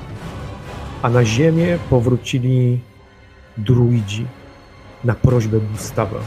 [1.02, 2.80] A na ziemię powrócili
[3.56, 4.26] druidzi
[5.04, 6.18] na prośbę Gustawa.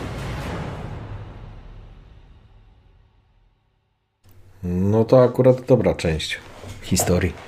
[4.64, 6.40] No to akurat dobra część
[6.82, 7.47] historii.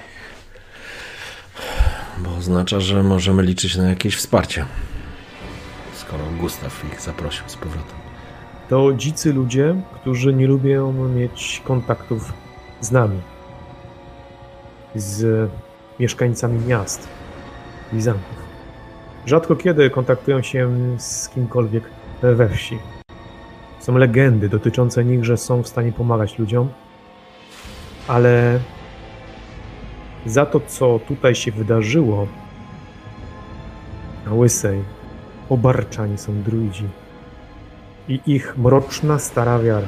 [2.19, 4.65] Bo oznacza, że możemy liczyć na jakieś wsparcie.
[5.93, 7.99] Skoro Gustaw ich zaprosił z powrotem.
[8.69, 12.33] To dzicy ludzie, którzy nie lubią mieć kontaktów
[12.81, 13.21] z nami,
[14.95, 15.49] z
[15.99, 17.07] mieszkańcami miast
[17.93, 18.37] i zamków.
[19.25, 21.83] Rzadko kiedy kontaktują się z kimkolwiek
[22.21, 22.79] we wsi.
[23.79, 26.69] Są legendy dotyczące nich, że są w stanie pomagać ludziom,
[28.07, 28.59] ale
[30.25, 32.27] za to, co tutaj się wydarzyło
[34.25, 34.83] na Łysej,
[35.49, 36.89] obarczani są druidzi
[38.07, 39.87] i ich mroczna stara wiara.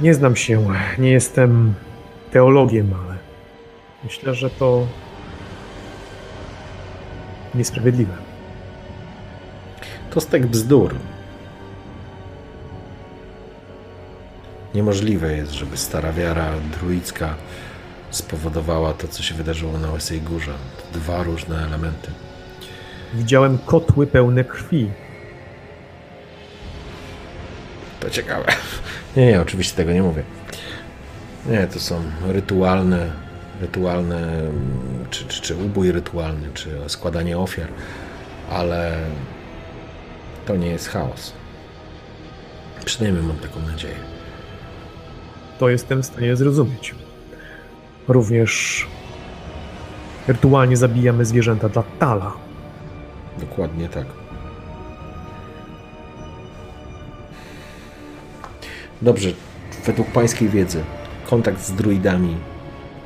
[0.00, 0.66] Nie znam się,
[0.98, 1.74] nie jestem
[2.30, 3.18] teologiem, ale
[4.04, 4.86] myślę, że to
[7.54, 8.14] niesprawiedliwe.
[10.10, 10.94] To stek bzdur.
[14.76, 17.34] Niemożliwe jest, żeby stara wiara druicka
[18.10, 20.52] spowodowała to, co się wydarzyło na Łysej Górze.
[20.76, 22.10] To dwa różne elementy.
[23.14, 24.90] Widziałem kotły pełne krwi.
[28.00, 28.52] To ciekawe.
[29.16, 30.22] Nie, nie, oczywiście tego nie mówię.
[31.46, 33.12] Nie, to są rytualne,
[33.60, 34.42] rytualne,
[35.10, 37.68] czy, czy, czy ubój rytualny, czy składanie ofiar,
[38.50, 38.96] ale
[40.46, 41.32] to nie jest chaos.
[42.84, 44.15] Przynajmniej mam taką nadzieję.
[45.58, 46.94] To jestem w stanie zrozumieć.
[48.08, 48.86] Również
[50.28, 52.32] rytualnie zabijamy zwierzęta dla Tala.
[53.38, 54.06] Dokładnie tak.
[59.02, 59.28] Dobrze,
[59.86, 60.84] według pańskiej wiedzy,
[61.30, 62.36] kontakt z druidami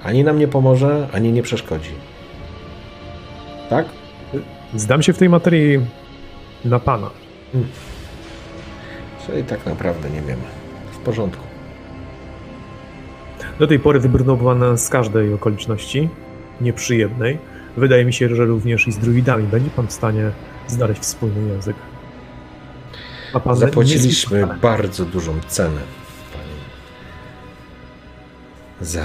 [0.03, 1.91] ani nam nie pomoże, ani nie przeszkodzi.
[3.71, 3.87] Tak?
[4.75, 5.81] Zdam się w tej materii
[6.65, 7.11] na pana.
[9.27, 10.43] Czyli tak naprawdę nie wiemy.
[10.93, 11.50] W porządku.
[13.61, 16.09] Do tej pory wybrnął pan z każdej okoliczności
[16.61, 17.39] nieprzyjemnej.
[17.77, 20.31] Wydaje mi się, że również i z druidami będzie pan w stanie
[20.67, 21.77] znaleźć wspólny język.
[23.35, 25.81] Ma pan Zapłaciliśmy bardzo dużą cenę
[26.33, 26.61] pani,
[28.81, 29.05] za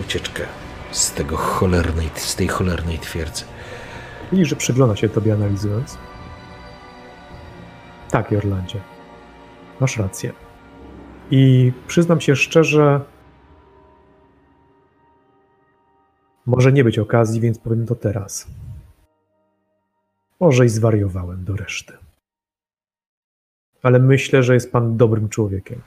[0.00, 0.42] ucieczkę
[0.90, 3.44] z tego cholernej, z tej cholernej twierdzy.
[4.32, 5.98] Widzisz, że przygląda się tobie analizując.
[8.10, 8.80] Tak, Jorlandzie.
[9.80, 10.32] Masz rację.
[11.30, 13.00] I przyznam się szczerze,
[16.46, 18.46] może nie być okazji, więc powiem to teraz.
[20.40, 21.92] Może i zwariowałem do reszty.
[23.82, 25.80] Ale myślę, że jest pan dobrym człowiekiem.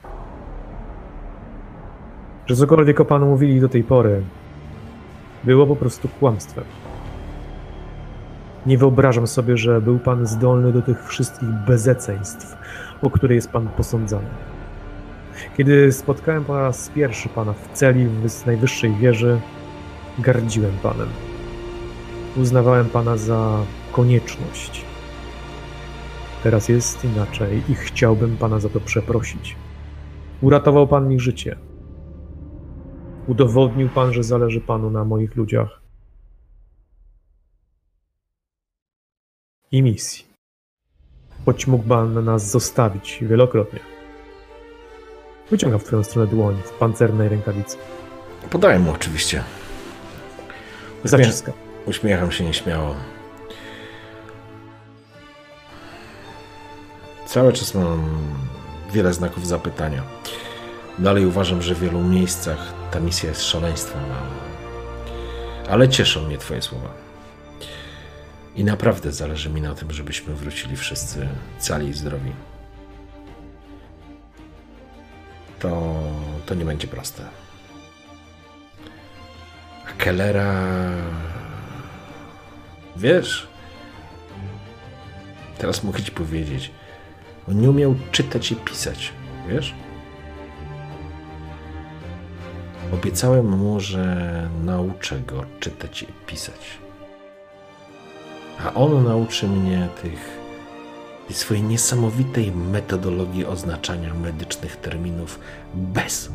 [2.46, 4.24] Że cokolwiek o panu mówili do tej pory,
[5.44, 6.64] było po prostu kłamstwem.
[8.66, 12.56] Nie wyobrażam sobie, że był pan zdolny do tych wszystkich bezeceństw,
[13.02, 14.28] o które jest pan posądzany.
[15.58, 19.40] Kiedy spotkałem po raz pierwszy pana w celi w najwyższej wieży,
[20.20, 21.10] gardziłem panem.
[22.38, 24.86] Uznawałem pana za konieczność.
[26.44, 29.56] Teraz jest inaczej i chciałbym pana za to przeprosić.
[30.42, 31.56] Uratował pan mi życie.
[33.28, 35.84] Udowodnił pan, że zależy panu na moich ludziach.
[39.74, 40.26] i misji.
[41.46, 43.80] Choć mógł pan nas zostawić wielokrotnie.
[45.50, 47.78] Wyciąga w twoją stronę dłoń w pancernej rękawicy.
[48.50, 49.44] Podaję mu oczywiście.
[51.04, 51.52] Zaciska.
[51.86, 52.96] uśmiecham się nieśmiało.
[57.26, 58.18] Cały czas mam
[58.94, 60.04] wiele znaków zapytania.
[61.00, 66.62] Dalej uważam, że w wielu miejscach ta misja jest szaleństwem, ale, ale cieszą mnie Twoje
[66.62, 66.90] słowa.
[68.56, 71.28] I naprawdę zależy mi na tym, żebyśmy wrócili wszyscy
[71.60, 72.34] cali i zdrowi.
[75.60, 75.94] To,
[76.46, 77.43] to nie będzie proste.
[79.98, 80.54] Kellera.
[82.96, 83.48] Wiesz?
[85.58, 86.72] Teraz mogę ci powiedzieć.
[87.50, 89.14] On nie umiał czytać i pisać.
[89.50, 89.74] Wiesz?
[92.94, 96.84] Obiecałem mu, że nauczę go czytać i pisać.
[98.66, 100.40] A on nauczy mnie tych,
[101.28, 105.40] tej swojej niesamowitej metodologii oznaczania medycznych terminów
[105.74, 106.30] bez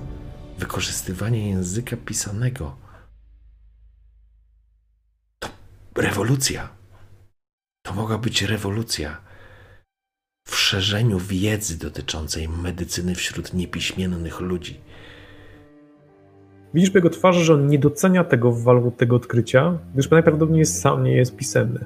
[0.58, 2.87] wykorzystywania języka pisanego.
[6.00, 6.68] Rewolucja.
[7.82, 9.20] To mogła być rewolucja
[10.48, 14.80] w szerzeniu wiedzy dotyczącej medycyny wśród niepiśmiennych ludzi.
[16.74, 21.04] Widzisz po jego twarzy, że on nie docenia tego walu tego odkrycia, gdyż najprawdopodobniej sam
[21.04, 21.84] nie jest pisemny.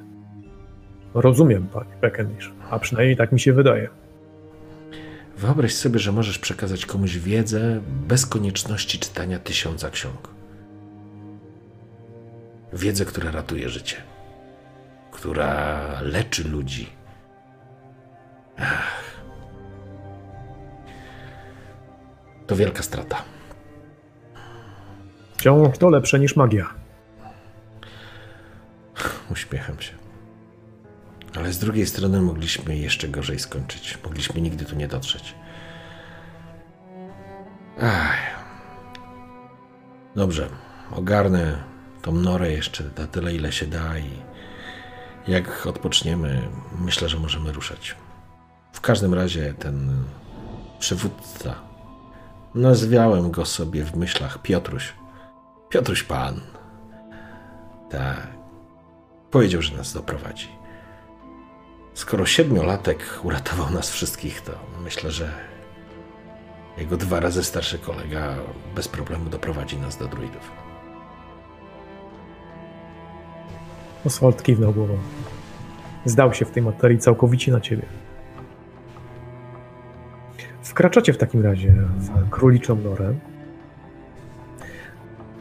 [1.15, 3.89] Rozumiem, panie Beckendish, a przynajmniej tak mi się wydaje.
[5.37, 10.32] Wyobraź sobie, że możesz przekazać komuś wiedzę bez konieczności czytania tysiąca ksiąg.
[12.73, 13.97] Wiedzę, która ratuje życie,
[15.11, 16.89] która leczy ludzi.
[18.59, 19.03] Ach.
[22.47, 23.23] To wielka strata.
[25.37, 26.75] Wciąż to lepsze niż magia.
[29.31, 29.93] Uśmiecham się.
[31.37, 33.99] Ale z drugiej strony mogliśmy jeszcze gorzej skończyć.
[34.05, 35.35] Mogliśmy nigdy tu nie dotrzeć.
[37.81, 38.43] Ach.
[40.17, 40.49] Dobrze,
[40.91, 41.72] ogarnę
[42.03, 44.11] tą norę jeszcze na tyle, ile się da i
[45.29, 46.49] jak odpoczniemy,
[46.79, 47.97] myślę, że możemy ruszać.
[48.73, 50.05] W każdym razie ten
[50.79, 51.55] przywódca,
[52.55, 54.95] nazwiałem go sobie w myślach Piotruś.
[55.69, 56.41] Piotruś Pan.
[57.91, 58.27] Tak.
[59.31, 60.49] Powiedział, że nas doprowadzi.
[61.95, 64.53] Skoro siedmiolatek uratował nas wszystkich, to
[64.85, 65.33] myślę, że
[66.79, 68.35] jego dwa razy starszy kolega
[68.75, 70.62] bez problemu doprowadzi nas do druidów.
[74.05, 74.95] Oswald kiwnął głową.
[76.05, 77.83] Zdał się w tej materii całkowicie na ciebie.
[80.63, 83.15] Wkraczacie w takim razie w króliczą norę.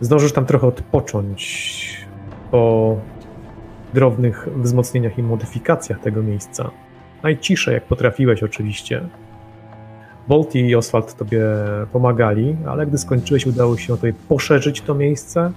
[0.01, 2.07] Zdążysz tam trochę odpocząć
[2.51, 2.97] po
[3.93, 6.71] drobnych wzmocnieniach i modyfikacjach tego miejsca.
[7.23, 9.01] Najciszej, jak potrafiłeś oczywiście.
[10.27, 11.43] Bolt i Oswald tobie
[11.91, 15.51] pomagali, ale gdy skończyłeś, udało się tobie poszerzyć to miejsce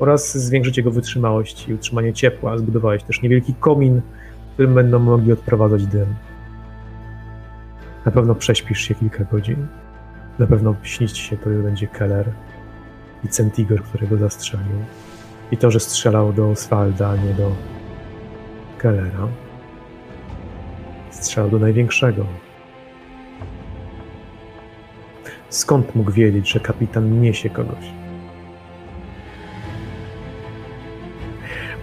[0.00, 2.58] oraz zwiększyć jego wytrzymałość i utrzymanie ciepła.
[2.58, 4.00] Zbudowałeś też niewielki komin,
[4.50, 6.14] w którym będą mogli odprowadzać dym.
[8.06, 9.66] Na pewno prześpisz się kilka godzin.
[10.38, 12.32] Na pewno śnić się to, będzie Keller
[13.24, 14.84] i Centigor, którego zastrzelił.
[15.52, 17.52] I to, że strzelał do Oswalda, a nie do
[18.78, 19.28] Kellera.
[21.10, 22.26] Strzelał do największego.
[25.48, 27.99] Skąd mógł wiedzieć, że kapitan niesie kogoś?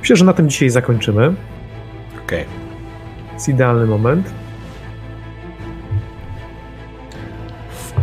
[0.07, 1.33] Myślę, że na tym dzisiaj zakończymy.
[2.25, 2.45] Okej.
[3.33, 4.33] Jest idealny moment.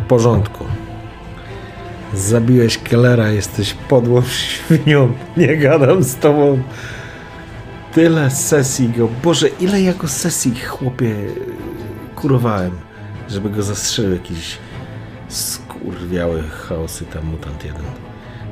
[0.08, 0.64] porządku.
[2.14, 5.12] Zabiłeś Kellera, jesteś podłą świnią.
[5.36, 6.62] Nie gadam z tobą.
[7.92, 9.08] Tyle sesji go.
[9.22, 11.14] Boże, ile jako sesji, chłopie,
[12.16, 12.70] kurowałem,
[13.28, 14.58] żeby go zastrzelił jakiś
[15.28, 17.84] skurwiały chaosy tam mutant jeden.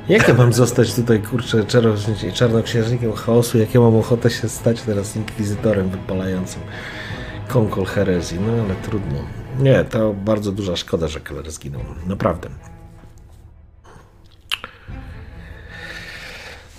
[0.09, 4.83] Jak ja mam zostać tutaj, kurczę, czarno- czarnoksiężnikiem chaosu, jak ja mam ochotę się stać
[4.83, 6.63] teraz inkwizytorem wypalającym
[7.49, 8.39] konkol herezji?
[8.41, 9.19] No ale trudno.
[9.59, 11.81] Nie, to bardzo duża szkoda, że Keller zginął.
[12.07, 12.49] Naprawdę.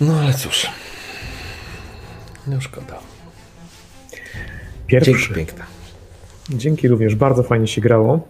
[0.00, 0.66] No ale cóż.
[2.46, 2.98] No szkoda.
[4.86, 5.12] Pierwszy.
[5.12, 5.64] Dzięki piękne.
[6.50, 8.28] Dzięki również, bardzo fajnie się grało.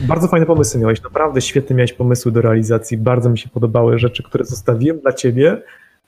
[0.00, 2.96] Bardzo fajne pomysły miałeś, naprawdę świetne miałeś pomysły do realizacji.
[2.96, 5.62] Bardzo mi się podobały rzeczy, które zostawiłem dla ciebie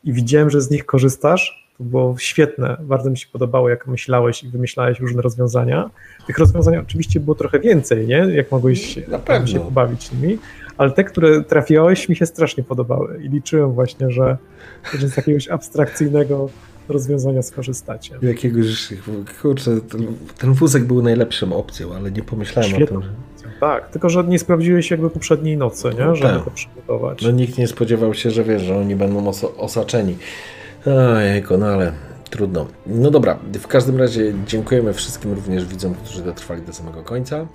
[0.04, 1.70] i widziałem, że z nich korzystasz.
[1.78, 5.90] To było świetne, bardzo mi się podobało, jak myślałeś i wymyślałeś różne rozwiązania.
[6.26, 8.16] Tych rozwiązań oczywiście było trochę więcej, nie?
[8.16, 8.94] Jak mogłeś
[9.46, 10.38] się pobawić nimi,
[10.78, 14.36] ale te, które trafiałeś, mi się strasznie podobały i liczyłem właśnie, że,
[14.98, 16.50] że z jakiegoś abstrakcyjnego
[16.88, 18.18] rozwiązania skorzystacie.
[18.22, 18.94] Jakiegoś,
[19.42, 20.06] kurczę, ten,
[20.38, 23.02] ten wózek był najlepszą opcją, ale nie pomyślałem o tym.
[23.60, 26.16] Tak, tylko że nie sprawdziłeś jakby poprzedniej nocy, nie?
[26.16, 26.44] Żeby Tak.
[26.44, 27.22] to przygotować.
[27.22, 30.16] No nikt nie spodziewał się, że wiesz, że oni będą oso- osaczeni.
[31.16, 31.92] Ojejku, no ale
[32.30, 32.66] trudno.
[32.86, 37.46] No dobra, w każdym razie dziękujemy wszystkim również widzom, którzy dotrwali do samego końca.